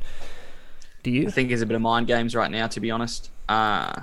do 1.04 1.12
you? 1.12 1.22
I 1.22 1.24
you? 1.26 1.32
think 1.32 1.50
there's 1.50 1.62
a 1.62 1.66
bit 1.66 1.76
of 1.76 1.82
mind 1.82 2.08
games 2.08 2.36
right 2.36 2.52
now, 2.52 2.68
to 2.68 2.80
be 2.80 2.92
honest. 2.92 3.32
Uh, 3.50 4.02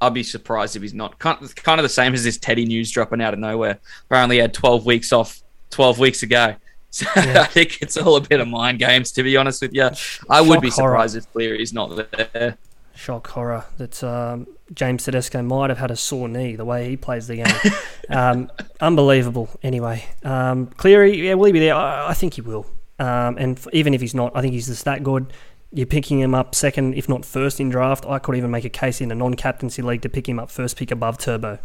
I'd 0.00 0.14
be 0.14 0.24
surprised 0.24 0.74
if 0.74 0.82
he's 0.82 0.94
not. 0.94 1.18
Kind 1.20 1.38
kind 1.56 1.78
of 1.78 1.84
the 1.84 1.88
same 1.88 2.12
as 2.14 2.24
this 2.24 2.36
Teddy 2.38 2.64
news 2.64 2.90
dropping 2.90 3.20
out 3.22 3.34
of 3.34 3.40
nowhere. 3.40 3.78
Apparently, 4.06 4.36
he 4.36 4.40
had 4.40 4.52
12 4.52 4.84
weeks 4.84 5.12
off 5.12 5.42
12 5.70 5.98
weeks 5.98 6.22
ago. 6.22 6.54
So 6.94 7.06
I 7.16 7.44
think 7.46 7.80
it's 7.80 7.96
all 7.96 8.16
a 8.16 8.20
bit 8.20 8.38
of 8.40 8.48
mind 8.48 8.78
games, 8.78 9.12
to 9.12 9.22
be 9.22 9.34
honest 9.38 9.62
with 9.62 9.72
you. 9.72 9.88
I 10.28 10.42
would 10.42 10.60
be 10.60 10.68
Shock 10.68 10.80
horror. 10.80 10.92
surprised 10.96 11.16
if 11.16 11.32
Cleary's 11.32 11.72
not 11.72 11.96
there. 11.96 12.58
Shock 13.02 13.26
horror 13.26 13.64
that 13.78 14.04
um, 14.04 14.46
James 14.72 15.02
Tedesco 15.02 15.42
might 15.42 15.70
have 15.70 15.78
had 15.78 15.90
a 15.90 15.96
sore 15.96 16.28
knee 16.28 16.54
the 16.54 16.64
way 16.64 16.88
he 16.90 16.96
plays 16.96 17.26
the 17.26 17.34
game. 17.34 17.72
um, 18.08 18.48
unbelievable. 18.80 19.48
Anyway, 19.60 20.04
um, 20.22 20.68
Cleary, 20.68 21.26
yeah, 21.26 21.34
will 21.34 21.46
he 21.46 21.52
be 21.52 21.58
there? 21.58 21.74
I, 21.74 22.10
I 22.10 22.14
think 22.14 22.34
he 22.34 22.42
will. 22.42 22.64
Um, 23.00 23.36
and 23.38 23.58
f- 23.58 23.66
even 23.72 23.92
if 23.92 24.00
he's 24.00 24.14
not, 24.14 24.30
I 24.36 24.40
think 24.40 24.52
he's 24.52 24.68
just 24.68 24.84
that 24.84 25.02
good. 25.02 25.32
You're 25.72 25.86
picking 25.86 26.20
him 26.20 26.32
up 26.32 26.54
second, 26.54 26.94
if 26.94 27.08
not 27.08 27.24
first 27.24 27.58
in 27.58 27.70
draft. 27.70 28.06
I 28.06 28.20
could 28.20 28.36
even 28.36 28.52
make 28.52 28.64
a 28.64 28.70
case 28.70 29.00
in 29.00 29.10
a 29.10 29.16
non-captaincy 29.16 29.82
league 29.82 30.02
to 30.02 30.08
pick 30.08 30.28
him 30.28 30.38
up 30.38 30.48
first 30.48 30.76
pick 30.76 30.92
above 30.92 31.18
Turbo. 31.18 31.58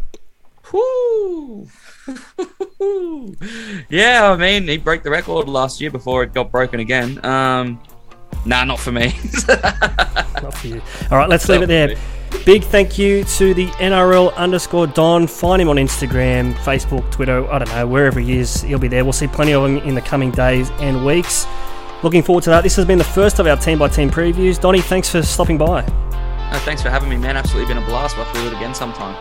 Yeah, 3.89 4.31
I 4.31 4.37
mean, 4.37 4.67
he 4.67 4.77
broke 4.77 5.03
the 5.03 5.09
record 5.09 5.47
last 5.47 5.81
year 5.81 5.91
before 5.91 6.23
it 6.23 6.33
got 6.33 6.51
broken 6.51 6.79
again. 6.79 7.23
Um, 7.25 7.81
nah, 8.47 8.63
not 8.63 8.79
for 8.79 8.91
me. 8.91 9.13
Not 10.41 10.53
for 10.53 10.67
you. 10.67 10.81
All 11.09 11.17
right, 11.17 11.27
let's 11.27 11.49
leave 11.49 11.63
it 11.63 11.65
there. 11.65 11.95
for 11.95 12.45
Big 12.45 12.63
thank 12.63 12.97
you 12.97 13.23
to 13.23 13.53
the 13.53 13.67
NRL 13.67 14.35
underscore 14.35 14.87
Don. 14.87 15.27
Find 15.27 15.61
him 15.61 15.69
on 15.69 15.77
Instagram, 15.77 16.53
Facebook, 16.55 17.09
Twitter, 17.11 17.45
I 17.49 17.59
don't 17.59 17.69
know, 17.69 17.87
wherever 17.87 18.19
he 18.19 18.37
is, 18.37 18.61
he'll 18.61 18.79
be 18.79 18.87
there. 18.87 19.03
We'll 19.03 19.13
see 19.13 19.27
plenty 19.27 19.53
of 19.53 19.65
him 19.65 19.77
in 19.77 19.95
the 19.95 20.01
coming 20.01 20.31
days 20.31 20.69
and 20.79 21.05
weeks. 21.05 21.47
Looking 22.03 22.21
forward 22.21 22.43
to 22.43 22.49
that. 22.51 22.63
This 22.63 22.75
has 22.75 22.85
been 22.85 22.97
the 22.97 23.03
first 23.03 23.39
of 23.39 23.47
our 23.47 23.57
team 23.57 23.79
by 23.79 23.87
team 23.87 24.09
previews. 24.09 24.59
Donny, 24.59 24.81
thanks 24.81 25.09
for 25.09 25.21
stopping 25.23 25.57
by. 25.57 25.81
No, 25.81 26.59
thanks 26.59 26.81
for 26.81 26.89
having 26.89 27.09
me, 27.09 27.17
man. 27.17 27.35
Absolutely 27.35 27.73
been 27.73 27.83
a 27.83 27.85
blast. 27.85 28.15
We'll 28.15 28.25
have 28.25 28.35
to 28.35 28.41
do 28.41 28.47
it 28.47 28.53
again 28.53 28.75
sometime. 28.75 29.15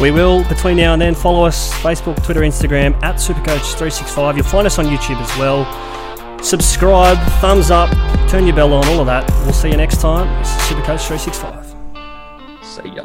We 0.00 0.10
will, 0.10 0.44
between 0.48 0.76
now 0.76 0.92
and 0.92 1.02
then, 1.02 1.14
follow 1.14 1.44
us 1.44 1.72
Facebook, 1.74 2.22
Twitter, 2.24 2.40
Instagram 2.40 2.94
at 3.02 3.16
Supercoach365. 3.16 4.36
You'll 4.36 4.44
find 4.44 4.66
us 4.66 4.78
on 4.78 4.86
YouTube 4.86 5.20
as 5.20 5.38
well. 5.38 5.64
Subscribe, 6.42 7.18
thumbs 7.40 7.70
up, 7.70 7.90
turn 8.28 8.46
your 8.46 8.56
bell 8.56 8.72
on, 8.72 8.86
all 8.88 9.00
of 9.00 9.06
that. 9.06 9.28
We'll 9.44 9.52
see 9.52 9.70
you 9.70 9.76
next 9.76 10.00
time. 10.00 10.26
This 10.40 10.48
is 10.50 10.62
Supercoach365. 10.62 11.66
See 12.64 12.88
ya. 12.88 13.04